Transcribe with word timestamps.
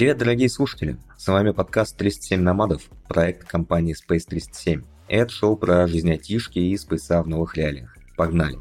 Привет, 0.00 0.16
дорогие 0.16 0.48
слушатели! 0.48 0.96
С 1.18 1.28
вами 1.28 1.50
подкаст 1.50 1.94
307 1.98 2.40
Номадов, 2.40 2.88
проект 3.06 3.46
компании 3.46 3.94
Space 3.94 4.24
307. 4.26 4.82
Это 5.08 5.30
шоу 5.30 5.58
про 5.58 5.86
жизнь 5.86 6.10
айтишки 6.10 6.58
и 6.58 6.74
спейса 6.78 7.22
в 7.22 7.28
новых 7.28 7.54
реалиях. 7.54 7.94
Погнали! 8.16 8.56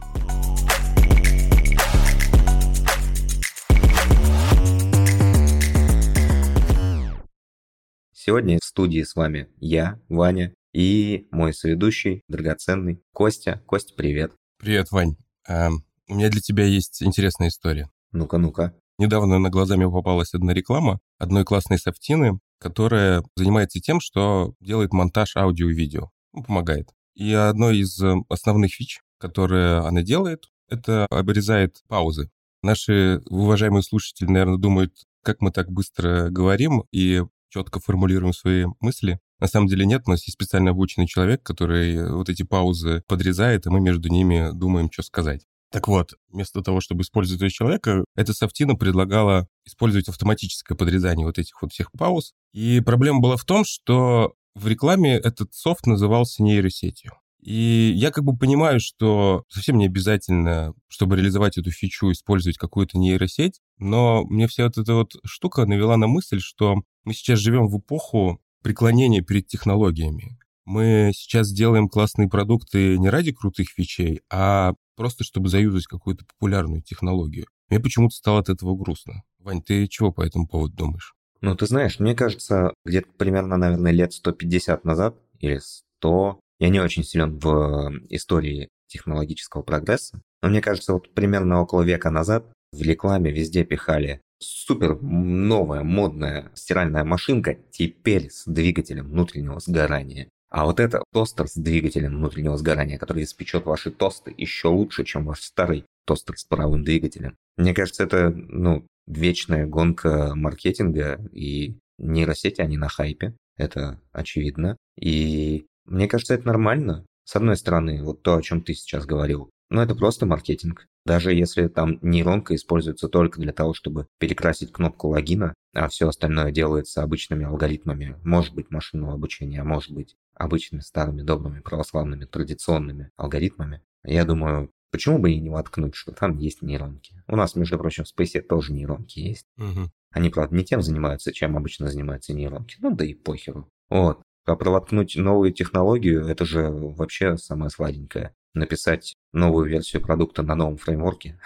Сегодня 8.11 8.59
в 8.61 8.65
студии 8.65 9.03
с 9.03 9.15
вами 9.15 9.47
я, 9.61 9.97
Ваня, 10.09 10.53
и 10.73 11.29
мой 11.31 11.53
соведущий, 11.53 12.21
драгоценный 12.27 13.01
Костя. 13.13 13.63
Костя, 13.65 13.93
привет. 13.95 14.33
Привет, 14.57 14.91
Вань. 14.91 15.15
А, 15.47 15.69
у 16.09 16.15
меня 16.15 16.29
для 16.29 16.41
тебя 16.41 16.65
есть 16.65 17.01
интересная 17.01 17.47
история. 17.47 17.89
Ну-ка, 18.11 18.37
ну-ка. 18.37 18.73
Недавно 18.97 19.39
на 19.39 19.49
глазами 19.49 19.89
попалась 19.89 20.33
одна 20.33 20.53
реклама 20.53 20.99
одной 21.19 21.45
классной 21.45 21.77
софтины, 21.77 22.39
которая 22.59 23.23
занимается 23.35 23.79
тем, 23.79 23.99
что 23.99 24.55
делает 24.59 24.93
монтаж 24.93 25.35
аудио 25.35 25.69
и 25.69 25.73
видео. 25.73 26.09
Ну, 26.33 26.43
помогает. 26.43 26.89
И 27.15 27.33
одной 27.33 27.79
из 27.79 28.01
э, 28.01 28.15
основных 28.29 28.73
фич, 28.73 29.01
которые 29.19 29.79
она 29.79 30.01
делает, 30.01 30.45
это 30.69 31.05
обрезает 31.09 31.81
паузы. 31.87 32.29
Наши 32.61 33.21
уважаемые 33.25 33.83
слушатели, 33.83 34.27
наверное, 34.27 34.57
думают, 34.57 34.93
как 35.23 35.41
мы 35.41 35.51
так 35.51 35.71
быстро 35.71 36.29
говорим 36.29 36.83
и 36.91 37.23
четко 37.49 37.79
формулируем 37.79 38.33
свои 38.33 38.65
мысли. 38.79 39.19
На 39.39 39.47
самом 39.47 39.67
деле 39.67 39.85
нет, 39.85 40.03
у 40.05 40.11
нас 40.11 40.25
есть 40.27 40.33
специально 40.33 40.71
обученный 40.71 41.07
человек, 41.07 41.41
который 41.43 42.11
вот 42.11 42.29
эти 42.29 42.43
паузы 42.43 43.03
подрезает, 43.07 43.65
и 43.65 43.69
мы 43.69 43.79
между 43.79 44.09
ними 44.09 44.51
думаем, 44.53 44.91
что 44.91 45.03
сказать. 45.03 45.45
Так 45.71 45.87
вот, 45.87 46.13
вместо 46.29 46.61
того, 46.61 46.81
чтобы 46.81 47.03
использовать 47.03 47.39
этого 47.39 47.51
человека, 47.51 48.03
эта 48.15 48.33
софтина 48.33 48.75
предлагала 48.75 49.47
использовать 49.65 50.09
автоматическое 50.09 50.75
подрезание 50.75 51.27
вот 51.27 51.37
этих 51.37 51.61
вот 51.61 51.71
всех 51.71 51.91
пауз. 51.91 52.33
И 52.53 52.81
проблема 52.81 53.19
была 53.19 53.37
в 53.37 53.45
том, 53.45 53.63
что 53.65 54.33
в 54.55 54.67
рекламе 54.67 55.15
этот 55.15 55.53
софт 55.53 55.85
назывался 55.85 56.41
нейросетью. 56.41 57.13
И 57.41 57.93
я 57.95 58.11
как 58.11 58.25
бы 58.25 58.35
понимаю, 58.35 58.79
что 58.79 59.43
совсем 59.47 59.77
не 59.77 59.85
обязательно, 59.85 60.73
чтобы 60.89 61.15
реализовать 61.15 61.57
эту 61.57 61.71
фичу, 61.71 62.11
использовать 62.11 62.57
какую-то 62.57 62.97
нейросеть, 62.97 63.61
но 63.77 64.25
мне 64.25 64.47
вся 64.47 64.65
вот 64.65 64.77
эта 64.77 64.93
вот 64.93 65.15
штука 65.23 65.65
навела 65.65 65.95
на 65.95 66.07
мысль, 66.07 66.39
что 66.41 66.81
мы 67.05 67.13
сейчас 67.13 67.39
живем 67.39 67.67
в 67.67 67.79
эпоху 67.79 68.41
преклонения 68.61 69.21
перед 69.21 69.47
технологиями. 69.47 70.37
Мы 70.69 71.09
сейчас 71.15 71.51
делаем 71.51 71.89
классные 71.89 72.29
продукты 72.29 72.99
не 72.99 73.09
ради 73.09 73.31
крутых 73.31 73.69
фичей, 73.69 74.21
а 74.31 74.75
просто 74.95 75.23
чтобы 75.23 75.49
заюзать 75.49 75.87
какую-то 75.87 76.25
популярную 76.25 76.83
технологию. 76.83 77.47
Мне 77.69 77.79
почему-то 77.79 78.15
стало 78.15 78.41
от 78.41 78.49
этого 78.49 78.75
грустно. 78.75 79.23
Вань, 79.39 79.63
ты 79.63 79.87
чего 79.87 80.11
по 80.11 80.21
этому 80.21 80.47
поводу 80.47 80.75
думаешь? 80.75 81.15
Ну, 81.41 81.55
ты 81.55 81.65
знаешь, 81.65 81.99
мне 81.99 82.13
кажется, 82.13 82.75
где-то 82.85 83.07
примерно, 83.17 83.57
наверное, 83.57 83.91
лет 83.91 84.13
150 84.13 84.85
назад 84.85 85.15
или 85.39 85.59
100, 85.97 86.39
я 86.59 86.69
не 86.69 86.79
очень 86.79 87.03
силен 87.03 87.39
в 87.39 87.47
э, 87.47 88.05
истории 88.11 88.69
технологического 88.85 89.63
прогресса, 89.63 90.21
но 90.43 90.49
мне 90.49 90.61
кажется, 90.61 90.93
вот 90.93 91.11
примерно 91.15 91.61
около 91.61 91.81
века 91.81 92.11
назад 92.11 92.45
в 92.73 92.81
рекламе 92.83 93.31
везде 93.31 93.65
пихали 93.65 94.21
супер 94.37 95.01
новая 95.01 95.81
модная 95.81 96.51
стиральная 96.53 97.03
машинка 97.03 97.57
теперь 97.71 98.29
с 98.29 98.43
двигателем 98.45 99.07
внутреннего 99.07 99.59
сгорания. 99.59 100.29
А 100.49 100.65
вот 100.65 100.79
это 100.79 101.03
тостер 101.13 101.47
с 101.47 101.55
двигателем 101.55 102.17
внутреннего 102.17 102.57
сгорания, 102.57 102.97
который 102.97 103.23
испечет 103.23 103.65
ваши 103.65 103.91
тосты 103.91 104.33
еще 104.35 104.69
лучше, 104.69 105.03
чем 105.03 105.25
ваш 105.25 105.41
старый 105.41 105.85
тостер 106.05 106.37
с 106.37 106.43
паровым 106.43 106.83
двигателем. 106.83 107.37
Мне 107.55 107.73
кажется, 107.73 108.03
это, 108.03 108.29
ну, 108.29 108.85
вечная 109.05 109.67
гонка 109.67 110.33
маркетинга, 110.35 111.19
и 111.31 111.77
нейросети, 111.99 112.61
они 112.61 112.77
на 112.77 112.89
хайпе, 112.89 113.35
это 113.57 113.99
очевидно. 114.11 114.77
И 114.99 115.67
мне 115.85 116.07
кажется, 116.07 116.33
это 116.33 116.47
нормально. 116.47 117.05
С 117.25 117.35
одной 117.35 117.57
стороны, 117.57 118.03
вот 118.03 118.23
то, 118.23 118.35
о 118.35 118.41
чем 118.41 118.61
ты 118.61 118.73
сейчас 118.73 119.05
говорил, 119.05 119.51
но 119.69 119.83
это 119.83 119.93
просто 119.93 120.25
маркетинг. 120.25 120.87
Даже 121.05 121.33
если 121.33 121.67
там 121.67 121.99
нейронка 122.01 122.55
используется 122.55 123.07
только 123.07 123.39
для 123.39 123.53
того, 123.53 123.73
чтобы 123.73 124.07
перекрасить 124.19 124.71
кнопку 124.71 125.09
логина, 125.09 125.53
а 125.73 125.87
все 125.89 126.07
остальное 126.07 126.51
делается 126.51 127.03
обычными 127.03 127.45
алгоритмами, 127.45 128.15
может 128.23 128.55
быть 128.55 128.71
машинного 128.71 129.13
обучения, 129.13 129.63
может 129.63 129.91
быть 129.91 130.15
обычными 130.39 130.81
старыми 130.81 131.21
добрыми 131.21 131.59
православными 131.59 132.25
традиционными 132.25 133.11
алгоритмами, 133.17 133.83
я 134.03 134.25
думаю, 134.25 134.71
почему 134.91 135.19
бы 135.19 135.31
и 135.31 135.39
не 135.39 135.49
воткнуть, 135.49 135.93
что 135.93 136.13
там 136.13 136.37
есть 136.37 136.61
нейронки. 136.61 137.23
У 137.27 137.35
нас, 137.35 137.55
между 137.55 137.77
прочим, 137.77 138.05
в 138.05 138.07
Space 138.07 138.41
тоже 138.41 138.73
нейронки 138.73 139.19
есть. 139.19 139.45
Угу. 139.57 139.91
Они, 140.11 140.29
правда, 140.29 140.55
не 140.55 140.63
тем 140.63 140.81
занимаются, 140.81 141.33
чем 141.33 141.57
обычно 141.57 141.89
занимаются 141.89 142.33
нейронки. 142.33 142.77
Ну 142.79 142.95
да 142.95 143.05
и 143.05 143.13
похеру. 143.13 143.69
Вот. 143.89 144.21
А 144.45 144.55
провоткнуть 144.55 145.15
новую 145.15 145.53
технологию, 145.53 146.25
это 146.25 146.45
же 146.45 146.69
вообще 146.71 147.37
самое 147.37 147.69
сладенькое. 147.69 148.33
Написать 148.55 149.15
новую 149.31 149.69
версию 149.69 150.01
продукта 150.01 150.41
на 150.41 150.55
новом 150.55 150.77
фреймворке, 150.77 151.39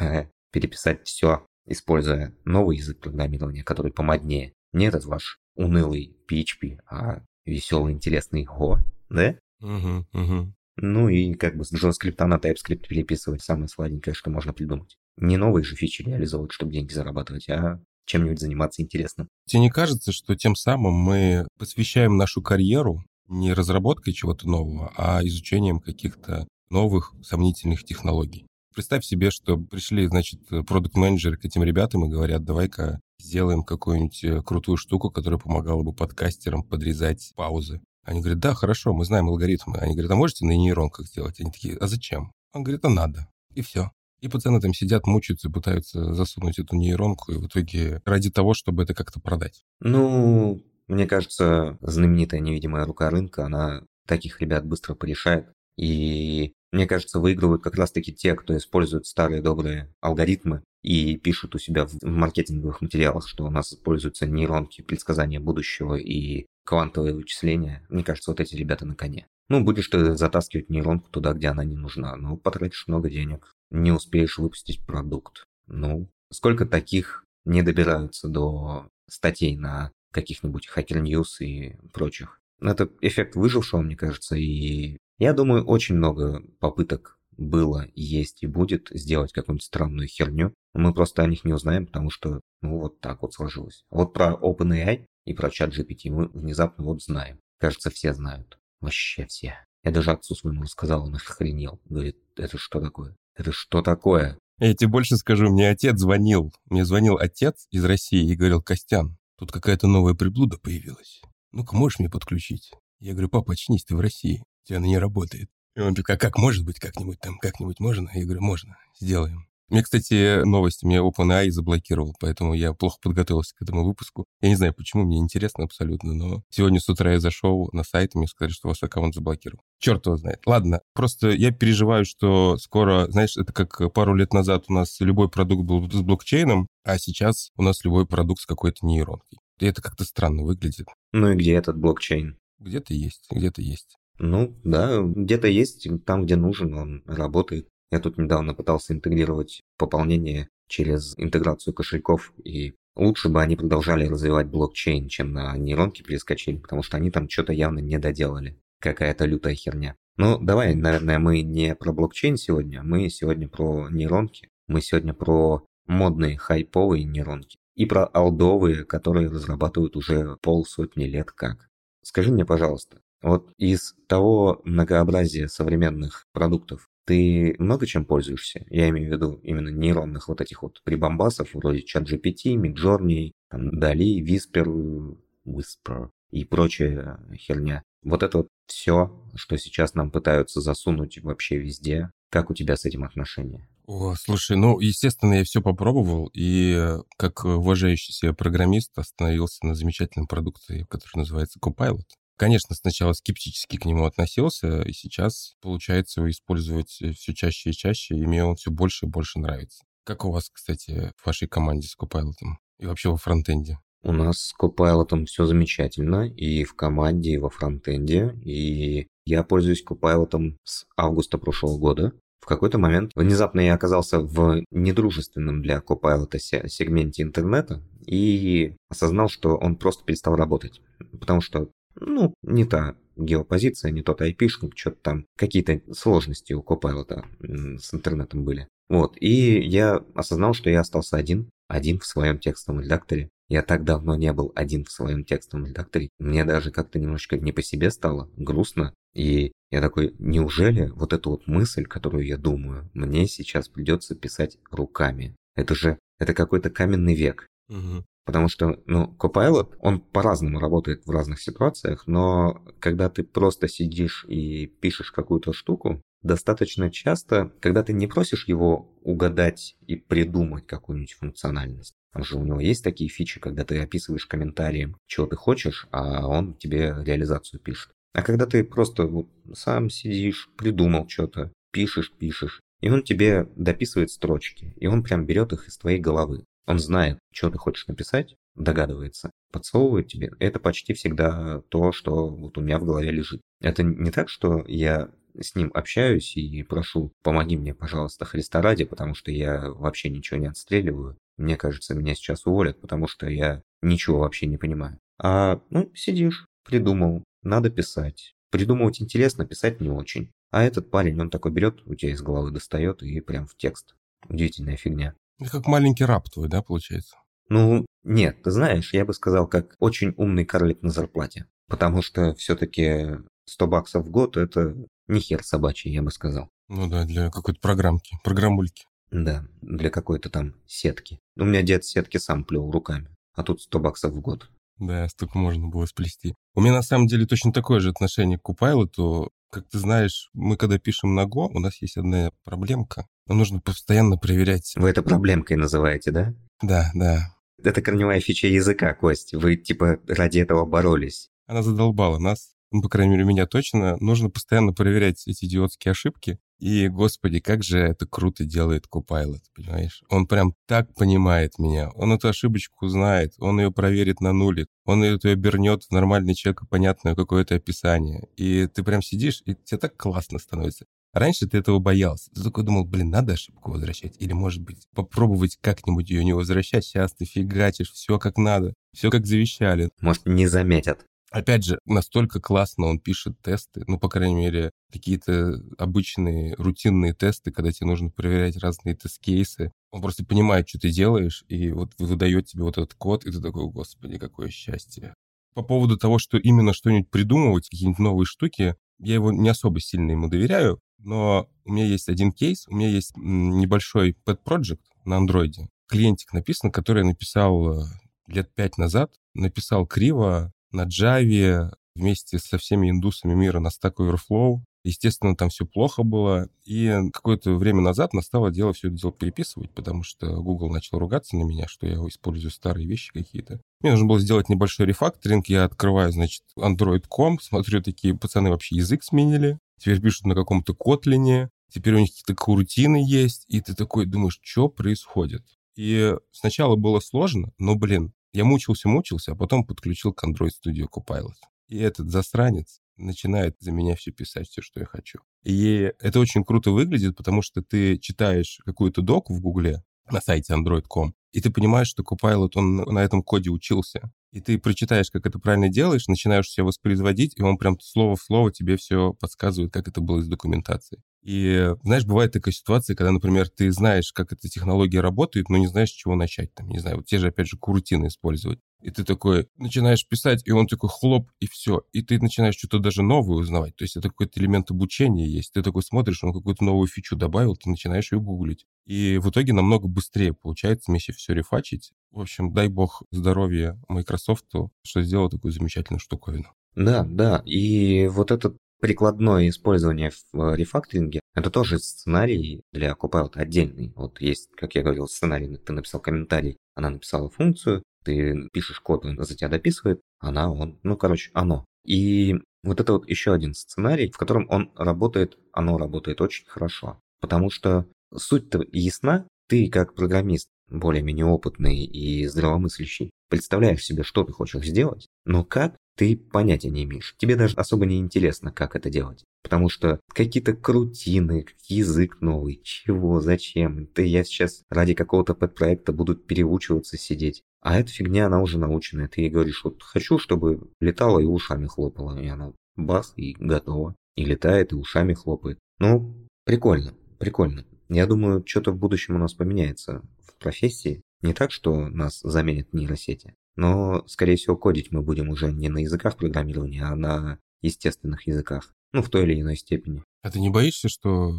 переписать 0.52 1.06
все, 1.06 1.46
используя 1.66 2.34
новый 2.46 2.78
язык 2.78 3.00
программирования, 3.00 3.64
который 3.64 3.92
помоднее. 3.92 4.54
Не 4.72 4.86
этот 4.86 5.04
ваш 5.06 5.38
унылый 5.56 6.16
PHP, 6.30 6.80
а 6.90 7.24
веселый, 7.46 7.94
интересный 7.94 8.46
Go, 8.46 8.80
да? 9.10 9.36
Угу, 9.62 10.06
угу. 10.14 10.54
Ну 10.78 11.10
и 11.10 11.34
как 11.36 11.56
бы 11.58 11.64
с 11.64 11.74
JavaScript 11.74 12.24
на 12.26 12.36
TypeScript 12.36 12.88
переписывать 12.88 13.44
самое 13.44 13.68
сладенькое, 13.68 14.14
что 14.14 14.30
можно 14.30 14.54
придумать. 14.54 14.98
Не 15.18 15.38
новые 15.38 15.64
же 15.64 15.76
фичи 15.76 16.02
реализовывать, 16.02 16.52
чтобы 16.52 16.74
деньги 16.74 16.92
зарабатывать, 16.92 17.48
а 17.50 17.80
чем-нибудь 18.06 18.40
заниматься 18.40 18.82
интересным. 18.82 19.30
Тебе 19.46 19.62
не 19.62 19.70
кажется, 19.70 20.12
что 20.12 20.36
тем 20.36 20.56
самым 20.56 20.94
мы 20.94 21.48
посвящаем 21.58 22.18
нашу 22.18 22.42
карьеру 22.42 23.04
не 23.28 23.54
разработкой 23.54 24.14
чего-то 24.14 24.50
нового, 24.50 24.92
а 24.98 25.24
изучением 25.24 25.80
каких-то 25.80 26.48
новых 26.70 27.14
сомнительных 27.22 27.84
технологий? 27.84 28.46
Представь 28.74 29.06
себе, 29.06 29.30
что 29.32 29.58
пришли, 29.58 30.08
значит, 30.08 30.40
продукт-менеджеры 30.48 31.38
к 31.38 31.46
этим 31.46 31.64
ребятам 31.64 32.06
и 32.06 32.10
говорят, 32.10 32.44
давай-ка 32.44 33.00
сделаем 33.20 33.64
какую-нибудь 33.64 34.24
э, 34.24 34.42
крутую 34.42 34.78
штуку, 34.78 35.10
которая 35.10 35.40
помогала 35.40 35.84
бы 35.84 35.94
подкастерам 35.94 36.64
подрезать 36.64 37.34
паузы. 37.36 37.82
Они 38.04 38.20
говорят, 38.20 38.40
да, 38.40 38.54
хорошо, 38.54 38.94
мы 38.94 39.06
знаем 39.06 39.30
алгоритмы. 39.30 39.78
Они 39.78 39.94
говорят, 39.94 40.12
а 40.12 40.16
можете 40.16 40.46
на 40.46 40.52
нейронках 40.52 41.08
сделать? 41.08 41.40
Они 41.40 41.52
такие, 41.52 41.78
а 41.78 41.88
зачем? 41.88 42.32
Он 42.52 42.64
говорит, 42.64 42.84
а 42.84 42.90
надо. 42.90 43.28
И 43.54 43.62
все. 43.62 43.92
И 44.20 44.28
пацаны 44.28 44.60
там 44.60 44.74
сидят, 44.74 45.06
мучаются, 45.06 45.50
пытаются 45.50 46.14
засунуть 46.14 46.60
эту 46.60 46.76
нейронку, 46.76 47.32
и 47.32 47.38
в 47.38 47.48
итоге 47.48 48.02
ради 48.06 48.32
того, 48.32 48.54
чтобы 48.54 48.84
это 48.84 48.94
как-то 48.94 49.20
продать. 49.20 49.64
Ну, 49.82 50.64
мне 50.88 51.06
кажется, 51.08 51.78
знаменитая 51.82 52.40
невидимая 52.40 52.86
рука 52.86 53.10
рынка, 53.10 53.46
она 53.46 53.84
таких 54.08 54.42
ребят 54.42 54.66
быстро 54.66 54.96
порешает. 54.96 55.48
И 55.78 56.54
мне 56.74 56.88
кажется, 56.88 57.20
выигрывают 57.20 57.62
как 57.62 57.76
раз-таки 57.76 58.12
те, 58.12 58.34
кто 58.34 58.58
использует 58.58 59.06
старые 59.06 59.44
добрые 59.44 59.94
алгоритмы 60.02 60.64
и 60.82 61.18
пишут 61.18 61.54
у 61.54 61.60
себя 61.60 61.86
в 61.86 62.02
маркетинговых 62.02 62.82
материалах, 62.82 63.28
что 63.28 63.46
у 63.46 63.52
нас 63.52 63.72
используются 63.72 64.26
нейронки, 64.26 64.82
предсказания 64.82 65.40
будущего 65.40 65.94
и 65.94 66.48
квантовые 66.66 67.14
вычисления. 67.14 67.86
Мне 67.90 68.04
кажется, 68.04 68.32
вот 68.32 68.40
эти 68.40 68.56
ребята 68.56 68.88
на 68.88 68.96
коне. 68.96 69.28
Ну, 69.50 69.64
будешь 69.64 69.88
ты 69.88 70.16
затаскивать 70.16 70.72
нейронку 70.72 71.12
туда, 71.12 71.34
где 71.34 71.50
она 71.50 71.64
не 71.64 71.76
нужна. 71.76 72.16
Ну, 72.16 72.38
потратишь 72.38 72.88
много 72.88 73.08
денег. 73.08 73.54
Не 73.70 73.92
успеешь 73.92 74.40
выпустить 74.40 74.84
продукт. 74.84 75.46
Ну, 75.68 76.10
сколько 76.32 76.66
таких 76.66 77.24
не 77.46 77.62
добираются 77.62 78.30
до 78.30 78.88
статей 79.08 79.56
на 79.58 79.92
каких-нибудь 80.12 80.70
Hacker 80.76 81.04
News 81.04 81.46
и 81.46 81.76
прочих. 81.94 82.40
Это 82.60 82.90
эффект 83.02 83.36
выжившего, 83.36 83.82
мне 83.82 83.96
кажется, 83.96 84.36
и 84.36 84.98
я 85.18 85.34
думаю, 85.34 85.66
очень 85.66 85.96
много 85.96 86.44
попыток 86.60 87.20
было, 87.38 87.88
есть 87.96 88.44
и 88.44 88.48
будет 88.48 88.90
сделать 88.92 89.32
какую-нибудь 89.32 89.64
странную 89.64 90.08
херню. 90.08 90.54
Мы 90.74 90.94
просто 90.94 91.24
о 91.24 91.28
них 91.28 91.46
не 91.46 91.54
узнаем, 91.54 91.86
потому 91.86 92.10
что, 92.10 92.42
ну, 92.62 92.80
вот 92.80 93.00
так 93.00 93.22
вот 93.22 93.34
сложилось. 93.34 93.84
Вот 93.90 94.14
про 94.14 94.34
OpenAI 94.34 95.06
и 95.26 95.34
про 95.34 95.50
ChatGPT 95.50 96.10
мы 96.10 96.28
внезапно 96.28 96.84
вот 96.84 97.02
знаем. 97.02 97.40
Кажется, 97.60 97.90
все 97.90 98.14
знают. 98.14 98.58
Вообще 98.82 99.26
все. 99.28 99.56
Я 99.84 99.92
даже 99.92 100.12
отцу 100.12 100.36
своему 100.36 100.66
сказал, 100.66 101.04
он 101.04 101.16
охренел. 101.16 101.80
Говорит, 101.86 102.18
это 102.36 102.58
что 102.58 102.80
такое? 102.80 103.16
Это 103.36 103.52
что 103.52 103.82
такое? 103.82 104.38
Я 104.60 104.74
тебе 104.74 104.90
больше 104.90 105.18
скажу, 105.18 105.50
мне 105.50 105.70
отец 105.70 105.98
звонил. 105.98 106.54
Мне 106.66 106.86
звонил 106.86 107.18
отец 107.18 107.68
из 107.72 107.84
России 107.84 108.32
и 108.32 108.36
говорил, 108.36 108.62
Костян, 108.62 109.18
тут 109.38 109.52
какая-то 109.52 109.88
новая 109.88 110.14
приблуда 110.14 110.58
появилась. 110.58 111.22
Ну-ка, 111.52 111.76
можешь 111.76 112.00
мне 112.00 112.10
подключить? 112.10 112.72
Я 113.00 113.14
говорю, 113.14 113.30
папа, 113.30 113.54
очнись, 113.54 113.84
ты 113.84 113.96
в 113.96 114.00
России. 114.00 114.44
Тебя 114.64 114.78
она 114.78 114.88
не 114.88 114.98
работает. 114.98 115.50
И 115.76 115.80
он 115.80 115.96
такой, 115.96 116.16
а 116.16 116.18
как 116.18 116.38
может 116.38 116.66
быть 116.66 116.80
как-нибудь 116.80 117.20
там, 117.20 117.38
как-нибудь 117.40 117.80
можно? 117.80 118.10
Я 118.14 118.24
говорю, 118.24 118.42
можно, 118.42 118.78
сделаем. 119.00 119.48
Мне, 119.70 119.82
кстати, 119.82 120.44
новость, 120.44 120.84
мне 120.84 120.98
OpenAI 120.98 121.50
заблокировал, 121.50 122.16
поэтому 122.20 122.54
я 122.54 122.74
плохо 122.74 122.98
подготовился 123.02 123.56
к 123.56 123.62
этому 123.64 123.84
выпуску. 123.84 124.26
Я 124.42 124.50
не 124.50 124.56
знаю, 124.56 124.74
почему, 124.74 125.04
мне 125.04 125.18
интересно 125.18 125.64
абсолютно, 125.64 126.14
но 126.14 126.44
сегодня 126.50 126.80
с 126.80 126.90
утра 126.90 127.14
я 127.14 127.20
зашел 127.20 127.70
на 127.72 127.84
сайт, 127.84 128.14
и 128.14 128.18
мне 128.20 128.28
сказали, 128.28 128.52
что 128.52 128.68
ваш 128.68 128.84
аккаунт 128.84 129.16
заблокировал. 129.16 129.64
Черт 129.80 130.06
его 130.06 130.18
знает. 130.18 130.42
Ладно, 130.46 130.82
просто 130.94 131.30
я 131.30 131.52
переживаю, 131.52 132.06
что 132.06 132.58
скоро, 132.58 133.08
знаешь, 133.10 133.36
это 133.36 133.52
как 133.52 133.92
пару 133.94 134.14
лет 134.14 134.32
назад 134.34 134.66
у 134.68 134.74
нас 134.74 135.00
любой 135.00 135.30
продукт 135.30 135.64
был 135.64 135.90
с 135.90 136.02
блокчейном, 136.02 136.68
а 136.84 137.00
сейчас 137.00 137.50
у 137.56 137.64
нас 137.64 137.84
любой 137.84 138.06
продукт 138.06 138.42
с 138.42 138.46
какой-то 138.46 138.86
нейронкой. 138.86 139.40
И 139.60 139.66
это 139.66 139.82
как-то 139.82 140.04
странно 140.04 140.44
выглядит. 140.44 140.88
Ну 141.14 141.32
и 141.32 141.36
где 141.36 141.54
этот 141.54 141.78
блокчейн? 141.78 142.38
Где-то 142.60 142.94
есть, 142.94 143.26
где-то 143.32 143.62
есть. 143.62 143.98
Ну, 144.20 144.56
да, 144.64 145.02
где-то 145.02 145.48
есть, 145.48 145.88
там, 146.06 146.26
где 146.26 146.36
нужен, 146.36 146.74
он 146.74 147.04
работает. 147.06 147.68
Я 147.92 148.00
тут 148.00 148.18
недавно 148.18 148.54
пытался 148.54 148.94
интегрировать 148.94 149.62
пополнение 149.78 150.50
через 150.68 151.14
интеграцию 151.18 151.74
кошельков, 151.74 152.34
и 152.44 152.74
лучше 152.96 153.30
бы 153.30 153.42
они 153.42 153.56
продолжали 153.56 154.08
развивать 154.08 154.48
блокчейн, 154.48 155.08
чем 155.08 155.34
на 155.34 155.56
нейронки 155.58 156.02
перескочили, 156.02 156.58
потому 156.58 156.84
что 156.84 156.98
они 156.98 157.12
там 157.12 157.30
что-то 157.30 157.54
явно 157.54 157.80
не 157.80 158.00
доделали. 158.00 158.60
Какая-то 158.80 159.26
лютая 159.26 159.56
херня. 159.56 159.96
Ну, 160.18 160.40
давай, 160.40 160.76
наверное, 160.76 161.20
мы 161.20 161.42
не 161.42 161.76
про 161.76 161.92
блокчейн 161.92 162.38
сегодня, 162.38 162.84
мы 162.84 163.10
сегодня 163.10 163.48
про 163.48 163.90
нейронки. 163.90 164.50
Мы 164.68 164.82
сегодня 164.82 165.14
про 165.14 165.66
модные 165.86 166.38
хайповые 166.38 167.04
нейронки. 167.04 167.58
И 167.76 167.86
про 167.86 168.06
алдовые, 168.06 168.86
которые 168.86 169.30
разрабатывают 169.30 169.96
уже 169.96 170.38
полсотни 170.42 171.06
лет 171.06 171.32
как. 171.32 171.70
Скажи 172.04 172.32
мне, 172.32 172.46
пожалуйста, 172.46 173.02
вот 173.24 173.52
из 173.58 173.96
того 174.08 174.62
многообразия 174.66 175.48
современных 175.48 176.28
продуктов 176.34 176.90
ты 177.06 177.56
много 177.58 177.86
чем 177.86 178.06
пользуешься? 178.06 178.66
Я 178.70 178.90
имею 178.90 179.10
в 179.10 179.14
виду 179.14 179.40
именно 179.44 179.70
нейронных 179.70 180.28
вот 180.28 180.42
этих 180.42 180.62
вот 180.62 180.82
прибамбасов, 180.84 181.54
вроде 181.54 181.80
ChatGPT, 181.80 182.56
Midjourney, 182.56 183.32
там, 183.50 183.78
Dali, 183.80 184.20
Whisper, 184.20 185.18
Whisper 185.46 186.10
и 186.32 186.46
прочая 186.46 187.20
херня. 187.36 187.84
Вот 188.04 188.24
это 188.24 188.40
вот 188.40 188.48
все, 188.68 189.12
что 189.36 189.58
сейчас 189.58 189.94
нам 189.94 190.12
пытаются 190.12 190.62
засунуть 190.62 191.22
вообще 191.22 191.58
везде. 191.58 192.10
Как 192.30 192.50
у 192.50 192.54
тебя 192.54 192.76
с 192.76 192.86
этим 192.86 193.04
отношения? 193.04 193.68
О, 193.86 194.16
слушай, 194.16 194.56
ну, 194.56 194.80
естественно, 194.80 195.36
я 195.36 195.44
все 195.44 195.62
попробовал, 195.62 196.30
и 196.34 196.98
как 197.18 197.44
уважающий 197.44 198.14
себя 198.14 198.34
программист 198.34 198.98
остановился 198.98 199.66
на 199.66 199.76
замечательном 199.76 200.26
продукте, 200.28 200.86
который 200.90 201.18
называется 201.18 201.60
Copilot. 201.60 202.06
Конечно, 202.38 202.76
сначала 202.76 203.14
скептически 203.14 203.78
к 203.78 203.86
нему 203.86 204.06
относился, 204.06 204.82
и 204.82 204.92
сейчас 204.92 205.56
получается 205.62 206.22
его 206.22 206.30
использовать 206.30 206.90
все 206.90 207.34
чаще 207.34 207.70
и 207.70 207.74
чаще, 207.74 208.16
и 208.16 208.26
мне 208.26 208.44
он 208.44 208.56
все 208.56 208.72
больше 208.72 209.06
и 209.06 209.10
больше 209.10 209.40
нравится. 209.40 209.84
Как 210.04 210.26
у 210.26 210.32
вас, 210.32 210.50
кстати, 210.50 211.12
в 211.16 211.26
вашей 211.26 211.48
команде 211.48 211.88
с 211.88 211.96
Copilot 211.98 212.34
и 212.80 212.86
вообще 212.86 213.10
во 213.10 213.18
фронтенде? 213.18 213.78
У 214.02 214.12
нас 214.12 214.38
с 214.40 214.54
Copilot 214.60 215.26
все 215.26 215.46
замечательно, 215.46 216.28
и 216.28 216.66
в 216.66 216.76
команде, 216.76 217.32
и 217.32 217.38
во 217.38 217.50
фронтенде, 217.50 218.36
и 218.44 219.08
я 219.26 219.44
пользуюсь 219.44 219.86
Copilot 219.88 220.58
с 220.64 220.86
августа 220.98 221.38
прошлого 221.38 221.78
года. 221.78 222.14
В 222.42 222.46
какой-то 222.46 222.78
момент 222.78 223.12
внезапно 223.16 223.62
я 223.62 223.76
оказался 223.76 224.20
в 224.20 224.62
недружественном 224.72 225.62
для 225.62 225.78
Copilot 225.78 226.38
сегменте 226.68 227.22
интернета 227.22 227.82
и 228.06 228.76
осознал, 228.90 229.30
что 229.30 229.56
он 229.56 229.78
просто 229.78 230.04
перестал 230.04 230.36
работать. 230.36 230.82
Потому 231.18 231.40
что 231.40 231.70
ну, 232.00 232.34
не 232.44 232.66
та 232.66 232.96
геопозиция, 233.16 233.92
не 233.92 234.02
тот 234.02 234.22
айпишник, 234.22 234.78
что-то 234.78 234.98
там, 235.02 235.26
какие-то 235.38 235.82
сложности 235.94 236.54
у 236.54 236.62
Copilot 236.62 237.78
с 237.80 237.94
интернетом 237.94 238.44
были. 238.44 238.68
Вот, 238.90 239.16
и 239.20 239.60
я 239.62 240.04
осознал, 240.16 240.54
что 240.54 240.70
я 240.70 240.82
остался 240.82 241.18
один, 241.18 241.50
один 241.68 242.00
в 242.00 242.06
своем 242.06 242.40
текстовом 242.40 242.82
редакторе. 242.82 243.30
Я 243.50 243.62
так 243.62 243.84
давно 243.84 244.16
не 244.16 244.32
был 244.34 244.52
один 244.56 244.84
в 244.84 244.92
своем 244.92 245.24
текстовом 245.26 245.68
редакторе. 245.68 246.10
Мне 246.20 246.44
даже 246.46 246.72
как-то 246.72 247.00
немножко 247.00 247.38
не 247.38 247.52
по 247.52 247.62
себе 247.62 247.92
стало, 247.92 248.30
грустно. 248.36 248.94
И 249.14 249.52
я 249.70 249.82
такой, 249.82 250.16
неужели 250.18 250.92
вот 250.96 251.14
эту 251.14 251.32
вот 251.32 251.48
мысль, 251.48 251.86
которую 251.86 252.26
я 252.26 252.38
думаю, 252.38 252.90
мне 252.94 253.28
сейчас 253.28 253.68
придется 253.68 254.16
писать 254.16 254.58
руками? 254.72 255.36
Это 255.56 255.76
же, 255.76 256.00
это 256.20 256.34
какой-то 256.34 256.70
каменный 256.70 257.16
век. 257.16 257.48
Угу. 257.70 258.06
Потому 258.26 258.48
что, 258.48 258.80
ну, 258.86 259.16
Copilot, 259.20 259.76
он 259.80 260.00
по-разному 260.00 260.60
работает 260.60 261.06
в 261.06 261.12
разных 261.12 261.42
ситуациях, 261.42 262.08
но 262.08 262.64
когда 262.80 263.10
ты 263.10 263.24
просто 263.24 263.68
сидишь 263.68 264.26
и 264.30 264.68
пишешь 264.68 265.12
какую-то 265.12 265.52
штуку, 265.52 266.02
достаточно 266.22 266.90
часто, 266.90 267.52
когда 267.60 267.84
ты 267.84 267.92
не 267.92 268.08
просишь 268.08 268.48
его 268.48 268.96
угадать 269.02 269.76
и 269.88 269.98
придумать 269.98 270.66
какую-нибудь 270.66 271.14
функциональность, 271.14 271.96
там 272.14 272.24
же 272.24 272.38
у 272.38 272.44
него 272.44 272.60
есть 272.60 272.84
такие 272.84 273.10
фичи, 273.10 273.40
когда 273.40 273.66
ты 273.66 273.82
описываешь 273.82 274.26
комментарием, 274.26 274.98
чего 275.08 275.26
ты 275.26 275.36
хочешь, 275.36 275.88
а 275.92 276.28
он 276.28 276.54
тебе 276.54 276.96
реализацию 277.04 277.60
пишет. 277.60 277.92
А 278.14 278.22
когда 278.22 278.46
ты 278.46 278.64
просто 278.64 279.06
вот 279.06 279.28
сам 279.54 279.90
сидишь, 279.90 280.50
придумал 280.56 281.10
что-то, 281.10 281.52
пишешь, 281.72 282.14
пишешь, 282.14 282.62
и 282.82 282.90
он 282.90 283.02
тебе 283.02 283.50
дописывает 283.56 284.12
строчки, 284.12 284.74
и 284.78 284.88
он 284.88 285.04
прям 285.04 285.26
берет 285.26 285.52
их 285.52 285.68
из 285.68 285.78
твоей 285.78 286.00
головы. 286.00 286.46
Он 286.66 286.80
знает, 286.80 287.20
что 287.32 287.50
ты 287.50 287.58
хочешь 287.58 287.88
написать, 287.88 288.36
догадывается, 288.56 289.32
подсовывает 289.52 290.08
тебе. 290.08 290.32
Это 290.40 290.60
почти 290.60 290.94
всегда 290.94 291.62
то, 291.70 291.92
что 291.92 292.30
вот 292.30 292.58
у 292.58 292.62
меня 292.62 292.80
в 292.80 292.86
голове 292.86 293.12
лежит. 293.12 293.42
Это 293.62 293.84
не 293.84 294.12
так, 294.12 294.30
что 294.30 294.64
я 294.68 295.10
с 295.40 295.56
ним 295.56 295.72
общаюсь 295.74 296.38
и 296.38 296.64
прошу, 296.64 297.12
помоги 297.24 297.58
мне, 297.58 297.74
пожалуйста, 297.74 298.26
Христа 298.26 298.62
ради, 298.62 298.86
потому 298.86 299.16
что 299.16 299.32
я 299.32 299.70
вообще 299.72 300.10
ничего 300.10 300.40
не 300.40 300.48
отстреливаю. 300.48 301.18
Мне 301.38 301.58
кажется, 301.58 301.96
меня 301.96 302.14
сейчас 302.14 302.46
уволят, 302.46 302.80
потому 302.80 303.08
что 303.08 303.28
я 303.28 303.64
ничего 303.82 304.20
вообще 304.20 304.46
не 304.46 304.58
понимаю. 304.58 305.00
А, 305.18 305.62
ну, 305.70 305.92
сидишь, 305.96 306.46
придумал, 306.64 307.24
надо 307.42 307.70
писать. 307.70 308.36
Придумывать 308.52 309.02
интересно, 309.02 309.46
писать 309.46 309.82
не 309.82 309.90
очень. 309.90 310.32
А 310.52 310.64
этот 310.64 310.92
парень, 310.92 311.20
он 311.20 311.32
такой 311.32 311.52
берет, 311.52 311.82
у 311.88 311.96
тебя 311.96 312.12
из 312.12 312.22
головы 312.22 312.52
достает 312.52 313.02
и 313.02 313.20
прям 313.22 313.48
в 313.48 313.58
текст. 313.58 313.96
Удивительная 314.30 314.78
фигня. 314.78 315.16
Это 315.44 315.52
как 315.52 315.68
маленький 315.68 316.06
раб 316.06 316.30
твой, 316.30 316.48
да, 316.48 316.62
получается? 316.62 317.18
Ну, 317.50 317.86
нет, 318.04 318.42
ты 318.44 318.52
знаешь, 318.52 318.94
я 318.94 319.04
бы 319.04 319.14
сказал, 319.14 319.46
как 319.46 319.76
очень 319.80 320.14
умный 320.16 320.46
карлик 320.46 320.82
на 320.82 320.90
зарплате. 320.90 321.48
Потому 321.68 322.02
что 322.02 322.34
все-таки 322.36 323.18
100 323.46 323.68
баксов 323.68 324.06
в 324.06 324.10
год– 324.10 324.38
это 324.38 324.74
не 325.08 325.20
хер 325.20 325.44
собачий, 325.44 325.92
я 325.92 326.02
бы 326.02 326.12
сказал. 326.12 326.50
Ну 326.70 326.88
да, 326.88 327.04
для 327.04 327.30
какой-то 327.30 327.60
программки, 327.60 328.16
программульки. 328.24 328.86
Да, 329.12 329.46
для 329.62 329.90
какой-то 329.90 330.30
там 330.30 330.56
сетки. 330.66 331.20
У 331.36 331.44
меня 331.44 331.62
дед 331.62 331.84
сетки 331.84 332.18
сам 332.18 332.46
плел 332.46 332.72
руками, 332.72 333.10
а 333.36 333.44
тут 333.44 333.62
100 333.62 333.80
баксов 333.80 334.14
в 334.14 334.22
год. 334.22 334.50
Да, 334.80 335.10
столько 335.10 335.38
можно 335.38 335.68
было 335.68 335.86
сплести. 335.88 336.36
У 336.56 336.62
меня 336.62 336.72
на 336.72 336.84
самом 336.84 337.08
деле 337.08 337.26
точно 337.26 337.52
такое 337.52 337.82
же 337.82 337.90
отношение 337.90 338.40
к 338.40 338.50
Copilot. 338.50 339.28
Как 339.54 339.70
ты 339.70 339.78
знаешь, 339.78 340.32
мы 340.34 340.58
когда 340.58 340.80
пишем 340.80 341.14
на 341.14 341.26
Go, 341.26 341.48
у 341.54 341.60
нас 341.60 341.80
есть 341.80 341.98
одна 341.98 342.32
проблемка. 342.44 343.08
Нам 343.28 343.38
нужно 343.38 343.60
постоянно 343.60 344.18
проверять. 344.18 344.74
Вы 344.76 344.90
это 344.90 345.04
проблемкой 345.04 345.58
называете, 345.58 346.10
да? 346.10 346.34
Да, 346.64 346.90
да. 346.96 347.36
Это 347.64 347.84
корневая 347.84 348.20
фича 348.20 348.48
языка, 348.48 348.92
Кость. 348.96 349.36
Вы 349.36 349.58
типа 349.58 350.00
ради 350.08 350.40
этого 350.40 350.66
боролись. 350.66 351.30
Она 351.46 351.62
задолбала 351.62 352.18
нас. 352.18 352.56
Ну, 352.72 352.82
по 352.82 352.90
крайней 352.90 353.12
мере, 353.12 353.26
меня 353.26 353.46
точно. 353.46 353.96
Нужно 354.00 354.32
постоянно 354.32 354.74
проверять 354.74 355.28
эти 355.28 355.46
идиотские 355.46 355.92
ошибки. 355.92 356.40
И, 356.60 356.88
господи, 356.88 357.40
как 357.40 357.64
же 357.64 357.80
это 357.80 358.06
круто 358.08 358.46
делает 358.46 358.86
Copilot, 358.92 359.42
понимаешь? 359.54 360.02
Он 360.10 360.28
прям 360.28 360.54
так 360.66 360.94
понимает 360.96 361.60
меня. 361.60 361.90
Он 361.92 362.14
эту 362.14 362.30
ошибочку 362.30 362.88
знает, 362.88 363.34
он 363.38 363.60
ее 363.60 363.72
проверит 363.72 364.22
на 364.22 364.34
нулик, 364.34 364.68
он 364.86 365.04
ее 365.04 365.20
обернет 365.24 365.84
в 365.84 365.92
нормальный 365.92 366.36
человек 366.36 366.62
понятное 366.70 367.16
какое-то 367.16 367.56
описание. 367.56 368.28
И 368.38 368.68
ты 368.68 368.84
прям 368.84 369.02
сидишь, 369.02 369.42
и 369.46 369.56
тебе 369.56 369.78
так 369.78 369.98
классно 369.98 370.40
становится. 370.40 370.86
Раньше 371.14 371.48
ты 371.48 371.60
этого 371.60 371.78
боялся. 371.78 372.32
Ты 372.32 372.42
такой 372.44 372.64
думал, 372.64 372.86
блин, 372.86 373.12
надо 373.12 373.34
ошибку 373.34 373.72
возвращать. 373.72 374.16
Или, 374.20 374.34
может 374.34 374.64
быть, 374.64 374.88
попробовать 374.96 375.58
как-нибудь 375.62 376.10
ее 376.10 376.26
не 376.26 376.34
возвращать. 376.34 376.86
Сейчас 376.86 377.14
ты 377.14 377.26
фигачишь, 377.26 377.92
все 377.92 378.18
как 378.18 378.38
надо, 378.38 378.74
все 378.94 379.12
как 379.12 379.28
завещали. 379.28 379.92
Может, 380.02 380.26
не 380.26 380.48
заметят. 380.48 381.06
Опять 381.34 381.66
же, 381.66 381.80
настолько 381.88 382.40
классно 382.40 382.86
он 382.86 383.00
пишет 383.00 383.42
тесты, 383.42 383.84
ну, 383.88 383.98
по 383.98 384.08
крайней 384.08 384.36
мере, 384.36 384.70
какие-то 384.92 385.60
обычные 385.80 386.54
рутинные 386.60 387.16
тесты, 387.16 387.52
когда 387.52 387.72
тебе 387.72 387.88
нужно 387.88 388.12
проверять 388.12 388.58
разные 388.58 388.96
тест-кейсы. 388.96 389.72
Он 389.92 390.04
просто 390.04 390.24
понимает, 390.24 390.70
что 390.70 390.78
ты 390.78 390.92
делаешь, 390.92 391.44
и 391.48 391.72
вот 391.72 391.90
выдает 391.98 392.46
тебе 392.46 392.62
вот 392.62 392.78
этот 392.78 392.94
код, 392.94 393.26
и 393.26 393.32
ты 393.32 393.42
такой, 393.42 393.68
господи, 393.68 394.20
какое 394.20 394.52
счастье. 394.52 395.16
По 395.56 395.64
поводу 395.64 395.98
того, 395.98 396.20
что 396.20 396.38
именно 396.38 396.72
что-нибудь 396.72 397.10
придумывать, 397.10 397.68
какие-нибудь 397.68 397.98
новые 397.98 398.28
штуки, 398.28 398.76
я 399.00 399.16
его 399.16 399.32
не 399.32 399.50
особо 399.50 399.80
сильно 399.80 400.12
ему 400.12 400.30
доверяю, 400.30 400.82
но 401.00 401.50
у 401.66 401.72
меня 401.72 401.86
есть 401.86 402.10
один 402.10 402.32
кейс, 402.32 402.68
у 402.68 402.76
меня 402.76 402.90
есть 402.90 403.14
небольшой 403.18 404.16
pet 404.24 404.38
project 404.46 404.82
на 405.04 405.18
андроиде. 405.18 405.68
Клиентик 405.88 406.32
написан, 406.32 406.70
который 406.70 407.00
я 407.00 407.10
написал 407.10 407.82
э, 407.82 407.86
лет 408.28 408.54
пять 408.54 408.78
назад, 408.78 409.12
написал 409.34 409.88
криво, 409.88 410.54
на 410.74 410.86
Java 410.86 411.72
вместе 411.96 412.40
со 412.40 412.58
всеми 412.58 412.90
индусами 412.90 413.34
мира 413.34 413.60
на 413.60 413.68
Stack 413.68 413.96
Overflow. 413.98 414.62
Естественно, 414.84 415.36
там 415.36 415.50
все 415.50 415.66
плохо 415.66 416.04
было. 416.04 416.50
И 416.66 416.94
какое-то 417.14 417.56
время 417.56 417.82
назад 417.82 418.14
настало 418.14 418.52
дело 418.52 418.74
все 418.74 418.90
это 418.90 418.98
дело 418.98 419.14
переписывать, 419.14 419.72
потому 419.72 420.04
что 420.04 420.42
Google 420.42 420.70
начал 420.70 421.00
ругаться 421.00 421.38
на 421.38 421.44
меня, 421.44 421.68
что 421.68 421.88
я 421.88 421.96
использую 421.96 422.52
старые 422.52 422.86
вещи 422.86 423.14
какие-то. 423.14 423.62
Мне 423.82 423.92
нужно 423.92 424.08
было 424.08 424.20
сделать 424.20 424.50
небольшой 424.50 424.86
рефакторинг. 424.88 425.48
Я 425.48 425.64
открываю, 425.64 426.12
значит, 426.12 426.44
Android.com, 426.58 427.40
смотрю, 427.40 427.82
такие 427.82 428.14
пацаны 428.14 428.50
вообще 428.50 428.76
язык 428.76 429.04
сменили. 429.04 429.58
Теперь 429.80 430.02
пишут 430.02 430.26
на 430.26 430.36
каком-то 430.36 430.74
Kotlin. 430.74 431.48
Теперь 431.72 431.96
у 431.96 432.00
них 432.00 432.10
какие-то 432.10 432.36
курутины 432.36 432.98
есть. 432.98 433.46
И 433.48 433.62
ты 433.62 433.74
такой 433.74 434.06
думаешь, 434.06 434.40
что 434.42 434.68
происходит? 434.68 435.44
И 435.76 436.14
сначала 436.32 436.76
было 436.76 437.00
сложно, 437.00 437.52
но, 437.58 437.76
блин, 437.76 438.14
Я 438.34 438.46
мучился-мучился, 438.46 439.34
а 439.34 439.36
потом 439.36 439.64
подключил 439.64 440.14
к 440.14 440.24
Android 440.24 440.50
Studio 440.50 440.88
Copilot. 440.92 441.36
И 441.68 441.78
этот 441.78 442.10
засранец 442.10 442.82
начинает 442.98 443.56
за 443.60 443.72
меня 443.72 443.96
все 443.96 444.12
писать, 444.12 444.48
все, 444.48 444.62
что 444.62 444.80
я 444.80 444.86
хочу. 444.86 445.20
И 445.44 445.92
это 446.00 446.20
очень 446.20 446.44
круто 446.44 446.72
выглядит, 446.72 447.16
потому 447.16 447.42
что 447.42 447.62
ты 447.62 447.98
читаешь 447.98 448.60
какую-то 448.66 449.02
доку 449.02 449.34
в 449.34 449.40
Гугле 449.40 449.84
на 450.12 450.20
сайте 450.20 450.54
android.com, 450.54 451.14
и 451.32 451.42
ты 451.42 451.50
понимаешь, 451.50 451.88
что 451.88 452.04
Copilot, 452.04 452.52
он 452.56 452.76
на 452.76 453.00
этом 453.00 453.24
коде 453.24 453.50
учился. 453.50 454.12
И 454.34 454.42
ты 454.42 454.58
прочитаешь, 454.58 455.12
как 455.12 455.28
это 455.28 455.38
правильно 455.38 455.70
делаешь, 455.70 456.08
начинаешь 456.08 456.48
все 456.48 456.64
воспроизводить, 456.64 457.38
и 457.38 457.44
он 457.44 457.56
прям 457.56 457.80
слово 457.80 458.16
в 458.16 458.22
слово 458.22 458.52
тебе 458.52 458.78
все 458.78 459.14
подсказывает, 459.14 459.72
как 459.72 459.88
это 459.88 460.02
было 460.02 460.22
из 460.22 460.28
документации. 460.28 461.04
И, 461.22 461.72
знаешь, 461.84 462.06
бывает 462.06 462.32
такая 462.32 462.52
ситуация, 462.52 462.96
когда, 462.96 463.12
например, 463.12 463.48
ты 463.48 463.72
знаешь, 463.72 464.12
как 464.12 464.34
эта 464.34 464.50
технология 464.50 465.02
работает, 465.02 465.50
но 465.50 465.58
не 465.58 465.68
знаешь, 465.68 465.90
с 465.90 465.94
чего 465.94 466.16
начать. 466.16 466.52
Там, 466.56 466.68
не 466.68 466.80
знаю, 466.80 466.98
вот 466.98 467.06
те 467.06 467.20
же, 467.20 467.28
опять 467.28 467.48
же, 467.48 467.58
курутины 467.58 468.08
использовать. 468.08 468.60
И 468.82 468.90
ты 468.90 469.04
такой 469.04 469.48
начинаешь 469.56 470.06
писать, 470.06 470.42
и 470.46 470.52
он 470.52 470.66
такой 470.66 470.90
хлоп, 470.92 471.30
и 471.40 471.46
все. 471.48 471.84
И 471.94 472.02
ты 472.02 472.20
начинаешь 472.20 472.56
что-то 472.56 472.80
даже 472.80 473.04
новое 473.04 473.38
узнавать. 473.38 473.76
То 473.76 473.84
есть 473.84 473.96
это 473.96 474.10
какой-то 474.10 474.40
элемент 474.40 474.72
обучения 474.72 475.28
есть. 475.28 475.54
Ты 475.54 475.62
такой 475.62 475.84
смотришь, 475.84 476.24
он 476.24 476.34
какую-то 476.34 476.66
новую 476.66 476.88
фичу 476.88 477.16
добавил, 477.16 477.56
ты 477.56 477.70
начинаешь 477.70 478.12
ее 478.12 478.20
гуглить. 478.20 478.66
И 478.86 479.20
в 479.20 479.30
итоге 479.30 479.54
намного 479.54 479.88
быстрее 479.88 480.34
получается 480.34 480.92
вместе 480.92 481.14
все 481.14 481.34
рефачить. 481.34 481.94
В 482.14 482.20
общем, 482.20 482.54
дай 482.54 482.68
бог 482.68 483.02
здоровья 483.10 483.80
Microsoft, 483.90 484.46
что 484.84 485.02
сделал 485.02 485.30
такую 485.30 485.52
замечательную 485.52 486.00
штуковину. 486.00 486.46
Да, 486.76 487.04
да. 487.04 487.42
И 487.44 488.08
вот 488.08 488.30
этот 488.30 488.56
прикладное 488.80 489.50
использование 489.50 490.12
в 490.12 490.40
э, 490.40 490.56
рефакторинге, 490.56 491.22
это 491.34 491.50
тоже 491.50 491.80
сценарий 491.80 492.62
для 492.72 492.92
Copilot 492.92 493.32
отдельный. 493.34 493.94
Вот 493.96 494.22
есть, 494.22 494.50
как 494.56 494.76
я 494.76 494.84
говорил, 494.84 495.08
сценарий, 495.08 495.58
ты 495.58 495.74
написал 495.74 496.02
комментарий, 496.02 496.58
она 496.76 496.92
написала 496.92 497.30
функцию, 497.30 497.82
ты 498.04 498.48
пишешь 498.52 498.80
код, 498.80 499.06
он 499.06 499.18
за 499.24 499.36
тебя 499.36 499.50
дописывает, 499.50 500.02
она, 500.20 500.52
он, 500.52 500.80
ну, 500.84 500.98
короче, 500.98 501.32
оно. 501.34 501.66
И 501.84 502.36
вот 502.64 502.80
это 502.80 502.94
вот 502.94 503.10
еще 503.10 503.34
один 503.34 503.56
сценарий, 503.56 504.12
в 504.12 504.18
котором 504.18 504.46
он 504.50 504.72
работает, 504.76 505.40
оно 505.52 505.78
работает 505.80 506.22
очень 506.22 506.46
хорошо. 506.46 507.00
Потому 507.22 507.50
что 507.50 507.88
суть-то 508.16 508.64
ясна, 508.72 509.28
ты 509.48 509.70
как 509.70 509.96
программист, 509.96 510.50
более-менее 510.74 511.26
опытный 511.26 511.84
и 511.86 512.28
здравомыслящий, 512.28 513.12
представляешь 513.30 513.84
себе, 513.84 514.04
что 514.04 514.24
ты 514.24 514.34
хочешь 514.34 514.66
сделать, 514.66 515.08
но 515.26 515.44
как 515.44 515.76
ты 515.96 516.18
понятия 516.18 516.72
не 516.72 516.84
имеешь. 516.84 517.16
Тебе 517.18 517.36
даже 517.36 517.56
особо 517.56 517.86
не 517.86 518.00
интересно, 518.00 518.52
как 518.52 518.76
это 518.76 518.90
делать. 518.90 519.24
Потому 519.44 519.70
что 519.70 520.00
какие-то 520.08 520.54
крутины, 520.54 521.46
язык 521.68 522.18
новый, 522.22 522.62
чего, 522.64 523.22
зачем. 523.22 523.86
Ты 523.88 524.06
я 524.06 524.24
сейчас 524.24 524.64
ради 524.70 524.96
какого-то 524.96 525.36
подпроекта 525.36 525.92
буду 525.92 526.16
переучиваться 526.16 526.98
сидеть. 526.98 527.44
А 527.62 527.78
эта 527.78 527.92
фигня, 527.92 528.26
она 528.26 528.42
уже 528.42 528.58
наученная. 528.58 529.08
Ты 529.08 529.22
ей 529.22 529.30
говоришь, 529.30 529.64
вот 529.64 529.84
хочу, 529.84 530.18
чтобы 530.18 530.70
летала 530.80 531.20
и 531.20 531.26
ушами 531.26 531.68
хлопала. 531.68 532.20
И 532.20 532.28
она 532.28 532.54
бах, 532.76 533.14
и 533.16 533.36
готово. 533.38 533.96
И 534.16 534.26
летает, 534.26 534.72
и 534.72 534.76
ушами 534.76 535.14
хлопает. 535.14 535.60
Ну, 535.80 536.16
прикольно, 536.46 536.94
прикольно. 537.20 537.66
Я 537.90 538.08
думаю, 538.08 538.44
что-то 538.46 538.72
в 538.72 538.78
будущем 538.78 539.16
у 539.16 539.20
нас 539.20 539.34
поменяется 539.34 540.02
профессии. 540.44 541.02
Не 541.22 541.34
так, 541.34 541.52
что 541.52 541.88
нас 541.88 542.20
заменят 542.22 542.74
нейросети, 542.74 543.34
но, 543.56 544.06
скорее 544.08 544.36
всего, 544.36 544.58
кодить 544.58 544.92
мы 544.92 545.02
будем 545.02 545.30
уже 545.30 545.52
не 545.52 545.70
на 545.70 545.80
языках 545.80 546.18
программирования, 546.18 546.84
а 546.84 546.96
на 546.96 547.40
естественных 547.62 548.28
языках. 548.28 548.76
Ну, 548.92 549.02
в 549.02 549.10
той 549.10 549.24
или 549.24 549.42
иной 549.42 549.56
степени. 549.56 550.04
А 550.22 550.30
ты 550.30 550.40
не 550.40 550.50
боишься, 550.50 550.90
что 550.90 551.32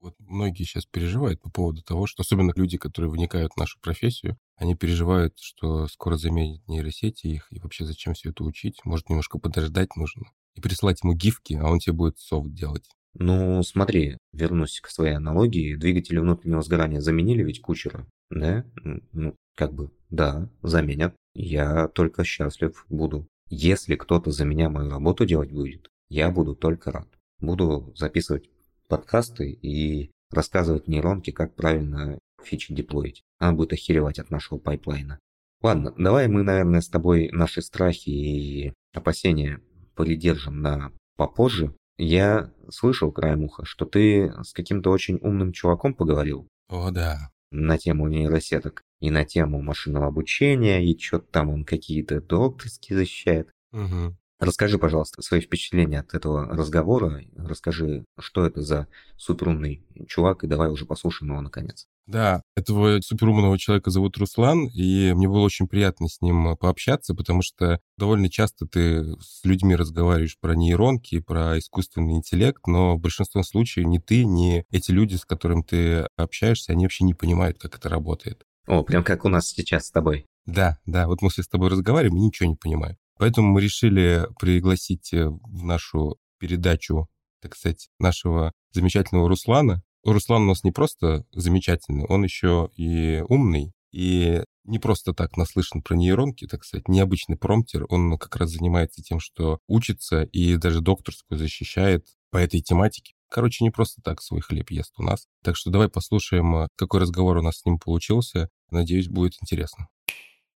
вот 0.00 0.14
многие 0.18 0.64
сейчас 0.64 0.84
переживают 0.84 1.40
по 1.40 1.50
поводу 1.50 1.82
того, 1.82 2.06
что 2.06 2.20
особенно 2.22 2.52
люди, 2.54 2.76
которые 2.76 3.10
вникают 3.10 3.52
в 3.54 3.56
нашу 3.56 3.80
профессию, 3.80 4.36
они 4.56 4.76
переживают, 4.76 5.38
что 5.40 5.88
скоро 5.88 6.16
заменят 6.16 6.60
нейросети 6.68 7.26
их, 7.26 7.48
и 7.50 7.58
вообще 7.58 7.86
зачем 7.86 8.12
все 8.12 8.30
это 8.30 8.44
учить? 8.44 8.84
Может, 8.84 9.08
немножко 9.08 9.38
подождать 9.38 9.96
нужно? 9.96 10.24
И 10.54 10.60
прислать 10.60 11.02
ему 11.02 11.14
гифки, 11.14 11.54
а 11.54 11.68
он 11.68 11.78
тебе 11.78 11.94
будет 11.94 12.18
софт 12.18 12.52
делать. 12.52 12.84
Ну, 13.14 13.62
смотри, 13.62 14.18
вернусь 14.32 14.80
к 14.80 14.88
своей 14.88 15.14
аналогии. 15.14 15.76
Двигатели 15.76 16.18
внутреннего 16.18 16.62
сгорания 16.62 17.00
заменили 17.00 17.42
ведь 17.42 17.60
кучера, 17.60 18.06
да? 18.30 18.64
Ну, 19.12 19.34
как 19.56 19.72
бы, 19.72 19.90
да, 20.10 20.48
заменят. 20.62 21.14
Я 21.34 21.88
только 21.88 22.24
счастлив 22.24 22.84
буду. 22.88 23.26
Если 23.48 23.94
кто-то 23.96 24.30
за 24.30 24.44
меня 24.44 24.68
мою 24.68 24.90
работу 24.90 25.26
делать 25.26 25.52
будет, 25.52 25.88
я 26.08 26.30
буду 26.30 26.54
только 26.54 26.90
рад. 26.90 27.08
Буду 27.40 27.92
записывать 27.96 28.50
подкасты 28.88 29.50
и 29.50 30.10
рассказывать 30.30 30.88
нейронке, 30.88 31.32
как 31.32 31.54
правильно 31.54 32.18
фичи 32.42 32.74
деплоить. 32.74 33.22
Она 33.38 33.52
будет 33.52 33.72
охеревать 33.72 34.18
от 34.18 34.30
нашего 34.30 34.58
пайплайна. 34.58 35.18
Ладно, 35.62 35.94
давай 35.96 36.28
мы, 36.28 36.42
наверное, 36.42 36.80
с 36.80 36.88
тобой 36.88 37.30
наши 37.32 37.62
страхи 37.62 38.10
и 38.10 38.72
опасения 38.92 39.60
придержим 39.94 40.60
на 40.60 40.92
попозже. 41.16 41.74
Я 41.96 42.52
слышал 42.70 43.12
краем 43.12 43.44
уха, 43.44 43.64
что 43.64 43.84
ты 43.84 44.32
с 44.42 44.52
каким-то 44.52 44.90
очень 44.90 45.18
умным 45.22 45.52
чуваком 45.52 45.94
поговорил. 45.94 46.48
О, 46.68 46.90
да. 46.90 47.30
На 47.50 47.78
тему 47.78 48.08
нейросеток 48.08 48.82
и 49.00 49.10
на 49.10 49.24
тему 49.24 49.62
машинного 49.62 50.08
обучения, 50.08 50.84
и 50.84 50.98
что-то 50.98 51.26
там 51.30 51.50
он 51.50 51.64
какие-то 51.64 52.20
докторские 52.20 52.98
защищает. 52.98 53.50
Угу. 53.72 54.16
Расскажи, 54.40 54.78
пожалуйста, 54.78 55.22
свои 55.22 55.40
впечатления 55.40 56.00
от 56.00 56.14
этого 56.14 56.46
разговора. 56.46 57.22
Расскажи, 57.36 58.04
что 58.18 58.44
это 58.46 58.62
за 58.62 58.88
суперумный 59.16 59.86
чувак, 60.08 60.44
и 60.44 60.48
давай 60.48 60.70
уже 60.70 60.86
послушаем 60.86 61.32
его 61.32 61.40
наконец. 61.40 61.86
Да, 62.06 62.42
этого 62.54 63.00
суперумного 63.00 63.58
человека 63.58 63.90
зовут 63.90 64.18
Руслан, 64.18 64.66
и 64.66 65.14
мне 65.14 65.26
было 65.26 65.40
очень 65.40 65.66
приятно 65.66 66.08
с 66.08 66.20
ним 66.20 66.54
пообщаться, 66.58 67.14
потому 67.14 67.40
что 67.40 67.80
довольно 67.96 68.28
часто 68.28 68.66
ты 68.66 69.14
с 69.20 69.42
людьми 69.44 69.74
разговариваешь 69.74 70.38
про 70.38 70.54
нейронки, 70.54 71.20
про 71.20 71.58
искусственный 71.58 72.14
интеллект, 72.14 72.66
но 72.66 72.96
в 72.96 73.00
большинстве 73.00 73.42
случаев 73.42 73.86
ни 73.86 73.98
ты, 73.98 74.24
ни 74.24 74.64
эти 74.70 74.90
люди, 74.90 75.14
с 75.14 75.24
которыми 75.24 75.62
ты 75.62 76.06
общаешься, 76.16 76.72
они 76.72 76.84
вообще 76.84 77.04
не 77.04 77.14
понимают, 77.14 77.58
как 77.58 77.76
это 77.76 77.88
работает. 77.88 78.44
О, 78.66 78.82
прям 78.82 79.02
как 79.02 79.24
у 79.24 79.28
нас 79.28 79.48
сейчас 79.48 79.86
с 79.86 79.90
тобой. 79.90 80.26
Да, 80.44 80.78
да, 80.84 81.06
вот 81.06 81.22
мы 81.22 81.30
все 81.30 81.42
с 81.42 81.48
тобой 81.48 81.70
разговариваем 81.70 82.18
и 82.18 82.26
ничего 82.26 82.50
не 82.50 82.56
понимаем. 82.56 82.96
Поэтому 83.18 83.52
мы 83.52 83.60
решили 83.60 84.26
пригласить 84.38 85.12
э, 85.12 85.28
в 85.28 85.64
нашу 85.64 86.16
передачу, 86.38 87.06
так 87.40 87.56
сказать, 87.56 87.88
нашего 87.98 88.52
замечательного 88.72 89.28
Руслана. 89.28 89.82
Руслан 90.04 90.42
у 90.42 90.46
нас 90.46 90.64
не 90.64 90.72
просто 90.72 91.24
замечательный, 91.32 92.04
он 92.06 92.24
еще 92.24 92.70
и 92.76 93.22
умный, 93.28 93.72
и 93.92 94.42
не 94.64 94.78
просто 94.78 95.12
так 95.12 95.36
наслышан 95.36 95.82
про 95.82 95.94
нейронки, 95.94 96.46
так 96.46 96.64
сказать, 96.64 96.88
необычный 96.88 97.36
промптер. 97.36 97.86
Он 97.88 98.18
как 98.18 98.36
раз 98.36 98.50
занимается 98.50 99.02
тем, 99.02 99.20
что 99.20 99.60
учится 99.68 100.22
и 100.24 100.56
даже 100.56 100.80
докторскую 100.80 101.38
защищает 101.38 102.06
по 102.30 102.38
этой 102.38 102.60
тематике. 102.60 103.14
Короче, 103.28 103.64
не 103.64 103.70
просто 103.70 104.00
так 104.02 104.20
свой 104.22 104.40
хлеб 104.40 104.70
ест 104.70 104.92
у 104.98 105.02
нас. 105.02 105.26
Так 105.42 105.56
что 105.56 105.70
давай 105.70 105.88
послушаем, 105.88 106.56
э, 106.56 106.68
какой 106.76 107.00
разговор 107.00 107.36
у 107.38 107.42
нас 107.42 107.58
с 107.58 107.64
ним 107.64 107.78
получился. 107.78 108.48
Надеюсь, 108.70 109.08
будет 109.08 109.34
интересно. 109.40 109.88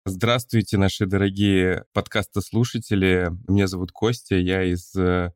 Здравствуйте, 0.07 0.77
наши 0.77 1.07
дорогие 1.07 1.87
подкастослушатели. 1.95 3.31
Меня 3.49 3.67
зовут 3.67 3.91
Костя, 3.91 4.37
я 4.37 4.63
из 4.63 4.93
307 4.93 5.33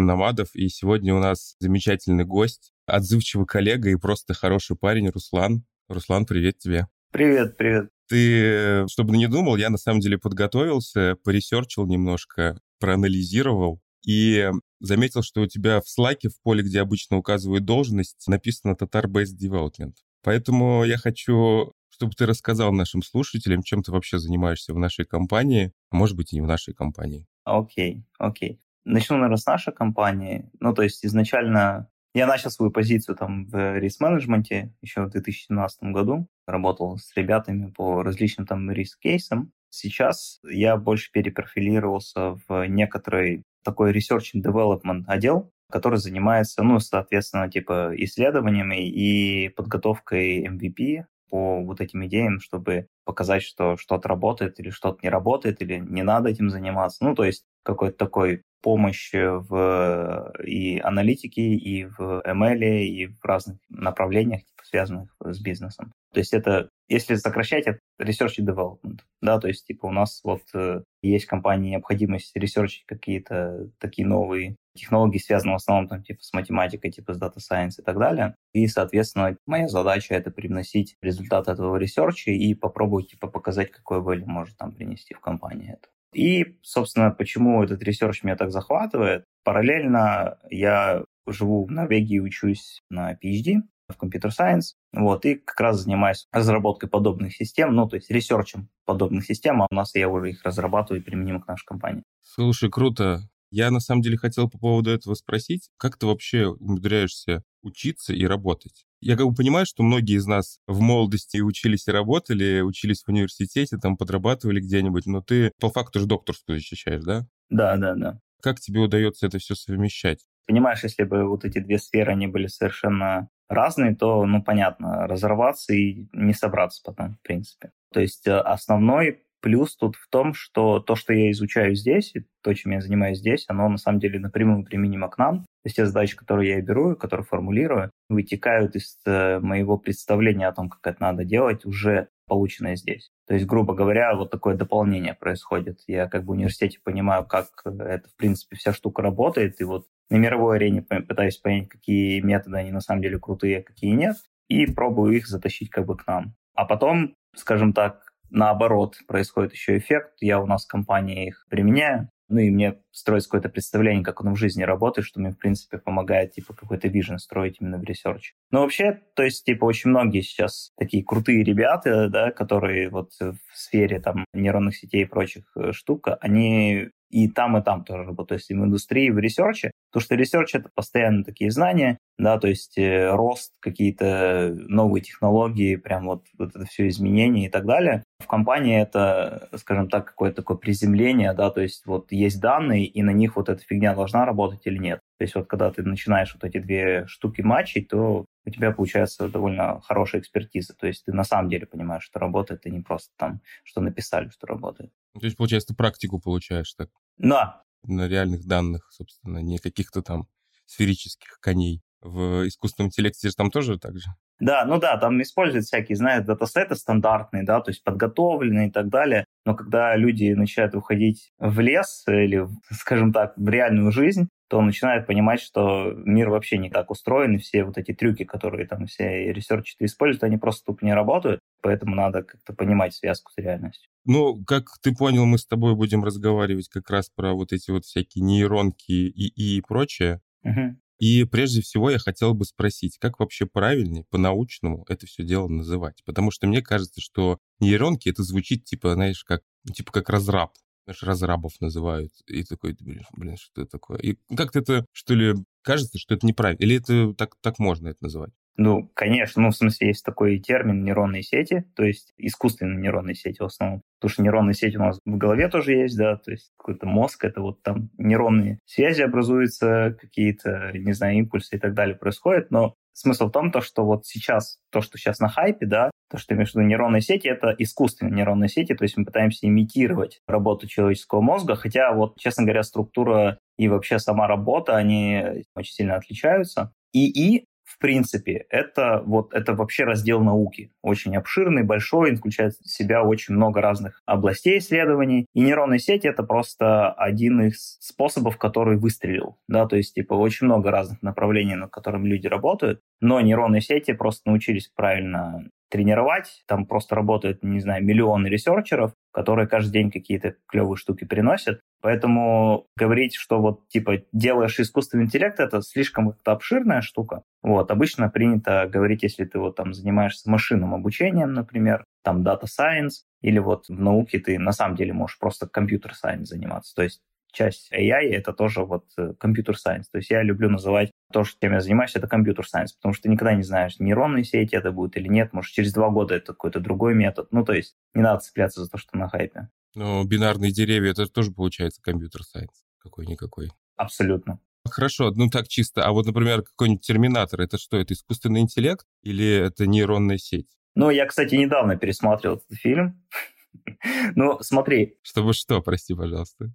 э, 0.00 0.04
номадов, 0.04 0.54
и 0.54 0.68
сегодня 0.68 1.16
у 1.16 1.18
нас 1.18 1.56
замечательный 1.58 2.24
гость, 2.24 2.72
отзывчивый 2.86 3.44
коллега 3.44 3.90
и 3.90 3.96
просто 3.96 4.34
хороший 4.34 4.76
парень 4.76 5.08
Руслан. 5.08 5.64
Руслан, 5.88 6.26
привет 6.26 6.58
тебе. 6.58 6.86
Привет, 7.10 7.56
привет. 7.56 7.88
Ты, 8.08 8.86
чтобы 8.86 9.16
не 9.16 9.26
думал, 9.26 9.56
я 9.56 9.68
на 9.68 9.78
самом 9.78 9.98
деле 9.98 10.16
подготовился, 10.16 11.16
поресерчил 11.24 11.84
немножко, 11.84 12.60
проанализировал 12.78 13.80
и 14.06 14.48
заметил, 14.78 15.24
что 15.24 15.40
у 15.40 15.46
тебя 15.48 15.80
в 15.80 15.86
Slack, 15.86 16.28
в 16.28 16.40
поле, 16.44 16.62
где 16.62 16.82
обычно 16.82 17.16
указывают 17.16 17.64
должность, 17.64 18.28
написано 18.28 18.76
Tatar 18.80 19.06
Based 19.06 19.36
Development. 19.36 19.94
Поэтому 20.22 20.84
я 20.84 20.98
хочу 20.98 21.72
чтобы 21.98 22.12
ты 22.12 22.26
рассказал 22.26 22.72
нашим 22.72 23.02
слушателям, 23.02 23.64
чем 23.64 23.82
ты 23.82 23.90
вообще 23.90 24.20
занимаешься 24.20 24.72
в 24.72 24.78
нашей 24.78 25.04
компании, 25.04 25.72
а 25.90 25.96
может 25.96 26.16
быть 26.16 26.32
и 26.32 26.36
не 26.36 26.40
в 26.40 26.46
нашей 26.46 26.72
компании. 26.72 27.26
Окей, 27.44 27.96
okay, 27.96 28.02
окей. 28.18 28.52
Okay. 28.52 28.58
Начну, 28.84 29.16
наверное, 29.16 29.36
с 29.36 29.46
нашей 29.46 29.74
компании. 29.74 30.48
Ну, 30.60 30.72
то 30.72 30.82
есть 30.82 31.04
изначально 31.04 31.88
я 32.14 32.28
начал 32.28 32.50
свою 32.50 32.70
позицию 32.70 33.16
там 33.16 33.46
в 33.46 33.78
риск-менеджменте 33.78 34.72
еще 34.80 35.02
в 35.02 35.10
2017 35.10 35.82
году. 35.92 36.28
Работал 36.46 36.98
с 36.98 37.14
ребятами 37.16 37.70
по 37.70 38.04
различным 38.04 38.46
там 38.46 38.70
риск-кейсам. 38.70 39.52
Сейчас 39.68 40.38
я 40.48 40.76
больше 40.76 41.10
перепрофилировался 41.10 42.38
в 42.46 42.64
некоторый 42.68 43.42
такой 43.64 43.92
research 43.92 44.34
and 44.36 44.42
development 44.42 45.02
отдел, 45.08 45.50
который 45.68 45.98
занимается, 45.98 46.62
ну, 46.62 46.78
соответственно, 46.78 47.50
типа 47.50 47.92
исследованиями 47.96 48.88
и 48.88 49.48
подготовкой 49.48 50.46
MVP, 50.46 51.04
по 51.28 51.62
вот 51.62 51.80
этим 51.80 52.06
идеям, 52.06 52.40
чтобы 52.40 52.88
показать, 53.04 53.42
что 53.42 53.76
что-то 53.76 54.08
работает 54.08 54.58
или 54.60 54.70
что-то 54.70 54.98
не 55.02 55.08
работает, 55.08 55.62
или 55.62 55.78
не 55.78 56.02
надо 56.02 56.30
этим 56.30 56.50
заниматься. 56.50 57.04
Ну, 57.04 57.14
то 57.14 57.24
есть 57.24 57.44
какой-то 57.62 57.96
такой 57.96 58.42
помощь 58.62 59.12
в 59.12 60.32
и 60.44 60.78
аналитике, 60.78 61.42
и 61.42 61.84
в 61.84 62.22
ML, 62.26 62.82
и 62.82 63.06
в 63.06 63.24
разных 63.24 63.58
направлениях, 63.68 64.40
типа, 64.40 64.62
связанных 64.64 65.16
с 65.20 65.40
бизнесом. 65.40 65.92
То 66.18 66.20
есть 66.20 66.34
это, 66.34 66.68
если 66.88 67.14
сокращать, 67.14 67.68
это 67.68 67.78
research 68.02 68.34
и 68.38 68.42
development. 68.42 69.02
Да, 69.22 69.38
то 69.38 69.46
есть 69.46 69.64
типа 69.64 69.86
у 69.86 69.92
нас 69.92 70.20
вот 70.24 70.42
э, 70.52 70.82
есть 71.00 71.26
компании 71.26 71.70
необходимость 71.70 72.34
ресерчить 72.34 72.82
какие-то 72.86 73.70
такие 73.78 74.04
новые 74.04 74.56
технологии, 74.74 75.18
связанные 75.18 75.52
в 75.52 75.58
основном 75.58 75.86
там, 75.86 76.02
типа 76.02 76.18
с 76.20 76.32
математикой, 76.32 76.90
типа 76.90 77.14
с 77.14 77.22
data 77.22 77.36
science 77.36 77.74
и 77.78 77.84
так 77.84 78.00
далее. 78.00 78.34
И, 78.52 78.66
соответственно, 78.66 79.36
моя 79.46 79.68
задача 79.68 80.12
это 80.12 80.32
привносить 80.32 80.96
результат 81.00 81.46
этого 81.46 81.76
ресерча 81.76 82.32
и 82.32 82.52
попробовать 82.54 83.10
типа 83.12 83.28
показать, 83.28 83.70
какой 83.70 83.98
value 83.98 84.26
может 84.26 84.56
там 84.56 84.72
принести 84.72 85.14
в 85.14 85.20
компании 85.20 85.74
это. 85.74 85.88
И, 86.12 86.58
собственно, 86.62 87.12
почему 87.12 87.62
этот 87.62 87.80
ресерч 87.84 88.24
меня 88.24 88.34
так 88.34 88.50
захватывает? 88.50 89.22
Параллельно 89.44 90.40
я 90.50 91.04
живу 91.28 91.64
в 91.64 91.70
Норвегии, 91.70 92.18
учусь 92.18 92.82
на 92.90 93.12
PhD 93.12 93.62
в 93.88 94.02
Computer 94.02 94.30
Science, 94.30 94.74
вот, 94.92 95.24
и 95.24 95.36
как 95.36 95.58
раз 95.60 95.80
занимаюсь 95.80 96.26
разработкой 96.32 96.88
подобных 96.88 97.34
систем, 97.34 97.74
ну, 97.74 97.88
то 97.88 97.96
есть 97.96 98.10
ресерчем 98.10 98.68
подобных 98.84 99.24
систем, 99.24 99.62
а 99.62 99.66
у 99.70 99.74
нас 99.74 99.94
я 99.94 100.08
уже 100.08 100.30
их 100.30 100.42
разрабатываю 100.44 101.00
и 101.00 101.04
применим 101.04 101.40
к 101.40 101.48
нашей 101.48 101.64
компании. 101.64 102.02
Слушай, 102.22 102.70
круто. 102.70 103.28
Я 103.50 103.70
на 103.70 103.80
самом 103.80 104.02
деле 104.02 104.18
хотел 104.18 104.50
по 104.50 104.58
поводу 104.58 104.90
этого 104.90 105.14
спросить, 105.14 105.70
как 105.78 105.96
ты 105.96 106.06
вообще 106.06 106.48
умудряешься 106.48 107.42
учиться 107.62 108.12
и 108.12 108.26
работать? 108.26 108.84
Я 109.00 109.16
как 109.16 109.26
бы 109.26 109.34
понимаю, 109.34 109.64
что 109.64 109.82
многие 109.82 110.16
из 110.16 110.26
нас 110.26 110.58
в 110.66 110.80
молодости 110.80 111.38
учились 111.38 111.88
и 111.88 111.92
работали, 111.92 112.60
учились 112.60 113.02
в 113.04 113.08
университете, 113.08 113.78
там 113.78 113.96
подрабатывали 113.96 114.60
где-нибудь, 114.60 115.06
но 115.06 115.22
ты 115.22 115.52
по 115.60 115.70
факту 115.70 116.00
же 116.00 116.06
докторскую 116.06 116.58
защищаешь, 116.58 117.04
да? 117.04 117.26
Да, 117.48 117.76
да, 117.76 117.94
да. 117.94 118.20
Как 118.42 118.60
тебе 118.60 118.80
удается 118.80 119.26
это 119.26 119.38
все 119.38 119.54
совмещать? 119.54 120.20
Понимаешь, 120.46 120.82
если 120.82 121.04
бы 121.04 121.28
вот 121.28 121.44
эти 121.44 121.58
две 121.58 121.78
сферы, 121.78 122.12
они 122.12 122.26
были 122.26 122.46
совершенно 122.48 123.28
разные, 123.48 123.94
то, 123.94 124.24
ну, 124.26 124.42
понятно, 124.42 125.06
разорваться 125.06 125.74
и 125.74 126.06
не 126.12 126.34
собраться 126.34 126.82
потом, 126.84 127.14
в 127.14 127.22
принципе. 127.22 127.70
То 127.92 128.00
есть 128.00 128.26
э, 128.26 128.38
основной 128.38 129.22
плюс 129.40 129.76
тут 129.76 129.96
в 129.96 130.08
том, 130.08 130.34
что 130.34 130.80
то, 130.80 130.96
что 130.96 131.12
я 131.12 131.30
изучаю 131.30 131.74
здесь, 131.74 132.14
и 132.14 132.26
то, 132.42 132.52
чем 132.54 132.72
я 132.72 132.80
занимаюсь 132.80 133.18
здесь, 133.18 133.44
оно 133.48 133.68
на 133.68 133.78
самом 133.78 134.00
деле 134.00 134.18
напрямую 134.18 134.64
применимо 134.64 135.08
к 135.08 135.18
нам. 135.18 135.44
Те 135.74 135.86
задачи, 135.86 136.16
которые 136.16 136.50
я 136.50 136.60
беру, 136.60 136.96
которые 136.96 137.24
формулирую, 137.24 137.90
вытекают 138.08 138.76
из 138.76 138.98
э, 139.06 139.38
моего 139.40 139.78
представления 139.78 140.48
о 140.48 140.52
том, 140.52 140.68
как 140.68 140.80
это 140.86 141.02
надо 141.02 141.24
делать, 141.24 141.64
уже 141.64 142.08
полученное 142.26 142.76
здесь. 142.76 143.10
То 143.26 143.34
есть, 143.34 143.46
грубо 143.46 143.74
говоря, 143.74 144.14
вот 144.14 144.30
такое 144.30 144.54
дополнение 144.54 145.14
происходит. 145.14 145.80
Я 145.86 146.08
как 146.08 146.24
бы 146.24 146.28
в 146.28 146.36
университете 146.36 146.78
понимаю, 146.82 147.24
как 147.24 147.48
это, 147.64 148.08
в 148.08 148.16
принципе, 148.16 148.56
вся 148.56 148.72
штука 148.72 149.02
работает, 149.02 149.60
и 149.60 149.64
вот 149.64 149.86
на 150.10 150.16
мировой 150.16 150.56
арене 150.56 150.82
пытаюсь 150.82 151.36
понять, 151.38 151.68
какие 151.68 152.20
методы 152.20 152.56
они 152.56 152.70
на 152.70 152.80
самом 152.80 153.02
деле 153.02 153.18
крутые, 153.18 153.58
а 153.58 153.62
какие 153.62 153.92
нет, 153.92 154.16
и 154.48 154.66
пробую 154.66 155.16
их 155.16 155.26
затащить 155.26 155.70
как 155.70 155.86
бы 155.86 155.96
к 155.96 156.06
нам. 156.06 156.34
А 156.54 156.64
потом, 156.64 157.14
скажем 157.34 157.72
так, 157.72 158.02
наоборот, 158.30 158.96
происходит 159.06 159.52
еще 159.52 159.78
эффект. 159.78 160.14
Я 160.20 160.40
у 160.40 160.46
нас 160.46 160.64
в 160.64 160.68
компании 160.68 161.28
их 161.28 161.46
применяю, 161.48 162.08
ну 162.28 162.38
и 162.38 162.50
мне 162.50 162.78
строится 162.90 163.28
какое-то 163.28 163.48
представление, 163.48 164.04
как 164.04 164.20
он 164.22 164.34
в 164.34 164.38
жизни 164.38 164.62
работает, 164.62 165.06
что 165.06 165.20
мне, 165.20 165.30
в 165.30 165.38
принципе, 165.38 165.78
помогает, 165.78 166.32
типа, 166.32 166.54
какой-то 166.54 166.88
vision 166.88 167.18
строить 167.18 167.56
именно 167.60 167.78
в 167.78 167.84
ресерче. 167.84 168.34
Но 168.50 168.60
вообще, 168.60 169.00
то 169.14 169.22
есть, 169.22 169.44
типа, 169.44 169.64
очень 169.64 169.90
многие 169.90 170.20
сейчас 170.20 170.72
такие 170.76 171.04
крутые 171.04 171.42
ребята, 171.44 172.08
да, 172.08 172.30
которые 172.30 172.90
вот 172.90 173.12
в 173.18 173.36
сфере 173.52 174.00
там 174.00 174.24
нейронных 174.32 174.76
сетей 174.76 175.02
и 175.02 175.06
прочих 175.06 175.44
э, 175.56 175.72
штук, 175.72 176.08
они 176.20 176.90
и 177.10 177.28
там, 177.28 177.56
и 177.56 177.62
там 177.62 177.84
тоже 177.84 178.04
работают, 178.04 178.28
то 178.28 178.34
есть 178.34 178.50
и 178.50 178.54
в 178.54 178.64
индустрии, 178.64 179.06
и 179.06 179.10
в 179.10 179.18
ресерче, 179.18 179.70
потому 179.90 180.04
что 180.04 180.14
ресерч— 180.14 180.54
это 180.54 180.70
постоянно 180.74 181.24
такие 181.24 181.50
знания, 181.50 181.98
да, 182.18 182.38
то 182.38 182.48
есть 182.48 182.76
э, 182.78 183.10
рост, 183.10 183.52
какие-то 183.60 184.54
новые 184.68 185.02
технологии, 185.02 185.76
прям 185.76 186.06
вот, 186.06 186.24
вот 186.38 186.50
это 186.54 186.64
все 186.66 186.88
изменения 186.88 187.46
и 187.46 187.48
так 187.48 187.64
далее. 187.64 188.02
В 188.18 188.26
компании 188.26 188.80
это, 188.80 189.48
скажем 189.56 189.88
так, 189.88 190.06
какое-то 190.06 190.36
такое 190.36 190.56
приземление, 190.56 191.32
да, 191.32 191.50
то 191.50 191.60
есть 191.60 191.86
вот 191.86 192.12
есть 192.12 192.40
данные, 192.40 192.86
и 192.86 193.02
на 193.02 193.10
них 193.10 193.36
вот 193.36 193.48
эта 193.48 193.62
фигня 193.62 193.94
должна 193.94 194.24
работать 194.24 194.60
или 194.64 194.78
нет. 194.78 195.00
То 195.18 195.24
есть 195.24 195.34
вот 195.34 195.46
когда 195.46 195.70
ты 195.70 195.82
начинаешь 195.82 196.34
вот 196.34 196.44
эти 196.44 196.58
две 196.58 197.06
штуки 197.06 197.40
матчить, 197.40 197.88
то 197.88 198.24
у 198.48 198.50
тебя 198.50 198.72
получается 198.72 199.28
довольно 199.28 199.80
хорошая 199.82 200.20
экспертиза. 200.20 200.74
То 200.74 200.86
есть 200.86 201.04
ты 201.04 201.12
на 201.12 201.24
самом 201.24 201.50
деле 201.50 201.66
понимаешь, 201.66 202.02
что 202.02 202.18
работает, 202.18 202.66
и 202.66 202.70
не 202.70 202.80
просто 202.80 203.12
там, 203.16 203.40
что 203.62 203.80
написали, 203.80 204.28
что 204.30 204.46
работает. 204.46 204.90
То 205.14 205.26
есть, 205.26 205.36
получается, 205.36 205.68
ты 205.68 205.74
практику 205.74 206.20
получаешь 206.20 206.72
так? 206.74 206.88
Да. 207.16 207.62
На 207.84 208.08
реальных 208.08 208.46
данных, 208.46 208.88
собственно, 208.90 209.38
не 209.38 209.58
каких-то 209.58 210.02
там 210.02 210.26
сферических 210.66 211.38
коней. 211.40 211.82
В 212.00 212.46
искусственном 212.46 212.88
интеллекте 212.88 213.28
же 213.28 213.34
там 213.34 213.50
тоже 213.50 213.78
так 213.78 213.98
же? 213.98 214.06
Да, 214.38 214.64
ну 214.64 214.78
да, 214.78 214.96
там 214.98 215.20
используют 215.20 215.64
всякие, 215.64 215.96
знаешь, 215.96 216.24
датасеты 216.24 216.76
стандартные, 216.76 217.42
да, 217.42 217.60
то 217.60 217.72
есть 217.72 217.82
подготовленные 217.82 218.68
и 218.68 218.70
так 218.70 218.88
далее. 218.88 219.24
Но 219.48 219.54
когда 219.54 219.96
люди 219.96 220.30
начинают 220.32 220.74
уходить 220.74 221.32
в 221.38 221.58
лес 221.60 222.04
или, 222.06 222.46
скажем 222.70 223.14
так, 223.14 223.32
в 223.34 223.48
реальную 223.48 223.90
жизнь, 223.92 224.28
то 224.50 224.60
начинают 224.60 225.06
понимать, 225.06 225.40
что 225.40 225.90
мир 226.04 226.28
вообще 226.28 226.58
не 226.58 226.68
так 226.68 226.90
устроен, 226.90 227.36
и 227.36 227.38
все 227.38 227.64
вот 227.64 227.78
эти 227.78 227.94
трюки, 227.94 228.26
которые 228.26 228.66
там 228.66 228.84
все 228.84 229.32
ресерчеры 229.32 229.86
используют, 229.86 230.22
они 230.22 230.36
просто 230.36 230.66
тупо 230.66 230.84
не 230.84 230.92
работают, 230.92 231.40
поэтому 231.62 231.94
надо 231.94 232.24
как-то 232.24 232.52
понимать 232.52 232.92
связку 232.92 233.32
с 233.32 233.38
реальностью. 233.38 233.88
Ну, 234.04 234.44
как 234.44 234.66
ты 234.82 234.94
понял, 234.94 235.24
мы 235.24 235.38
с 235.38 235.46
тобой 235.46 235.74
будем 235.74 236.04
разговаривать 236.04 236.68
как 236.68 236.90
раз 236.90 237.08
про 237.08 237.32
вот 237.32 237.54
эти 237.54 237.70
вот 237.70 237.86
всякие 237.86 238.22
нейронки 238.22 238.92
и, 238.92 239.28
и 239.28 239.62
прочее. 239.62 240.20
Угу. 240.44 240.76
И 240.98 241.24
прежде 241.24 241.62
всего 241.62 241.90
я 241.90 241.98
хотел 241.98 242.34
бы 242.34 242.44
спросить, 242.44 242.98
как 242.98 243.20
вообще 243.20 243.46
правильнее, 243.46 244.04
по-научному 244.10 244.84
это 244.88 245.06
все 245.06 245.24
дело 245.24 245.48
называть? 245.48 246.02
Потому 246.04 246.30
что 246.30 246.46
мне 246.46 246.60
кажется, 246.60 247.00
что 247.00 247.38
нейронки 247.60 248.08
это 248.08 248.22
звучит 248.22 248.64
типа, 248.64 248.94
знаешь, 248.94 249.22
как, 249.24 249.42
типа 249.72 249.92
как 249.92 250.08
разраб. 250.08 250.52
Знаешь, 250.84 251.02
разрабов 251.02 251.52
называют. 251.60 252.12
И 252.26 252.42
такой, 252.44 252.74
блин, 252.80 253.04
блин, 253.12 253.36
что 253.36 253.62
это 253.62 253.70
такое? 253.70 253.98
И 253.98 254.16
как-то 254.34 254.58
это, 254.58 254.86
что 254.92 255.14
ли, 255.14 255.34
кажется, 255.62 255.98
что 255.98 256.14
это 256.14 256.26
неправильно? 256.26 256.62
Или 256.62 256.76
это 256.76 257.14
так, 257.14 257.36
так 257.42 257.58
можно 257.58 257.88
это 257.88 257.98
называть? 258.02 258.32
Ну, 258.60 258.90
конечно, 258.94 259.40
ну, 259.40 259.50
в 259.50 259.56
смысле, 259.56 259.86
есть 259.86 260.04
такой 260.04 260.40
термин 260.40 260.82
нейронные 260.82 261.22
сети, 261.22 261.64
то 261.76 261.84
есть 261.84 262.12
искусственные 262.18 262.78
нейронные 262.78 263.14
сети 263.14 263.40
в 263.40 263.44
основном. 263.46 263.82
Потому 264.00 264.12
что 264.12 264.22
нейронные 264.22 264.54
сети 264.54 264.76
у 264.76 264.80
нас 264.80 264.98
в 265.04 265.16
голове 265.16 265.48
тоже 265.48 265.74
есть, 265.74 265.96
да, 265.96 266.16
то 266.16 266.32
есть 266.32 266.50
какой-то 266.58 266.86
мозг, 266.86 267.24
это 267.24 267.40
вот 267.40 267.62
там 267.62 267.90
нейронные 267.98 268.58
связи 268.66 269.02
образуются, 269.02 269.96
какие-то, 270.00 270.72
не 270.74 270.92
знаю, 270.92 271.18
импульсы 271.18 271.54
и 271.54 271.58
так 271.60 271.74
далее 271.74 271.94
происходят, 271.94 272.50
но 272.50 272.74
смысл 272.94 273.28
в 273.28 273.30
том, 273.30 273.52
то, 273.52 273.60
что 273.60 273.84
вот 273.84 274.06
сейчас, 274.06 274.58
то, 274.72 274.80
что 274.80 274.98
сейчас 274.98 275.20
на 275.20 275.28
хайпе, 275.28 275.64
да, 275.64 275.92
то, 276.10 276.18
что 276.18 276.34
между 276.34 276.60
нейронные 276.60 277.00
сети, 277.00 277.28
это 277.28 277.54
искусственные 277.56 278.12
нейронные 278.12 278.48
сети, 278.48 278.74
то 278.74 278.82
есть 278.82 278.96
мы 278.96 279.04
пытаемся 279.04 279.46
имитировать 279.46 280.18
работу 280.26 280.66
человеческого 280.66 281.20
мозга, 281.20 281.54
хотя 281.54 281.92
вот, 281.92 282.18
честно 282.18 282.42
говоря, 282.42 282.64
структура 282.64 283.38
и 283.56 283.68
вообще 283.68 284.00
сама 284.00 284.26
работа, 284.26 284.74
они 284.74 285.44
очень 285.54 285.74
сильно 285.74 285.94
отличаются. 285.94 286.72
ИИ 286.92 287.44
в 287.68 287.78
принципе, 287.78 288.46
это 288.48 289.02
вот 289.04 289.34
это 289.34 289.54
вообще 289.54 289.84
раздел 289.84 290.20
науки. 290.20 290.72
Очень 290.82 291.16
обширный, 291.16 291.62
большой, 291.62 292.16
включает 292.16 292.54
в 292.54 292.68
себя 292.68 293.02
очень 293.04 293.34
много 293.34 293.60
разных 293.60 294.00
областей 294.06 294.58
исследований. 294.58 295.26
И 295.34 295.40
нейронные 295.40 295.78
сети— 295.78 296.06
это 296.08 296.22
просто 296.22 296.90
один 296.92 297.42
из 297.42 297.76
способов, 297.80 298.38
который 298.38 298.78
выстрелил. 298.78 299.36
Да, 299.48 299.66
то 299.66 299.76
есть, 299.76 299.94
типа, 299.94 300.14
очень 300.14 300.46
много 300.46 300.70
разных 300.70 301.02
направлений, 301.02 301.56
над 301.56 301.70
которыми 301.70 302.08
люди 302.08 302.26
работают. 302.26 302.80
Но 303.00 303.20
нейронные 303.20 303.60
сети 303.60 303.92
просто 303.92 304.30
научились 304.30 304.68
правильно 304.74 305.44
тренировать. 305.70 306.42
Там 306.46 306.66
просто 306.66 306.94
работают, 306.94 307.42
не 307.42 307.60
знаю, 307.60 307.84
миллионы 307.84 308.28
ресерчеров, 308.28 308.92
которые 309.18 309.48
каждый 309.48 309.72
день 309.72 309.90
какие-то 309.90 310.36
клевые 310.46 310.76
штуки 310.76 311.02
приносят. 311.02 311.58
Поэтому 311.80 312.66
говорить, 312.76 313.16
что 313.16 313.40
вот 313.40 313.66
типа 313.66 314.02
делаешь 314.12 314.60
искусственный 314.60 315.06
интеллект, 315.06 315.40
это 315.40 315.60
слишком 315.60 316.12
как-то 316.12 316.30
обширная 316.30 316.82
штука. 316.82 317.24
Вот, 317.42 317.72
обычно 317.72 318.08
принято 318.10 318.68
говорить, 318.72 319.02
если 319.02 319.24
ты 319.24 319.40
вот 319.40 319.56
там 319.56 319.74
занимаешься 319.74 320.30
машинным 320.30 320.72
обучением, 320.72 321.32
например, 321.32 321.82
там 322.04 322.22
data 322.22 322.44
science, 322.44 323.02
или 323.20 323.40
вот 323.40 323.66
в 323.68 323.80
науке 323.80 324.20
ты 324.20 324.38
на 324.38 324.52
самом 324.52 324.76
деле 324.76 324.92
можешь 324.92 325.18
просто 325.18 325.48
computer 325.48 325.94
science 326.00 326.26
заниматься. 326.26 326.72
То 326.76 326.84
есть 326.84 327.00
часть 327.32 327.72
AI— 327.72 328.08
это 328.12 328.32
тоже 328.32 328.64
вот 328.64 328.84
computer 329.18 329.54
science. 329.54 329.84
То 329.90 329.98
есть 329.98 330.10
я 330.10 330.22
люблю 330.22 330.50
называть 330.50 330.90
то, 331.12 331.24
что 331.24 331.38
чем 331.40 331.52
я 331.52 331.60
занимаюсь, 331.60 331.94
это 331.94 332.06
computer 332.06 332.44
science, 332.44 332.70
потому 332.78 332.92
что 332.92 333.04
ты 333.04 333.08
никогда 333.08 333.34
не 333.34 333.42
знаешь, 333.42 333.78
нейронные 333.78 334.24
сети 334.24 334.56
это 334.56 334.72
будет 334.72 334.96
или 334.96 335.08
нет. 335.08 335.32
Может, 335.32 335.52
через 335.52 335.72
два 335.72 335.90
года 335.90 336.14
это 336.14 336.32
какой-то 336.32 336.60
другой 336.60 336.94
метод. 336.94 337.28
Ну, 337.30 337.44
то 337.44 337.52
есть 337.52 337.74
не 337.94 338.02
надо 338.02 338.20
цепляться 338.20 338.62
за 338.62 338.70
то, 338.70 338.78
что 338.78 338.96
на 338.96 339.08
хайпе. 339.08 339.48
Ну, 339.74 340.04
бинарные 340.04 340.52
деревья, 340.52 340.90
это 340.90 341.06
тоже 341.06 341.30
получается 341.30 341.80
компьютер 341.82 342.22
сайенс 342.22 342.64
какой-никакой. 342.78 343.50
Абсолютно. 343.76 344.40
Хорошо, 344.64 345.10
ну 345.12 345.28
так 345.28 345.48
чисто. 345.48 345.84
А 345.84 345.92
вот, 345.92 346.06
например, 346.06 346.42
какой-нибудь 346.42 346.84
терминатор, 346.84 347.40
это 347.40 347.58
что, 347.58 347.76
это 347.76 347.94
искусственный 347.94 348.40
интеллект 348.40 348.86
или 349.02 349.46
это 349.46 349.66
нейронная 349.66 350.18
сеть? 350.18 350.48
Ну, 350.74 350.90
я, 350.90 351.06
кстати, 351.06 351.34
недавно 351.34 351.76
пересматривал 351.76 352.36
этот 352.36 352.58
фильм. 352.58 353.04
Ну, 354.14 354.38
смотри. 354.40 354.98
Чтобы 355.02 355.32
что, 355.32 355.60
прости, 355.60 355.94
пожалуйста? 355.94 356.52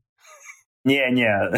Не-не. 0.84 1.52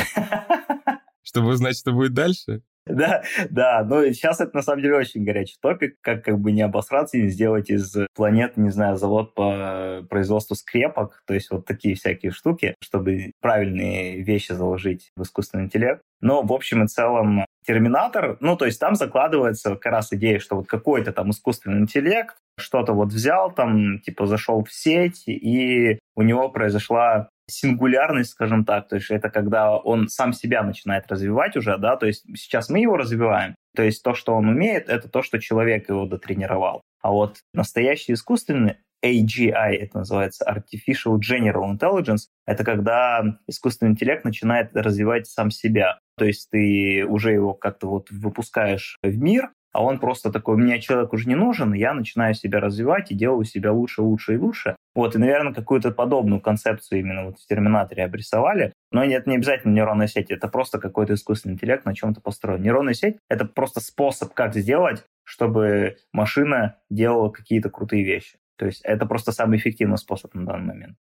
Чтобы 1.23 1.49
узнать, 1.49 1.77
что 1.77 1.91
будет 1.91 2.13
дальше? 2.13 2.61
Да, 2.87 3.23
да, 3.49 3.83
но 3.83 4.05
сейчас 4.13 4.39
это 4.39 4.55
на 4.57 4.61
самом 4.61 4.83
деле 4.83 4.97
очень 4.97 5.23
горячий 5.23 5.55
топик, 5.59 5.95
как 6.01 6.23
как 6.23 6.39
бы 6.39 6.51
не 6.51 6.61
обосраться 6.61 7.17
и 7.17 7.23
не 7.23 7.29
сделать 7.29 7.71
из 7.71 7.95
планет, 8.13 8.57
не 8.57 8.69
знаю, 8.69 8.97
завод 8.97 9.33
по 9.33 10.05
производству 10.07 10.55
скрепок, 10.55 11.23
то 11.25 11.33
есть 11.33 11.49
вот 11.49 11.65
такие 11.65 11.95
всякие 11.95 12.31
штуки, 12.31 12.75
чтобы 12.83 13.31
правильные 13.41 14.21
вещи 14.21 14.51
заложить 14.51 15.09
в 15.15 15.23
искусственный 15.23 15.63
интеллект. 15.63 16.01
Но 16.21 16.43
в 16.43 16.53
общем 16.53 16.83
и 16.83 16.87
целом 16.87 17.45
Терминатор, 17.65 18.37
ну, 18.41 18.55
то 18.55 18.65
есть 18.65 18.79
там 18.79 18.93
закладывается 18.93 19.71
как 19.71 19.85
раз 19.91 20.13
идея, 20.13 20.37
что 20.37 20.57
вот 20.57 20.67
какой-то 20.67 21.11
там 21.11 21.31
искусственный 21.31 21.79
интеллект 21.79 22.35
что-то 22.59 22.93
вот 22.93 23.09
взял, 23.09 23.51
там, 23.51 23.99
типа, 23.99 24.27
зашел 24.27 24.63
в 24.63 24.71
сеть, 24.71 25.23
и 25.27 25.99
у 26.15 26.21
него 26.21 26.49
произошла 26.49 27.29
сингулярность, 27.47 28.31
скажем 28.31 28.65
так, 28.65 28.87
то 28.87 28.95
есть 28.95 29.11
это 29.11 29.29
когда 29.29 29.77
он 29.77 30.07
сам 30.07 30.33
себя 30.33 30.63
начинает 30.63 31.11
развивать 31.11 31.55
уже, 31.57 31.77
да, 31.77 31.95
то 31.95 32.05
есть 32.05 32.25
сейчас 32.35 32.69
мы 32.69 32.79
его 32.79 32.97
развиваем, 32.97 33.55
то 33.75 33.83
есть 33.83 34.03
то, 34.03 34.13
что 34.13 34.33
он 34.33 34.47
умеет, 34.47 34.89
это 34.89 35.09
то, 35.09 35.21
что 35.21 35.39
человек 35.39 35.89
его 35.89 36.05
дотренировал. 36.05 36.81
А 37.01 37.11
вот 37.11 37.37
настоящий 37.53 38.13
искусственный 38.13 38.77
AGI, 39.05 39.75
это 39.75 39.99
называется 39.99 40.45
Artificial 40.45 41.19
General 41.19 41.77
Intelligence, 41.77 42.27
это 42.47 42.63
когда 42.63 43.23
искусственный 43.47 43.91
интеллект 43.91 44.25
начинает 44.25 44.75
развивать 44.75 45.27
сам 45.27 45.51
себя. 45.51 45.99
То 46.17 46.25
есть 46.25 46.49
ты 46.49 47.05
уже 47.05 47.31
его 47.31 47.53
как-то 47.53 47.87
вот 47.87 48.09
выпускаешь 48.09 48.97
в 49.03 49.17
мир, 49.17 49.51
а 49.75 49.83
он 49.83 49.99
просто 49.99 50.31
такой, 50.31 50.55
мне 50.55 50.79
человек 50.79 51.11
уже 51.11 51.27
не 51.27 51.35
нужен, 51.35 51.73
я 51.73 51.93
начинаю 51.93 52.33
себя 52.33 52.61
развивать 52.61 53.11
и 53.11 53.13
делаю 53.13 53.43
себя 53.43 53.73
лучше, 53.73 54.03
лучше 54.03 54.35
и 54.35 54.37
лучше. 54.37 54.77
Вот, 54.95 55.15
и, 55.15 55.17
наверное, 55.17 55.53
какую-то 55.53 55.91
подобную 55.91 56.39
концепцию 56.39 57.01
именно 57.01 57.25
вот 57.25 57.39
в 57.39 57.45
Терминаторе 57.45 58.05
обрисовали. 58.05 58.71
Но 58.93 59.03
это 59.03 59.29
не 59.29 59.35
обязательно 59.35 59.73
нейронная 59.73 60.07
сеть, 60.07 60.31
это 60.31 60.47
просто 60.47 60.79
какой-то 60.79 61.15
искусственный 61.15 61.55
интеллект 61.55 61.83
на 61.83 61.93
чем-то 61.93 62.21
построен. 62.21 62.61
Нейронная 62.61 62.93
сеть— 62.93 63.17
это 63.29 63.43
просто 63.43 63.81
способ, 63.81 64.33
как 64.33 64.55
сделать, 64.55 65.03
чтобы 65.25 65.97
машина 66.13 66.77
делала 66.89 67.29
какие-то 67.29 67.69
крутые 67.69 68.05
вещи. 68.05 68.37
То 68.57 68.67
есть 68.67 68.79
это 68.85 69.05
просто 69.05 69.33
самый 69.33 69.57
эффективный 69.57 69.97
способ 69.97 70.33
на 70.35 70.45
данный 70.45 70.67
момент. 70.67 70.97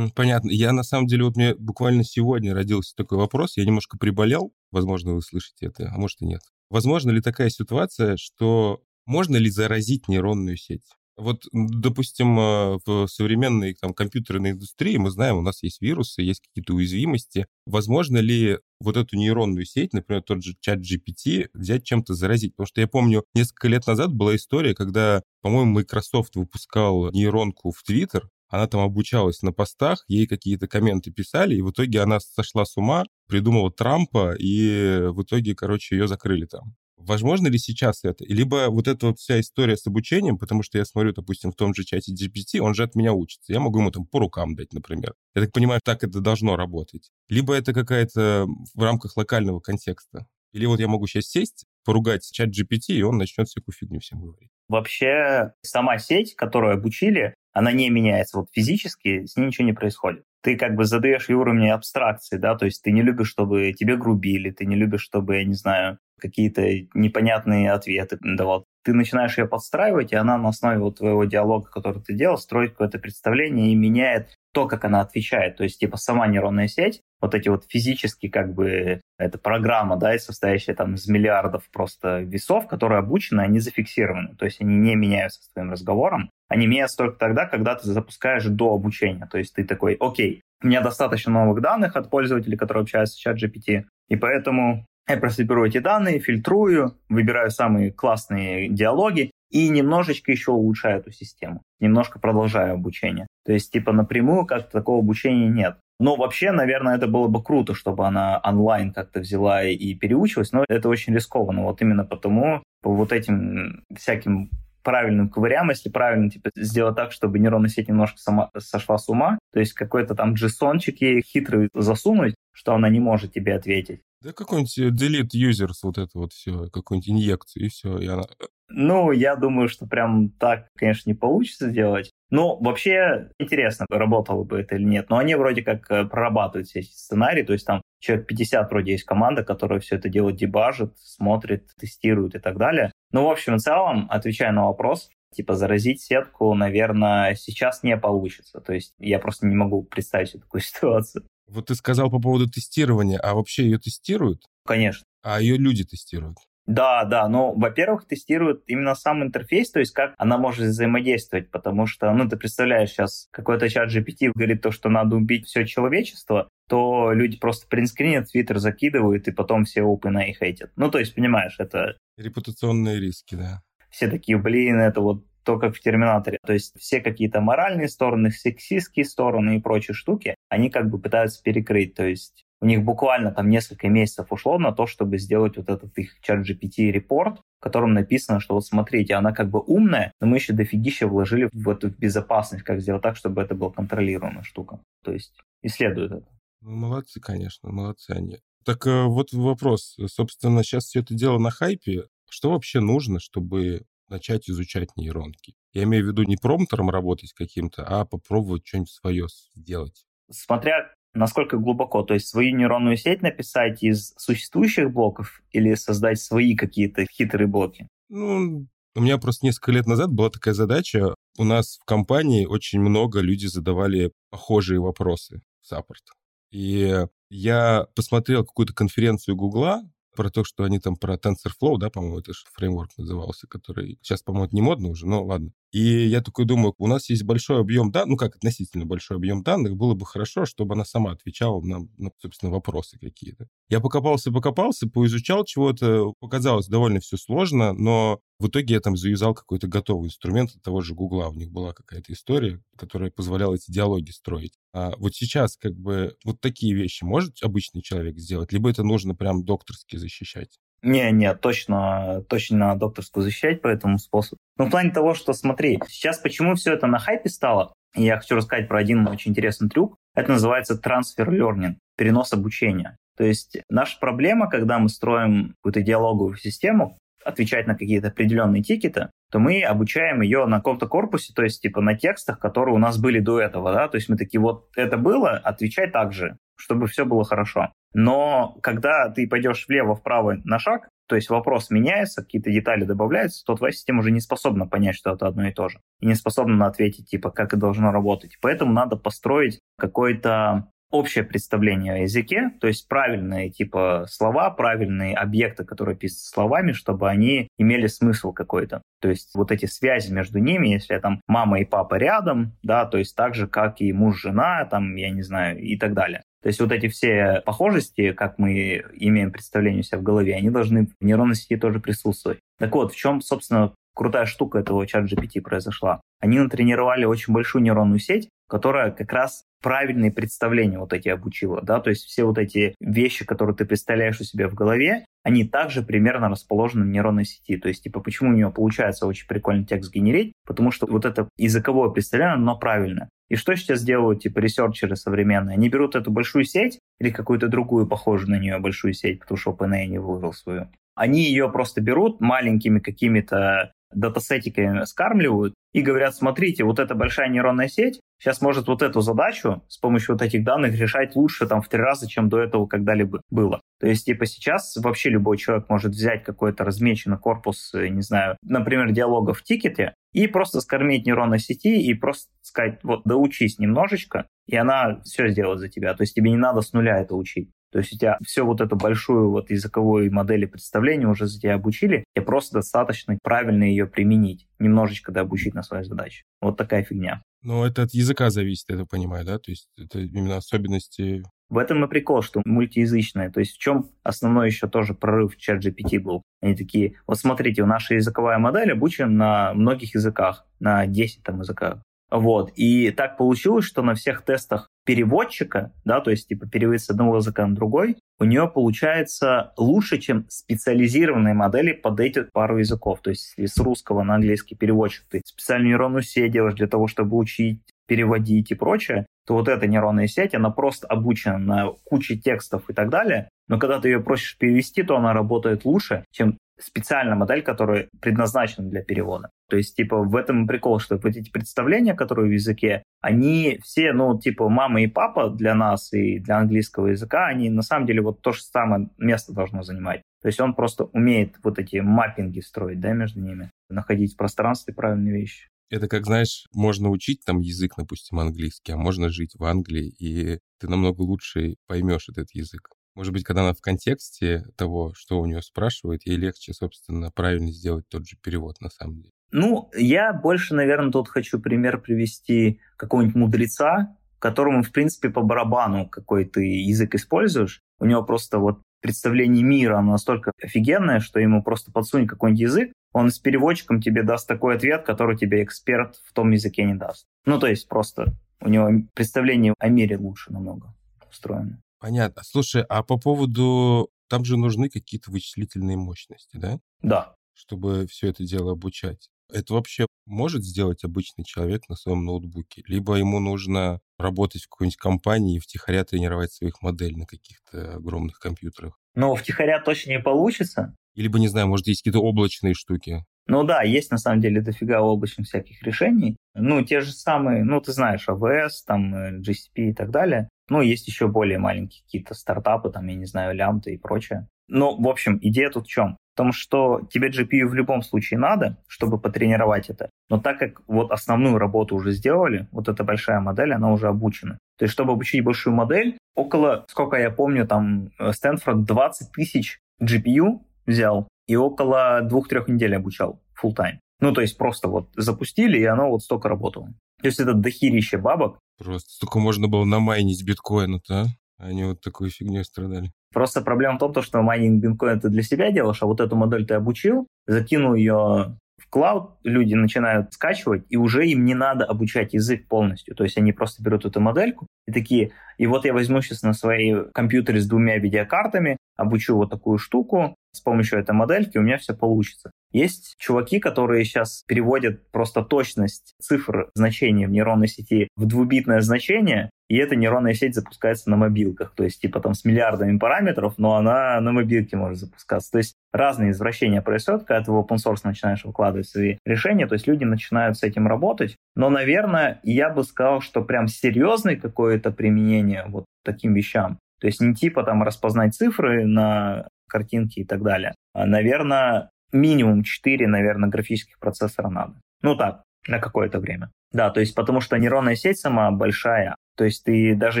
Понятно. 0.16 0.50
Я 0.50 0.72
на 0.72 0.82
самом 0.82 1.06
деле, 1.06 1.22
вот 1.22 1.36
мне 1.36 1.54
буквально 1.54 2.02
сегодня 2.02 2.54
родился 2.54 2.96
такой 2.96 3.18
вопрос. 3.18 3.56
Я 3.56 3.64
немножко 3.64 3.98
приболел. 3.98 4.52
Возможно, 4.72 5.14
вы 5.14 5.22
слышите 5.22 5.66
это, 5.66 5.92
а 5.94 5.96
может 5.96 6.20
и 6.22 6.26
нет. 6.26 6.40
Возможно 6.72 7.10
ли 7.10 7.20
такая 7.20 7.50
ситуация, 7.50 8.16
что 8.16 8.82
можно 9.04 9.36
ли 9.36 9.50
заразить 9.50 10.08
нейронную 10.08 10.56
сеть? 10.56 10.86
Вот, 11.18 11.42
допустим, 11.52 12.40
э, 12.40 12.78
в 12.86 13.06
современной 13.08 13.74
там, 13.74 13.92
компьютерной 13.92 14.52
индустрии 14.52 14.96
мы 14.96 15.10
знаем, 15.10 15.36
у 15.36 15.42
нас 15.42 15.62
есть 15.62 15.82
вирусы, 15.82 16.22
есть 16.22 16.40
какие-то 16.40 16.72
уязвимости. 16.72 17.46
Возможно 17.66 18.16
ли 18.16 18.58
вот 18.80 18.96
эту 18.96 19.16
нейронную 19.16 19.66
сеть, 19.66 19.92
например, 19.92 20.22
тот 20.22 20.42
же 20.42 20.54
чат 20.60 20.78
GPT, 20.78 21.50
взять 21.52 21.84
чем-то 21.84 22.14
заразить? 22.14 22.56
Потому 22.56 22.66
что 22.66 22.80
я 22.80 22.88
помню, 22.88 23.22
несколько 23.34 23.68
лет 23.68 23.86
назад 23.86 24.14
была 24.14 24.34
история, 24.34 24.74
когда, 24.74 25.22
по-моему, 25.42 25.72
Microsoft 25.72 26.36
выпускал 26.36 27.12
нейронку 27.12 27.70
в 27.72 27.82
Twitter, 27.86 28.22
она 28.52 28.66
там 28.66 28.82
обучалась 28.82 29.40
на 29.40 29.50
постах, 29.50 30.04
ей 30.08 30.26
какие-то 30.26 30.68
комменты 30.68 31.10
писали, 31.10 31.56
и 31.56 31.62
в 31.62 31.70
итоге 31.70 32.00
она 32.00 32.20
сошла 32.20 32.66
с 32.66 32.76
ума, 32.76 33.04
придумала 33.26 33.72
Трампа, 33.72 34.34
и 34.38 35.06
в 35.08 35.22
итоге, 35.22 35.54
короче, 35.54 35.96
ее 35.96 36.06
закрыли 36.06 36.44
там. 36.44 36.76
Возможно 36.98 37.48
ли 37.48 37.58
сейчас 37.58 38.04
это? 38.04 38.24
Либо 38.26 38.66
вот 38.68 38.88
эта 38.88 39.06
вот 39.06 39.18
вся 39.18 39.40
история 39.40 39.78
с 39.78 39.86
обучением, 39.86 40.36
потому 40.38 40.62
что 40.62 40.76
я 40.76 40.84
смотрю, 40.84 41.14
допустим, 41.14 41.50
в 41.50 41.56
том 41.56 41.74
же 41.74 41.82
чате 41.82 42.12
GPT, 42.12 42.60
он 42.60 42.74
же 42.74 42.84
от 42.84 42.94
меня 42.94 43.14
учится. 43.14 43.54
Я 43.54 43.58
могу 43.58 43.78
ему 43.78 43.90
там 43.90 44.06
по 44.06 44.18
рукам 44.18 44.54
дать, 44.54 44.74
например. 44.74 45.14
Я 45.34 45.42
так 45.42 45.52
понимаю, 45.52 45.80
так 45.82 46.04
это 46.04 46.20
должно 46.20 46.54
работать. 46.54 47.10
Либо 47.30 47.54
это 47.54 47.72
какая-то 47.72 48.46
в 48.74 48.82
рамках 48.82 49.16
локального 49.16 49.60
контекста. 49.60 50.26
Или 50.52 50.66
вот 50.66 50.78
я 50.78 50.88
могу 50.88 51.06
сейчас 51.06 51.24
сесть, 51.24 51.64
поругать 51.84 52.30
чат 52.30 52.50
GPT, 52.50 52.94
и 52.94 53.02
он 53.02 53.16
начнет 53.16 53.48
всякую 53.48 53.74
фигню 53.74 54.00
всем 54.00 54.20
говорить. 54.20 54.50
Вообще, 54.68 55.52
сама 55.62 55.98
сеть, 55.98 56.34
которую 56.34 56.74
обучили, 56.74 57.34
она 57.52 57.72
не 57.72 57.90
меняется. 57.90 58.38
Вот 58.38 58.48
физически 58.52 59.26
с 59.26 59.36
ней 59.36 59.46
ничего 59.46 59.66
не 59.66 59.72
происходит. 59.72 60.24
Ты 60.42 60.56
как 60.56 60.74
бы 60.74 60.84
задаешь 60.84 61.28
ей 61.28 61.36
уровни 61.36 61.68
абстракции, 61.68 62.36
да, 62.36 62.56
то 62.56 62.64
есть 62.64 62.82
ты 62.82 62.90
не 62.90 63.02
любишь, 63.02 63.28
чтобы 63.28 63.72
тебе 63.72 63.96
грубили, 63.96 64.50
ты 64.50 64.66
не 64.66 64.74
любишь, 64.74 65.02
чтобы, 65.02 65.36
я 65.36 65.44
не 65.44 65.54
знаю, 65.54 65.98
какие-то 66.18 66.62
непонятные 66.94 67.70
ответы 67.70 68.18
давал. 68.20 68.66
Ты 68.84 68.94
начинаешь 68.94 69.38
ее 69.38 69.46
подстраивать, 69.46 70.12
и 70.12 70.16
она 70.16 70.38
на 70.38 70.48
основе 70.48 70.78
вот 70.78 70.98
твоего 70.98 71.24
диалога, 71.24 71.68
который 71.70 72.02
ты 72.02 72.14
делал, 72.14 72.38
строит 72.38 72.72
какое-то 72.72 72.98
представление 72.98 73.72
и 73.72 73.76
меняет 73.76 74.36
то, 74.52 74.66
как 74.66 74.84
она 74.84 75.00
отвечает. 75.00 75.56
То 75.56 75.64
есть, 75.64 75.80
типа, 75.80 75.96
сама 75.96 76.26
нейронная 76.26 76.68
сеть, 76.68 77.00
вот 77.20 77.34
эти 77.34 77.48
вот 77.48 77.64
физически, 77.68 78.28
как 78.28 78.54
бы, 78.54 79.00
это 79.18 79.38
программа, 79.38 79.96
да, 79.96 80.18
состоящая 80.18 80.74
там 80.74 80.94
из 80.94 81.06
миллиардов 81.08 81.64
просто 81.72 82.20
весов, 82.20 82.66
которые 82.66 82.98
обучены, 82.98 83.40
они 83.40 83.60
зафиксированы. 83.60 84.36
То 84.36 84.44
есть, 84.44 84.60
они 84.60 84.76
не 84.76 84.94
меняются 84.94 85.42
с 85.42 85.52
твоим 85.52 85.70
разговором. 85.70 86.30
Они 86.48 86.66
меняются 86.66 86.98
только 86.98 87.18
тогда, 87.18 87.46
когда 87.46 87.74
ты 87.74 87.88
запускаешь 87.88 88.44
до 88.44 88.74
обучения. 88.74 89.26
То 89.26 89.38
есть, 89.38 89.54
ты 89.54 89.64
такой, 89.64 89.96
окей, 89.98 90.42
у 90.62 90.66
меня 90.66 90.80
достаточно 90.80 91.32
новых 91.32 91.60
данных 91.60 91.96
от 91.96 92.10
пользователей, 92.10 92.56
которые 92.56 92.82
общаются 92.82 93.16
с 93.16 93.18
чат 93.18 93.42
GPT, 93.42 93.84
и 94.08 94.16
поэтому 94.16 94.86
я 95.08 95.16
просто 95.16 95.44
беру 95.44 95.64
эти 95.64 95.78
данные, 95.78 96.20
фильтрую, 96.20 96.96
выбираю 97.08 97.50
самые 97.50 97.92
классные 97.92 98.68
диалоги 98.68 99.30
и 99.50 99.68
немножечко 99.68 100.32
еще 100.32 100.52
улучшаю 100.52 101.00
эту 101.00 101.12
систему, 101.12 101.62
немножко 101.80 102.18
продолжаю 102.18 102.74
обучение. 102.74 103.26
То 103.44 103.52
есть, 103.52 103.72
типа, 103.72 103.92
напрямую 103.92 104.46
как-то 104.46 104.72
такого 104.72 105.00
обучения 105.00 105.48
нет. 105.48 105.76
Но 105.98 106.16
вообще, 106.16 106.52
наверное, 106.52 106.96
это 106.96 107.06
было 107.06 107.28
бы 107.28 107.42
круто, 107.42 107.74
чтобы 107.74 108.06
она 108.06 108.40
онлайн 108.42 108.92
как-то 108.92 109.20
взяла 109.20 109.64
и 109.64 109.94
переучилась, 109.94 110.52
но 110.52 110.64
это 110.68 110.88
очень 110.88 111.14
рискованно. 111.14 111.62
Вот 111.62 111.80
именно 111.82 112.04
потому, 112.04 112.62
по 112.82 112.92
вот 112.92 113.12
этим 113.12 113.84
всяким 113.94 114.50
правильным 114.82 115.28
ковырям, 115.28 115.70
если 115.70 115.90
правильно 115.90 116.30
типа, 116.30 116.50
сделать 116.56 116.96
так, 116.96 117.12
чтобы 117.12 117.38
нейронная 117.38 117.68
сеть 117.68 117.88
немножко 117.88 118.18
сама 118.18 118.50
сошла 118.58 118.98
с 118.98 119.08
ума, 119.08 119.38
то 119.52 119.60
есть 119.60 119.74
какой-то 119.74 120.14
там 120.14 120.34
джессончик 120.34 121.00
ей 121.00 121.22
хитрый 121.22 121.68
засунуть, 121.72 122.34
что 122.52 122.74
она 122.74 122.88
не 122.88 122.98
может 122.98 123.32
тебе 123.32 123.54
ответить. 123.54 124.00
Да 124.22 124.32
какой-нибудь 124.32 124.78
э, 124.78 124.88
delete 124.90 125.34
users, 125.34 125.80
вот 125.82 125.98
это 125.98 126.10
вот 126.14 126.32
все, 126.32 126.68
какую-нибудь 126.70 127.10
инъекцию, 127.10 127.66
и 127.66 127.68
все, 127.68 127.98
и 127.98 128.06
она... 128.06 128.22
Э, 128.22 128.44
ну, 128.68 129.10
я 129.10 129.34
думаю, 129.34 129.68
что 129.68 129.86
прям 129.86 130.30
так, 130.30 130.68
конечно, 130.76 131.10
не 131.10 131.14
получится 131.14 131.68
сделать. 131.68 132.10
Ну, 132.30 132.56
вообще 132.60 133.30
интересно, 133.38 133.84
работало 133.90 134.44
бы 134.44 134.60
это 134.60 134.76
или 134.76 134.84
нет. 134.84 135.10
Но 135.10 135.18
они 135.18 135.34
вроде 135.34 135.62
как 135.62 135.90
э, 135.90 136.04
прорабатывают 136.04 136.68
все 136.68 136.80
эти 136.80 136.92
сценарии, 136.92 137.42
то 137.42 137.52
есть 137.52 137.66
там 137.66 137.82
человек 137.98 138.28
50 138.28 138.70
вроде 138.70 138.92
есть 138.92 139.04
команда, 139.04 139.42
которая 139.42 139.80
все 139.80 139.96
это 139.96 140.08
дело 140.08 140.32
дебажит, 140.32 140.94
смотрит, 140.98 141.70
тестирует 141.76 142.36
и 142.36 142.38
так 142.38 142.58
далее. 142.58 142.92
Ну, 143.10 143.26
в 143.26 143.30
общем 143.30 143.56
и 143.56 143.58
целом, 143.58 144.06
отвечая 144.08 144.52
на 144.52 144.66
вопрос, 144.66 145.10
типа 145.34 145.54
заразить 145.54 146.00
сетку, 146.00 146.54
наверное, 146.54 147.34
сейчас 147.34 147.82
не 147.82 147.96
получится. 147.96 148.60
То 148.60 148.72
есть 148.72 148.94
я 148.98 149.18
просто 149.18 149.46
не 149.46 149.56
могу 149.56 149.82
представить 149.82 150.30
себе 150.30 150.42
такую 150.42 150.60
ситуацию. 150.62 151.24
Вот 151.52 151.66
ты 151.66 151.74
сказал 151.74 152.10
по 152.10 152.18
поводу 152.18 152.48
тестирования, 152.48 153.18
а 153.18 153.34
вообще 153.34 153.64
ее 153.64 153.78
тестируют? 153.78 154.46
Конечно. 154.66 155.04
А 155.22 155.40
ее 155.40 155.56
люди 155.56 155.84
тестируют? 155.84 156.38
Да, 156.66 157.04
да, 157.04 157.28
но, 157.28 157.52
во-первых, 157.52 158.06
тестируют 158.06 158.62
именно 158.68 158.94
сам 158.94 159.22
интерфейс, 159.22 159.70
то 159.72 159.80
есть 159.80 159.92
как 159.92 160.14
она 160.16 160.38
может 160.38 160.68
взаимодействовать, 160.68 161.50
потому 161.50 161.86
что, 161.86 162.12
ну, 162.12 162.28
ты 162.28 162.36
представляешь, 162.36 162.90
сейчас 162.90 163.26
какой-то 163.32 163.68
чат 163.68 163.90
GPT 163.90 164.30
говорит 164.32 164.62
то, 164.62 164.70
что 164.70 164.88
надо 164.88 165.16
убить 165.16 165.46
все 165.46 165.66
человечество, 165.66 166.48
то 166.68 167.12
люди 167.12 167.36
просто 167.36 167.66
принтскринят, 167.66 168.30
твиттер 168.30 168.58
закидывают, 168.58 169.26
и 169.26 169.32
потом 169.32 169.64
все 169.64 169.80
OpenAI 169.80 170.32
хейтят. 170.32 170.70
Ну, 170.76 170.88
то 170.88 171.00
есть, 171.00 171.14
понимаешь, 171.14 171.56
это... 171.58 171.96
Репутационные 172.16 173.00
риски, 173.00 173.34
да. 173.34 173.62
Все 173.90 174.08
такие, 174.08 174.38
блин, 174.38 174.78
это 174.78 175.00
вот 175.00 175.24
то, 175.44 175.58
как 175.58 175.74
в 175.74 175.80
Терминаторе. 175.80 176.38
То 176.44 176.52
есть 176.52 176.74
все 176.78 177.00
какие-то 177.00 177.40
моральные 177.40 177.88
стороны, 177.88 178.30
сексистские 178.30 179.04
стороны 179.04 179.56
и 179.56 179.60
прочие 179.60 179.94
штуки, 179.94 180.34
они 180.48 180.70
как 180.70 180.90
бы 180.90 180.98
пытаются 180.98 181.42
перекрыть. 181.42 181.94
То 181.94 182.04
есть 182.04 182.44
у 182.60 182.66
них 182.66 182.84
буквально 182.84 183.32
там 183.32 183.50
несколько 183.50 183.88
месяцев 183.88 184.28
ушло 184.30 184.56
на 184.56 184.72
то, 184.72 184.86
чтобы 184.86 185.18
сделать 185.18 185.56
вот 185.56 185.68
этот 185.68 185.98
их 185.98 186.20
чат 186.20 186.48
GPT 186.48 186.92
репорт, 186.92 187.40
в 187.58 187.62
котором 187.62 187.92
написано, 187.92 188.38
что 188.38 188.54
вот 188.54 188.64
смотрите, 188.64 189.14
она 189.14 189.32
как 189.32 189.50
бы 189.50 189.60
умная, 189.60 190.12
но 190.20 190.28
мы 190.28 190.36
еще 190.36 190.52
дофигища 190.52 191.08
вложили 191.08 191.50
в 191.52 191.68
эту 191.68 191.90
безопасность, 191.90 192.62
как 192.62 192.80
сделать 192.80 193.02
так, 193.02 193.16
чтобы 193.16 193.42
это 193.42 193.56
была 193.56 193.72
контролируемая 193.72 194.44
штука. 194.44 194.80
То 195.02 195.12
есть 195.12 195.32
исследуют 195.62 196.12
это. 196.12 196.28
Ну, 196.60 196.76
молодцы, 196.76 197.20
конечно, 197.20 197.68
молодцы 197.70 198.12
они. 198.12 198.38
Так 198.64 198.86
э, 198.86 199.06
вот 199.06 199.32
вопрос. 199.32 199.96
Собственно, 200.06 200.62
сейчас 200.62 200.84
все 200.84 201.00
это 201.00 201.14
дело 201.14 201.38
на 201.38 201.50
хайпе. 201.50 202.04
Что 202.30 202.52
вообще 202.52 202.78
нужно, 202.78 203.18
чтобы 203.18 203.82
начать 204.12 204.48
изучать 204.48 204.90
нейронки. 204.96 205.54
Я 205.72 205.82
имею 205.84 206.04
в 206.04 206.08
виду 206.08 206.22
не 206.22 206.36
промптером 206.36 206.90
работать 206.90 207.32
каким-то, 207.32 207.84
а 207.84 208.04
попробовать 208.04 208.66
что-нибудь 208.66 208.90
свое 208.90 209.26
сделать. 209.56 210.06
Смотря 210.30 210.92
насколько 211.14 211.58
глубоко, 211.58 212.02
то 212.02 212.14
есть 212.14 212.28
свою 212.28 212.56
нейронную 212.56 212.96
сеть 212.96 213.22
написать 213.22 213.82
из 213.82 214.14
существующих 214.16 214.90
блоков 214.90 215.42
или 215.50 215.74
создать 215.74 216.20
свои 216.20 216.56
какие-то 216.56 217.04
хитрые 217.06 217.46
блоки? 217.46 217.88
Ну, 218.08 218.66
у 218.94 219.00
меня 219.00 219.18
просто 219.18 219.46
несколько 219.46 219.72
лет 219.72 219.86
назад 219.86 220.12
была 220.12 220.30
такая 220.30 220.54
задача. 220.54 221.14
У 221.38 221.44
нас 221.44 221.78
в 221.80 221.84
компании 221.84 222.44
очень 222.44 222.80
много 222.80 223.20
людей 223.20 223.48
задавали 223.48 224.12
похожие 224.30 224.80
вопросы 224.80 225.40
в 225.60 225.66
саппорт. 225.66 226.02
И 226.50 227.06
я 227.30 227.86
посмотрел 227.94 228.44
какую-то 228.44 228.74
конференцию 228.74 229.36
Гугла, 229.36 229.82
про 230.14 230.30
то, 230.30 230.44
что 230.44 230.64
они 230.64 230.78
там 230.78 230.96
про 230.96 231.16
TensorFlow, 231.16 231.78
да, 231.78 231.90
по-моему, 231.90 232.18
это 232.20 232.32
же 232.32 232.40
фреймворк 232.52 232.90
назывался, 232.98 233.46
который 233.46 233.98
сейчас, 234.02 234.22
по-моему, 234.22 234.48
не 234.52 234.62
модно 234.62 234.88
уже, 234.88 235.06
но 235.06 235.24
ладно. 235.24 235.52
И 235.72 236.06
я 236.06 236.20
такой 236.20 236.44
думаю, 236.44 236.74
у 236.76 236.86
нас 236.86 237.08
есть 237.08 237.24
большой 237.24 237.60
объем 237.60 237.90
данных, 237.90 238.08
ну 238.10 238.16
как 238.16 238.36
относительно 238.36 238.84
большой 238.84 239.16
объем 239.16 239.42
данных, 239.42 239.74
было 239.74 239.94
бы 239.94 240.04
хорошо, 240.04 240.44
чтобы 240.44 240.74
она 240.74 240.84
сама 240.84 241.12
отвечала 241.12 241.62
на, 241.62 241.88
на 241.96 242.10
собственно, 242.20 242.52
вопросы 242.52 242.98
какие-то. 242.98 243.48
Я 243.70 243.80
покопался, 243.80 244.30
покопался, 244.30 244.86
поизучал 244.86 245.44
чего-то, 245.44 246.12
показалось 246.20 246.66
довольно 246.68 247.00
все 247.00 247.16
сложно, 247.16 247.72
но 247.72 248.20
в 248.38 248.48
итоге 248.48 248.74
я 248.74 248.80
там 248.80 248.96
завязал 248.96 249.34
какой-то 249.34 249.66
готовый 249.66 250.08
инструмент 250.08 250.50
от 250.54 250.62
того 250.62 250.82
же 250.82 250.94
Гугла. 250.94 251.28
У 251.28 251.34
них 251.34 251.50
была 251.50 251.72
какая-то 251.72 252.12
история, 252.12 252.60
которая 252.76 253.10
позволяла 253.10 253.54
эти 253.54 253.70
диалоги 253.70 254.10
строить. 254.10 254.58
А 254.74 254.94
вот 254.98 255.14
сейчас 255.14 255.56
как 255.56 255.74
бы 255.74 256.16
вот 256.24 256.40
такие 256.40 256.74
вещи 256.74 257.04
может 257.04 257.42
обычный 257.42 257.82
человек 257.82 258.18
сделать? 258.18 258.52
Либо 258.52 258.68
это 258.68 258.82
нужно 258.82 259.14
прям 259.14 259.44
докторски 259.44 259.96
защищать? 259.96 260.58
Не, 260.82 261.10
не, 261.12 261.32
точно, 261.34 262.24
точно 262.28 262.58
на 262.58 262.74
докторскую 262.74 263.22
защищать 263.22 263.62
по 263.62 263.68
этому 263.68 263.98
способу. 263.98 264.38
Но 264.56 264.66
в 264.66 264.70
плане 264.70 264.90
того, 264.90 265.14
что 265.14 265.32
смотри, 265.32 265.80
сейчас 265.88 266.18
почему 266.18 266.54
все 266.54 266.72
это 266.72 266.86
на 266.88 266.98
хайпе 266.98 267.28
стало, 267.30 267.72
я 267.94 268.16
хочу 268.16 268.34
рассказать 268.34 268.68
про 268.68 268.80
один 268.80 269.06
очень 269.06 269.30
интересный 269.30 269.68
трюк. 269.68 269.96
Это 270.14 270.32
называется 270.32 270.74
transfer 270.74 271.28
learning, 271.28 271.76
перенос 271.96 272.32
обучения. 272.32 272.96
То 273.16 273.24
есть 273.24 273.58
наша 273.68 273.98
проблема, 274.00 274.48
когда 274.48 274.78
мы 274.78 274.88
строим 274.88 275.54
какую-то 275.56 275.82
диалоговую 275.82 276.36
систему, 276.36 276.98
отвечать 277.24 277.66
на 277.66 277.74
какие-то 277.74 278.08
определенные 278.08 278.62
тикеты, 278.62 279.10
то 279.30 279.38
мы 279.38 279.62
обучаем 279.62 280.20
ее 280.20 280.46
на 280.46 280.58
каком-то 280.58 280.86
корпусе, 280.86 281.32
то 281.34 281.42
есть 281.42 281.62
типа 281.62 281.80
на 281.80 281.94
текстах, 281.96 282.38
которые 282.38 282.74
у 282.74 282.78
нас 282.78 282.98
были 282.98 283.18
до 283.20 283.40
этого, 283.40 283.72
да, 283.72 283.88
то 283.88 283.96
есть 283.96 284.08
мы 284.08 284.16
такие, 284.16 284.40
вот 284.40 284.68
это 284.76 284.96
было, 284.96 285.32
отвечай 285.32 285.90
так 285.90 286.12
же, 286.12 286.36
чтобы 286.56 286.86
все 286.86 287.04
было 287.04 287.24
хорошо. 287.24 287.72
Но 287.94 288.56
когда 288.62 289.08
ты 289.10 289.28
пойдешь 289.28 289.66
влево-вправо 289.68 290.40
на 290.44 290.58
шаг, 290.58 290.88
то 291.08 291.16
есть 291.16 291.28
вопрос 291.28 291.70
меняется, 291.70 292.22
какие-то 292.22 292.50
детали 292.50 292.84
добавляются, 292.84 293.44
то 293.44 293.54
твоя 293.54 293.72
система 293.72 294.00
уже 294.00 294.10
не 294.10 294.20
способна 294.20 294.66
понять, 294.66 294.96
что 294.96 295.12
это 295.12 295.26
одно 295.26 295.46
и 295.46 295.52
то 295.52 295.68
же. 295.68 295.78
И 296.00 296.06
не 296.06 296.14
способна 296.14 296.66
ответить, 296.66 297.08
типа, 297.08 297.30
как 297.30 297.48
это 297.48 297.58
должно 297.58 297.92
работать. 297.92 298.38
Поэтому 298.40 298.72
надо 298.72 298.96
построить 298.96 299.58
какой-то 299.78 300.71
общее 300.92 301.24
представление 301.24 301.94
о 301.94 301.98
языке, 301.98 302.52
то 302.60 302.68
есть 302.68 302.86
правильные 302.88 303.50
типа 303.50 304.06
слова, 304.08 304.50
правильные 304.50 305.16
объекты, 305.16 305.64
которые 305.64 305.96
пишутся 305.96 306.30
словами, 306.30 306.72
чтобы 306.72 307.08
они 307.08 307.48
имели 307.58 307.86
смысл 307.88 308.32
какой-то. 308.32 308.82
То 309.00 309.08
есть 309.08 309.30
вот 309.34 309.50
эти 309.50 309.66
связи 309.66 310.12
между 310.12 310.38
ними, 310.38 310.68
если 310.68 310.96
там 310.98 311.20
мама 311.26 311.60
и 311.60 311.64
папа 311.64 311.96
рядом, 311.96 312.52
да, 312.62 312.84
то 312.84 312.98
есть 312.98 313.16
так 313.16 313.34
же, 313.34 313.48
как 313.48 313.80
и 313.80 313.92
муж, 313.92 314.20
жена, 314.20 314.64
там, 314.66 314.94
я 314.94 315.10
не 315.10 315.22
знаю, 315.22 315.58
и 315.58 315.76
так 315.76 315.94
далее. 315.94 316.22
То 316.42 316.48
есть 316.48 316.60
вот 316.60 316.72
эти 316.72 316.88
все 316.88 317.40
похожести, 317.44 318.12
как 318.12 318.38
мы 318.38 318.84
имеем 318.94 319.30
представление 319.30 319.80
у 319.80 319.84
себя 319.84 319.98
в 319.98 320.02
голове, 320.02 320.34
они 320.34 320.50
должны 320.50 320.86
в 320.86 321.04
нейронной 321.04 321.36
сети 321.36 321.56
тоже 321.56 321.80
присутствовать. 321.80 322.40
Так 322.58 322.74
вот, 322.74 322.92
в 322.92 322.96
чем, 322.96 323.20
собственно, 323.20 323.72
крутая 323.94 324.26
штука 324.26 324.58
этого 324.58 324.86
чат 324.86 325.04
GPT 325.04 325.40
произошла? 325.40 326.00
Они 326.20 326.38
натренировали 326.38 327.04
очень 327.04 327.32
большую 327.32 327.62
нейронную 327.62 328.00
сеть, 328.00 328.28
которая 328.52 328.90
как 328.90 329.10
раз 329.14 329.46
правильные 329.62 330.12
представления 330.12 330.78
вот 330.78 330.92
эти 330.92 331.08
обучила, 331.08 331.62
да, 331.62 331.80
то 331.80 331.88
есть 331.88 332.04
все 332.04 332.24
вот 332.24 332.36
эти 332.36 332.74
вещи, 332.80 333.24
которые 333.24 333.56
ты 333.56 333.64
представляешь 333.64 334.20
у 334.20 334.24
себя 334.24 334.46
в 334.46 334.52
голове, 334.52 335.06
они 335.22 335.44
также 335.48 335.80
примерно 335.80 336.28
расположены 336.28 336.84
в 336.84 336.88
нейронной 336.88 337.24
сети. 337.24 337.56
То 337.56 337.68
есть, 337.68 337.82
типа, 337.82 338.00
почему 338.00 338.28
у 338.28 338.34
нее 338.34 338.50
получается 338.50 339.06
очень 339.06 339.26
прикольный 339.26 339.64
текст 339.64 339.90
генерить? 339.90 340.34
Потому 340.46 340.70
что 340.70 340.86
вот 340.86 341.06
это 341.06 341.30
языковое 341.38 341.88
представление, 341.88 342.34
оно 342.34 342.58
правильно. 342.58 343.08
И 343.30 343.36
что 343.36 343.56
сейчас 343.56 343.82
делают, 343.82 344.20
типа, 344.20 344.40
ресерчеры 344.40 344.96
современные? 344.96 345.54
Они 345.54 345.70
берут 345.70 345.96
эту 345.96 346.10
большую 346.10 346.44
сеть 346.44 346.78
или 347.00 347.08
какую-то 347.08 347.48
другую, 347.48 347.86
похожую 347.86 348.32
на 348.32 348.38
нее 348.38 348.58
большую 348.58 348.92
сеть, 348.92 349.20
потому 349.20 349.38
что 349.38 349.52
OpenAI 349.52 349.86
не 349.86 349.98
выложил 349.98 350.34
свою. 350.34 350.68
Они 350.94 351.22
ее 351.22 351.50
просто 351.50 351.80
берут 351.80 352.20
маленькими 352.20 352.80
какими-то 352.80 353.72
датасетиками 353.94 354.84
скармливают 354.84 355.54
и 355.72 355.82
говорят, 355.82 356.14
смотрите, 356.14 356.64
вот 356.64 356.78
эта 356.78 356.94
большая 356.94 357.28
нейронная 357.28 357.68
сеть 357.68 358.00
сейчас 358.18 358.40
может 358.40 358.68
вот 358.68 358.82
эту 358.82 359.00
задачу 359.00 359.62
с 359.68 359.78
помощью 359.78 360.14
вот 360.14 360.22
этих 360.22 360.44
данных 360.44 360.78
решать 360.78 361.16
лучше 361.16 361.46
там 361.46 361.60
в 361.60 361.68
три 361.68 361.80
раза, 361.80 362.08
чем 362.08 362.28
до 362.28 362.40
этого 362.40 362.66
когда-либо 362.66 363.20
было. 363.30 363.60
То 363.80 363.88
есть, 363.88 364.04
типа, 364.06 364.26
сейчас 364.26 364.76
вообще 364.76 365.10
любой 365.10 365.38
человек 365.38 365.68
может 365.68 365.92
взять 365.92 366.22
какой-то 366.22 366.62
размеченный 366.62 367.18
корпус, 367.18 367.72
э, 367.74 367.88
не 367.88 368.02
знаю, 368.02 368.36
например, 368.42 368.92
диалога 368.92 369.34
в 369.34 369.42
тикете, 369.42 369.94
и 370.12 370.26
просто 370.28 370.60
скормить 370.60 371.06
нейронной 371.06 371.40
сети 371.40 371.82
и 371.82 371.94
просто 371.94 372.30
сказать, 372.42 372.78
вот, 372.84 373.02
доучись 373.04 373.58
немножечко, 373.58 374.26
и 374.46 374.56
она 374.56 375.00
все 375.04 375.28
сделает 375.28 375.58
за 375.58 375.68
тебя. 375.68 375.94
То 375.94 376.02
есть 376.02 376.14
тебе 376.14 376.30
не 376.30 376.36
надо 376.36 376.60
с 376.60 376.72
нуля 376.72 377.00
это 377.00 377.16
учить. 377.16 377.50
То 377.72 377.78
есть 377.78 377.92
у 377.94 377.96
тебя 377.96 378.18
все 378.24 378.44
вот 378.44 378.60
эту 378.60 378.76
большую 378.76 379.30
вот 379.30 379.50
языковую 379.50 380.12
модели 380.12 380.44
представления 380.44 381.08
уже 381.08 381.26
за 381.26 381.40
тебя 381.40 381.54
обучили, 381.54 382.04
тебе 382.14 382.24
просто 382.24 382.58
достаточно 382.58 383.18
правильно 383.22 383.64
ее 383.64 383.86
применить, 383.86 384.46
немножечко 384.58 385.10
дообучить 385.10 385.54
на 385.54 385.62
свои 385.62 385.82
задачи. 385.82 386.24
Вот 386.40 386.58
такая 386.58 386.84
фигня. 386.84 387.22
Но 387.42 387.66
это 387.66 387.82
от 387.82 387.92
языка 387.92 388.30
зависит, 388.30 388.66
я 388.68 388.84
понимаю, 388.84 389.24
да? 389.24 389.38
То 389.38 389.50
есть 389.50 389.68
это 389.76 390.00
именно 390.00 390.36
особенности... 390.36 391.24
В 391.48 391.58
этом 391.58 391.84
и 391.84 391.88
прикол, 391.88 392.22
что 392.22 392.40
мультиязычное. 392.44 393.30
То 393.30 393.40
есть 393.40 393.56
в 393.56 393.58
чем 393.58 393.90
основной 394.02 394.46
еще 394.48 394.68
тоже 394.68 394.94
прорыв 394.94 395.36
чат 395.36 395.64
GPT 395.64 395.98
был? 395.98 396.22
Они 396.40 396.54
такие, 396.54 396.94
вот 397.06 397.18
смотрите, 397.18 397.64
наша 397.64 397.94
языковая 397.94 398.38
модель 398.38 398.72
обучена 398.72 399.08
на 399.08 399.54
многих 399.54 399.94
языках, 399.94 400.46
на 400.60 400.86
10 400.86 401.22
там 401.22 401.40
языках. 401.40 401.82
Вот. 402.12 402.52
И 402.56 402.90
так 402.90 403.16
получилось, 403.16 403.64
что 403.64 403.80
на 403.80 403.94
всех 403.94 404.22
тестах 404.22 404.68
переводчика, 404.84 405.72
да, 405.86 406.00
то 406.00 406.10
есть 406.10 406.28
типа 406.28 406.46
переводить 406.46 406.84
с 406.84 406.90
одного 406.90 407.16
языка 407.16 407.46
на 407.46 407.54
другой, 407.54 407.96
у 408.20 408.24
нее 408.24 408.48
получается 408.48 409.54
лучше, 409.56 409.96
чем 409.96 410.26
специализированные 410.28 411.32
модели 411.32 411.72
под 411.72 412.00
эти 412.00 412.24
пару 412.30 412.58
языков. 412.58 413.00
То 413.00 413.10
есть 413.10 413.32
если 413.38 413.46
с 413.46 413.56
русского 413.58 414.02
на 414.02 414.16
английский 414.16 414.54
переводчик 414.54 415.06
ты 415.08 415.22
специальную 415.24 415.70
нейронную 415.70 416.02
сеть 416.02 416.32
делаешь 416.32 416.54
для 416.54 416.66
того, 416.66 416.86
чтобы 416.86 417.16
учить, 417.16 417.62
переводить 417.86 418.50
и 418.50 418.54
прочее, 418.54 419.06
то 419.26 419.34
вот 419.34 419.48
эта 419.48 419.66
нейронная 419.66 420.06
сеть, 420.06 420.34
она 420.34 420.50
просто 420.50 420.86
обучена 420.86 421.38
на 421.38 421.70
куче 421.84 422.16
текстов 422.16 422.68
и 422.68 422.72
так 422.72 422.90
далее, 422.90 423.28
но 423.48 423.58
когда 423.58 423.80
ты 423.80 423.88
ее 423.88 424.00
просишь 424.00 424.36
перевести, 424.38 424.82
то 424.82 424.96
она 424.96 425.12
работает 425.12 425.64
лучше, 425.64 426.04
чем 426.10 426.38
специальная 426.58 427.16
модель, 427.16 427.42
которая 427.42 427.88
предназначена 428.00 428.68
для 428.68 428.82
перевода. 428.82 429.30
То 429.48 429.56
есть, 429.56 429.76
типа, 429.76 429.98
в 429.98 430.16
этом 430.16 430.46
прикол, 430.46 430.78
что 430.78 430.96
вот 430.96 431.04
эти 431.04 431.30
представления, 431.30 431.94
которые 431.94 432.28
в 432.28 432.32
языке, 432.32 432.82
они 433.00 433.58
все, 433.62 433.92
ну, 433.92 434.18
типа, 434.18 434.48
мама 434.48 434.82
и 434.82 434.86
папа 434.86 435.28
для 435.28 435.54
нас 435.54 435.92
и 435.92 436.18
для 436.18 436.38
английского 436.38 436.88
языка, 436.88 437.26
они 437.26 437.50
на 437.50 437.62
самом 437.62 437.86
деле 437.86 438.00
вот 438.00 438.22
то 438.22 438.32
же 438.32 438.42
самое 438.42 438.88
место 438.96 439.32
должно 439.32 439.62
занимать. 439.62 440.02
То 440.22 440.28
есть 440.28 440.40
он 440.40 440.54
просто 440.54 440.84
умеет 440.84 441.36
вот 441.42 441.58
эти 441.58 441.78
маппинги 441.78 442.40
строить, 442.40 442.80
да, 442.80 442.92
между 442.92 443.20
ними, 443.20 443.50
находить 443.68 444.14
в 444.14 444.16
пространстве 444.16 444.72
правильные 444.72 445.14
вещи. 445.14 445.48
Это 445.72 445.88
как, 445.88 446.04
знаешь, 446.04 446.44
можно 446.52 446.90
учить 446.90 447.24
там 447.24 447.40
язык, 447.40 447.72
допустим, 447.78 448.20
английский, 448.20 448.72
а 448.72 448.76
можно 448.76 449.08
жить 449.08 449.32
в 449.38 449.42
Англии, 449.42 449.86
и 449.98 450.38
ты 450.60 450.68
намного 450.68 451.00
лучше 451.00 451.54
поймешь 451.66 452.10
этот 452.10 452.28
язык. 452.34 452.68
Может 452.94 453.14
быть, 453.14 453.24
когда 453.24 453.40
она 453.40 453.54
в 453.54 453.62
контексте 453.62 454.44
того, 454.56 454.92
что 454.94 455.18
у 455.18 455.24
нее 455.24 455.40
спрашивает, 455.40 456.02
ей 456.04 456.16
легче, 456.16 456.52
собственно, 456.52 457.10
правильно 457.10 457.50
сделать 457.50 457.88
тот 457.88 458.06
же 458.06 458.18
перевод 458.22 458.60
на 458.60 458.68
самом 458.68 458.96
деле. 458.96 459.12
Ну, 459.30 459.70
я 459.74 460.12
больше, 460.12 460.54
наверное, 460.54 460.92
тут 460.92 461.08
хочу 461.08 461.40
пример 461.40 461.80
привести 461.80 462.60
какого-нибудь 462.76 463.14
мудреца, 463.14 463.96
которому, 464.18 464.62
в 464.62 464.72
принципе, 464.72 465.08
по 465.08 465.22
барабану 465.22 465.88
какой 465.88 466.26
ты 466.26 466.42
язык 466.44 466.94
используешь. 466.96 467.62
У 467.80 467.86
него 467.86 468.02
просто 468.02 468.38
вот 468.38 468.60
представление 468.82 469.42
мира 469.42 469.80
настолько 469.80 470.32
офигенное, 470.42 471.00
что 471.00 471.18
ему 471.18 471.42
просто 471.42 471.72
подсунь 471.72 472.06
какой-нибудь 472.06 472.42
язык, 472.42 472.72
он 472.92 473.10
с 473.10 473.18
переводчиком 473.18 473.80
тебе 473.80 474.02
даст 474.02 474.28
такой 474.28 474.56
ответ, 474.56 474.84
который 474.84 475.16
тебе 475.16 475.42
эксперт 475.42 475.96
в 476.04 476.12
том 476.12 476.30
языке 476.30 476.64
не 476.64 476.74
даст. 476.74 477.06
Ну, 477.24 477.38
то 477.38 477.46
есть 477.46 477.68
просто 477.68 478.14
у 478.40 478.48
него 478.48 478.68
представление 478.94 479.54
о 479.58 479.68
мире 479.68 479.96
лучше 479.96 480.32
намного 480.32 480.74
устроено. 481.08 481.60
Понятно. 481.78 482.22
Слушай, 482.24 482.64
а 482.68 482.82
по 482.82 482.98
поводу... 482.98 483.88
Там 484.08 484.26
же 484.26 484.36
нужны 484.36 484.68
какие-то 484.68 485.10
вычислительные 485.10 485.78
мощности, 485.78 486.36
да? 486.36 486.60
Да. 486.82 487.14
Чтобы 487.32 487.86
все 487.86 488.08
это 488.08 488.24
дело 488.24 488.52
обучать. 488.52 489.08
Это 489.32 489.54
вообще 489.54 489.86
может 490.04 490.44
сделать 490.44 490.84
обычный 490.84 491.24
человек 491.24 491.66
на 491.70 491.76
своем 491.76 492.04
ноутбуке? 492.04 492.62
Либо 492.66 492.96
ему 492.96 493.20
нужно 493.20 493.80
работать 493.98 494.42
в 494.42 494.48
какой-нибудь 494.50 494.76
компании 494.76 495.36
и 495.36 495.40
втихаря 495.40 495.84
тренировать 495.84 496.30
своих 496.30 496.60
моделей 496.60 496.96
на 496.96 497.06
каких-то 497.06 497.76
огромных 497.76 498.18
компьютерах? 498.18 498.78
Но 498.94 499.14
втихаря 499.14 499.60
точно 499.60 499.90
не 499.90 500.00
получится. 500.00 500.74
Либо, 500.94 501.18
не 501.18 501.28
знаю, 501.28 501.48
может, 501.48 501.66
есть 501.66 501.80
какие-то 501.80 502.00
облачные 502.00 502.54
штуки? 502.54 503.04
Ну 503.26 503.44
да, 503.44 503.62
есть 503.62 503.90
на 503.90 503.98
самом 503.98 504.20
деле 504.20 504.40
дофига 504.40 504.82
облачных 504.82 505.26
всяких 505.26 505.62
решений. 505.62 506.16
Ну, 506.34 506.62
те 506.62 506.80
же 506.80 506.92
самые, 506.92 507.44
ну, 507.44 507.60
ты 507.60 507.72
знаешь, 507.72 508.08
AWS, 508.08 508.50
там, 508.66 508.94
э, 508.94 509.18
GCP 509.18 509.70
и 509.70 509.74
так 509.74 509.90
далее. 509.90 510.28
Ну, 510.48 510.60
есть 510.60 510.88
еще 510.88 511.06
более 511.06 511.38
маленькие 511.38 511.82
какие-то 511.84 512.14
стартапы, 512.14 512.70
там, 512.70 512.86
я 512.88 512.94
не 512.94 513.06
знаю, 513.06 513.34
лямты 513.34 513.74
и 513.74 513.78
прочее. 513.78 514.28
Ну, 514.48 514.76
в 514.78 514.88
общем, 514.88 515.18
идея 515.22 515.50
тут 515.50 515.66
в 515.66 515.70
чем? 515.70 515.96
В 516.14 516.16
том, 516.16 516.32
что 516.32 516.86
тебе 516.92 517.08
GPU 517.08 517.46
в 517.46 517.54
любом 517.54 517.82
случае 517.82 518.20
надо, 518.20 518.58
чтобы 518.66 518.98
потренировать 518.98 519.70
это. 519.70 519.88
Но 520.10 520.20
так 520.20 520.38
как 520.38 520.60
вот 520.66 520.90
основную 520.90 521.38
работу 521.38 521.74
уже 521.74 521.92
сделали, 521.92 522.48
вот 522.52 522.68
эта 522.68 522.84
большая 522.84 523.20
модель, 523.20 523.54
она 523.54 523.72
уже 523.72 523.88
обучена. 523.88 524.38
То 524.62 524.66
есть, 524.66 524.74
чтобы 524.74 524.92
обучить 524.92 525.24
большую 525.24 525.56
модель, 525.56 525.98
около, 526.14 526.64
сколько 526.68 526.96
я 526.96 527.10
помню, 527.10 527.48
там, 527.48 527.90
Стэнфорд 528.12 528.62
20 528.62 529.10
тысяч 529.10 529.58
GPU 529.82 530.42
взял 530.66 531.08
и 531.26 531.34
около 531.34 532.00
двух-трех 532.02 532.46
недель 532.46 532.76
обучал 532.76 533.20
full 533.42 533.56
time. 533.56 533.80
Ну, 533.98 534.12
то 534.12 534.20
есть 534.20 534.38
просто 534.38 534.68
вот 534.68 534.88
запустили, 534.94 535.58
и 535.58 535.64
оно 535.64 535.90
вот 535.90 536.04
столько 536.04 536.28
работало. 536.28 536.68
То 537.00 537.08
есть 537.08 537.18
это 537.18 537.34
дохерище 537.34 537.98
бабок. 537.98 538.38
Просто 538.56 538.88
столько 538.92 539.18
можно 539.18 539.48
было 539.48 539.64
намайнить 539.64 540.24
биткоина-то, 540.24 540.94
а? 540.94 541.06
Они 541.38 541.64
вот 541.64 541.80
такой 541.80 542.10
фигней 542.10 542.44
страдали. 542.44 542.92
Просто 543.12 543.40
проблема 543.40 543.78
в 543.78 543.92
том, 543.92 544.00
что 544.00 544.22
майнинг 544.22 544.62
биткоина 544.62 545.00
ты 545.00 545.08
для 545.08 545.24
себя 545.24 545.50
делаешь, 545.50 545.82
а 545.82 545.86
вот 545.86 546.00
эту 546.00 546.14
модель 546.14 546.46
ты 546.46 546.54
обучил, 546.54 547.08
закинул 547.26 547.74
ее 547.74 548.38
в 548.62 548.68
клауд, 548.68 549.16
люди 549.24 549.54
начинают 549.54 550.12
скачивать, 550.12 550.64
и 550.68 550.76
уже 550.76 551.06
им 551.06 551.24
не 551.24 551.34
надо 551.34 551.64
обучать 551.64 552.14
язык 552.14 552.46
полностью. 552.46 552.94
То 552.94 553.04
есть 553.04 553.18
они 553.18 553.32
просто 553.32 553.62
берут 553.62 553.84
эту 553.84 554.00
модельку 554.00 554.46
и 554.66 554.72
такие, 554.72 555.12
и 555.38 555.46
вот 555.46 555.64
я 555.64 555.72
возьму 555.72 556.00
сейчас 556.02 556.22
на 556.22 556.32
своей 556.32 556.76
компьютере 556.92 557.40
с 557.40 557.46
двумя 557.46 557.78
видеокартами, 557.78 558.56
обучу 558.76 559.16
вот 559.16 559.30
такую 559.30 559.58
штуку, 559.58 560.16
с 560.32 560.40
помощью 560.40 560.78
этой 560.78 560.92
модельки 560.92 561.38
у 561.38 561.42
меня 561.42 561.58
все 561.58 561.74
получится. 561.74 562.30
Есть 562.52 562.94
чуваки, 562.98 563.38
которые 563.38 563.84
сейчас 563.84 564.24
переводят 564.26 564.90
просто 564.90 565.22
точность 565.22 565.94
цифр 566.00 566.50
значения 566.54 567.06
в 567.06 567.10
нейронной 567.10 567.48
сети 567.48 567.88
в 567.96 568.06
двубитное 568.06 568.60
значение, 568.60 569.30
и 569.48 569.56
эта 569.56 569.76
нейронная 569.76 570.14
сеть 570.14 570.34
запускается 570.34 570.88
на 570.88 570.96
мобилках, 570.96 571.52
то 571.54 571.64
есть 571.64 571.80
типа 571.80 572.00
там 572.00 572.14
с 572.14 572.24
миллиардами 572.24 572.78
параметров, 572.78 573.34
но 573.36 573.56
она 573.56 574.00
на 574.00 574.12
мобилке 574.12 574.56
может 574.56 574.78
запускаться. 574.78 575.30
То 575.30 575.38
есть 575.38 575.56
разные 575.72 576.12
извращения 576.12 576.62
происходят, 576.62 577.04
когда 577.04 577.22
ты 577.22 577.32
в 577.32 577.38
open 577.38 577.56
source 577.56 577.80
начинаешь 577.84 578.24
выкладывать 578.24 578.68
свои 578.68 578.96
решения, 579.04 579.46
то 579.46 579.54
есть 579.54 579.66
люди 579.66 579.84
начинают 579.84 580.38
с 580.38 580.42
этим 580.42 580.66
работать. 580.66 581.16
Но, 581.36 581.50
наверное, 581.50 582.20
я 582.22 582.48
бы 582.48 582.64
сказал, 582.64 583.02
что 583.02 583.22
прям 583.22 583.46
серьезное 583.48 584.16
какое-то 584.16 584.70
применение 584.70 585.21
вот 585.48 585.64
таким 585.84 586.14
вещам, 586.14 586.58
то 586.80 586.86
есть 586.86 587.00
не 587.00 587.14
типа 587.14 587.44
там 587.44 587.62
распознать 587.62 588.14
цифры 588.14 588.66
на 588.66 589.28
картинки 589.48 590.00
и 590.00 590.04
так 590.04 590.22
далее. 590.22 590.54
А, 590.74 590.86
наверное, 590.86 591.70
минимум 591.92 592.42
4, 592.42 592.86
наверное, 592.88 593.28
графических 593.28 593.78
процессора 593.78 594.28
надо. 594.28 594.54
Ну 594.82 594.96
так, 594.96 595.22
на 595.46 595.58
какое-то 595.58 596.00
время. 596.00 596.30
Да, 596.52 596.70
то 596.70 596.80
есть 596.80 596.94
потому 596.94 597.20
что 597.20 597.38
нейронная 597.38 597.76
сеть 597.76 597.98
сама 597.98 598.30
большая, 598.30 598.94
то 599.16 599.24
есть 599.24 599.44
ты 599.44 599.74
даже 599.74 600.00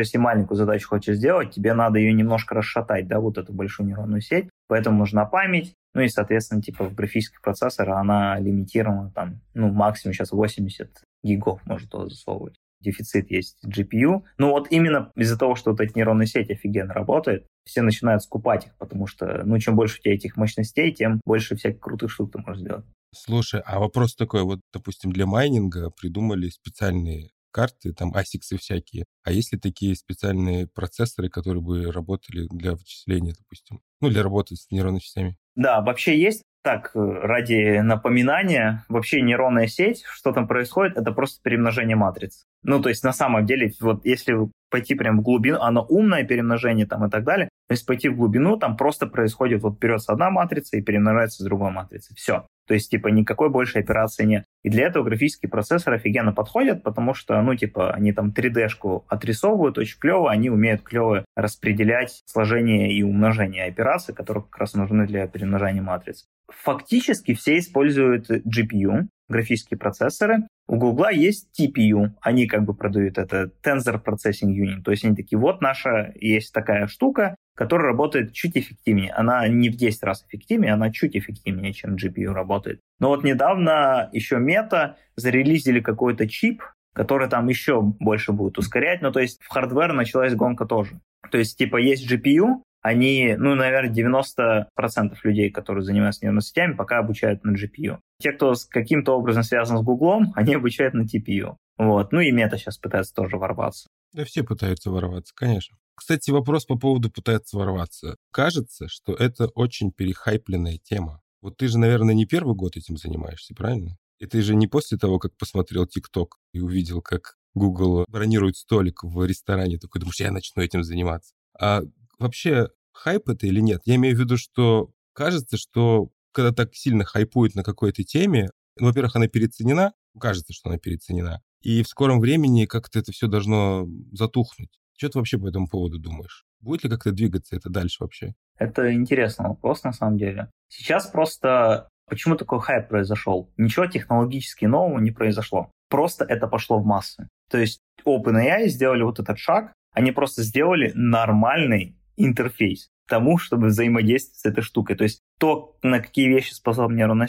если 0.00 0.18
маленькую 0.18 0.56
задачу 0.56 0.88
хочешь 0.88 1.16
сделать, 1.16 1.54
тебе 1.54 1.74
надо 1.74 1.98
ее 1.98 2.12
немножко 2.12 2.54
расшатать, 2.54 3.06
да, 3.08 3.20
вот 3.20 3.38
эту 3.38 3.52
большую 3.52 3.86
нейронную 3.86 4.20
сеть, 4.20 4.48
поэтому 4.68 4.98
нужна 4.98 5.24
память, 5.24 5.74
ну 5.94 6.02
и, 6.02 6.08
соответственно, 6.08 6.62
типа 6.62 6.84
в 6.84 6.94
графических 6.94 7.40
процессорах 7.42 7.98
она 7.98 8.38
лимитирована 8.38 9.10
там, 9.10 9.40
ну, 9.54 9.70
максимум 9.70 10.14
сейчас 10.14 10.32
80 10.32 11.02
гигов 11.22 11.60
может 11.66 11.90
туда 11.90 12.08
засовывать. 12.08 12.54
Дефицит 12.82 13.30
есть 13.30 13.58
GPU. 13.64 14.22
Ну 14.38 14.50
вот 14.50 14.68
именно 14.70 15.10
из-за 15.16 15.38
того, 15.38 15.54
что 15.54 15.70
вот 15.70 15.80
эта 15.80 15.92
нейронная 15.94 16.26
сеть 16.26 16.50
офигенно 16.50 16.92
работает, 16.92 17.46
все 17.64 17.82
начинают 17.82 18.22
скупать 18.22 18.66
их, 18.66 18.76
потому 18.78 19.06
что, 19.06 19.42
ну, 19.44 19.58
чем 19.58 19.76
больше 19.76 19.98
у 19.98 20.02
тебя 20.02 20.14
этих 20.14 20.36
мощностей, 20.36 20.92
тем 20.92 21.20
больше 21.24 21.56
всяких 21.56 21.80
крутых 21.80 22.10
штук 22.10 22.32
ты 22.32 22.38
можешь 22.38 22.62
сделать. 22.62 22.84
Слушай, 23.14 23.60
а 23.64 23.78
вопрос 23.78 24.14
такой, 24.14 24.42
вот, 24.42 24.60
допустим, 24.72 25.12
для 25.12 25.26
майнинга 25.26 25.90
придумали 25.90 26.48
специальные 26.48 27.30
карты, 27.52 27.92
там 27.92 28.14
ASICs 28.14 28.56
всякие. 28.58 29.04
А 29.22 29.30
есть 29.30 29.52
ли 29.52 29.58
такие 29.58 29.94
специальные 29.94 30.66
процессоры, 30.66 31.28
которые 31.28 31.62
бы 31.62 31.92
работали 31.92 32.48
для 32.50 32.72
вычисления, 32.72 33.34
допустим? 33.38 33.80
Ну, 34.00 34.08
для 34.08 34.22
работы 34.22 34.56
с 34.56 34.70
нейронными 34.70 35.00
сетями? 35.00 35.36
Да, 35.54 35.82
вообще 35.82 36.18
есть. 36.18 36.42
Так, 36.62 36.92
ради 36.94 37.80
напоминания, 37.80 38.84
вообще 38.88 39.20
нейронная 39.20 39.66
сеть, 39.66 40.04
что 40.06 40.32
там 40.32 40.46
происходит, 40.46 40.96
это 40.96 41.10
просто 41.10 41.42
перемножение 41.42 41.96
матриц. 41.96 42.46
Ну, 42.62 42.80
то 42.80 42.88
есть 42.88 43.02
на 43.02 43.12
самом 43.12 43.44
деле, 43.44 43.72
вот 43.80 44.04
если 44.04 44.36
пойти 44.70 44.94
прям 44.94 45.18
в 45.18 45.22
глубину, 45.22 45.58
оно 45.60 45.84
умное 45.84 46.22
перемножение 46.22 46.86
там 46.86 47.04
и 47.04 47.10
так 47.10 47.24
далее, 47.24 47.48
то 47.68 47.72
есть 47.72 47.84
пойти 47.84 48.08
в 48.08 48.16
глубину, 48.16 48.56
там 48.56 48.76
просто 48.76 49.06
происходит, 49.06 49.62
вот 49.62 49.78
берется 49.78 50.12
одна 50.12 50.30
матрица 50.30 50.76
и 50.76 50.82
перемножается 50.82 51.42
с 51.42 51.46
другой 51.46 51.72
матрицей. 51.72 52.14
Все. 52.16 52.46
То 52.68 52.74
есть, 52.74 52.90
типа, 52.90 53.08
никакой 53.08 53.50
больше 53.50 53.80
операции 53.80 54.24
нет. 54.24 54.44
И 54.62 54.70
для 54.70 54.86
этого 54.86 55.02
графические 55.02 55.50
процессоры 55.50 55.96
офигенно 55.96 56.32
подходят, 56.32 56.82
потому 56.82 57.12
что, 57.12 57.40
ну, 57.42 57.56
типа, 57.56 57.92
они 57.92 58.12
там 58.12 58.30
3D-шку 58.30 59.04
отрисовывают 59.08 59.78
очень 59.78 59.98
клево, 59.98 60.30
они 60.30 60.48
умеют 60.48 60.82
клево 60.82 61.24
распределять 61.34 62.22
сложение 62.26 62.92
и 62.92 63.02
умножение 63.02 63.64
операций, 63.64 64.14
которые 64.14 64.44
как 64.44 64.58
раз 64.58 64.74
нужны 64.74 65.06
для 65.06 65.26
перемножения 65.26 65.82
матриц. 65.82 66.28
Фактически 66.62 67.34
все 67.34 67.58
используют 67.58 68.30
GPU, 68.30 69.08
графические 69.28 69.78
процессоры. 69.78 70.46
У 70.68 70.76
Гугла 70.76 71.10
есть 71.10 71.48
TPU, 71.58 72.10
они 72.20 72.46
как 72.46 72.64
бы 72.64 72.74
продают 72.74 73.18
это 73.18 73.50
Tensor 73.64 74.02
Processing 74.02 74.50
Unit, 74.50 74.82
то 74.82 74.90
есть 74.90 75.04
они 75.04 75.16
такие, 75.16 75.38
вот 75.38 75.60
наша 75.60 76.12
есть 76.20 76.52
такая 76.52 76.86
штука, 76.86 77.34
которая 77.54 77.88
работает 77.88 78.32
чуть 78.32 78.56
эффективнее. 78.56 79.12
Она 79.12 79.46
не 79.48 79.68
в 79.68 79.76
10 79.76 80.02
раз 80.04 80.24
эффективнее, 80.26 80.72
она 80.72 80.90
чуть 80.90 81.16
эффективнее, 81.16 81.72
чем 81.72 81.96
GPU 81.96 82.32
работает. 82.32 82.80
Но 83.00 83.08
вот 83.08 83.24
недавно 83.24 84.08
еще 84.12 84.36
Meta 84.36 84.94
зарелизили 85.16 85.80
какой-то 85.80 86.28
чип, 86.28 86.62
который 86.94 87.28
там 87.28 87.48
еще 87.48 87.80
больше 87.82 88.32
будет 88.32 88.58
ускорять. 88.58 89.02
Ну, 89.02 89.12
то 89.12 89.20
есть 89.20 89.42
в 89.42 89.48
hardware 89.48 89.92
началась 89.92 90.34
гонка 90.34 90.66
тоже. 90.66 91.00
То 91.30 91.38
есть, 91.38 91.56
типа, 91.58 91.76
есть 91.76 92.10
GPU, 92.10 92.62
они, 92.82 93.36
ну, 93.38 93.54
наверное, 93.54 93.90
90% 93.90 95.16
людей, 95.22 95.50
которые 95.50 95.84
занимаются 95.84 96.24
нейронными 96.24 96.42
сетями, 96.42 96.74
пока 96.74 96.98
обучают 96.98 97.44
на 97.44 97.52
GPU. 97.52 97.98
Те, 98.20 98.32
кто 98.32 98.54
с 98.54 98.64
каким-то 98.64 99.16
образом 99.16 99.44
связан 99.44 99.78
с 99.78 99.82
Гуглом, 99.82 100.32
они 100.36 100.54
обучают 100.54 100.94
на 100.94 101.02
TPU. 101.02 101.56
Вот. 101.78 102.12
Ну 102.12 102.20
и 102.20 102.30
Meta 102.32 102.58
сейчас 102.58 102.78
пытается 102.78 103.14
тоже 103.14 103.36
ворваться. 103.36 103.88
Да 104.12 104.24
все 104.24 104.42
пытаются 104.42 104.90
ворваться, 104.90 105.32
конечно. 105.34 105.78
Кстати, 105.94 106.30
вопрос 106.30 106.66
по 106.66 106.76
поводу 106.76 107.10
пытается 107.10 107.56
ворваться. 107.56 108.16
Кажется, 108.30 108.88
что 108.88 109.14
это 109.14 109.46
очень 109.54 109.92
перехайпленная 109.92 110.78
тема. 110.78 111.22
Вот 111.40 111.56
ты 111.56 111.68
же, 111.68 111.78
наверное, 111.78 112.14
не 112.14 112.26
первый 112.26 112.54
год 112.54 112.76
этим 112.76 112.96
занимаешься, 112.96 113.54
правильно? 113.54 113.96
И 114.18 114.26
ты 114.26 114.42
же 114.42 114.54
не 114.54 114.66
после 114.66 114.98
того, 114.98 115.18
как 115.18 115.36
посмотрел 115.36 115.86
TikTok 115.86 116.38
и 116.52 116.60
увидел, 116.60 117.00
как 117.02 117.36
Google 117.54 118.04
бронирует 118.08 118.56
столик 118.56 119.02
в 119.02 119.24
ресторане, 119.24 119.78
такой 119.78 120.00
думаешь, 120.00 120.20
я 120.20 120.30
начну 120.30 120.62
этим 120.62 120.84
заниматься. 120.84 121.34
А 121.58 121.82
вообще 122.22 122.68
хайп 122.92 123.28
это 123.28 123.46
или 123.46 123.60
нет? 123.60 123.82
Я 123.84 123.96
имею 123.96 124.16
в 124.16 124.20
виду, 124.20 124.36
что 124.36 124.90
кажется, 125.12 125.56
что 125.56 126.10
когда 126.32 126.52
так 126.52 126.74
сильно 126.74 127.04
хайпует 127.04 127.54
на 127.54 127.62
какой-то 127.62 128.04
теме, 128.04 128.50
во-первых, 128.78 129.16
она 129.16 129.28
переоценена, 129.28 129.92
кажется, 130.18 130.52
что 130.52 130.70
она 130.70 130.78
переоценена, 130.78 131.42
и 131.60 131.82
в 131.82 131.88
скором 131.88 132.20
времени 132.20 132.66
как-то 132.66 132.98
это 132.98 133.12
все 133.12 133.26
должно 133.28 133.86
затухнуть. 134.12 134.70
Что 134.96 135.10
ты 135.10 135.18
вообще 135.18 135.38
по 135.38 135.48
этому 135.48 135.68
поводу 135.68 135.98
думаешь? 135.98 136.44
Будет 136.60 136.84
ли 136.84 136.90
как-то 136.90 137.12
двигаться 137.12 137.56
это 137.56 137.70
дальше 137.70 137.98
вообще? 138.00 138.34
Это 138.56 138.92
интересный 138.92 139.48
вопрос, 139.48 139.82
на 139.82 139.92
самом 139.92 140.16
деле. 140.16 140.50
Сейчас 140.68 141.06
просто 141.06 141.88
почему 142.08 142.36
такой 142.36 142.60
хайп 142.60 142.88
произошел? 142.88 143.50
Ничего 143.56 143.86
технологически 143.86 144.66
нового 144.66 144.98
не 145.00 145.10
произошло. 145.10 145.70
Просто 145.88 146.24
это 146.24 146.46
пошло 146.46 146.78
в 146.78 146.86
массы. 146.86 147.28
То 147.50 147.58
есть 147.58 147.80
OpenAI 148.06 148.68
сделали 148.68 149.02
вот 149.02 149.18
этот 149.18 149.38
шаг, 149.38 149.72
они 149.92 150.12
просто 150.12 150.42
сделали 150.42 150.92
нормальный 150.94 151.96
интерфейс 152.16 152.90
к 153.06 153.10
тому, 153.10 153.38
чтобы 153.38 153.68
взаимодействовать 153.68 154.38
с 154.38 154.44
этой 154.44 154.62
штукой. 154.62 154.96
То 154.96 155.04
есть 155.04 155.20
то, 155.38 155.76
на 155.82 156.00
какие 156.00 156.28
вещи 156.28 156.52
способна 156.52 156.96
нейронная 156.96 157.28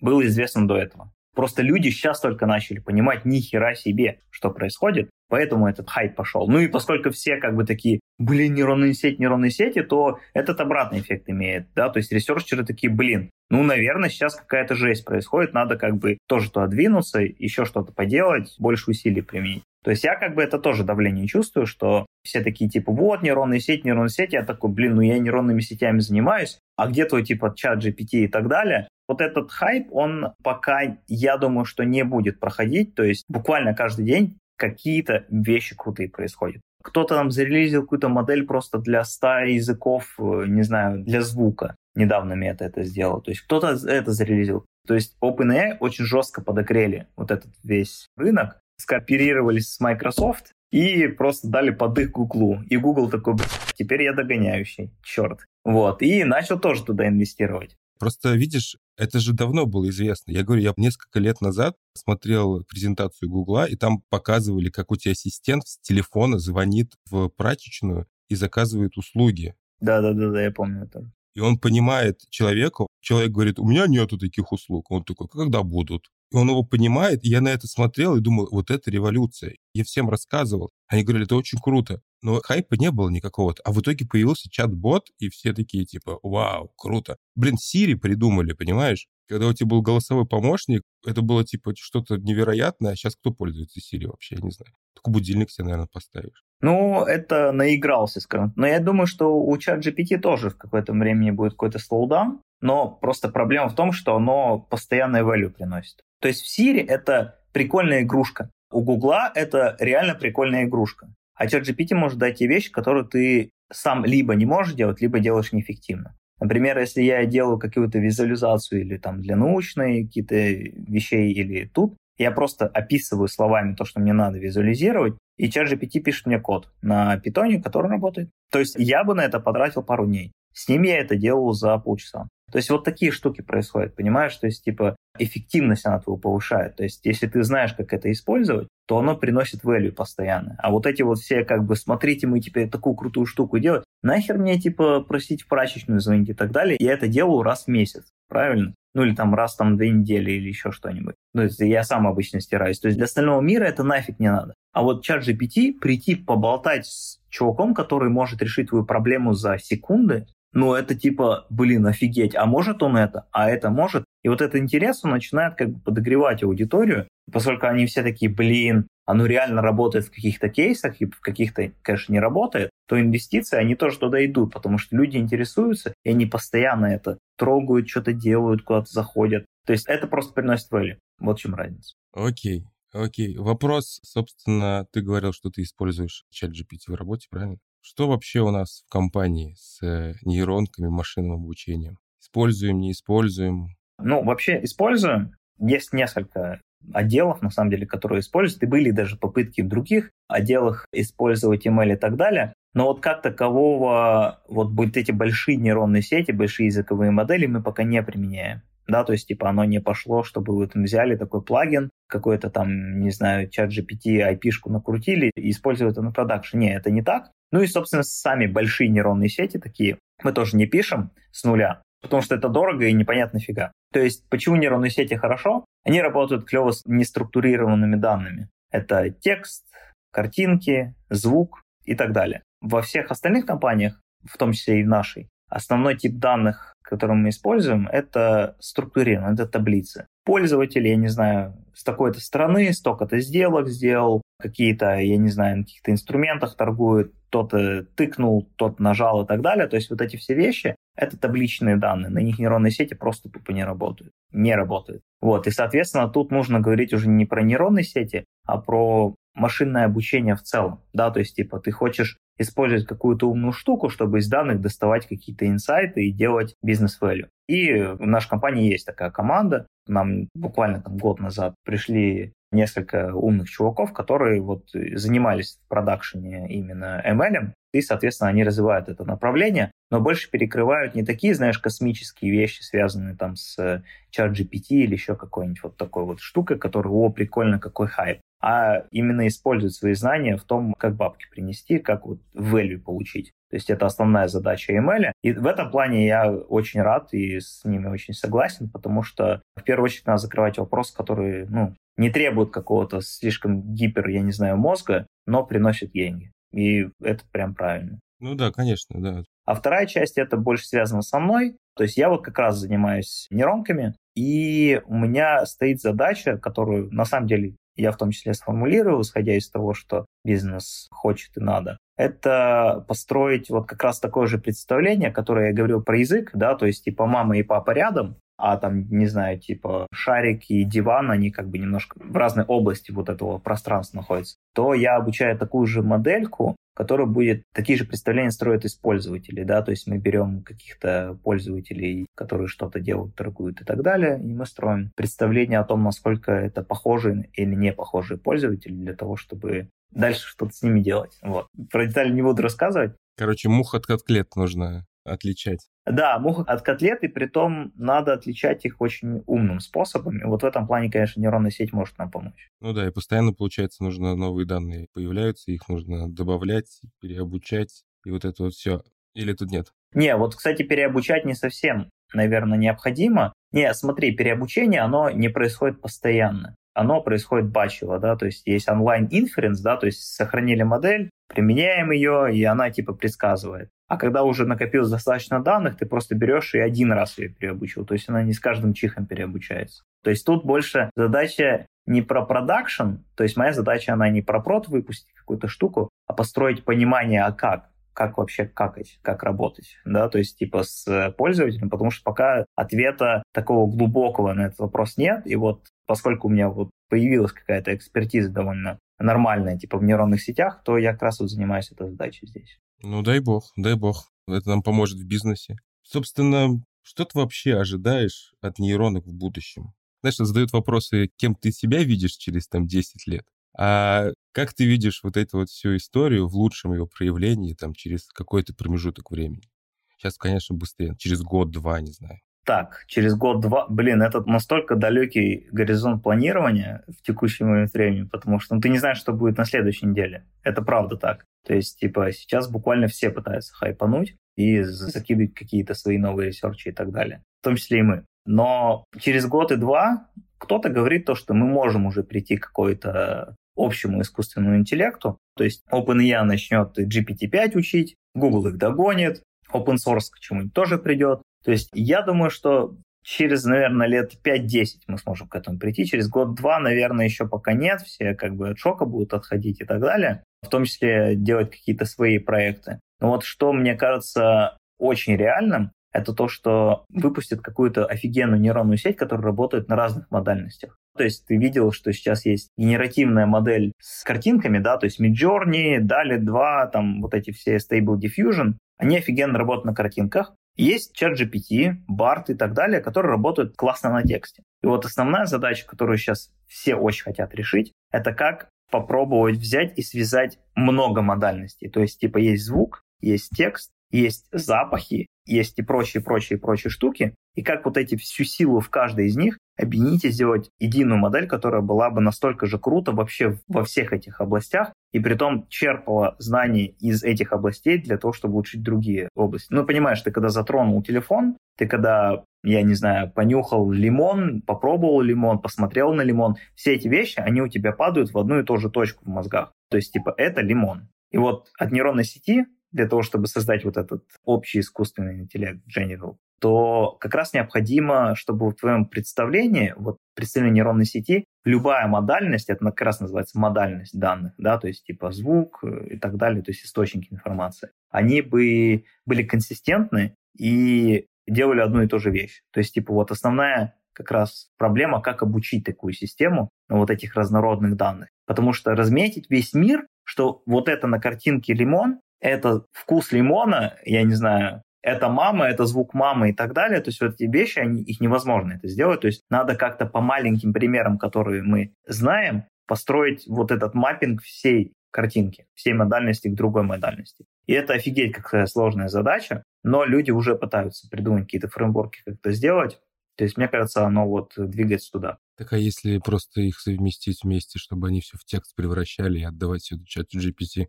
было 0.00 0.26
известно 0.26 0.66
до 0.66 0.76
этого. 0.76 1.12
Просто 1.34 1.62
люди 1.62 1.88
сейчас 1.88 2.20
только 2.20 2.46
начали 2.46 2.78
понимать 2.78 3.24
ни 3.24 3.40
хера 3.40 3.74
себе, 3.74 4.20
что 4.30 4.50
происходит, 4.50 5.08
поэтому 5.28 5.66
этот 5.66 5.88
хайп 5.88 6.14
пошел. 6.14 6.46
Ну 6.46 6.58
и 6.58 6.68
поскольку 6.68 7.10
все 7.10 7.38
как 7.38 7.56
бы 7.56 7.64
такие, 7.64 8.00
блин, 8.18 8.52
нейронные 8.54 8.92
сети, 8.92 9.18
нейронные 9.18 9.50
сети, 9.50 9.82
то 9.82 10.18
этот 10.34 10.60
обратный 10.60 11.00
эффект 11.00 11.30
имеет, 11.30 11.68
да, 11.74 11.88
то 11.88 11.98
есть 11.98 12.12
researcher 12.12 12.61
ы 12.61 12.66
такие, 12.66 12.92
блин, 12.92 13.30
ну, 13.48 13.62
наверное, 13.62 14.10
сейчас 14.10 14.34
какая-то 14.34 14.74
жесть 14.74 15.06
происходит, 15.06 15.54
надо 15.54 15.76
как 15.76 15.96
бы 15.96 16.18
тоже 16.26 16.50
туда 16.50 16.66
двинуться, 16.66 17.20
еще 17.20 17.64
что-то 17.64 17.92
поделать, 17.92 18.54
больше 18.58 18.90
усилий 18.90 19.22
применить. 19.22 19.62
То 19.84 19.90
есть 19.90 20.04
я 20.04 20.16
как 20.16 20.34
бы 20.34 20.42
это 20.42 20.58
тоже 20.58 20.84
давление 20.84 21.26
чувствую, 21.26 21.66
что 21.66 22.06
все 22.22 22.42
такие 22.42 22.70
типа, 22.70 22.92
вот, 22.92 23.22
нейронные 23.22 23.60
сети, 23.60 23.82
нейронные 23.84 24.10
сети. 24.10 24.34
Я 24.34 24.44
такой, 24.44 24.70
блин, 24.70 24.96
ну 24.96 25.00
я 25.00 25.18
нейронными 25.18 25.60
сетями 25.60 25.98
занимаюсь, 26.00 26.58
а 26.76 26.86
где 26.88 27.04
твой 27.04 27.24
типа 27.24 27.52
ChatGPT 27.56 28.24
и 28.24 28.28
так 28.28 28.48
далее? 28.48 28.88
Вот 29.08 29.20
этот 29.20 29.50
хайп, 29.50 29.88
он 29.90 30.32
пока, 30.42 30.96
я 31.08 31.36
думаю, 31.36 31.64
что 31.64 31.84
не 31.84 32.04
будет 32.04 32.40
проходить. 32.40 32.94
То 32.94 33.02
есть 33.02 33.24
буквально 33.28 33.74
каждый 33.74 34.04
день 34.04 34.38
какие-то 34.56 35.24
вещи 35.28 35.76
крутые 35.76 36.08
происходят. 36.08 36.62
Кто-то 36.82 37.14
там 37.14 37.30
зарелизил 37.30 37.82
какую-то 37.82 38.08
модель 38.08 38.46
просто 38.46 38.78
для 38.78 39.04
100 39.04 39.38
языков, 39.44 40.14
э, 40.18 40.44
не 40.46 40.62
знаю, 40.62 41.04
для 41.04 41.20
звука. 41.22 41.76
Недавно 41.94 42.34
Мета 42.34 42.64
это 42.64 42.82
сделал. 42.82 43.20
То 43.20 43.30
есть 43.30 43.42
кто-то 43.42 43.78
это 43.86 44.12
зарелизил. 44.12 44.64
То 44.86 44.94
есть 44.94 45.16
OpenAI 45.22 45.76
очень 45.78 46.04
жестко 46.04 46.42
подогрели 46.42 47.06
вот 47.16 47.30
этот 47.30 47.52
весь 47.62 48.06
рынок 48.16 48.58
скооперировались 48.78 49.68
с 49.68 49.80
Microsoft 49.80 50.52
и 50.72 51.06
просто 51.06 51.48
дали 51.48 51.70
под 51.70 51.98
их 51.98 52.10
Гуглу. 52.10 52.62
И 52.68 52.76
Google 52.76 53.08
такой, 53.10 53.36
теперь 53.74 54.02
я 54.02 54.14
догоняющий, 54.14 54.90
черт. 55.04 55.40
Вот, 55.64 56.02
и 56.02 56.24
начал 56.24 56.58
тоже 56.58 56.82
туда 56.84 57.06
инвестировать. 57.06 57.76
Просто, 57.98 58.34
видишь, 58.34 58.78
это 58.96 59.20
же 59.20 59.32
давно 59.32 59.64
было 59.64 59.88
известно. 59.90 60.32
Я 60.32 60.42
говорю, 60.42 60.62
я 60.62 60.72
несколько 60.76 61.20
лет 61.20 61.40
назад 61.40 61.76
смотрел 61.94 62.64
презентацию 62.64 63.30
Гугла, 63.30 63.66
и 63.66 63.76
там 63.76 64.02
показывали, 64.08 64.70
как 64.70 64.90
у 64.90 64.96
тебя 64.96 65.12
ассистент 65.12 65.68
с 65.68 65.78
телефона 65.78 66.38
звонит 66.38 66.94
в 67.08 67.28
прачечную 67.28 68.08
и 68.28 68.34
заказывает 68.34 68.96
услуги. 68.96 69.54
Да-да-да, 69.78 70.42
я 70.42 70.50
помню 70.50 70.84
это. 70.84 71.12
И 71.34 71.40
он 71.40 71.58
понимает 71.58 72.20
человеку, 72.30 72.88
человек 73.00 73.32
говорит, 73.32 73.58
у 73.58 73.64
меня 73.64 73.86
нету 73.86 74.18
таких 74.18 74.52
услуг. 74.52 74.90
Он 74.90 75.04
такой, 75.04 75.28
когда 75.28 75.62
будут? 75.62 76.10
И 76.30 76.36
он 76.36 76.48
его 76.48 76.62
понимает, 76.62 77.24
и 77.24 77.28
я 77.28 77.40
на 77.40 77.48
это 77.48 77.66
смотрел 77.66 78.16
и 78.16 78.20
думал, 78.20 78.48
вот 78.50 78.70
это 78.70 78.90
революция. 78.90 79.56
Я 79.74 79.84
всем 79.84 80.08
рассказывал. 80.08 80.70
Они 80.88 81.02
говорили, 81.02 81.26
это 81.26 81.36
очень 81.36 81.58
круто. 81.58 82.00
Но 82.22 82.40
хайпа 82.42 82.74
не 82.74 82.90
было 82.90 83.10
никакого. 83.10 83.54
А 83.64 83.72
в 83.72 83.80
итоге 83.80 84.06
появился 84.06 84.48
чат-бот, 84.48 85.08
и 85.18 85.28
все 85.28 85.52
такие 85.52 85.84
типа, 85.84 86.18
вау, 86.22 86.72
круто. 86.76 87.16
Блин, 87.34 87.58
Сири 87.58 87.94
придумали, 87.94 88.52
понимаешь? 88.52 89.08
Когда 89.28 89.48
у 89.48 89.52
тебя 89.52 89.68
был 89.68 89.82
голосовой 89.82 90.26
помощник, 90.26 90.82
это 91.06 91.22
было 91.22 91.44
типа 91.44 91.72
что-то 91.76 92.16
невероятное, 92.16 92.92
а 92.92 92.96
сейчас 92.96 93.16
кто 93.16 93.32
пользуется 93.32 93.80
Siri 93.80 94.06
вообще, 94.06 94.36
я 94.36 94.42
не 94.42 94.50
знаю. 94.50 94.72
Только 94.94 95.10
будильник 95.10 95.50
себе, 95.50 95.64
наверное, 95.64 95.88
поставишь. 95.92 96.44
Ну, 96.62 97.04
это 97.04 97.50
наигрался, 97.52 98.20
скажем. 98.20 98.52
Но 98.56 98.66
я 98.66 98.78
думаю, 98.78 99.06
что 99.06 99.36
у 99.36 99.58
чат 99.58 99.84
GPT 99.84 100.18
тоже 100.18 100.50
в 100.50 100.56
какое-то 100.56 100.92
времени 100.92 101.32
будет 101.32 101.52
какой-то 101.52 101.80
слоудаун, 101.80 102.40
но 102.60 102.88
просто 102.88 103.28
проблема 103.28 103.68
в 103.68 103.74
том, 103.74 103.92
что 103.92 104.14
оно 104.14 104.60
постоянное 104.60 105.24
value 105.24 105.50
приносит. 105.50 106.00
То 106.20 106.28
есть 106.28 106.42
в 106.42 106.48
Siri 106.48 106.86
это 106.86 107.40
прикольная 107.52 108.02
игрушка. 108.02 108.48
У 108.70 108.80
Гугла 108.80 109.30
это 109.34 109.76
реально 109.80 110.14
прикольная 110.14 110.64
игрушка. 110.64 111.08
А 111.34 111.48
чат 111.48 111.68
GPT 111.68 111.94
может 111.94 112.18
дать 112.18 112.38
тебе 112.38 112.54
вещи, 112.54 112.70
которые 112.70 113.04
ты 113.04 113.50
сам 113.72 114.04
либо 114.04 114.34
не 114.36 114.46
можешь 114.46 114.74
делать, 114.74 115.00
либо 115.00 115.18
делаешь 115.18 115.52
неэффективно. 115.52 116.14
Например, 116.38 116.78
если 116.78 117.02
я 117.02 117.24
делаю 117.24 117.58
какую-то 117.58 117.98
визуализацию 117.98 118.82
или 118.82 118.98
там 118.98 119.20
для 119.20 119.36
научной 119.36 120.04
какие-то 120.04 120.34
вещей 120.34 121.32
или 121.32 121.66
тут, 121.66 121.96
я 122.18 122.30
просто 122.30 122.66
описываю 122.66 123.28
словами 123.28 123.74
то, 123.74 123.84
что 123.84 124.00
мне 124.00 124.12
надо 124.12 124.38
визуализировать, 124.38 125.14
и 125.36 125.50
чат 125.50 125.70
GPT 125.70 126.00
пишет 126.00 126.26
мне 126.26 126.38
код 126.38 126.68
на 126.82 127.16
питоне, 127.18 127.62
который 127.62 127.90
работает. 127.90 128.30
То 128.50 128.58
есть 128.58 128.76
я 128.78 129.04
бы 129.04 129.14
на 129.14 129.22
это 129.22 129.40
потратил 129.40 129.82
пару 129.82 130.06
дней. 130.06 130.32
С 130.54 130.68
ним 130.68 130.82
я 130.82 130.98
это 130.98 131.16
делал 131.16 131.52
за 131.52 131.76
полчаса. 131.78 132.28
То 132.50 132.58
есть 132.58 132.68
вот 132.68 132.84
такие 132.84 133.10
штуки 133.10 133.40
происходят, 133.40 133.96
понимаешь? 133.96 134.36
То 134.36 134.46
есть 134.46 134.62
типа 134.62 134.94
эффективность 135.18 135.86
она 135.86 136.00
твою 136.00 136.18
повышает. 136.18 136.76
То 136.76 136.82
есть 136.82 137.00
если 137.04 137.26
ты 137.26 137.42
знаешь, 137.42 137.72
как 137.72 137.94
это 137.94 138.12
использовать, 138.12 138.68
то 138.86 138.98
оно 138.98 139.16
приносит 139.16 139.64
value 139.64 139.90
постоянно. 139.90 140.56
А 140.58 140.70
вот 140.70 140.86
эти 140.86 141.00
вот 141.00 141.18
все 141.18 141.44
как 141.44 141.64
бы, 141.64 141.76
смотрите, 141.76 142.26
мы 142.26 142.40
теперь 142.40 142.68
такую 142.68 142.94
крутую 142.94 143.24
штуку 143.24 143.58
делаем, 143.58 143.84
нахер 144.02 144.36
мне 144.36 144.60
типа 144.60 145.00
просить 145.00 145.42
в 145.42 145.48
прачечную 145.48 146.00
звонить 146.00 146.28
и 146.28 146.34
так 146.34 146.52
далее. 146.52 146.76
Я 146.78 146.92
это 146.92 147.08
делаю 147.08 147.42
раз 147.42 147.64
в 147.64 147.68
месяц, 147.68 148.04
правильно? 148.28 148.74
Ну 148.94 149.04
или 149.04 149.14
там 149.14 149.34
раз 149.34 149.56
там 149.56 149.76
две 149.76 149.90
недели 149.90 150.32
или 150.32 150.48
еще 150.48 150.70
что-нибудь. 150.70 151.14
Ну, 151.32 151.42
есть 151.42 151.60
я 151.60 151.82
сам 151.82 152.06
обычно 152.06 152.40
стираюсь. 152.40 152.78
То 152.78 152.88
есть 152.88 152.98
для 152.98 153.06
остального 153.06 153.40
мира 153.40 153.64
это 153.64 153.82
нафиг 153.84 154.18
не 154.18 154.30
надо. 154.30 154.54
А 154.72 154.82
вот 154.82 155.02
чат 155.02 155.26
GPT 155.26 155.78
прийти 155.80 156.14
поболтать 156.14 156.86
с 156.86 157.20
чуваком, 157.28 157.74
который 157.74 158.10
может 158.10 158.42
решить 158.42 158.68
твою 158.68 158.84
проблему 158.84 159.32
за 159.32 159.58
секунды, 159.58 160.26
ну, 160.52 160.74
это 160.74 160.94
типа, 160.94 161.46
блин, 161.48 161.86
офигеть, 161.86 162.34
а 162.34 162.44
может 162.44 162.82
он 162.82 162.96
это, 162.96 163.26
а 163.32 163.48
это 163.48 163.70
может. 163.70 164.04
И 164.22 164.28
вот 164.28 164.40
этот 164.40 164.56
интерес, 164.56 165.04
он 165.04 165.10
начинает 165.10 165.56
как 165.56 165.70
бы 165.70 165.80
подогревать 165.80 166.42
аудиторию, 166.42 167.08
поскольку 167.30 167.66
они 167.66 167.86
все 167.86 168.02
такие, 168.02 168.30
блин, 168.30 168.86
оно 169.04 169.26
реально 169.26 169.62
работает 169.62 170.06
в 170.06 170.10
каких-то 170.10 170.48
кейсах, 170.48 171.00
и 171.00 171.06
в 171.06 171.20
каких-то, 171.20 171.72
конечно, 171.82 172.12
не 172.12 172.20
работает, 172.20 172.70
то 172.86 173.00
инвестиции, 173.00 173.56
они 173.56 173.74
тоже 173.74 173.98
туда 173.98 174.24
идут, 174.24 174.52
потому 174.52 174.78
что 174.78 174.96
люди 174.96 175.16
интересуются, 175.16 175.94
и 176.04 176.10
они 176.10 176.26
постоянно 176.26 176.86
это 176.86 177.18
трогают, 177.36 177.88
что-то 177.88 178.12
делают, 178.12 178.62
куда-то 178.62 178.92
заходят. 178.92 179.44
То 179.66 179.72
есть 179.72 179.86
это 179.88 180.06
просто 180.06 180.34
приносит 180.34 180.70
value. 180.70 180.98
Вот 181.18 181.38
в 181.38 181.42
чем 181.42 181.54
разница. 181.54 181.94
Окей, 182.12 182.64
окей. 182.92 183.36
Вопрос, 183.36 184.00
собственно, 184.04 184.86
ты 184.92 185.02
говорил, 185.02 185.32
что 185.32 185.50
ты 185.50 185.62
используешь 185.62 186.24
чат 186.30 186.50
GPT 186.50 186.88
в 186.88 186.94
работе, 186.94 187.26
правильно? 187.30 187.58
Что 187.80 188.08
вообще 188.08 188.40
у 188.40 188.50
нас 188.50 188.84
в 188.86 188.92
компании 188.92 189.54
с 189.58 189.82
э, 189.82 190.14
нейронками, 190.22 190.86
машинным 190.86 191.32
обучением? 191.32 191.98
Используем, 192.20 192.78
не 192.78 192.92
используем? 192.92 193.70
Ну, 194.02 194.22
вообще 194.22 194.62
используем. 194.62 195.34
Есть 195.58 195.92
несколько 195.92 196.60
отделов, 196.92 197.42
на 197.42 197.50
самом 197.50 197.70
деле, 197.70 197.86
которые 197.86 198.20
используют, 198.20 198.62
и 198.62 198.66
были 198.66 198.90
даже 198.90 199.16
попытки 199.16 199.60
в 199.60 199.68
других 199.68 200.10
отделах 200.28 200.86
использовать 200.92 201.66
ML 201.66 201.92
и 201.92 201.96
так 201.96 202.16
далее. 202.16 202.54
Но 202.74 202.86
вот 202.86 203.00
как 203.00 203.22
такового, 203.22 204.40
вот 204.48 204.72
вот 204.72 204.96
эти 204.96 205.12
большие 205.12 205.56
нейронные 205.56 206.02
сети, 206.02 206.32
большие 206.32 206.66
языковые 206.66 207.10
модели 207.10 207.46
мы 207.46 207.62
пока 207.62 207.84
не 207.84 208.02
применяем. 208.02 208.62
Да, 208.88 209.04
то 209.04 209.12
есть, 209.12 209.28
типа, 209.28 209.48
оно 209.48 209.64
не 209.64 209.80
пошло, 209.80 210.24
чтобы 210.24 210.56
вы 210.56 210.66
там 210.66 210.82
взяли 210.82 211.14
такой 211.14 211.42
плагин, 211.42 211.90
какой-то 212.08 212.50
там, 212.50 213.00
не 213.00 213.10
знаю, 213.10 213.48
чат 213.48 213.70
GPT, 213.70 214.18
IP-шку 214.34 214.70
накрутили 214.70 215.30
и 215.36 215.50
используют 215.50 215.92
это 215.92 216.02
на 216.02 216.10
продакшн. 216.10 216.58
Не, 216.58 216.74
это 216.74 216.90
не 216.90 217.02
так. 217.02 217.30
Ну 217.52 217.60
и, 217.60 217.66
собственно, 217.66 218.02
сами 218.02 218.46
большие 218.46 218.88
нейронные 218.88 219.28
сети 219.28 219.58
такие 219.58 219.98
мы 220.24 220.32
тоже 220.32 220.56
не 220.56 220.66
пишем 220.66 221.10
с 221.30 221.44
нуля, 221.44 221.82
потому 222.02 222.20
что 222.20 222.34
это 222.34 222.48
дорого 222.48 222.86
и 222.86 222.92
непонятно 222.92 223.40
фига. 223.40 223.72
То 223.92 224.00
есть 224.00 224.28
почему 224.28 224.56
нейронные 224.56 224.90
сети 224.90 225.14
хорошо? 225.14 225.64
Они 225.84 226.02
работают 226.02 226.44
клево 226.44 226.72
с 226.72 226.84
неструктурированными 226.84 227.96
данными. 227.96 228.48
Это 228.70 229.10
текст, 229.10 229.64
картинки, 230.12 230.94
звук 231.08 231.62
и 231.84 231.94
так 231.94 232.12
далее. 232.12 232.42
Во 232.60 232.82
всех 232.82 233.10
остальных 233.10 233.46
компаниях, 233.46 234.00
в 234.24 234.36
том 234.36 234.52
числе 234.52 234.80
и 234.80 234.84
в 234.84 234.88
нашей, 234.88 235.28
основной 235.48 235.96
тип 235.96 236.18
данных, 236.18 236.74
который 236.82 237.16
мы 237.16 237.30
используем, 237.30 237.88
это 237.88 238.56
структурировано, 238.60 239.34
это 239.34 239.46
таблицы. 239.46 240.06
Пользователь, 240.24 240.86
я 240.86 240.96
не 240.96 241.08
знаю, 241.08 241.54
с 241.74 241.84
такой-то 241.84 242.20
страны 242.20 242.72
столько-то 242.72 243.18
сделок 243.20 243.68
сделал, 243.68 244.22
какие-то, 244.40 244.96
я 244.96 245.16
не 245.16 245.30
знаю, 245.30 245.58
на 245.58 245.62
каких-то 245.64 245.90
инструментах 245.90 246.56
торгует, 246.56 247.12
кто-то 247.28 247.84
тыкнул, 247.96 248.48
тот 248.56 248.78
нажал 248.78 249.24
и 249.24 249.26
так 249.26 249.40
далее. 249.40 249.66
То 249.66 249.76
есть 249.76 249.88
вот 249.90 250.02
эти 250.02 250.16
все 250.16 250.34
вещи— 250.34 250.76
это 250.96 251.18
табличные 251.18 251.76
данные. 251.76 252.10
На 252.10 252.18
них 252.18 252.38
нейронные 252.38 252.70
сети 252.70 252.94
просто 252.94 253.30
тупо 253.30 253.52
не 253.52 253.64
работают. 253.64 254.12
Не 254.32 254.54
работают. 254.54 255.02
Вот. 255.22 255.46
И, 255.46 255.50
соответственно, 255.50 256.08
тут 256.08 256.30
нужно 256.30 256.60
говорить 256.60 256.92
уже 256.92 257.08
не 257.08 257.24
про 257.24 257.42
нейронные 257.42 257.84
сети, 257.84 258.24
а 258.44 258.58
про 258.58 259.14
машинное 259.34 259.84
обучение 259.84 260.36
в 260.36 260.42
целом. 260.42 260.80
Да, 260.92 261.10
то 261.10 261.20
есть, 261.20 261.36
типа, 261.36 261.60
ты 261.60 261.70
хочешь 261.70 262.18
использовать 262.38 262.86
какую-то 262.86 263.28
умную 263.28 263.52
штуку, 263.52 263.88
чтобы 263.88 264.18
из 264.18 264.28
данных 264.28 264.60
доставать 264.60 265.06
какие-то 265.06 265.46
инсайты 265.46 266.06
и 266.06 266.12
делать 266.12 266.54
бизнес-value. 266.62 267.28
И 267.48 267.72
в 267.74 268.06
нашей 268.06 268.30
компании 268.30 268.70
есть 268.70 268.86
такая 268.86 269.10
команда. 269.10 269.66
Нам 269.86 270.28
буквально 270.34 270.80
там 270.80 270.96
год 270.96 271.20
назад 271.20 271.54
пришли 271.64 272.32
несколько 272.52 273.14
умных 273.14 273.48
чуваков, 273.48 273.92
которые 273.92 274.40
вот 274.40 274.64
занимались 274.72 275.58
в 275.64 275.68
продакшене 275.68 276.46
именно 276.50 277.02
ML, 277.04 277.52
и, 277.72 277.80
соответственно, 277.80 278.28
они 278.28 278.44
развивают 278.44 278.88
это 278.88 279.04
направление, 279.04 279.72
но 279.90 280.00
больше 280.00 280.30
перекрывают 280.30 280.94
не 280.94 281.04
такие, 281.04 281.34
знаешь, 281.34 281.58
космические 281.58 282.30
вещи, 282.30 282.60
связанные 282.62 283.16
там 283.16 283.36
с 283.36 283.82
чат 284.10 284.32
GPT 284.32 284.66
или 284.68 284.92
еще 284.92 285.16
какой-нибудь 285.16 285.62
вот 285.62 285.76
такой 285.78 286.04
вот 286.04 286.20
штукой, 286.20 286.58
которая, 286.58 286.92
о, 286.92 287.08
прикольно, 287.08 287.58
какой 287.58 287.88
хайп, 287.88 288.20
а 288.42 288.84
именно 288.90 289.28
используют 289.28 289.74
свои 289.74 289.94
знания 289.94 290.36
в 290.36 290.42
том, 290.42 290.74
как 290.74 290.96
бабки 290.96 291.26
принести, 291.30 291.78
как 291.78 292.06
вот 292.06 292.18
value 292.34 292.78
получить. 292.78 293.32
То 293.50 293.56
есть 293.56 293.70
это 293.70 293.86
основная 293.86 294.28
задача 294.28 294.72
ML. 294.72 295.12
И 295.22 295.32
в 295.32 295.46
этом 295.46 295.70
плане 295.70 296.06
я 296.06 296.32
очень 296.32 296.82
рад 296.82 297.12
и 297.12 297.38
с 297.38 297.64
ними 297.64 297.86
очень 297.86 298.14
согласен, 298.14 298.68
потому 298.68 299.02
что 299.02 299.42
в 299.56 299.62
первую 299.62 299.84
очередь 299.84 300.06
надо 300.06 300.18
закрывать 300.18 300.58
вопрос, 300.58 300.90
который 300.90 301.46
ну, 301.48 301.74
не 301.96 302.10
требует 302.10 302.50
какого-то 302.50 303.00
слишком 303.00 303.74
гипер, 303.74 304.08
я 304.08 304.22
не 304.22 304.32
знаю, 304.32 304.56
мозга, 304.56 305.06
но 305.26 305.44
приносит 305.44 305.92
деньги. 305.92 306.32
И 306.52 306.88
это 307.00 307.24
прям 307.30 307.54
правильно. 307.54 308.00
Ну 308.18 308.34
да, 308.34 308.50
конечно, 308.50 309.00
да. 309.00 309.24
А 309.44 309.54
вторая 309.54 309.86
часть 309.86 310.18
это 310.18 310.36
больше 310.36 310.66
связана 310.66 311.02
со 311.02 311.18
мной. 311.18 311.56
То 311.76 311.84
есть 311.84 311.96
я 311.96 312.08
вот 312.08 312.24
как 312.24 312.38
раз 312.38 312.56
занимаюсь 312.56 313.26
нейронками, 313.30 313.94
и 314.14 314.80
у 314.86 314.94
меня 314.94 315.44
стоит 315.46 315.80
задача, 315.80 316.36
которую 316.38 316.92
на 316.92 317.04
самом 317.04 317.26
деле 317.26 317.54
я 317.76 317.92
в 317.92 317.96
том 317.96 318.10
числе 318.10 318.34
сформулировал, 318.34 319.02
исходя 319.02 319.34
из 319.34 319.48
того, 319.50 319.74
что 319.74 320.06
бизнес 320.24 320.88
хочет 320.90 321.36
и 321.36 321.40
надо, 321.40 321.78
это 321.96 322.84
построить 322.88 323.50
вот 323.50 323.66
как 323.66 323.82
раз 323.82 324.00
такое 324.00 324.26
же 324.26 324.38
представление, 324.38 325.10
которое 325.10 325.48
я 325.48 325.54
говорил 325.54 325.82
про 325.82 325.98
язык, 325.98 326.30
да, 326.34 326.54
то 326.54 326.66
есть 326.66 326.84
типа 326.84 327.06
мама 327.06 327.38
и 327.38 327.42
папа 327.42 327.72
рядом, 327.72 328.16
а 328.36 328.56
там, 328.56 328.88
не 328.90 329.06
знаю, 329.06 329.38
типа 329.38 329.86
шарик 329.92 330.44
и 330.48 330.64
диван, 330.64 331.10
они 331.10 331.30
как 331.30 331.48
бы 331.48 331.58
немножко 331.58 331.96
в 332.02 332.16
разной 332.16 332.44
области 332.44 332.90
вот 332.90 333.08
этого 333.08 333.38
пространства 333.38 333.98
находятся, 333.98 334.36
то 334.54 334.74
я 334.74 334.96
обучаю 334.96 335.38
такую 335.38 335.66
же 335.66 335.82
модельку, 335.82 336.56
которая 336.74 337.06
будет 337.06 337.42
такие 337.52 337.78
же 337.78 337.84
представления 337.84 338.30
строить 338.30 338.64
из 338.64 338.74
пользователей, 338.74 339.44
да, 339.44 339.62
то 339.62 339.70
есть 339.70 339.86
мы 339.86 339.98
берем 339.98 340.42
каких-то 340.42 341.18
пользователей, 341.22 342.06
которые 342.14 342.48
что-то 342.48 342.80
делают, 342.80 343.14
торгуют 343.14 343.60
и 343.60 343.64
так 343.64 343.82
далее, 343.82 344.20
и 344.22 344.32
мы 344.32 344.46
строим 344.46 344.90
представление 344.96 345.58
о 345.58 345.64
том, 345.64 345.82
насколько 345.82 346.32
это 346.32 346.62
похожие 346.62 347.30
или 347.34 347.54
не 347.54 347.72
похожие 347.72 348.18
пользователи 348.18 348.74
для 348.74 348.94
того, 348.94 349.16
чтобы 349.16 349.68
дальше 349.90 350.26
что-то 350.26 350.52
с 350.52 350.62
ними 350.62 350.80
делать. 350.80 351.18
Вот. 351.22 351.46
Про 351.70 351.86
детали 351.86 352.12
не 352.12 352.22
буду 352.22 352.42
рассказывать. 352.42 352.94
Короче, 353.16 353.48
мух 353.48 353.74
от 353.74 353.86
котлет 353.86 354.34
нужно 354.36 354.86
отличать. 355.04 355.68
Да, 355.84 356.18
мух 356.18 356.44
от 356.46 356.62
котлет, 356.62 357.02
и 357.02 357.08
при 357.08 357.26
том 357.26 357.72
надо 357.74 358.12
отличать 358.12 358.64
их 358.64 358.80
очень 358.80 359.22
умным 359.26 359.60
способом. 359.60 360.18
И 360.18 360.24
вот 360.24 360.42
в 360.42 360.46
этом 360.46 360.66
плане, 360.66 360.90
конечно, 360.90 361.20
нейронная 361.20 361.50
сеть 361.50 361.72
может 361.72 361.98
нам 361.98 362.10
помочь. 362.10 362.50
Ну 362.60 362.72
да, 362.72 362.86
и 362.86 362.90
постоянно, 362.90 363.32
получается, 363.32 363.82
нужно 363.82 364.14
новые 364.14 364.46
данные 364.46 364.86
появляются, 364.92 365.50
их 365.50 365.68
нужно 365.68 366.08
добавлять, 366.08 366.80
переобучать, 367.00 367.84
и 368.04 368.10
вот 368.10 368.24
это 368.24 368.44
вот 368.44 368.54
все. 368.54 368.82
Или 369.14 369.32
тут 369.32 369.50
нет? 369.50 369.72
Не, 369.94 370.16
вот, 370.16 370.36
кстати, 370.36 370.62
переобучать 370.62 371.24
не 371.24 371.34
совсем, 371.34 371.90
наверное, 372.14 372.58
необходимо. 372.58 373.32
Не, 373.52 373.74
смотри, 373.74 374.12
переобучение, 374.12 374.80
оно 374.80 375.10
не 375.10 375.28
происходит 375.28 375.80
постоянно. 375.80 376.54
Оно 376.74 377.02
происходит 377.02 377.50
батчево, 377.50 377.98
да, 377.98 378.16
то 378.16 378.24
есть 378.24 378.46
есть 378.46 378.66
онлайн-инференс, 378.66 379.60
да, 379.60 379.76
то 379.76 379.84
есть 379.84 380.00
сохранили 380.00 380.62
модель, 380.62 381.10
применяем 381.34 381.90
ее, 381.90 382.34
и 382.34 382.44
она 382.44 382.70
типа 382.70 382.92
предсказывает. 382.92 383.68
А 383.88 383.96
когда 383.96 384.22
уже 384.22 384.46
накопилось 384.46 384.90
достаточно 384.90 385.42
данных, 385.42 385.76
ты 385.76 385.86
просто 385.86 386.14
берешь 386.14 386.54
и 386.54 386.58
один 386.58 386.92
раз 386.92 387.18
ее 387.18 387.28
переобучил. 387.28 387.84
То 387.84 387.94
есть 387.94 388.08
она 388.08 388.22
не 388.22 388.32
с 388.32 388.40
каждым 388.40 388.72
чихом 388.72 389.06
переобучается. 389.06 389.82
То 390.02 390.10
есть 390.10 390.24
тут 390.24 390.44
больше 390.44 390.90
задача 390.96 391.66
не 391.86 392.00
про 392.00 392.24
продакшн, 392.24 392.98
то 393.16 393.24
есть 393.24 393.36
моя 393.36 393.52
задача, 393.52 393.92
она 393.92 394.08
не 394.08 394.22
про 394.22 394.40
прод 394.40 394.68
выпустить 394.68 395.12
какую-то 395.14 395.48
штуку, 395.48 395.90
а 396.06 396.14
построить 396.14 396.64
понимание, 396.64 397.24
а 397.24 397.32
как 397.32 397.72
как 397.94 398.16
вообще 398.16 398.46
какать, 398.46 398.98
как 399.02 399.22
работать, 399.22 399.76
да, 399.84 400.08
то 400.08 400.18
есть 400.18 400.38
типа 400.38 400.62
с 400.62 401.14
пользователем, 401.18 401.68
потому 401.68 401.90
что 401.90 402.02
пока 402.04 402.46
ответа 402.56 403.22
такого 403.34 403.70
глубокого 403.70 404.32
на 404.32 404.46
этот 404.46 404.60
вопрос 404.60 404.96
нет, 404.96 405.26
и 405.26 405.36
вот 405.36 405.66
поскольку 405.86 406.28
у 406.28 406.30
меня 406.30 406.48
вот 406.48 406.70
появилась 406.88 407.32
какая-то 407.32 407.74
экспертиза 407.74 408.30
довольно 408.30 408.78
нормальная, 409.02 409.58
типа 409.58 409.78
в 409.78 409.82
нейронных 409.82 410.22
сетях, 410.22 410.62
то 410.64 410.78
я 410.78 410.92
как 410.92 411.02
раз 411.02 411.20
вот 411.20 411.30
занимаюсь 411.30 411.70
этой 411.70 411.90
задачей 411.90 412.26
здесь. 412.26 412.58
Ну, 412.82 413.02
дай 413.02 413.20
бог, 413.20 413.52
дай 413.56 413.74
бог. 413.74 414.10
Это 414.26 414.48
нам 414.48 414.62
поможет 414.62 414.98
в 414.98 415.06
бизнесе. 415.06 415.56
Собственно, 415.82 416.62
что 416.82 417.04
ты 417.04 417.18
вообще 417.18 417.56
ожидаешь 417.56 418.34
от 418.40 418.58
нейронок 418.58 419.06
в 419.06 419.12
будущем? 419.14 419.72
Знаешь, 420.00 420.16
задают 420.16 420.52
вопросы, 420.52 421.10
кем 421.16 421.34
ты 421.34 421.52
себя 421.52 421.82
видишь 421.84 422.16
через 422.16 422.48
там 422.48 422.66
10 422.66 423.06
лет. 423.06 423.24
А 423.56 424.10
как 424.32 424.54
ты 424.54 424.64
видишь 424.64 425.00
вот 425.02 425.16
эту 425.16 425.38
вот 425.38 425.50
всю 425.50 425.76
историю 425.76 426.26
в 426.26 426.34
лучшем 426.34 426.72
ее 426.72 426.86
проявлении 426.86 427.54
там 427.54 427.74
через 427.74 428.08
какой-то 428.08 428.54
промежуток 428.54 429.10
времени? 429.10 429.48
Сейчас, 429.96 430.16
конечно, 430.16 430.56
быстрее, 430.56 430.96
через 430.98 431.22
год-два, 431.22 431.80
не 431.80 431.92
знаю. 431.92 432.18
Так, 432.44 432.84
через 432.88 433.14
год-два, 433.14 433.66
блин, 433.68 434.02
это 434.02 434.20
настолько 434.28 434.74
далекий 434.74 435.46
горизонт 435.52 436.02
планирования 436.02 436.84
в 436.88 437.02
текущий 437.02 437.44
момент 437.44 437.72
времени, 437.72 438.02
потому 438.02 438.40
что 438.40 438.56
ну, 438.56 438.60
ты 438.60 438.68
не 438.68 438.78
знаешь, 438.78 438.98
что 438.98 439.12
будет 439.12 439.38
на 439.38 439.44
следующей 439.44 439.86
неделе. 439.86 440.26
Это 440.42 440.60
правда 440.62 440.96
так. 440.96 441.24
То 441.46 441.54
есть, 441.54 441.78
типа, 441.78 442.10
сейчас 442.12 442.50
буквально 442.50 442.88
все 442.88 443.10
пытаются 443.10 443.54
хайпануть 443.54 444.16
и 444.36 444.62
закидывать 444.62 445.34
какие-то 445.34 445.74
свои 445.74 445.98
новые 445.98 446.28
ресерчи 446.28 446.68
и 446.68 446.72
так 446.72 446.90
далее. 446.90 447.22
В 447.40 447.44
том 447.44 447.56
числе 447.56 447.80
и 447.80 447.82
мы. 447.82 448.04
Но 448.26 448.84
через 448.98 449.26
год 449.26 449.52
и 449.52 449.56
два 449.56 450.08
кто-то 450.38 450.68
говорит 450.68 451.04
то, 451.04 451.14
что 451.14 451.34
мы 451.34 451.46
можем 451.46 451.86
уже 451.86 452.02
прийти 452.02 452.36
к 452.36 452.46
какой-то 452.46 453.36
общему 453.56 454.00
искусственному 454.00 454.56
интеллекту. 454.56 455.18
То 455.36 455.44
есть 455.44 455.62
OpenAI 455.70 456.22
начнет 456.22 456.76
GPT-5 456.78 457.56
учить, 457.56 457.96
Google 458.14 458.48
их 458.48 458.56
догонит, 458.56 459.22
open 459.52 459.76
source 459.76 460.10
к 460.10 460.18
чему-нибудь 460.18 460.54
тоже 460.54 460.78
придет. 460.78 461.22
То 461.44 461.50
есть 461.50 461.70
я 461.72 462.02
думаю, 462.02 462.30
что 462.30 462.76
через, 463.02 463.44
наверное, 463.44 463.86
лет 463.86 464.12
5-10 464.24 464.66
мы 464.86 464.98
сможем 464.98 465.28
к 465.28 465.34
этому 465.34 465.58
прийти. 465.58 465.84
Через 465.84 466.08
год-два, 466.08 466.60
наверное, 466.60 467.04
еще 467.04 467.26
пока 467.26 467.52
нет. 467.52 467.80
Все 467.82 468.14
как 468.14 468.36
бы 468.36 468.50
от 468.50 468.58
шока 468.58 468.84
будут 468.86 469.12
отходить 469.14 469.60
и 469.60 469.64
так 469.64 469.80
далее. 469.80 470.22
В 470.42 470.48
том 470.48 470.64
числе 470.64 471.14
делать 471.16 471.50
какие-то 471.50 471.84
свои 471.84 472.18
проекты. 472.18 472.80
Но 473.00 473.08
вот 473.08 473.24
что 473.24 473.52
мне 473.52 473.74
кажется 473.74 474.56
очень 474.78 475.16
реальным, 475.16 475.72
это 475.92 476.14
то, 476.14 476.28
что 476.28 476.84
выпустит 476.88 477.40
какую-то 477.42 477.84
офигенную 477.84 478.40
нейронную 478.40 478.78
сеть, 478.78 478.96
которая 478.96 479.26
работает 479.26 479.68
на 479.68 479.76
разных 479.76 480.10
модальностях. 480.10 480.76
То 480.96 481.04
есть 481.04 481.26
ты 481.26 481.36
видел, 481.36 481.72
что 481.72 481.92
сейчас 481.92 482.24
есть 482.26 482.48
генеративная 482.56 483.26
модель 483.26 483.72
с 483.78 484.02
картинками, 484.04 484.58
да, 484.58 484.76
то 484.76 484.86
есть 484.86 485.00
Midjourney, 485.00 485.78
DALI 485.80 486.18
2, 486.18 486.66
там 486.68 487.00
вот 487.02 487.14
эти 487.14 487.30
все 487.30 487.56
Stable 487.56 487.98
Diffusion, 487.98 488.54
они 488.78 488.98
офигенно 488.98 489.38
работают 489.38 489.66
на 489.66 489.74
картинках. 489.74 490.34
Есть 490.56 490.94
чат 490.94 491.18
GPT, 491.18 491.76
BART 491.88 492.24
и 492.28 492.34
так 492.34 492.52
далее, 492.52 492.80
которые 492.80 493.10
работают 493.10 493.56
классно 493.56 493.90
на 493.90 494.02
тексте. 494.02 494.42
И 494.62 494.66
вот 494.66 494.84
основная 494.84 495.26
задача, 495.26 495.66
которую 495.66 495.96
сейчас 495.98 496.30
все 496.46 496.74
очень 496.74 497.04
хотят 497.04 497.34
решить, 497.34 497.72
это 497.90 498.12
как 498.12 498.48
попробовать 498.70 499.36
взять 499.36 499.78
и 499.78 499.82
связать 499.82 500.38
много 500.54 501.02
модальностей. 501.02 501.68
То 501.68 501.80
есть, 501.80 502.00
типа, 502.00 502.18
есть 502.18 502.44
звук, 502.44 502.82
есть 503.00 503.30
текст, 503.36 503.70
есть 503.90 504.26
запахи, 504.32 505.06
есть 505.26 505.58
и 505.58 505.62
прочие, 505.62 506.02
прочие, 506.02 506.38
прочие 506.38 506.70
штуки, 506.70 507.14
и 507.34 507.42
как 507.42 507.64
вот 507.64 507.76
эти 507.76 507.96
всю 507.96 508.24
силу 508.24 508.60
в 508.60 508.68
каждой 508.70 509.06
из 509.06 509.16
них 509.16 509.38
объединить 509.58 510.04
и 510.04 510.10
сделать 510.10 510.50
единую 510.58 510.98
модель, 510.98 511.26
которая 511.26 511.62
была 511.62 511.90
бы 511.90 512.00
настолько 512.00 512.46
же 512.46 512.58
круто 512.58 512.92
вообще 512.92 513.38
во 513.48 513.64
всех 513.64 513.92
этих 513.92 514.20
областях, 514.20 514.72
и 514.92 515.00
при 515.00 515.14
том 515.14 515.46
черпала 515.48 516.16
знания 516.18 516.66
из 516.66 517.02
этих 517.02 517.32
областей 517.32 517.78
для 517.78 517.98
того, 517.98 518.12
чтобы 518.12 518.34
улучшить 518.34 518.62
другие 518.62 519.08
области. 519.14 519.52
Ну, 519.52 519.64
понимаешь, 519.64 520.00
ты 520.00 520.10
когда 520.10 520.28
затронул 520.28 520.82
телефон, 520.82 521.36
ты 521.56 521.66
когда, 521.66 522.24
я 522.42 522.62
не 522.62 522.74
знаю, 522.74 523.10
понюхал 523.10 523.70
лимон, 523.70 524.42
попробовал 524.42 525.00
лимон, 525.00 525.38
посмотрел 525.38 525.92
на 525.92 526.02
лимон, 526.02 526.36
все 526.54 526.74
эти 526.74 526.88
вещи, 526.88 527.20
они 527.20 527.40
у 527.40 527.48
тебя 527.48 527.72
падают 527.72 528.12
в 528.12 528.18
одну 528.18 528.40
и 528.40 528.44
ту 528.44 528.56
же 528.56 528.70
точку 528.70 529.04
в 529.04 529.08
мозгах. 529.08 529.52
То 529.70 529.76
есть, 529.76 529.92
типа, 529.92 530.14
это 530.16 530.40
лимон. 530.40 530.88
И 531.10 531.18
вот 531.18 531.48
от 531.58 531.72
нейронной 531.72 532.04
сети 532.04 532.46
для 532.72 532.88
того, 532.88 533.02
чтобы 533.02 533.26
создать 533.26 533.64
вот 533.64 533.76
этот 533.76 534.04
общий 534.24 534.60
искусственный 534.60 535.20
интеллект 535.20 535.60
General, 535.68 536.16
то 536.40 536.96
как 537.00 537.14
раз 537.14 537.32
необходимо, 537.34 538.14
чтобы 538.16 538.50
в 538.50 538.54
твоем 538.54 538.86
представлении, 538.86 539.74
вот 539.76 539.98
представлении 540.14 540.56
нейронной 540.56 540.86
сети, 540.86 541.24
любая 541.44 541.86
модальность, 541.86 542.50
это 542.50 542.64
как 542.64 542.80
раз 542.82 543.00
называется 543.00 543.38
модальность 543.38 543.98
данных, 543.98 544.32
да, 544.38 544.58
то 544.58 544.66
есть 544.66 544.84
типа 544.84 545.12
звук 545.12 545.60
э, 545.62 545.94
и 545.94 545.98
так 545.98 546.16
далее, 546.16 546.42
то 546.42 546.50
есть 546.50 546.64
источники 546.64 547.12
информации, 547.12 547.70
они 547.90 548.22
бы 548.22 548.84
были 549.06 549.22
консистентны 549.22 550.16
и 550.36 551.06
делали 551.28 551.60
одну 551.60 551.82
и 551.82 551.86
ту 551.86 551.98
же 551.98 552.10
вещь. 552.10 552.42
То 552.52 552.58
есть 552.58 552.74
типа 552.74 552.92
вот 552.92 553.10
основная 553.10 553.76
как 553.92 554.10
раз 554.10 554.48
проблема, 554.58 555.00
как 555.00 555.22
обучить 555.22 555.64
такую 555.64 555.92
систему 555.92 556.50
на 556.68 556.78
вот 556.78 556.90
этих 556.90 557.14
разнородных 557.14 557.76
данных. 557.76 558.08
Потому 558.26 558.52
что 558.52 558.74
разметить 558.74 559.28
весь 559.28 559.52
мир, 559.52 559.86
что 560.04 560.42
вот 560.46 560.68
это 560.68 560.86
на 560.86 560.98
картинке 560.98 561.52
лимон, 561.52 562.00
это 562.22 562.64
вкус 562.72 563.12
лимона, 563.12 563.76
я 563.84 564.02
не 564.04 564.14
знаю, 564.14 564.62
это 564.82 565.08
мама, 565.08 565.46
это 565.46 565.66
звук 565.66 565.92
мамы 565.92 566.30
и 566.30 566.32
так 566.32 566.54
далее. 566.54 566.80
То 566.80 566.88
есть 566.88 567.00
вот 567.00 567.14
эти 567.14 567.24
вещи, 567.24 567.58
они, 567.58 567.82
их 567.82 568.00
невозможно 568.00 568.52
это 568.54 568.68
сделать. 568.68 569.00
То 569.00 569.08
есть 569.08 569.22
надо 569.28 569.54
как-то 569.54 569.86
по 569.86 570.00
маленьким 570.00 570.52
примерам, 570.52 570.98
которые 570.98 571.42
мы 571.42 571.74
знаем, 571.86 572.44
построить 572.66 573.26
вот 573.26 573.50
этот 573.50 573.74
маппинг 573.74 574.22
всей 574.22 574.72
картинки, 574.90 575.46
всей 575.54 575.72
модальности 575.72 576.28
к 576.28 576.34
другой 576.34 576.62
модальности. 576.62 577.26
И 577.46 577.52
это 577.52 577.74
офигеть 577.74 578.14
какая 578.14 578.46
сложная 578.46 578.88
задача, 578.88 579.42
но 579.64 579.84
люди 579.84 580.10
уже 580.10 580.36
пытаются 580.36 580.88
придумать 580.88 581.24
какие-то 581.24 581.48
фреймворки, 581.48 582.02
как 582.04 582.14
это 582.14 582.32
сделать. 582.32 582.78
То 583.16 583.24
есть, 583.24 583.36
мне 583.36 583.46
кажется, 583.46 583.84
оно 583.84 584.08
вот 584.08 584.32
двигается 584.36 584.90
туда. 584.90 585.18
Так 585.36 585.52
а 585.52 585.58
если 585.58 585.98
просто 585.98 586.40
их 586.40 586.58
совместить 586.58 587.24
вместе, 587.24 587.58
чтобы 587.58 587.88
они 587.88 588.00
все 588.00 588.16
в 588.16 588.24
текст 588.24 588.54
превращали 588.56 589.18
и 589.18 589.24
отдавать 589.24 589.64
сюда 589.64 589.84
чат 589.86 590.06
GPT? 590.14 590.68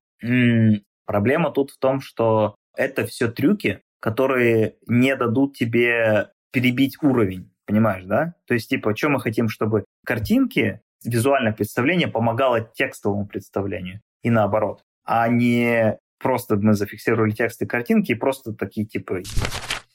Проблема 1.06 1.52
тут 1.52 1.72
в 1.72 1.78
том, 1.78 2.02
что 2.02 2.56
это 2.76 3.06
все 3.06 3.30
трюки, 3.30 3.82
которые 4.00 4.76
не 4.88 5.16
дадут 5.16 5.56
тебе 5.56 6.30
перебить 6.52 6.98
уровень, 7.02 7.52
понимаешь, 7.66 8.04
да? 8.06 8.36
То 8.48 8.54
есть, 8.54 8.70
типа, 8.70 8.96
что 8.96 9.10
мы 9.10 9.20
хотим, 9.20 9.50
чтобы 9.50 9.86
картинки, 10.06 10.82
визуальное 11.04 11.54
представление 11.54 12.08
помогало 12.08 12.62
текстовому 12.62 13.28
представлению 13.28 14.02
и 14.22 14.30
наоборот, 14.30 14.84
а 15.04 15.28
не 15.28 15.98
просто 16.20 16.56
мы 16.56 16.74
зафиксировали 16.74 17.32
тексты 17.32 17.66
картинки 17.66 18.14
и 18.14 18.16
просто 18.16 18.54
такие, 18.54 18.88
типа, 18.88 19.20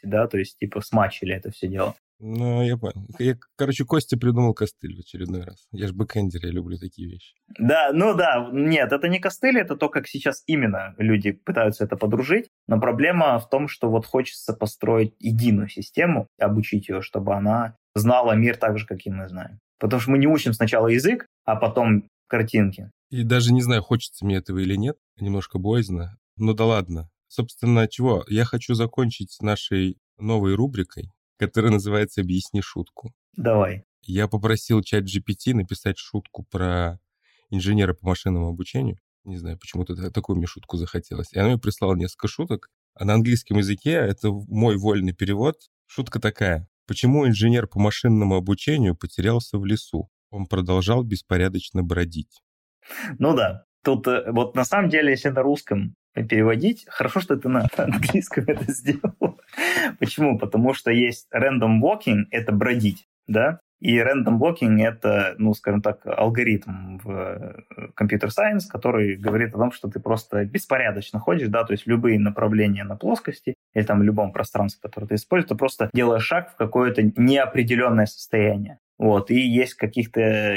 да, 0.03 0.27
то 0.27 0.39
есть, 0.39 0.59
типа, 0.59 0.81
смачили 0.81 1.35
это 1.35 1.51
все 1.51 1.69
дело. 1.69 1.95
Ну, 2.21 2.63
я 2.65 2.77
понял. 2.77 3.07
Я, 3.19 3.37
короче, 3.57 3.85
Костя 3.85 4.19
придумал 4.19 4.53
костыль 4.53 4.97
в 4.97 5.01
очередной 5.01 5.45
раз. 5.45 5.69
Я 5.71 5.87
же 5.87 5.95
бэкэндер, 5.95 6.45
я 6.47 6.51
люблю 6.51 6.77
такие 6.77 7.09
вещи. 7.09 7.35
Да, 7.59 7.91
ну 7.93 8.15
да, 8.15 8.49
нет, 8.53 8.93
это 8.93 9.09
не 9.09 9.21
костыль, 9.21 9.59
это 9.59 9.77
то, 9.77 9.89
как 9.89 10.09
сейчас 10.09 10.43
именно 10.47 10.95
люди 10.99 11.31
пытаются 11.31 11.85
это 11.85 11.97
подружить. 11.97 12.49
Но 12.67 12.81
проблема 12.81 13.39
в 13.39 13.49
том, 13.49 13.69
что 13.69 13.89
вот 13.89 14.05
хочется 14.05 14.53
построить 14.53 15.15
единую 15.21 15.69
систему, 15.69 16.27
обучить 16.41 16.89
ее, 16.89 17.03
чтобы 17.03 17.35
она 17.35 17.77
знала 17.95 18.33
мир 18.33 18.57
так 18.57 18.79
же, 18.79 18.87
как 18.87 19.07
и 19.07 19.11
мы 19.11 19.29
знаем. 19.29 19.61
Потому 19.79 20.01
что 20.01 20.11
мы 20.11 20.19
не 20.19 20.27
учим 20.27 20.53
сначала 20.53 20.89
язык, 20.89 21.27
а 21.45 21.55
потом 21.55 22.09
картинки. 22.27 22.91
И 23.11 23.23
даже 23.23 23.53
не 23.53 23.63
знаю, 23.63 23.83
хочется 23.83 24.25
мне 24.25 24.37
этого 24.37 24.59
или 24.59 24.75
нет, 24.75 24.97
немножко 25.21 25.59
боязно. 25.59 26.19
Ну 26.37 26.53
да 26.53 26.65
ладно. 26.65 27.11
Собственно, 27.29 27.87
чего? 27.87 28.25
Я 28.29 28.45
хочу 28.45 28.75
закончить 28.75 29.37
нашей 29.41 29.99
новой 30.19 30.55
рубрикой, 30.55 31.13
который 31.39 31.71
называется 31.71 32.21
«Объясни 32.21 32.61
шутку». 32.61 33.13
Давай. 33.37 33.85
Я 34.03 34.29
попросил 34.29 34.83
чат 34.83 35.05
GPT 35.05 35.55
написать 35.55 35.99
шутку 35.99 36.45
про 36.51 36.99
инженера 37.51 37.95
по 37.95 38.07
машинному 38.07 38.49
обучению. 38.49 38.99
Не 39.25 39.37
знаю, 39.37 39.59
почему-то 39.59 40.11
такую 40.11 40.37
мне 40.37 40.47
шутку 40.47 40.77
захотелось. 40.77 41.33
И 41.33 41.39
она 41.39 41.49
мне 41.49 41.59
прислала 41.59 41.95
несколько 41.95 42.29
шуток. 42.29 42.69
А 42.95 43.05
на 43.05 43.15
английском 43.15 43.59
языке 43.59 43.93
это 43.93 44.31
мой 44.31 44.77
вольный 44.77 45.13
перевод. 45.13 45.57
Шутка 45.87 46.21
такая. 46.21 46.69
Почему 46.87 47.27
инженер 47.27 47.67
по 47.67 47.79
машинному 47.79 48.37
обучению 48.37 48.97
потерялся 48.97 49.59
в 49.59 49.65
лесу? 49.67 50.09
Он 50.31 50.47
продолжал 50.47 51.03
беспорядочно 51.03 51.83
бродить. 51.83 52.43
Ну 53.19 53.37
да. 53.37 53.65
Тут 53.85 54.07
э, 54.09 54.31
вот 54.33 54.55
на 54.55 54.65
самом 54.65 54.89
деле, 54.89 55.11
если 55.11 55.29
на 55.29 55.43
русском 55.43 55.95
переводить. 56.25 56.85
Хорошо, 56.89 57.21
что 57.21 57.37
ты 57.37 57.49
на 57.49 57.69
английском 57.77 58.45
это 58.47 58.71
сделал. 58.71 59.41
Почему? 59.99 60.39
Потому 60.39 60.75
что 60.75 60.91
есть 60.91 61.29
random 61.35 61.81
walking, 61.81 62.25
это 62.31 62.53
бродить, 62.53 63.09
да, 63.27 63.61
и 63.81 63.97
random 63.99 64.39
walking— 64.39 64.83
это, 64.83 65.37
ну, 65.39 65.55
скажем 65.55 65.83
так, 65.83 66.05
алгоритм 66.05 66.99
в 66.99 67.11
э, 67.11 67.89
компьютер 67.95 68.33
сайенс, 68.33 68.67
который 68.67 69.15
говорит 69.15 69.55
о 69.55 69.59
том, 69.59 69.71
что 69.71 69.89
ты 69.89 70.01
просто 70.01 70.45
беспорядочно 70.45 71.21
ходишь, 71.21 71.49
да, 71.49 71.63
то 71.63 71.73
есть 71.73 71.87
любые 71.87 72.19
направления 72.19 72.83
на 72.83 72.97
плоскости 72.97 73.55
или 73.75 73.85
там 73.85 74.01
в 74.01 74.03
любом 74.03 74.33
пространстве, 74.33 74.81
которое 74.83 75.07
ты 75.07 75.15
используешь, 75.15 75.51
ты 75.51 75.55
просто 75.55 75.91
делаешь 75.95 76.25
шаг 76.25 76.53
в 76.53 76.57
какое-то 76.57 77.03
неопределенное 77.03 78.07
состояние. 78.07 78.81
Вот, 78.99 79.31
и 79.31 79.39
есть 79.39 79.75
каких-то 79.75 80.57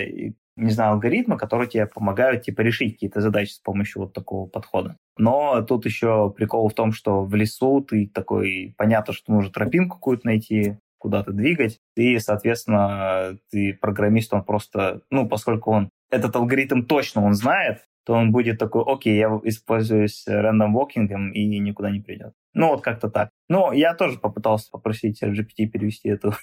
не 0.56 0.72
знаю, 0.72 0.94
алгоритмы, 0.94 1.38
которые 1.38 1.70
тебе 1.70 1.86
помогают 1.86 2.44
типа 2.44 2.62
решить 2.62 2.94
какие-то 2.94 3.22
задачи 3.22 3.52
с 3.52 3.60
помощью 3.60 4.04
вот 4.04 4.14
такого 4.14 4.48
подхода. 4.48 4.98
Но 5.18 5.62
тут 5.62 5.86
еще 5.86 6.34
прикол 6.36 6.70
в 6.70 6.74
том, 6.74 6.92
что 6.92 7.24
в 7.24 7.34
лесу 7.36 7.82
ты 7.82 8.08
такой, 8.08 8.74
понятно, 8.78 9.14
что 9.14 9.32
нужно 9.32 9.52
тропинку 9.52 9.96
какую-то 9.96 10.28
найти, 10.28 10.78
куда-то 10.98 11.32
двигать, 11.32 11.80
и, 11.96 12.20
соответственно, 12.20 13.38
ты 13.50 13.74
программист, 13.74 14.34
он 14.34 14.44
просто, 14.44 15.02
ну, 15.10 15.28
поскольку 15.28 15.72
он 15.72 15.90
этот 16.12 16.36
алгоритм 16.36 16.84
точно 16.84 17.24
он 17.24 17.34
знает, 17.34 17.88
то 18.06 18.14
он 18.14 18.32
будет 18.32 18.60
такой, 18.60 18.84
окей, 18.86 19.18
я 19.18 19.28
используюсь 19.44 20.24
рандом 20.28 20.74
вокингом 20.74 21.32
и 21.32 21.60
никуда 21.60 21.90
не 21.90 22.02
придет. 22.02 22.34
Ну, 22.54 22.68
вот 22.68 22.82
как-то 22.82 23.10
так. 23.10 23.30
Но 23.50 23.74
я 23.74 23.96
тоже 23.96 24.20
попытался 24.20 24.70
попросить 24.70 25.22
GPT 25.24 25.68
перевести 25.68 26.10
эту 26.10 26.34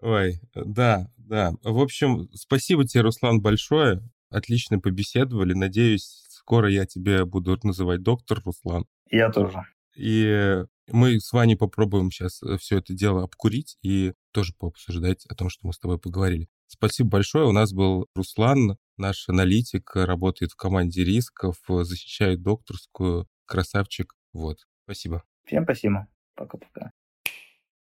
Ой, 0.00 0.40
да, 0.54 1.10
да. 1.28 1.52
В 1.62 1.78
общем, 1.80 2.28
спасибо 2.34 2.86
тебе, 2.86 3.02
Руслан, 3.02 3.40
большое. 3.40 4.02
Отлично 4.30 4.78
побеседовали. 4.78 5.54
Надеюсь, 5.54 6.24
скоро 6.28 6.70
я 6.70 6.86
тебя 6.86 7.24
буду 7.26 7.58
называть 7.62 8.02
доктор 8.02 8.40
Руслан. 8.44 8.86
Я 9.10 9.30
тоже. 9.30 9.62
И 9.96 10.64
мы 10.90 11.20
с 11.20 11.32
Ваней 11.32 11.56
попробуем 11.56 12.10
сейчас 12.10 12.42
э, 12.42 12.56
все 12.58 12.78
это 12.78 12.94
дело 12.94 13.24
обкурить 13.24 13.76
и 13.82 14.14
тоже 14.32 14.54
пообсуждать 14.58 15.26
о 15.26 15.34
том, 15.34 15.50
что 15.50 15.66
мы 15.66 15.72
с 15.72 15.78
тобой 15.78 15.98
поговорили. 15.98 16.48
Спасибо 16.66 17.10
большое. 17.10 17.46
У 17.46 17.52
нас 17.52 17.72
был 17.72 18.06
Руслан, 18.14 18.78
наш 18.96 19.28
аналитик, 19.28 19.90
работает 19.94 20.52
в 20.52 20.56
команде 20.56 21.04
рисков, 21.04 21.56
защищает 21.68 22.42
докторскую. 22.42 23.26
Красавчик. 23.46 24.14
Вот. 24.32 24.58
Спасибо. 24.84 25.24
Всем 25.44 25.64
спасибо. 25.64 26.06
Пока-пока. 26.34 26.92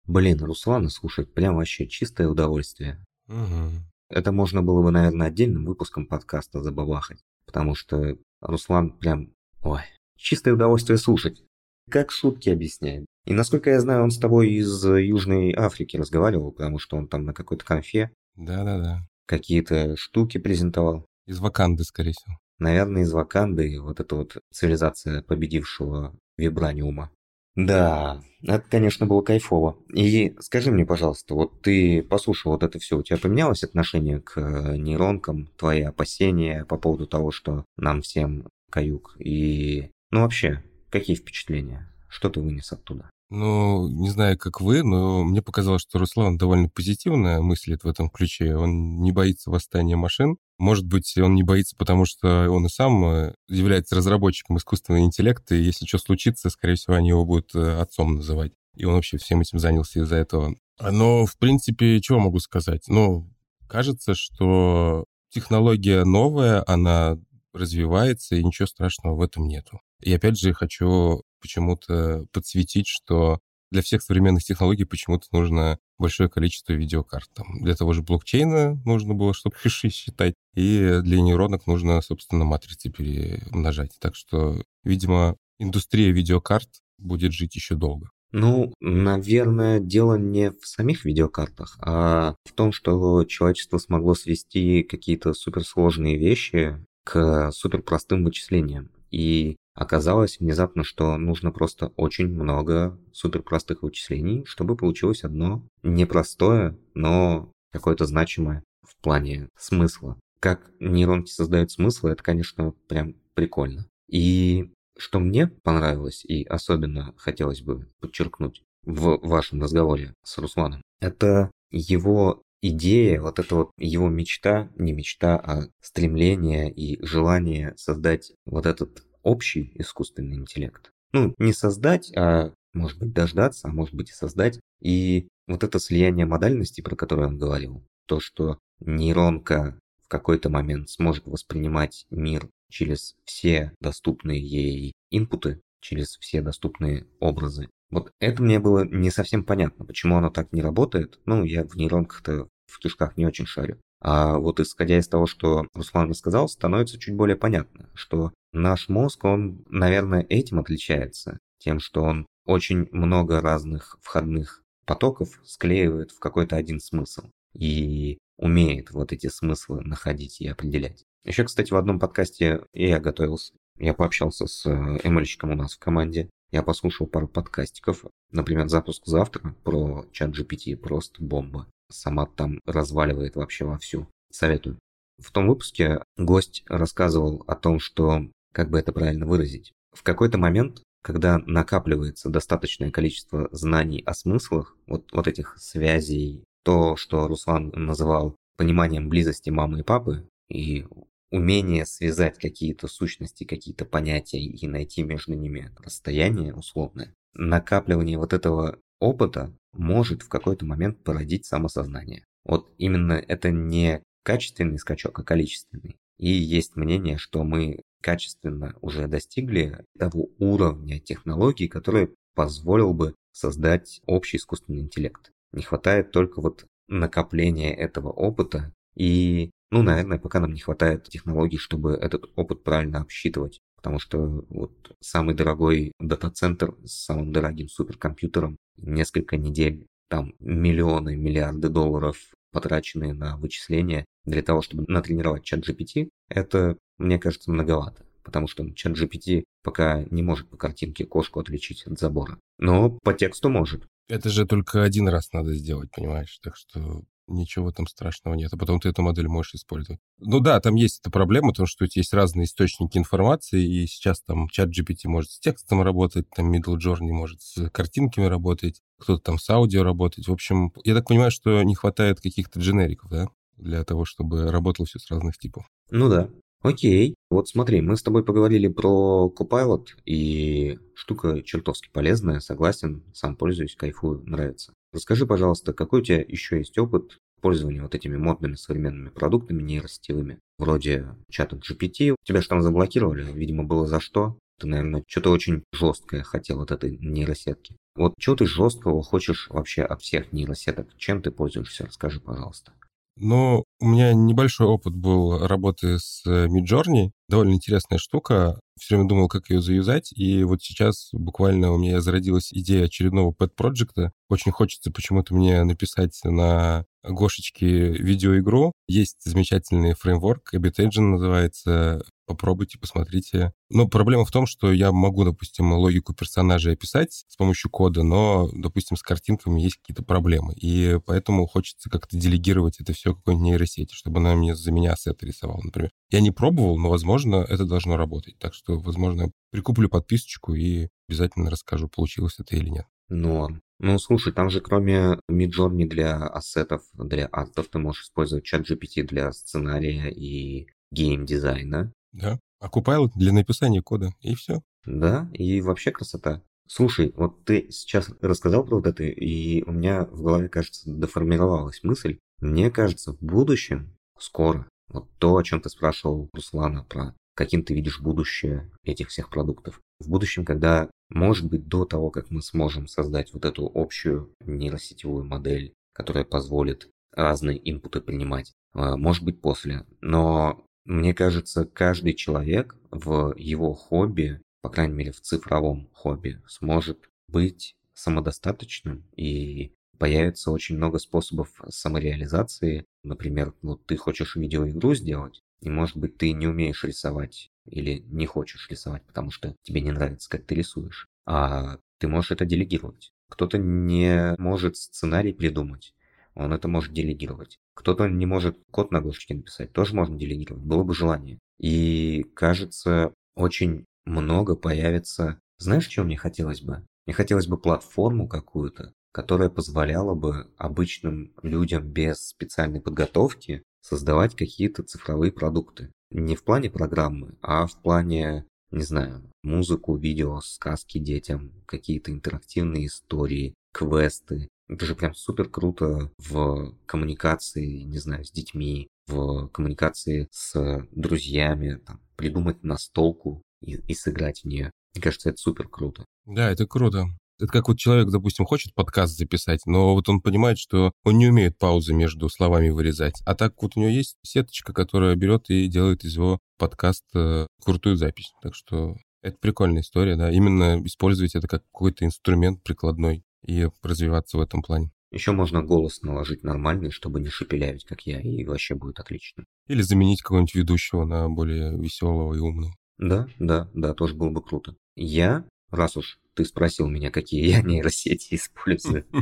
Блин, 0.07 0.43
Руслана 0.43 0.89
слушать 0.89 1.35
прям 1.35 1.57
вообще 1.57 1.87
чистое 1.87 2.29
удовольствие. 2.29 3.05
Угу. 3.29 3.71
Это 4.11 4.33
можно 4.33 4.63
было 4.63 4.83
бы, 4.83 4.91
наверное, 4.91 5.29
отдельным 5.29 5.65
выпуском 5.67 6.07
подкаста 6.07 6.63
забабахать, 6.63 7.21
потому 7.47 7.75
что 7.75 8.17
Руслан 8.41 8.91
прям... 8.91 9.33
Ой, 9.63 9.83
чистое 10.17 10.55
удовольствие 10.55 10.99
слушать. 10.99 11.43
Как 11.91 12.11
шутки 12.11 12.49
объясняет. 12.49 13.07
И 13.27 13.35
насколько 13.35 13.71
я 13.71 13.81
знаю, 13.81 14.05
он 14.05 14.11
с 14.11 14.19
тобой 14.19 14.51
из 14.51 14.85
Южной 14.85 15.53
Африки 15.53 15.97
разговаривал, 15.97 16.53
потому 16.53 16.79
что 16.79 16.97
он 16.97 17.09
там 17.09 17.25
на 17.25 17.35
какой-то 17.35 17.65
конфе 17.65 18.11
Да-да-да. 18.37 19.07
какие-то 19.27 19.97
штуки 19.97 20.39
презентовал. 20.39 21.05
Из 21.27 21.39
Ваканды, 21.41 21.85
скорее 21.85 22.13
всего. 22.13 22.39
Наверное, 22.59 23.03
из 23.03 23.13
Ваканды, 23.13 23.79
вот 23.81 24.01
эта 24.01 24.17
вот 24.17 24.39
цивилизация 24.51 25.23
победившего 25.23 26.17
вибраниума. 26.39 27.11
Да, 27.59 28.23
это, 28.43 28.65
конечно, 28.71 29.05
было 29.05 29.21
кайфово. 29.21 29.77
И 29.93 30.33
скажи 30.39 30.71
мне, 30.71 30.87
пожалуйста, 30.87 31.35
вот 31.35 31.61
ты 31.61 32.05
послушал 32.05 32.53
вот 32.53 32.63
это 32.63 32.79
все, 32.79 32.97
у 32.97 33.03
тебя 33.03 33.19
поменялось 33.19 33.65
отношение 33.65 34.21
к 34.21 34.39
э, 34.39 34.77
нейронкам, 34.77 35.49
твои 35.57 35.83
опасения 35.83 36.65
по 36.65 36.79
поводу 36.79 37.09
того, 37.09 37.33
что 37.33 37.65
нам 37.77 38.03
всем 38.03 38.47
каюк? 38.71 39.17
И, 39.19 39.91
ну, 40.13 40.21
вообще, 40.21 40.63
какие 40.89 41.17
впечатления? 41.17 41.93
Что 42.09 42.31
ты 42.31 42.39
вынес 42.39 42.71
оттуда? 42.71 43.11
Ну, 43.31 43.89
не 43.89 44.09
знаю, 44.09 44.39
как 44.39 44.63
вы, 44.63 44.83
но 44.83 45.23
мне 45.23 45.43
показалось, 45.43 45.83
что 45.83 45.99
Руслан 45.99 46.39
довольно 46.39 46.71
позитивно 46.71 47.43
мыслит 47.43 47.85
в 47.85 47.89
этом 47.89 48.09
ключе. 48.09 48.57
Он 48.57 49.01
не 49.01 49.13
боится 49.13 49.51
восстания 49.51 49.97
машин. 49.97 50.39
Может 50.57 50.87
быть, 50.87 51.17
он 51.19 51.35
не 51.35 51.43
боится, 51.43 51.77
потому 51.77 52.07
что 52.07 52.51
он 52.51 52.65
и 52.65 52.71
сам 52.71 53.05
э, 53.05 53.35
является 53.49 53.97
разработчиком 53.97 54.57
искусственного 54.57 55.03
интеллекта, 55.03 55.55
и 55.55 55.63
если 55.63 55.85
что 55.85 55.99
случится, 55.99 56.49
скорее 56.49 56.77
всего, 56.77 56.95
они 56.97 57.11
его 57.11 57.25
будут 57.27 57.55
э, 57.55 57.81
отцом 57.81 58.17
называть. 58.17 58.53
И 58.75 58.87
он 58.87 58.95
вообще 58.95 59.19
всем 59.19 59.41
этим 59.41 59.59
занялся 59.59 60.01
из-за 60.01 60.17
этого. 60.17 60.55
Но, 60.81 61.27
в 61.27 61.37
принципе, 61.37 62.01
чего 62.01 62.19
могу 62.21 62.39
сказать? 62.39 62.85
Ну, 62.89 63.31
кажется, 63.69 64.15
что 64.15 65.05
технология 65.29 66.05
новая, 66.05 66.65
она 66.67 67.19
развивается, 67.53 68.37
и 68.37 68.45
ничего 68.45 68.67
страшного 68.67 69.17
в 69.17 69.21
этом 69.21 69.47
нету. 69.47 69.81
И 70.01 70.15
опять 70.15 70.39
же, 70.39 70.55
хочу 70.55 71.23
почему-то 71.41 72.27
подсветить, 72.33 72.87
что 72.87 73.41
для 73.71 73.83
всех 73.83 74.03
современных 74.03 74.45
технологий 74.45 74.85
почему-то 74.85 75.27
нужно 75.33 75.79
большое 75.99 76.29
количество 76.29 76.73
видеокарт. 76.73 77.29
Там, 77.35 77.63
для 77.63 77.75
того 77.75 77.93
же 77.93 78.03
блокчейна 78.03 78.81
нужно 78.85 79.15
было, 79.15 79.35
чтобы 79.35 79.57
хэши 79.57 79.91
считать, 79.91 80.35
и 80.55 81.01
для 81.03 81.21
нейронок 81.21 81.67
нужно, 81.67 82.01
собственно, 82.01 82.45
матрицы 82.45 82.91
перемножать. 82.91 83.97
Так 84.01 84.15
что, 84.15 84.63
видимо, 84.85 85.37
индустрия 85.59 86.11
видеокарт 86.13 86.69
будет 86.99 87.33
жить 87.33 87.55
еще 87.55 87.75
долго. 87.75 88.11
Ну, 88.31 88.75
наверное, 88.81 89.81
дело 89.81 90.17
не 90.17 90.51
в 90.51 90.67
самих 90.67 91.05
видеокартах, 91.07 91.79
а 91.81 92.35
в 92.45 92.53
том, 92.53 92.73
что 92.73 93.25
человечество 93.25 93.79
смогло 93.79 94.15
свести 94.15 94.83
какие-то 94.83 95.33
суперсложные 95.33 96.19
вещи 96.19 96.85
к 97.05 97.51
суперпростым 97.53 98.25
вычислениям. 98.25 98.91
И 99.11 99.57
Оказалось 99.79 100.41
внезапно, 100.41 100.83
что 100.83 101.17
нужно 101.19 101.53
просто 101.53 101.93
очень 101.95 102.27
много 102.27 102.99
суперпростых 103.13 103.85
вычислений, 103.85 104.45
чтобы 104.45 104.75
получилось 104.75 105.23
одно 105.23 105.65
непростое, 105.85 106.77
но 106.95 107.53
какое-то 107.71 108.05
значимое 108.05 108.65
в 108.83 109.01
плане 109.01 109.49
смысла. 109.57 110.19
Как 110.41 110.69
нейронки 110.81 111.31
создают 111.31 111.71
смысл, 111.71 112.09
это, 112.09 112.25
конечно, 112.25 112.73
прям 112.89 113.15
прикольно. 113.35 113.87
И 114.09 114.73
что 114.99 115.21
мне 115.21 115.47
понравилось 115.47 116.25
и 116.25 116.43
особенно 116.43 117.15
хотелось 117.17 117.63
бы 117.63 117.87
подчеркнуть 118.01 118.65
в 118.85 119.21
вашем 119.23 119.63
разговоре 119.63 120.13
с 120.25 120.39
Русланом, 120.39 120.83
это 120.99 121.53
его 121.71 122.43
идея, 122.63 123.21
вот 123.21 123.39
это 123.39 123.55
вот 123.55 123.71
его 123.79 124.09
мечта, 124.09 124.71
не 124.75 124.93
мечта, 124.93 125.37
а 125.37 125.69
стремление 125.81 126.69
и 126.69 127.01
желание 127.07 127.75
создать 127.77 128.33
вот 128.45 128.67
этот 128.67 129.05
общий 129.23 129.73
искусственный 129.75 130.37
интеллект. 130.37 130.93
Ну, 131.13 131.35
не 131.39 131.53
создать, 131.53 132.13
а 132.17 132.53
может 132.73 132.99
быть 132.99 133.13
дождаться, 133.13 133.69
а 133.69 133.73
может 133.73 133.95
быть 133.95 134.11
и 134.11 134.15
создать. 134.15 134.61
И 134.81 135.29
вот 135.47 135.65
это 135.65 135.79
слияние 135.79 136.27
модальностей, 136.27 136.83
про 136.83 136.97
которое 136.97 137.29
он 137.29 137.39
говорил, 137.39 137.85
то, 138.07 138.21
что 138.21 138.59
нейронка 138.81 139.79
в 140.03 140.09
какой-то 140.09 140.51
момент 140.51 140.91
сможет 140.91 141.27
воспринимать 141.27 142.07
мир 142.11 142.49
через 142.71 143.17
все 143.25 143.73
доступные 143.81 144.41
ей 144.41 144.93
инпуты, 145.11 145.61
через 145.81 146.17
все 146.19 146.43
доступные 146.43 147.07
образы. 147.21 147.69
Вот 147.91 148.13
это 148.21 148.43
мне 148.43 148.59
было 148.59 148.85
не 148.85 149.11
совсем 149.11 149.45
понятно, 149.45 149.85
почему 149.85 150.17
оно 150.17 150.31
так 150.31 150.53
не 150.53 150.61
работает. 150.61 151.19
Ну, 151.25 151.45
я 151.45 151.65
в 151.65 151.75
нейронках-то 151.75 152.49
в 152.67 152.79
кишках 152.79 153.17
не 153.17 153.27
очень 153.27 153.47
шарю. 153.47 153.81
А 154.01 154.39
вот 154.39 154.61
исходя 154.61 154.99
из 154.99 155.09
того, 155.09 155.27
что 155.27 155.67
Руслан 155.75 156.11
рассказал, 156.11 156.49
становится 156.49 156.99
чуть 156.99 157.17
более 157.17 157.37
понятно, 157.37 157.89
что 157.95 158.33
наш 158.53 158.89
мозг, 158.89 159.25
он, 159.25 159.65
наверное, 159.69 160.25
этим 160.29 160.61
отличается. 160.61 161.39
Тем, 161.59 161.81
что 161.81 162.03
он 162.03 162.27
очень 162.47 162.89
много 162.93 163.41
разных 163.41 163.99
входных 164.01 164.63
потоков 164.87 165.41
склеивает 165.45 166.13
в 166.13 166.21
какой-то 166.21 166.57
один 166.57 166.81
смысл. 166.81 167.29
И 167.53 168.19
умеет 168.37 168.91
вот 168.93 169.13
эти 169.13 169.27
смыслы 169.27 169.81
находить 169.83 170.41
и 170.41 170.49
определять. 170.49 171.05
Еще, 171.25 171.45
кстати, 171.45 171.73
в 171.73 171.77
одном 171.77 171.99
подкасте 171.99 172.63
я 172.73 173.01
готовился. 173.01 173.53
Я 173.77 173.95
пообщался 173.95 174.47
с 174.47 174.67
Эмельщиком 174.67 175.51
у 175.51 175.55
нас 175.55 175.75
в 175.75 175.79
команде. 175.79 176.31
Я 176.51 176.63
послушал 176.63 177.07
пару 177.07 177.29
подкастиков. 177.29 178.05
Например, 178.31 178.69
запуск 178.69 179.05
завтра 179.07 179.55
про 179.65 180.07
чат 180.13 180.31
GPT. 180.31 180.77
Просто 180.77 181.23
бомба. 181.23 181.67
Сама 181.91 182.27
там 182.27 182.61
разваливает 182.65 183.37
вообще 183.37 183.65
вовсю. 183.65 184.09
Советую. 184.31 184.79
В 185.19 185.33
том 185.33 185.49
выпуске 185.49 186.03
гость 186.17 186.63
рассказывал 186.69 187.43
о 187.47 187.55
том, 187.55 187.81
что, 187.81 188.29
как 188.53 188.71
бы 188.71 188.79
это 188.79 188.93
правильно 188.93 189.27
выразить, 189.27 189.73
в 189.93 190.03
какой-то 190.03 190.39
момент, 190.39 190.83
когда 191.03 191.39
накапливается 191.39 192.29
достаточное 192.29 192.91
количество 192.91 193.49
знаний 193.51 194.03
о 194.05 194.15
смыслах, 194.15 194.77
вот, 194.87 195.11
вот 195.13 195.27
этих 195.27 195.57
связей, 195.59 196.45
то, 196.63 196.97
что 196.97 197.27
Руслан 197.27 197.73
называл 197.75 198.37
пониманием 198.57 199.09
близости 199.09 199.51
мамы 199.51 199.81
и 199.81 199.83
папы, 199.83 200.29
и 200.49 200.87
умение 201.31 201.87
связать 201.87 202.39
какие-то 202.39 202.89
сущности, 202.89 203.45
какие-то 203.45 203.85
понятия 203.85 204.41
и 204.41 204.67
найти 204.67 205.03
между 205.03 205.35
ними 205.35 205.73
расстояние 205.79 206.55
условное, 206.55 207.15
накапливание 207.35 208.19
вот 208.19 208.33
этого 208.33 208.79
опыта 209.01 209.53
может 209.79 210.23
в 210.23 210.29
какой-то 210.29 210.67
момент 210.67 211.03
породить 211.03 211.47
самосознание. 211.47 212.25
Вот 212.45 212.73
именно 212.79 213.13
это 213.13 213.51
не 213.51 214.03
качественный 214.23 214.79
скачок, 214.79 215.19
а 215.19 215.23
количественный. 215.23 215.97
И 216.19 216.31
есть 216.31 216.77
мнение, 216.77 217.17
что 217.17 217.45
мы 217.45 217.81
качественно 218.03 218.77
уже 218.81 219.07
достигли 219.07 219.85
того 219.99 220.29
уровня 220.39 221.01
технологий, 221.01 221.69
который 221.69 222.15
позволил 222.35 222.93
бы 222.93 223.15
создать 223.33 224.01
общий 224.07 224.37
искусственный 224.37 224.81
интеллект. 224.81 225.31
Не 225.53 225.63
хватает 225.63 226.11
только 226.11 226.41
вот 226.41 226.67
накопления 226.89 227.75
этого 227.75 228.11
опыта 228.11 228.73
и, 228.95 229.51
ну, 229.71 229.83
наверное, 229.83 230.19
пока 230.19 230.41
нам 230.41 230.53
не 230.53 230.61
хватает 230.61 231.05
технологий, 231.05 231.59
чтобы 231.59 231.93
этот 231.93 232.25
опыт 232.35 232.65
правильно 232.65 233.01
обсчитывать. 233.01 233.61
Потому 233.77 234.01
что 234.01 234.45
вот 234.49 234.97
самый 235.01 235.37
дорогой 235.37 235.93
дата-центр 236.01 236.75
с 236.85 237.05
самым 237.05 237.33
дорогим 237.33 237.69
суперкомпьютером 237.69 238.57
несколько 238.79 239.37
недель, 239.37 239.87
там 240.09 240.35
миллионы, 240.41 241.17
миллиарды 241.17 241.69
долларов 241.69 242.17
потраченные 242.51 243.13
на 243.13 243.37
вычисления 243.37 244.07
для 244.25 244.43
того, 244.43 244.63
чтобы 244.63 244.85
натренировать 244.89 245.45
чат 245.45 245.69
GPT, 245.69 246.09
это, 246.29 246.77
мне 246.99 247.19
кажется, 247.19 247.51
многовато. 247.51 248.05
Потому 248.23 248.47
что 248.47 248.69
чат 248.73 248.93
GPT 248.93 249.45
пока 249.63 250.05
не 250.11 250.23
может 250.23 250.49
по 250.49 250.57
картинке 250.57 251.07
кошку 251.07 251.41
отличить 251.41 251.87
от 251.87 251.99
забора. 251.99 252.39
Но 252.59 252.91
по 253.03 253.15
тексту 253.15 253.49
может. 253.49 253.87
Это 254.09 254.29
же 254.31 254.47
только 254.47 254.83
один 254.83 255.09
раз 255.09 255.33
надо 255.33 255.55
сделать, 255.55 255.91
понимаешь? 255.95 256.39
Так 256.43 256.57
что 256.57 257.03
ничего 257.29 257.71
там 257.71 257.87
страшного 257.87 258.35
нет. 258.35 258.53
А 258.53 258.57
потом 258.57 258.81
ты 258.81 258.89
эту 258.89 259.03
модель 259.03 259.29
можешь 259.29 259.55
использовать. 259.55 260.01
Ну 260.19 260.41
да, 260.41 260.61
там 260.61 260.75
есть 260.75 261.01
эта 261.01 261.11
проблема, 261.11 261.51
потому 261.51 261.67
что 261.67 261.85
у 261.85 261.87
тебя 261.87 262.01
есть 262.01 262.13
разные 262.13 262.45
источники 262.45 262.99
информации, 262.99 263.65
и 263.65 263.87
сейчас 263.87 264.21
там 264.23 264.49
чат 264.49 264.69
GPT 264.69 265.07
может 265.07 265.31
с 265.31 265.39
текстом 265.39 265.83
работать, 265.83 266.29
там 266.31 266.53
Middle 266.53 266.77
Journey 266.77 267.13
может 267.13 267.41
с 267.43 267.71
картинками 267.71 268.27
работать, 268.27 268.83
кто-то 268.99 269.23
там 269.23 269.39
с 269.39 269.49
аудио 269.51 269.83
работать. 269.83 270.27
В 270.27 270.33
общем, 270.33 270.73
я 270.85 270.95
так 270.95 271.07
понимаю, 271.07 271.31
что 271.31 271.63
не 271.63 271.75
хватает 271.75 272.21
каких-то 272.21 272.61
дженериков, 272.61 273.11
да, 273.11 273.29
для 273.57 273.85
того, 273.85 274.05
чтобы 274.05 274.51
работало 274.51 274.87
все 274.87 274.99
с 274.99 275.11
разных 275.11 275.39
типов. 275.39 275.69
Ну 275.91 276.09
да. 276.09 276.29
Окей, 276.63 277.15
вот 277.31 277.49
смотри, 277.49 277.81
мы 277.81 277.97
с 277.97 278.03
тобой 278.03 278.25
поговорили 278.25 278.67
про 278.67 279.33
Copilot, 279.37 279.87
и 280.05 280.79
штука 280.95 281.43
чертовски 281.43 281.89
полезная, 281.93 282.41
согласен, 282.41 283.05
сам 283.15 283.37
пользуюсь, 283.37 283.77
кайфую, 283.77 284.23
нравится. 284.27 284.73
Расскажи, 284.93 285.25
пожалуйста, 285.25 285.73
какой 285.73 286.01
у 286.01 286.05
тебя 286.05 286.21
еще 286.21 286.59
есть 286.59 286.77
опыт 286.77 287.19
пользования 287.41 287.83
вот 287.83 287.95
этими 287.95 288.17
модными 288.17 288.55
современными 288.55 289.11
продуктами 289.11 289.63
нейросетевыми, 289.63 290.41
вроде 290.59 291.15
чата 291.31 291.57
GPT. 291.57 292.17
Тебя 292.25 292.41
же 292.41 292.49
там 292.49 292.63
заблокировали, 292.63 293.31
видимо, 293.33 293.63
было 293.63 293.87
за 293.87 294.01
что. 294.01 294.37
Ты, 294.59 294.67
наверное, 294.67 295.05
что-то 295.07 295.31
очень 295.31 295.63
жесткое 295.73 296.25
хотел 296.25 296.61
от 296.61 296.73
этой 296.73 296.99
нейросетки. 296.99 297.77
Вот 297.95 298.15
что 298.19 298.35
ты 298.35 298.47
жесткого 298.47 299.03
хочешь 299.03 299.47
вообще 299.51 299.83
от 299.83 300.03
всех 300.03 300.33
нейросеток? 300.33 300.89
Чем 300.97 301.23
ты 301.23 301.31
пользуешься? 301.31 301.87
Расскажи, 301.87 302.21
пожалуйста. 302.21 302.73
Ну, 303.21 303.65
у 303.81 303.87
меня 303.87 304.13
небольшой 304.15 304.69
опыт 304.69 304.95
был 304.95 305.45
работы 305.45 305.99
с 305.99 306.23
э, 306.25 306.47
Midjourney. 306.47 307.11
Довольно 307.29 307.55
интересная 307.55 307.99
штука. 307.99 308.61
Все 308.79 308.95
время 308.95 309.09
думал, 309.09 309.29
как 309.29 309.51
ее 309.51 309.61
заюзать. 309.61 310.13
И 310.13 310.45
вот 310.45 310.63
сейчас 310.63 311.09
буквально 311.13 311.73
у 311.73 311.79
меня 311.79 312.01
зародилась 312.01 312.53
идея 312.53 312.85
очередного 312.85 313.33
pet-проекта. 313.33 314.13
Очень 314.29 314.53
хочется 314.53 314.93
почему-то 314.93 315.35
мне 315.35 315.65
написать 315.65 316.19
на 316.23 316.85
Гошечке 317.03 317.91
видеоигру. 317.91 318.73
Есть 318.87 319.19
замечательный 319.25 319.95
фреймворк, 319.95 320.55
Abit 320.55 320.77
Engine 320.79 321.11
называется. 321.11 322.05
Попробуйте, 322.29 322.79
посмотрите. 322.79 323.55
Но 323.71 323.89
проблема 323.89 324.27
в 324.27 324.31
том, 324.31 324.47
что 324.47 324.71
я 324.71 324.93
могу, 324.93 325.25
допустим, 325.25 325.73
логику 325.73 326.15
персонажей 326.15 326.75
описать 326.75 327.25
с 327.27 327.37
помощью 327.37 327.71
кода, 327.71 328.03
но, 328.03 328.51
допустим, 328.53 328.99
с 328.99 329.03
картинками 329.03 329.63
есть 329.63 329.77
какие-то 329.77 330.03
проблемы. 330.03 330.53
И 330.55 330.99
поэтому 331.07 331.47
хочется 331.47 331.89
как-то 331.89 332.19
делегировать 332.19 332.81
это 332.81 332.93
все 332.93 333.15
какой-нибудь 333.15 333.47
нейросети, 333.47 333.95
чтобы 333.95 334.19
она 334.19 334.35
мне 334.35 334.55
за 334.55 334.71
мне 334.73 334.95
ассет 334.95 335.23
рисовала, 335.23 335.63
например. 335.63 335.91
Я 336.11 336.21
не 336.21 336.31
пробовал, 336.31 336.79
но, 336.79 336.91
возможно, 336.91 337.37
это 337.49 337.65
должно 337.65 337.97
работать. 337.97 338.39
Так 338.39 338.53
что, 338.53 338.79
возможно, 338.79 339.31
прикуплю 339.51 339.89
подписочку 339.89 340.53
и 340.53 340.89
обязательно 341.09 341.49
расскажу, 341.49 341.89
получилось 341.89 342.37
это 342.39 342.57
или 342.57 342.69
нет. 342.69 342.85
Норм. 343.09 343.63
Ну, 343.79 343.99
слушай, 343.99 344.35
там 344.35 344.51
же 344.51 344.61
кроме 344.61 345.19
Midjourney 345.31 345.87
для 345.87 346.27
ассетов, 346.27 346.83
для 346.93 347.27
артов, 347.27 347.69
ты 347.69 347.79
можешь 347.79 348.05
использовать 348.05 348.45
ChatGPT 348.45 349.05
для 349.05 349.33
сценария 349.33 350.11
и 350.11 350.67
гейм-дизайна. 350.93 351.93
Да. 352.19 352.39
А 352.61 352.69
Copilot 352.69 353.13
для 353.15 353.33
написания 353.33 353.83
кода, 353.83 354.13
и 354.21 354.35
все. 354.35 354.63
Да, 354.85 355.29
и 355.33 355.61
вообще 355.61 355.93
красота. 355.93 356.43
Слушай, 356.67 357.13
вот 357.17 357.45
ты 357.45 357.71
сейчас 357.71 358.11
рассказал 358.21 358.65
про 358.65 358.77
вот 358.77 358.87
это, 358.87 359.05
и 359.05 359.63
у 359.63 359.73
меня 359.73 360.05
в 360.05 360.23
голове, 360.23 360.49
кажется, 360.49 360.91
деформировалась 360.91 361.83
мысль. 361.83 362.19
Мне 362.41 362.71
кажется, 362.71 363.13
в 363.13 363.21
будущем, 363.21 363.97
скоро, 364.19 364.69
вот 364.89 365.09
то, 365.19 365.37
о 365.37 365.43
чем 365.43 365.61
ты 365.61 365.71
спрашивал 365.71 366.29
Руслана, 366.33 366.85
про 366.85 367.15
каким 367.35 367.63
ты 367.63 367.73
видишь 367.73 368.01
будущее 368.01 368.71
этих 368.83 369.09
всех 369.09 369.31
продуктов. 369.31 369.81
В 370.01 370.09
будущем, 370.09 370.45
когда, 370.45 370.91
может 371.09 371.49
быть, 371.49 371.69
до 371.69 371.85
того, 371.85 372.11
как 372.11 372.31
мы 372.31 372.43
сможем 372.43 372.87
создать 372.87 373.33
вот 373.33 373.45
эту 373.45 373.71
общую 373.73 374.35
нейросетевую 374.41 375.25
модель, 375.25 375.73
которая 375.95 376.25
позволит 376.25 376.91
разные 377.13 377.59
инпуты 377.71 378.01
принимать, 378.01 378.53
а, 378.75 378.97
может 378.97 379.25
быть, 379.25 379.41
после. 379.41 379.87
Но 380.01 380.65
мне 380.89 381.13
кажется, 381.13 381.67
каждый 381.67 382.15
человек 382.15 382.75
в 382.91 383.35
его 383.37 383.75
хобби, 383.75 384.41
по 384.63 384.71
крайней 384.71 384.95
мере 384.95 385.13
в 385.13 385.21
цифровом 385.21 385.91
хобби, 385.93 386.41
сможет 386.49 387.11
быть 387.29 387.77
самодостаточным 387.93 389.05
и 389.15 389.75
появится 389.99 390.51
очень 390.51 390.77
много 390.77 390.99
способов 390.99 391.51
самореализации. 391.69 392.87
Например, 393.05 393.53
вот 393.61 393.85
ты 393.85 393.99
хочешь 393.99 394.37
видеоигру 394.37 394.95
сделать, 394.95 395.43
и 395.61 395.69
может 395.69 395.99
быть 395.99 396.17
ты 396.17 396.33
не 396.33 396.47
умеешь 396.47 396.85
рисовать 396.85 397.51
или 397.67 397.99
не 398.07 398.25
хочешь 398.25 398.71
рисовать, 398.71 399.03
потому 399.05 399.31
что 399.31 399.55
тебе 399.65 399.83
не 399.83 399.93
нравится, 399.93 400.31
как 400.31 400.47
ты 400.47 400.55
рисуешь, 400.55 401.07
а 401.27 401.81
ты 401.99 402.09
можешь 402.09 402.31
это 402.31 402.47
делегировать. 402.47 403.13
Кто-то 403.29 403.59
не 403.59 404.35
может 404.39 404.79
сценарий 404.79 405.35
придумать, 405.35 405.93
он 406.39 406.53
это 406.53 406.69
может 406.69 406.93
делегировать. 406.93 407.59
Кто-то 407.75 408.09
не 408.09 408.25
может 408.25 408.59
код 408.71 408.93
на 408.93 409.01
глушечке 409.01 409.35
написать, 409.35 409.73
тоже 409.73 409.95
можно 409.95 410.17
делегировать, 410.17 410.65
было 410.65 410.85
бы 410.85 410.95
желание. 410.95 411.39
И 411.59 412.25
кажется, 412.35 413.13
очень 413.35 413.85
много 414.07 414.57
появится... 414.57 415.41
Знаешь, 415.59 415.89
что 415.89 416.05
мне 416.05 416.17
хотелось 416.17 416.63
бы? 416.63 416.85
Мне 417.07 417.15
хотелось 417.15 417.49
бы 417.49 417.59
платформу 417.59 418.29
какую-то, 418.29 418.93
которая 419.13 419.51
позволяла 419.51 420.15
бы 420.15 420.47
обычным 420.57 421.33
людям 421.43 421.89
без 421.89 422.29
специальной 422.29 422.81
подготовки 422.81 423.65
создавать 423.81 424.37
какие-то 424.37 424.85
цифровые 424.85 425.33
продукты. 425.33 425.91
Не 426.11 426.37
в 426.37 426.45
плане 426.45 426.71
программы, 426.71 427.37
а 427.43 427.67
в 427.67 427.77
плане, 427.83 428.47
не 428.71 428.83
знаю, 428.83 429.29
музыку, 429.43 429.97
видео, 429.97 430.41
сказки 430.41 430.99
детям, 430.99 431.53
какие-то 431.67 432.13
интерактивные 432.13 432.87
истории, 432.87 433.55
квесты, 433.73 434.49
это 434.69 434.87
же 434.87 434.95
прям 434.95 435.15
супер 435.15 435.49
круто 435.49 436.11
в 436.19 436.75
коммуникации, 436.87 437.83
не 437.83 437.99
знаю, 437.99 438.25
с 438.25 438.31
детьми, 438.31 438.89
в 439.07 439.49
коммуникации 439.49 440.29
с 440.31 440.87
друзьями, 440.93 441.81
там, 441.87 442.01
придумать 442.17 442.63
настолку 442.63 443.43
и, 443.63 443.75
и 443.77 443.95
сыграть 443.95 444.43
в 444.43 444.45
нее. 444.45 444.71
Мне 444.95 445.03
кажется, 445.03 445.31
это 445.31 445.39
супер 445.39 445.69
круто. 445.69 446.05
Да, 446.27 446.51
это 446.51 446.67
круто. 446.67 447.07
Это 447.41 447.53
как 447.53 447.69
вот 447.69 447.79
человек, 447.79 448.11
допустим, 448.11 448.45
хочет 448.45 448.75
подкаст 448.75 449.17
записать, 449.17 449.61
но 449.65 449.95
вот 449.95 450.09
он 450.09 450.21
понимает, 450.21 450.59
что 450.59 450.93
он 451.05 451.19
не 451.19 451.29
умеет 451.29 451.57
паузы 451.57 451.95
между 451.95 452.29
словами 452.29 452.71
вырезать. 452.71 453.23
А 453.25 453.35
так 453.37 453.63
вот 453.63 453.77
у 453.77 453.81
него 453.81 453.91
есть 453.91 454.17
сеточка, 454.25 454.73
которая 454.73 455.15
берет 455.15 455.49
и 455.49 455.69
делает 455.69 456.05
из 456.05 456.17
его 456.17 456.41
подкаста 456.59 457.47
крутую 457.65 457.97
запись. 457.97 458.33
Так 458.43 458.57
что 458.57 458.97
это 459.23 459.39
прикольная 459.39 459.83
история, 459.83 460.17
да. 460.17 460.33
Именно 460.33 460.85
использовать 460.85 461.37
это 461.37 461.47
как 461.47 461.63
какой-то 461.73 462.05
инструмент 462.05 462.63
прикладной 462.65 463.23
и 463.49 463.67
развиваться 463.83 464.37
в 464.37 464.41
этом 464.41 464.63
плане. 464.63 464.91
Еще 465.11 465.33
можно 465.33 465.63
голос 465.63 466.03
наложить 466.03 466.43
нормальный, 466.43 466.91
чтобы 466.91 467.21
не 467.21 467.29
шепелявить, 467.29 467.85
как 467.85 468.03
я, 468.03 468.21
и 468.21 468.45
вообще 468.45 468.75
будет 468.75 469.01
отлично. 469.01 469.45
Или 469.67 469.81
заменить 469.81 470.21
какого-нибудь 470.21 470.55
ведущего 470.55 471.05
на 471.05 471.29
более 471.31 471.77
веселого 471.79 472.35
и 472.35 472.39
умного. 472.39 472.75
Да, 472.99 473.27
да, 473.39 473.71
да, 473.73 473.95
тоже 473.95 474.15
было 474.15 474.31
бы 474.31 474.43
круто. 474.43 474.77
Я, 474.97 475.47
раз 475.71 475.97
уж 475.97 476.19
ты 476.35 476.45
спросил 476.45 476.89
меня, 476.89 477.11
какие 477.11 477.49
я 477.49 477.63
нейросети 477.63 478.35
использую. 478.35 479.07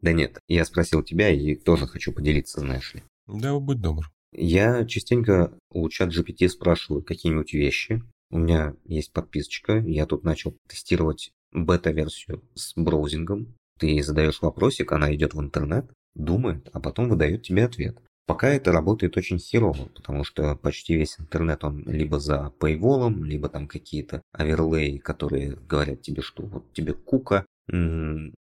Да 0.00 0.12
нет, 0.12 0.40
я 0.48 0.64
спросил 0.64 1.04
тебя 1.04 1.28
и 1.30 1.54
тоже 1.54 1.86
хочу 1.86 2.12
поделиться, 2.12 2.58
знаешь 2.58 2.92
ли. 2.92 3.04
Да, 3.28 3.56
будь 3.60 3.80
добр. 3.80 4.10
Я 4.32 4.84
частенько 4.84 5.56
у 5.70 5.88
чат 5.88 6.08
GPT 6.08 6.48
спрашиваю 6.48 7.04
какие-нибудь 7.04 7.52
вещи. 7.52 8.02
У 8.30 8.38
меня 8.38 8.74
есть 8.84 9.12
подписочка, 9.12 9.78
я 9.78 10.06
тут 10.06 10.24
начал 10.24 10.56
тестировать 10.68 11.30
бета-версию 11.52 12.42
с 12.54 12.72
браузингом. 12.76 13.54
Ты 13.78 14.02
задаешь 14.02 14.42
вопросик, 14.42 14.92
она 14.92 15.14
идет 15.14 15.34
в 15.34 15.40
интернет, 15.40 15.90
думает, 16.14 16.68
а 16.72 16.80
потом 16.80 17.08
выдает 17.08 17.42
тебе 17.42 17.64
ответ. 17.64 17.98
Пока 18.26 18.48
это 18.48 18.70
работает 18.70 19.16
очень 19.16 19.38
херово, 19.38 19.86
потому 19.94 20.22
что 20.22 20.54
почти 20.54 20.94
весь 20.94 21.18
интернет, 21.18 21.64
он 21.64 21.82
либо 21.86 22.20
за 22.20 22.52
paywall, 22.60 23.12
либо 23.22 23.48
там 23.48 23.66
какие-то 23.66 24.22
оверлеи, 24.32 24.98
которые 24.98 25.56
говорят 25.56 26.02
тебе, 26.02 26.22
что 26.22 26.44
вот 26.44 26.72
тебе 26.72 26.94
кука. 26.94 27.44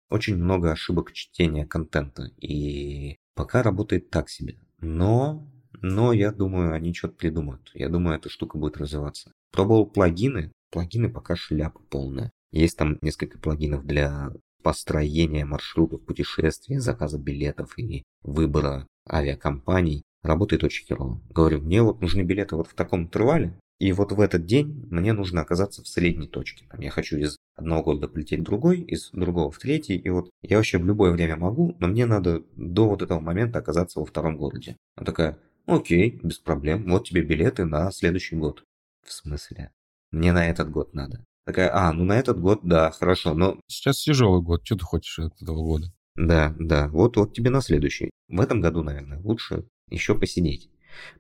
Очень 0.10 0.38
много 0.38 0.72
ошибок 0.72 1.14
чтения 1.14 1.66
контента, 1.66 2.32
и 2.42 3.18
пока 3.36 3.62
работает 3.62 4.10
так 4.10 4.30
себе. 4.30 4.56
Но, 4.80 5.48
но 5.82 6.12
я 6.12 6.32
думаю, 6.32 6.74
они 6.74 6.94
что-то 6.94 7.16
придумают. 7.16 7.70
Я 7.74 7.90
думаю, 7.90 8.18
эта 8.18 8.30
штука 8.30 8.58
будет 8.58 8.78
развиваться. 8.78 9.32
Пробовал 9.52 9.86
плагины. 9.86 10.52
Плагины 10.72 11.10
пока 11.10 11.36
шляпа 11.36 11.80
полная. 11.90 12.32
Есть 12.52 12.78
там 12.78 12.98
несколько 13.02 13.40
плагинов 13.40 13.86
для 13.86 14.32
построения 14.64 15.46
маршрутов 15.46 16.04
путешествий, 16.06 16.78
заказа 16.78 17.18
билетов 17.18 17.78
и 17.78 18.04
выбора 18.24 18.88
авиакомпаний. 19.10 20.04
Работает 20.24 20.64
очень 20.64 20.86
херово. 20.86 21.22
Говорю, 21.30 21.62
мне 21.62 21.82
вот 21.82 22.02
нужны 22.02 22.22
билеты 22.22 22.56
вот 22.56 22.68
в 22.68 22.74
таком 22.74 23.04
интервале, 23.04 23.58
и 23.80 23.92
вот 23.92 24.12
в 24.12 24.20
этот 24.20 24.46
день 24.46 24.88
мне 24.90 25.14
нужно 25.14 25.42
оказаться 25.42 25.84
в 25.84 25.88
средней 25.88 26.28
точке. 26.28 26.66
Там 26.70 26.82
я 26.82 26.90
хочу 26.90 27.18
из 27.18 27.38
одного 27.56 27.84
города 27.84 28.08
полететь 28.08 28.40
в 28.40 28.44
другой, 28.44 28.82
из 28.82 29.12
другого 29.12 29.52
в 29.52 29.60
третий. 29.60 29.96
И 29.96 30.10
вот 30.10 30.30
я 30.42 30.58
вообще 30.58 30.80
в 30.80 30.86
любое 30.86 31.12
время 31.12 31.36
могу, 31.36 31.76
но 31.80 31.88
мне 31.88 32.06
надо 32.06 32.44
до 32.56 32.90
вот 32.90 33.02
этого 33.04 33.20
момента 33.20 33.60
оказаться 33.60 34.00
во 34.00 34.06
втором 34.06 34.38
городе. 34.38 34.78
Она 34.96 35.06
такая, 35.06 35.40
окей, 35.68 36.20
без 36.24 36.40
проблем, 36.40 36.90
вот 36.90 37.08
тебе 37.08 37.22
билеты 37.22 37.66
на 37.66 37.92
следующий 37.92 38.36
год. 38.36 38.64
В 39.06 39.12
смысле? 39.14 39.72
Мне 40.12 40.32
на 40.32 40.50
этот 40.50 40.72
год 40.72 40.94
надо. 40.96 41.24
Такая, 41.48 41.74
а, 41.74 41.94
ну 41.94 42.04
на 42.04 42.20
этот 42.20 42.42
год, 42.42 42.60
да, 42.64 42.92
хорошо, 42.92 43.34
но... 43.34 43.58
Сейчас 43.68 44.04
тяжелый 44.04 44.42
год, 44.42 44.66
что 44.66 44.76
ты 44.76 44.84
хочешь 44.84 45.18
от 45.18 45.42
этого 45.42 45.64
года? 45.64 45.86
Да, 46.18 46.54
да, 46.60 46.90
вот, 46.90 47.16
вот 47.16 47.34
тебе 47.34 47.50
на 47.50 47.62
следующий. 47.62 48.12
В 48.28 48.42
этом 48.42 48.60
году, 48.60 48.84
наверное, 48.84 49.22
лучше 49.22 49.66
еще 49.90 50.14
посидеть, 50.14 50.70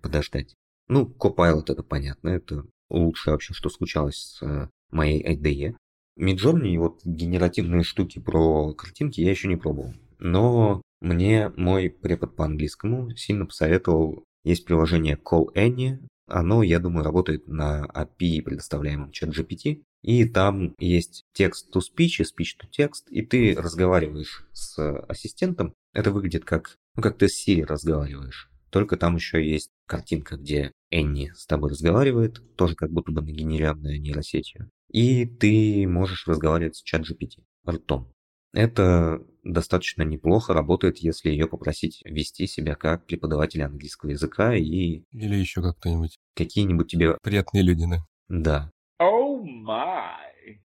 подождать. 0.02 0.54
Ну, 0.90 1.06
Copilot 1.18 1.72
это 1.72 1.82
понятно, 1.82 2.28
это 2.28 2.66
лучшее 2.90 3.36
вообще, 3.36 3.54
что 3.54 3.70
случалось 3.70 4.18
с 4.18 4.70
моей 4.92 5.26
IDE. 5.26 5.78
Midjourney 6.20 6.78
вот 6.78 7.00
генеративные 7.06 7.84
штуки 7.84 8.20
про 8.20 8.74
картинки 8.74 9.22
я 9.22 9.30
еще 9.30 9.48
не 9.48 9.56
пробовал. 9.56 9.94
Но 10.20 10.82
мне 11.00 11.54
мой 11.56 11.90
препод 11.90 12.36
по 12.36 12.44
английскому 12.44 13.16
сильно 13.16 13.46
посоветовал. 13.46 14.26
Есть 14.44 14.66
приложение 14.66 15.16
Call 15.16 15.46
Annie. 15.56 16.06
Оно, 16.28 16.64
я 16.64 16.80
думаю, 16.80 17.06
работает 17.06 17.48
на 17.48 17.86
API, 17.86 18.42
предоставляемом 18.42 19.12
ChatGPT. 19.12 19.84
И 20.04 20.26
там 20.26 20.74
есть 20.80 21.26
текст-to-speech 21.34 22.22
и 22.22 22.24
speech-to-text, 22.24 23.10
и 23.10 23.26
ты 23.26 23.56
разговариваешь 23.56 24.48
с 24.54 24.78
ассистентом. 25.08 25.74
Это 25.94 26.12
выглядит 26.12 26.46
как, 26.46 26.78
ну, 26.96 27.02
как 27.02 27.18
ты 27.18 27.28
с 27.28 27.48
Siri 27.48 27.66
разговариваешь. 27.66 28.50
Только 28.70 28.98
там 28.98 29.16
еще 29.16 29.46
есть 29.46 29.72
картинка, 29.86 30.38
где 30.38 30.72
Энни 30.92 31.32
с 31.36 31.46
тобой 31.46 31.72
разговаривает, 31.72 32.42
тоже 32.56 32.76
как 32.76 32.92
будто 32.92 33.12
бы 33.12 33.22
нагенерированная 33.22 33.98
нейросетью. 33.98 34.70
И 34.92 35.26
ты 35.26 35.88
можешь 35.88 36.28
разговаривать 36.28 36.76
с 36.76 36.84
чат 36.84 37.02
GPT 37.02 37.44
ртом. 37.68 38.12
Это 38.54 39.22
достаточно 39.44 40.04
неплохо 40.04 40.54
работает, 40.54 40.98
если 40.98 41.30
ее 41.30 41.48
попросить 41.48 42.02
вести 42.06 42.48
себя 42.48 42.76
как 42.76 43.06
преподавателя 43.06 43.66
английского 43.66 44.12
языка 44.12 44.56
и... 44.56 45.04
Или 45.12 45.36
еще 45.36 45.62
как-то-нибудь. 45.62 46.18
Какие-нибудь 46.36 46.90
тебе... 46.90 47.18
Приятные 47.22 47.64
люди, 47.64 47.86
да? 47.90 48.06
Да. 48.30 48.72
Oh 49.00 49.44
my! 49.44 50.58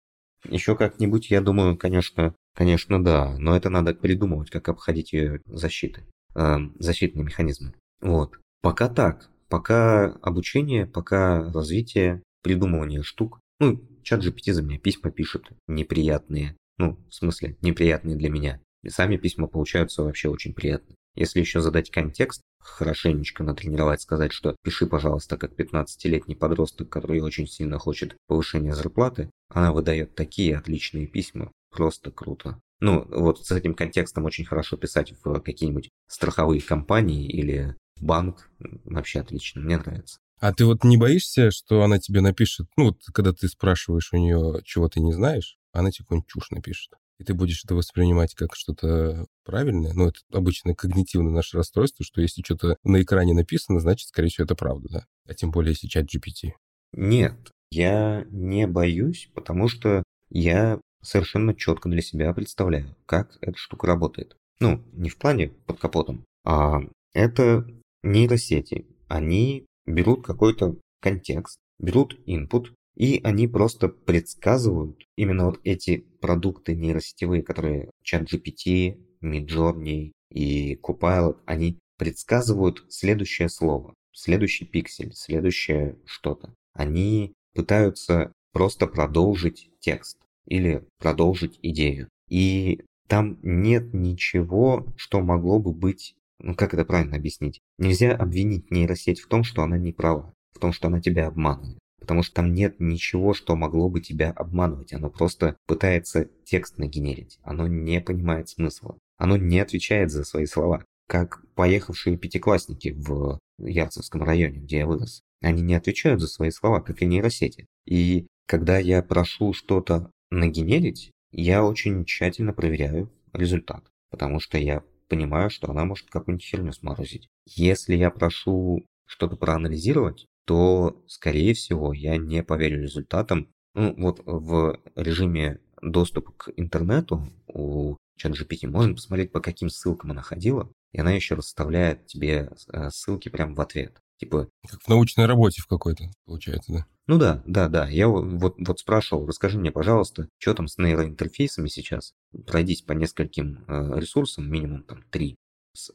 Еще 0.49 0.75
как-нибудь, 0.75 1.29
я 1.29 1.41
думаю, 1.41 1.77
конечно, 1.77 2.33
конечно, 2.55 3.03
да, 3.03 3.35
но 3.37 3.55
это 3.55 3.69
надо 3.69 3.93
придумывать, 3.93 4.49
как 4.49 4.69
обходить 4.69 5.13
ее 5.13 5.41
защиты, 5.45 6.05
э, 6.35 6.57
защитные 6.79 7.25
механизмы. 7.25 7.73
Вот. 7.99 8.39
Пока 8.61 8.89
так. 8.89 9.29
Пока 9.49 10.13
обучение, 10.21 10.87
пока 10.87 11.51
развитие, 11.51 12.23
придумывание 12.41 13.03
штук. 13.03 13.39
Ну, 13.59 13.81
чат 14.01 14.23
GPT 14.23 14.53
за 14.53 14.63
меня 14.63 14.79
письма 14.79 15.11
пишет 15.11 15.49
неприятные. 15.67 16.55
Ну, 16.77 16.97
в 17.09 17.13
смысле, 17.13 17.57
неприятные 17.61 18.15
для 18.15 18.29
меня. 18.29 18.61
И 18.81 18.89
сами 18.89 19.17
письма 19.17 19.47
получаются 19.47 20.03
вообще 20.03 20.29
очень 20.29 20.53
приятные. 20.53 20.95
Если 21.15 21.39
еще 21.39 21.61
задать 21.61 21.91
контекст, 21.91 22.41
хорошенечко 22.59 23.43
натренировать, 23.43 24.01
сказать, 24.01 24.31
что 24.31 24.55
пиши, 24.63 24.85
пожалуйста, 24.85 25.37
как 25.37 25.53
15-летний 25.59 26.35
подросток, 26.35 26.89
который 26.89 27.19
очень 27.21 27.47
сильно 27.47 27.79
хочет 27.79 28.15
повышения 28.27 28.73
зарплаты, 28.73 29.29
она 29.49 29.73
выдает 29.73 30.15
такие 30.15 30.57
отличные 30.57 31.07
письма. 31.07 31.51
Просто 31.71 32.11
круто. 32.11 32.59
Ну, 32.79 33.05
вот 33.09 33.45
с 33.45 33.51
этим 33.51 33.73
контекстом 33.73 34.25
очень 34.25 34.45
хорошо 34.45 34.77
писать 34.77 35.13
в 35.23 35.39
какие-нибудь 35.39 35.89
страховые 36.07 36.61
компании 36.61 37.27
или 37.27 37.75
банк. 37.99 38.49
Вообще 38.85 39.19
отлично, 39.19 39.61
мне 39.61 39.77
нравится. 39.77 40.17
А 40.39 40.53
ты 40.53 40.65
вот 40.65 40.83
не 40.83 40.97
боишься, 40.97 41.51
что 41.51 41.83
она 41.83 41.99
тебе 41.99 42.19
напишет, 42.21 42.67
ну 42.75 42.85
вот 42.85 42.97
когда 43.13 43.31
ты 43.31 43.47
спрашиваешь 43.47 44.11
у 44.11 44.17
нее, 44.17 44.61
чего 44.63 44.89
ты 44.89 44.99
не 44.99 45.13
знаешь, 45.13 45.57
она 45.71 45.91
тебе 45.91 46.05
какую-нибудь 46.05 46.29
чушь 46.29 46.49
напишет. 46.49 46.93
И 47.21 47.23
ты 47.23 47.35
будешь 47.35 47.63
это 47.63 47.75
воспринимать 47.75 48.33
как 48.33 48.55
что-то 48.55 49.27
правильное. 49.45 49.93
Ну, 49.93 50.07
это 50.07 50.17
обычное 50.33 50.73
когнитивное 50.73 51.31
наше 51.31 51.55
расстройство, 51.55 52.03
что 52.03 52.19
если 52.19 52.41
что-то 52.41 52.77
на 52.83 52.99
экране 52.99 53.35
написано, 53.35 53.79
значит, 53.79 54.07
скорее 54.07 54.29
всего, 54.29 54.45
это 54.45 54.55
правда, 54.55 54.89
да? 54.89 55.05
А 55.27 55.35
тем 55.35 55.51
более, 55.51 55.73
если 55.73 55.85
чат 55.85 56.05
GPT. 56.05 56.53
Нет, 56.93 57.51
я 57.69 58.25
не 58.31 58.65
боюсь, 58.65 59.29
потому 59.35 59.67
что 59.67 60.01
я 60.31 60.81
совершенно 61.03 61.53
четко 61.53 61.89
для 61.89 62.01
себя 62.01 62.33
представляю, 62.33 62.95
как 63.05 63.37
эта 63.41 63.55
штука 63.55 63.85
работает. 63.85 64.35
Ну, 64.59 64.83
не 64.91 65.11
в 65.11 65.19
плане 65.19 65.49
под 65.67 65.79
капотом, 65.79 66.25
а 66.43 66.79
это 67.13 67.67
нейросети, 68.01 68.87
они 69.07 69.67
берут 69.85 70.25
какой-то 70.25 70.75
контекст, 71.01 71.59
берут 71.77 72.19
input, 72.25 72.73
и 73.01 73.19
они 73.23 73.47
просто 73.47 73.87
предсказывают 73.87 75.07
именно 75.15 75.45
вот 75.45 75.59
эти 75.63 76.05
продукты 76.21 76.75
нейросетевые, 76.75 77.41
которые 77.41 77.89
ChatGPT, 78.05 78.99
Midjourney 79.23 80.11
и 80.29 80.75
Copilot, 80.75 81.37
они 81.47 81.79
предсказывают 81.97 82.85
следующее 82.89 83.49
слово, 83.49 83.95
следующий 84.13 84.65
пиксель, 84.65 85.13
следующее 85.15 85.97
что-то. 86.05 86.53
Они 86.73 87.33
пытаются 87.55 88.31
просто 88.53 88.85
продолжить 88.85 89.71
текст 89.79 90.19
или 90.45 90.85
продолжить 90.99 91.57
идею. 91.63 92.07
И 92.29 92.81
там 93.07 93.39
нет 93.41 93.95
ничего, 93.95 94.85
что 94.95 95.21
могло 95.21 95.57
бы 95.57 95.73
быть 95.73 96.13
ну 96.37 96.53
как 96.53 96.75
это 96.75 96.85
правильно 96.85 97.17
объяснить? 97.17 97.61
Нельзя 97.79 98.15
обвинить 98.15 98.69
нейросеть 98.69 99.21
в 99.21 99.27
том, 99.27 99.43
что 99.43 99.63
она 99.63 99.79
не 99.79 99.91
права, 99.91 100.33
в 100.53 100.59
том, 100.59 100.71
что 100.71 100.87
она 100.87 101.01
тебя 101.01 101.27
обманывает. 101.27 101.80
Потому 102.01 102.23
что 102.23 102.33
там 102.33 102.53
нет 102.53 102.79
ничего, 102.79 103.33
что 103.33 103.55
могло 103.55 103.87
бы 103.87 104.01
тебя 104.01 104.31
обманывать. 104.31 104.91
Оно 104.91 105.09
просто 105.09 105.55
пытается 105.67 106.27
текст 106.43 106.79
нагенерить. 106.79 107.39
Оно 107.43 107.67
не 107.67 108.01
понимает 108.01 108.49
смысла. 108.49 108.97
Оно 109.17 109.37
не 109.37 109.59
отвечает 109.59 110.09
за 110.09 110.23
свои 110.23 110.47
слова. 110.47 110.83
Как 111.07 111.45
поехавшие 111.53 112.17
пятиклассники 112.17 112.89
в 112.89 113.39
Ярцевском 113.59 114.23
районе, 114.23 114.59
где 114.59 114.79
я 114.79 114.87
вырос. 114.87 115.21
Они 115.41 115.61
не 115.61 115.75
отвечают 115.75 116.21
за 116.21 116.27
свои 116.27 116.49
слова, 116.49 116.81
как 116.81 117.01
и 117.01 117.05
нейросети. 117.05 117.67
И 117.85 118.27
когда 118.47 118.79
я 118.79 119.03
прошу 119.03 119.53
что-то 119.53 120.11
нагенерить, 120.31 121.11
я 121.31 121.63
очень 121.63 122.03
тщательно 122.05 122.51
проверяю 122.51 123.11
результат. 123.31 123.83
Потому 124.09 124.39
что 124.39 124.57
я 124.57 124.83
понимаю, 125.07 125.49
что 125.49 125.69
она 125.69 125.85
может 125.85 126.09
какую-нибудь 126.09 126.45
херню 126.45 126.73
сморозить. 126.73 127.27
Если 127.45 127.95
я 127.95 128.09
прошу 128.09 128.85
что-то 129.05 129.35
проанализировать, 129.35 130.25
то, 130.45 131.03
скорее 131.07 131.53
всего, 131.53 131.93
я 131.93 132.17
не 132.17 132.43
поверю 132.43 132.81
результатам. 132.81 133.49
Ну, 133.73 133.93
вот 133.97 134.21
в 134.25 134.79
режиме 134.95 135.59
доступа 135.81 136.31
к 136.33 136.51
интернету 136.55 137.27
у 137.47 137.97
ChatGPT 138.21 138.67
можно 138.67 138.95
посмотреть, 138.95 139.31
по 139.31 139.39
каким 139.39 139.69
ссылкам 139.69 140.11
она 140.11 140.21
ходила, 140.21 140.71
и 140.91 140.99
она 140.99 141.11
еще 141.11 141.35
расставляет 141.35 142.07
тебе 142.07 142.51
э, 142.71 142.89
ссылки 142.89 143.29
прямо 143.29 143.55
в 143.55 143.61
ответ. 143.61 143.99
Типа... 144.19 144.49
Как 144.69 144.81
в 144.81 144.87
научной 144.87 145.25
работе 145.25 145.61
в 145.61 145.67
какой-то, 145.67 146.11
получается, 146.25 146.73
да? 146.73 146.85
Ну 147.07 147.17
да, 147.17 147.41
да, 147.47 147.67
да. 147.69 147.87
Я 147.89 148.07
вот, 148.07 148.55
вот 148.57 148.79
спрашивал, 148.79 149.25
расскажи 149.25 149.57
мне, 149.57 149.71
пожалуйста, 149.71 150.29
что 150.37 150.53
там 150.53 150.67
с 150.67 150.77
нейроинтерфейсами 150.77 151.67
сейчас? 151.67 152.13
Пройдись 152.45 152.83
по 152.83 152.91
нескольким 152.91 153.65
э, 153.67 153.99
ресурсам, 153.99 154.51
минимум 154.51 154.83
там 154.83 155.03
три, 155.09 155.35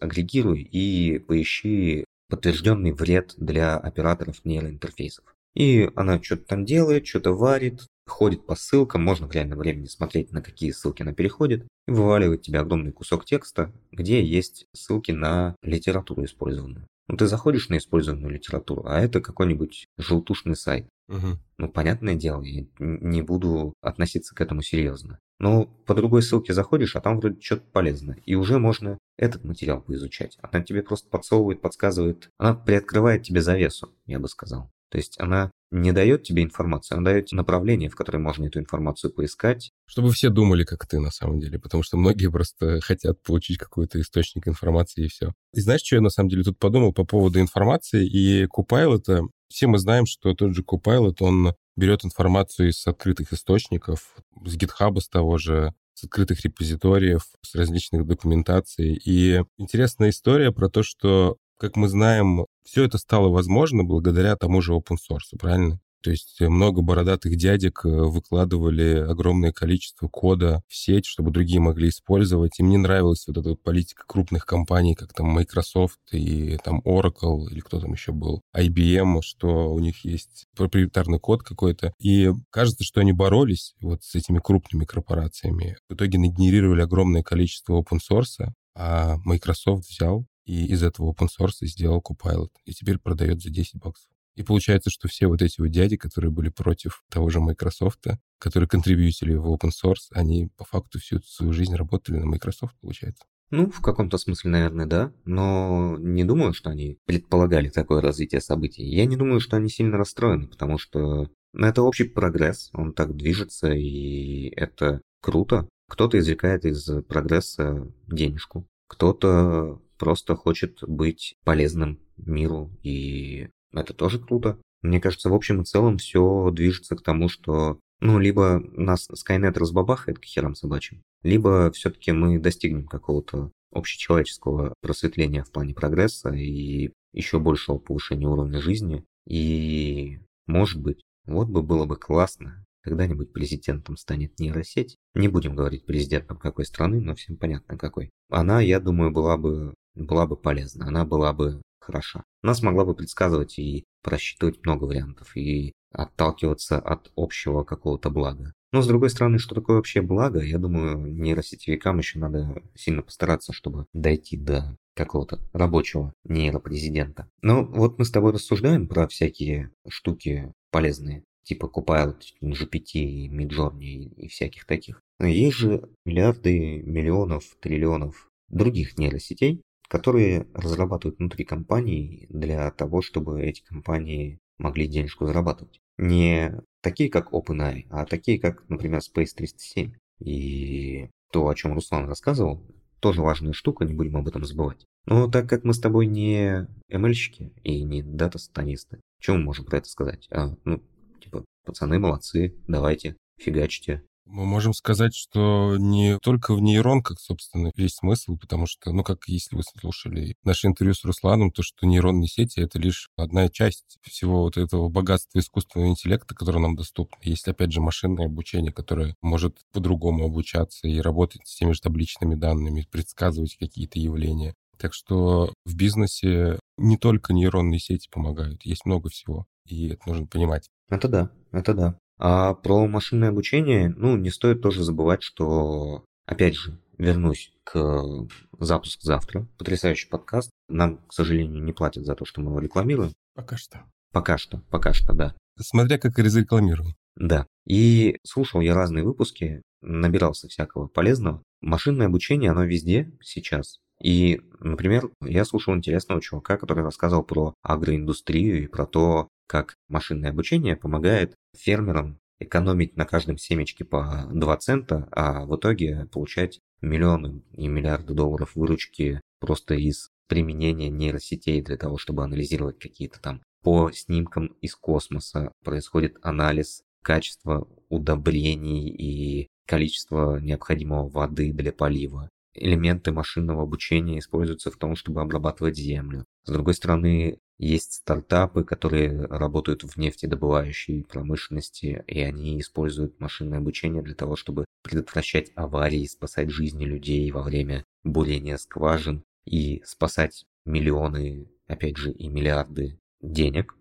агрегируй 0.00 0.62
и 0.62 1.18
поищи 1.18 2.04
подтвержденный 2.28 2.92
вред 2.92 3.34
для 3.36 3.76
операторов 3.76 4.44
нейроинтерфейсов. 4.44 5.24
И 5.54 5.90
она 5.96 6.22
что-то 6.22 6.44
там 6.44 6.64
делает, 6.64 7.06
что-то 7.06 7.32
варит, 7.32 7.86
ходит 8.06 8.46
по 8.46 8.54
ссылкам, 8.54 9.02
можно 9.02 9.26
в 9.26 9.32
реальном 9.32 9.58
времени 9.58 9.86
смотреть, 9.86 10.32
на 10.32 10.42
какие 10.42 10.70
ссылки 10.70 11.02
она 11.02 11.12
переходит, 11.12 11.66
и 11.88 11.92
вываливает 11.92 12.42
тебе 12.42 12.60
огромный 12.60 12.92
кусок 12.92 13.24
текста, 13.24 13.72
где 13.90 14.22
есть 14.22 14.66
ссылки 14.74 15.12
на 15.12 15.56
литературу 15.62 16.24
использованную. 16.24 16.86
Ну, 17.08 17.16
ты 17.16 17.26
заходишь 17.26 17.68
на 17.68 17.78
использованную 17.78 18.32
литературу, 18.32 18.82
а 18.86 19.00
это 19.00 19.20
какой-нибудь 19.20 19.86
желтушный 19.96 20.56
сайт. 20.56 20.88
Угу. 21.08 21.38
Ну, 21.58 21.68
понятное 21.68 22.16
дело, 22.16 22.42
я 22.42 22.66
не 22.78 23.22
буду 23.22 23.74
относиться 23.80 24.34
к 24.34 24.40
этому 24.40 24.62
серьезно. 24.62 25.20
Но 25.38 25.66
по 25.86 25.94
другой 25.94 26.22
ссылке 26.22 26.52
заходишь, 26.54 26.96
а 26.96 27.00
там 27.00 27.20
вроде 27.20 27.40
что-то 27.40 27.62
полезное. 27.72 28.18
И 28.24 28.34
уже 28.34 28.58
можно 28.58 28.98
этот 29.18 29.44
материал 29.44 29.80
поизучать. 29.80 30.38
Она 30.40 30.62
тебе 30.62 30.82
просто 30.82 31.08
подсовывает, 31.08 31.60
подсказывает. 31.60 32.30
Она 32.38 32.54
приоткрывает 32.54 33.22
тебе 33.22 33.42
завесу, 33.42 33.92
я 34.06 34.18
бы 34.18 34.28
сказал. 34.28 34.70
То 34.90 34.98
есть 34.98 35.20
она 35.20 35.50
не 35.70 35.92
дает 35.92 36.22
тебе 36.22 36.42
информацию, 36.42 36.96
она 36.96 37.10
дает 37.10 37.32
направление, 37.32 37.90
в 37.90 37.96
которое 37.96 38.18
можно 38.18 38.44
эту 38.46 38.60
информацию 38.60 39.12
поискать. 39.12 39.72
Чтобы 39.86 40.12
все 40.12 40.30
думали, 40.30 40.64
как 40.64 40.86
ты 40.86 41.00
на 41.00 41.10
самом 41.10 41.40
деле, 41.40 41.58
потому 41.58 41.82
что 41.82 41.96
многие 41.96 42.30
просто 42.30 42.80
хотят 42.80 43.20
получить 43.22 43.58
какой-то 43.58 44.00
источник 44.00 44.46
информации 44.46 45.04
и 45.04 45.08
все. 45.08 45.32
И 45.52 45.60
знаешь, 45.60 45.82
что 45.84 45.96
я 45.96 46.02
на 46.02 46.10
самом 46.10 46.28
деле 46.28 46.44
тут 46.44 46.58
подумал 46.58 46.92
по 46.92 47.04
поводу 47.04 47.40
информации 47.40 48.06
и 48.06 48.46
Copilot? 48.46 49.28
Все 49.48 49.66
мы 49.66 49.78
знаем, 49.78 50.06
что 50.06 50.34
тот 50.34 50.54
же 50.54 50.62
Copilot, 50.62 51.16
он 51.20 51.54
берет 51.76 52.04
информацию 52.04 52.70
из 52.70 52.86
открытых 52.86 53.32
источников, 53.32 54.16
с 54.44 54.56
GitHub, 54.56 54.98
с 55.00 55.08
того 55.08 55.38
же, 55.38 55.74
с 55.94 56.04
открытых 56.04 56.42
репозиториев, 56.44 57.22
с 57.42 57.54
различных 57.54 58.06
документаций. 58.06 59.00
И 59.04 59.42
интересная 59.58 60.10
история 60.10 60.52
про 60.52 60.68
то, 60.68 60.82
что, 60.82 61.36
как 61.58 61.76
мы 61.76 61.88
знаем, 61.88 62.46
все 62.64 62.84
это 62.84 62.98
стало 62.98 63.28
возможно 63.28 63.84
благодаря 63.84 64.36
тому 64.36 64.60
же 64.60 64.72
open 64.72 64.96
source, 64.96 65.38
правильно? 65.38 65.80
То 66.02 66.10
есть 66.10 66.40
много 66.40 66.82
бородатых 66.82 67.36
дядек 67.36 67.84
э, 67.84 67.88
выкладывали 67.88 68.98
огромное 68.98 69.52
количество 69.52 70.08
кода 70.08 70.62
в 70.68 70.76
сеть, 70.76 71.06
чтобы 71.06 71.30
другие 71.30 71.60
могли 71.60 71.88
использовать. 71.88 72.58
Им 72.58 72.68
не 72.68 72.76
нравилась 72.76 73.26
вот 73.26 73.38
эта 73.38 73.54
политика 73.54 74.04
крупных 74.06 74.46
компаний, 74.46 74.94
как 74.94 75.12
там 75.12 75.26
Microsoft 75.26 75.98
и 76.12 76.58
там 76.62 76.80
Oracle, 76.84 77.48
или 77.50 77.60
кто 77.60 77.80
там 77.80 77.92
еще 77.92 78.12
был, 78.12 78.42
IBM, 78.54 79.20
что 79.22 79.72
у 79.72 79.78
них 79.80 80.04
есть 80.04 80.46
проприетарный 80.56 81.18
код 81.18 81.42
какой-то. 81.42 81.92
И 81.98 82.30
кажется, 82.50 82.84
что 82.84 83.00
они 83.00 83.12
боролись 83.12 83.74
вот 83.80 84.02
с 84.04 84.14
этими 84.14 84.38
крупными 84.38 84.84
корпорациями. 84.84 85.76
В 85.88 85.94
итоге 85.94 86.18
нагенерировали 86.18 86.82
огромное 86.82 87.22
количество 87.22 87.80
open 87.80 87.98
source, 87.98 88.48
а 88.74 89.16
Microsoft 89.24 89.88
взял 89.88 90.26
и 90.46 90.66
из 90.66 90.82
этого 90.82 91.12
open 91.12 91.28
source 91.28 91.66
сделал 91.66 92.00
Copilot. 92.00 92.50
И 92.64 92.72
теперь 92.72 92.98
продает 92.98 93.42
за 93.42 93.50
10 93.50 93.76
баксов. 93.76 94.08
И 94.36 94.42
получается, 94.42 94.90
что 94.90 95.08
все 95.08 95.26
вот 95.26 95.42
эти 95.42 95.60
вот 95.60 95.70
дяди, 95.70 95.96
которые 95.96 96.30
были 96.30 96.50
против 96.50 97.02
того 97.10 97.30
же 97.30 97.40
Microsoft, 97.40 98.04
которые 98.38 98.68
контрибьютили 98.68 99.34
в 99.34 99.46
open 99.50 99.70
source, 99.70 100.08
они 100.12 100.50
по 100.56 100.64
факту 100.64 100.98
всю 100.98 101.20
свою 101.20 101.52
жизнь 101.52 101.74
работали 101.74 102.18
на 102.18 102.26
Microsoft, 102.26 102.76
получается. 102.80 103.24
Ну, 103.50 103.70
в 103.70 103.80
каком-то 103.80 104.18
смысле, 104.18 104.50
наверное, 104.50 104.86
да, 104.86 105.12
но 105.24 105.96
не 105.98 106.24
думаю, 106.24 106.52
что 106.52 106.70
они 106.70 106.98
предполагали 107.06 107.68
такое 107.68 108.00
развитие 108.00 108.40
событий. 108.40 108.84
Я 108.84 109.06
не 109.06 109.16
думаю, 109.16 109.40
что 109.40 109.56
они 109.56 109.68
сильно 109.68 109.96
расстроены, 109.96 110.48
потому 110.48 110.78
что 110.78 111.30
ну, 111.52 111.66
это 111.66 111.82
общий 111.82 112.04
прогресс, 112.04 112.70
он 112.74 112.92
так 112.92 113.16
движется, 113.16 113.70
и 113.72 114.48
это 114.56 115.00
круто. 115.22 115.68
Кто-то 115.88 116.18
извлекает 116.18 116.64
из 116.64 116.88
прогресса 117.04 117.88
денежку, 118.08 118.66
кто-то 118.88 119.80
просто 119.96 120.34
хочет 120.34 120.80
быть 120.82 121.34
полезным 121.44 122.00
миру 122.16 122.70
и 122.82 123.48
это 123.72 123.94
тоже 123.94 124.18
круто. 124.18 124.58
Мне 124.82 125.00
кажется, 125.00 125.30
в 125.30 125.34
общем 125.34 125.62
и 125.62 125.64
целом 125.64 125.98
все 125.98 126.50
движется 126.52 126.96
к 126.96 127.02
тому, 127.02 127.28
что 127.28 127.78
ну, 128.00 128.18
либо 128.18 128.60
нас 128.72 129.08
Skynet 129.10 129.58
разбабахает 129.58 130.18
к 130.18 130.24
херам 130.24 130.54
собачьим, 130.54 131.02
либо 131.22 131.70
все-таки 131.72 132.12
мы 132.12 132.38
достигнем 132.38 132.86
какого-то 132.86 133.52
общечеловеческого 133.72 134.74
просветления 134.80 135.44
в 135.44 135.50
плане 135.50 135.74
прогресса 135.74 136.30
и 136.30 136.92
еще 137.12 137.38
большего 137.38 137.78
повышения 137.78 138.28
уровня 138.28 138.60
жизни. 138.60 139.04
И, 139.26 140.20
может 140.46 140.80
быть, 140.80 141.00
вот 141.24 141.48
бы 141.48 141.62
было 141.62 141.86
бы 141.86 141.96
классно, 141.96 142.64
когда-нибудь 142.82 143.32
президентом 143.32 143.96
станет 143.96 144.38
нейросеть. 144.38 144.96
Не 145.14 145.28
будем 145.28 145.56
говорить 145.56 145.86
президентом 145.86 146.36
какой 146.38 146.64
страны, 146.64 147.00
но 147.00 147.14
всем 147.14 147.36
понятно 147.36 147.76
какой. 147.76 148.10
Она, 148.30 148.60
я 148.60 148.78
думаю, 148.78 149.10
была 149.10 149.36
бы, 149.36 149.74
была 149.94 150.26
бы 150.26 150.36
полезна. 150.36 150.86
Она 150.86 151.04
была 151.04 151.32
бы 151.32 151.60
хороша. 151.86 152.24
Она 152.42 152.54
смогла 152.54 152.84
бы 152.84 152.94
предсказывать 152.94 153.58
и 153.58 153.84
просчитывать 154.02 154.64
много 154.64 154.84
вариантов, 154.84 155.36
и 155.36 155.72
отталкиваться 155.92 156.78
от 156.78 157.10
общего 157.16 157.64
какого-то 157.64 158.10
блага. 158.10 158.52
Но 158.72 158.82
с 158.82 158.86
другой 158.86 159.10
стороны, 159.10 159.38
что 159.38 159.54
такое 159.54 159.76
вообще 159.76 160.02
благо, 160.02 160.40
я 160.40 160.58
думаю, 160.58 160.98
нейросетевикам 160.98 161.98
еще 161.98 162.18
надо 162.18 162.62
сильно 162.74 163.02
постараться, 163.02 163.52
чтобы 163.52 163.86
дойти 163.94 164.36
до 164.36 164.76
какого-то 164.94 165.40
рабочего 165.52 166.12
нейропрезидента. 166.24 167.28
Но 167.42 167.64
вот 167.64 167.98
мы 167.98 168.04
с 168.04 168.10
тобой 168.10 168.32
рассуждаем 168.32 168.88
про 168.88 169.06
всякие 169.08 169.70
штуки 169.88 170.52
полезные, 170.70 171.22
типа 171.44 171.70
Copilot, 171.72 172.20
GPT 172.42 173.28
Midjourney 173.28 174.14
и 174.16 174.28
всяких 174.28 174.66
таких. 174.66 175.00
Есть 175.20 175.56
же 175.56 175.88
миллиарды, 176.04 176.82
миллионов, 176.82 177.56
триллионов 177.60 178.28
других 178.48 178.98
нейросетей, 178.98 179.62
которые 179.88 180.46
разрабатывают 180.54 181.18
внутри 181.18 181.44
компаний 181.44 182.26
для 182.28 182.70
того, 182.70 183.02
чтобы 183.02 183.42
эти 183.42 183.62
компании 183.62 184.38
могли 184.58 184.86
денежку 184.86 185.26
зарабатывать. 185.26 185.80
Не 185.98 186.60
такие, 186.82 187.10
как 187.10 187.32
OpenAI, 187.32 187.86
а 187.90 188.04
такие, 188.04 188.38
как, 188.38 188.68
например, 188.68 189.00
Space 189.00 189.30
307. 189.36 189.92
И 190.20 191.10
то, 191.32 191.48
о 191.48 191.54
чем 191.54 191.74
Руслан 191.74 192.06
рассказывал, 192.06 192.62
тоже 193.00 193.22
важная 193.22 193.52
штука, 193.52 193.84
не 193.84 193.94
будем 193.94 194.16
об 194.16 194.28
этом 194.28 194.44
забывать. 194.44 194.84
Но 195.06 195.28
так 195.28 195.48
как 195.48 195.64
мы 195.64 195.74
с 195.74 195.80
тобой 195.80 196.06
не 196.06 196.66
ML-щики 196.90 197.52
и 197.62 197.82
не 197.82 198.02
дата-сатанисты, 198.02 199.00
что 199.20 199.34
мы 199.34 199.44
можем 199.44 199.64
про 199.64 199.78
это 199.78 199.88
сказать? 199.88 200.26
А, 200.30 200.54
ну, 200.64 200.82
типа, 201.20 201.44
пацаны 201.64 201.98
молодцы, 201.98 202.56
давайте, 202.66 203.16
фигачьте, 203.38 204.02
мы 204.26 204.44
можем 204.44 204.74
сказать, 204.74 205.14
что 205.14 205.76
не 205.78 206.18
только 206.18 206.54
в 206.54 206.60
нейронках, 206.60 207.20
собственно, 207.20 207.70
весь 207.76 207.94
смысл, 207.94 208.36
потому 208.36 208.66
что, 208.66 208.92
ну, 208.92 209.02
как 209.04 209.28
если 209.28 209.56
вы 209.56 209.62
слушали 209.62 210.36
наше 210.42 210.66
интервью 210.66 210.94
с 210.94 211.04
Русланом, 211.04 211.50
то, 211.52 211.62
что 211.62 211.86
нейронные 211.86 212.28
сети— 212.28 212.60
это 212.60 212.78
лишь 212.78 213.08
одна 213.16 213.48
часть 213.48 213.98
всего 214.02 214.42
вот 214.42 214.56
этого 214.56 214.88
богатства 214.88 215.38
искусственного 215.38 215.88
интеллекта, 215.88 216.34
которое 216.34 216.58
нам 216.58 216.74
доступно. 216.74 217.16
Есть, 217.22 217.48
опять 217.48 217.72
же, 217.72 217.80
машинное 217.80 218.26
обучение, 218.26 218.72
которое 218.72 219.14
может 219.22 219.58
по-другому 219.72 220.26
обучаться 220.26 220.88
и 220.88 220.98
работать 221.00 221.42
с 221.44 221.56
теми 221.56 221.72
же 221.72 221.80
табличными 221.80 222.34
данными, 222.34 222.86
предсказывать 222.90 223.56
какие-то 223.56 223.98
явления. 223.98 224.54
Так 224.78 224.92
что 224.92 225.54
в 225.64 225.74
бизнесе 225.74 226.58
не 226.76 226.98
только 226.98 227.32
нейронные 227.32 227.78
сети 227.78 228.08
помогают, 228.10 228.64
есть 228.64 228.84
много 228.84 229.08
всего, 229.08 229.46
и 229.64 229.88
это 229.88 230.02
нужно 230.06 230.26
понимать. 230.26 230.68
Это 230.90 231.08
да, 231.08 231.30
это 231.52 231.74
да. 231.74 231.98
А 232.18 232.54
про 232.54 232.86
машинное 232.86 233.28
обучение, 233.28 233.92
ну, 233.96 234.16
не 234.16 234.30
стоит 234.30 234.62
тоже 234.62 234.82
забывать, 234.82 235.22
что, 235.22 236.04
опять 236.24 236.54
же, 236.54 236.78
вернусь 236.98 237.52
к 237.64 238.28
запуску 238.58 239.02
завтра. 239.02 239.46
Потрясающий 239.58 240.08
подкаст. 240.08 240.50
Нам, 240.68 240.98
к 241.06 241.12
сожалению, 241.12 241.62
не 241.62 241.72
платят 241.72 242.04
за 242.04 242.14
то, 242.14 242.24
что 242.24 242.40
мы 242.40 242.50
его 242.50 242.60
рекламируем. 242.60 243.12
Пока 243.34 243.56
что. 243.56 243.82
Пока 244.12 244.38
что, 244.38 244.62
пока 244.70 244.92
что, 244.94 245.12
да. 245.12 245.34
Смотря 245.58 245.98
как 245.98 246.18
разрекламируем. 246.18 246.94
Да. 247.16 247.46
И 247.66 248.16
слушал 248.24 248.60
я 248.60 248.74
разные 248.74 249.04
выпуски, 249.04 249.62
набирался 249.82 250.48
всякого 250.48 250.86
полезного. 250.86 251.42
Машинное 251.60 252.06
обучение, 252.06 252.50
оно 252.50 252.64
везде 252.64 253.12
сейчас. 253.22 253.78
И, 254.02 254.42
например, 254.60 255.10
я 255.22 255.44
слушал 255.44 255.74
интересного 255.74 256.20
чувака, 256.20 256.58
который 256.58 256.84
рассказывал 256.84 257.24
про 257.24 257.54
агроиндустрию 257.62 258.64
и 258.64 258.66
про 258.66 258.86
то, 258.86 259.28
как 259.46 259.76
машинное 259.88 260.30
обучение 260.30 260.76
помогает 260.76 261.34
фермерам 261.56 262.18
экономить 262.38 262.96
на 262.96 263.06
каждом 263.06 263.38
семечке 263.38 263.84
по 263.84 264.28
2 264.30 264.56
цента, 264.58 265.08
а 265.10 265.46
в 265.46 265.56
итоге 265.56 266.06
получать 266.12 266.60
миллионы 266.80 267.42
и 267.52 267.66
миллиарды 267.68 268.14
долларов 268.14 268.54
выручки 268.54 269.20
просто 269.40 269.74
из 269.74 270.10
применения 270.28 270.88
нейросетей 270.88 271.62
для 271.62 271.76
того, 271.76 271.98
чтобы 271.98 272.24
анализировать 272.24 272.78
какие-то 272.78 273.20
там 273.20 273.42
по 273.62 273.90
снимкам 273.90 274.46
из 274.60 274.76
космоса 274.76 275.52
происходит 275.64 276.18
анализ 276.22 276.82
качества 277.02 277.66
удобрений 277.88 278.88
и 278.88 279.48
количества 279.66 280.38
необходимого 280.38 281.08
воды 281.08 281.52
для 281.52 281.72
полива. 281.72 282.28
Элементы 282.54 283.12
машинного 283.12 283.62
обучения 283.62 284.18
используются 284.18 284.70
в 284.70 284.76
том, 284.76 284.96
чтобы 284.96 285.20
обрабатывать 285.20 285.76
землю. 285.76 286.24
С 286.44 286.52
другой 286.52 286.74
стороны, 286.74 287.38
есть 287.58 287.94
стартапы, 287.94 288.64
которые 288.64 289.24
работают 289.26 289.82
в 289.82 289.96
нефтедобывающей 289.96 291.04
промышленности, 291.04 292.04
и 292.06 292.20
они 292.20 292.60
используют 292.60 293.18
машинное 293.20 293.58
обучение 293.58 294.02
для 294.02 294.14
того, 294.14 294.36
чтобы 294.36 294.66
предотвращать 294.82 295.52
аварии, 295.54 296.06
спасать 296.06 296.50
жизни 296.50 296.84
людей 296.84 297.30
во 297.30 297.42
время 297.42 297.84
бурения 298.04 298.56
скважин 298.56 299.24
и 299.46 299.82
спасать 299.84 300.44
миллионы, 300.64 301.50
опять 301.66 301.96
же, 301.96 302.10
и 302.12 302.28
миллиарды 302.28 302.98
денег, 303.22 303.74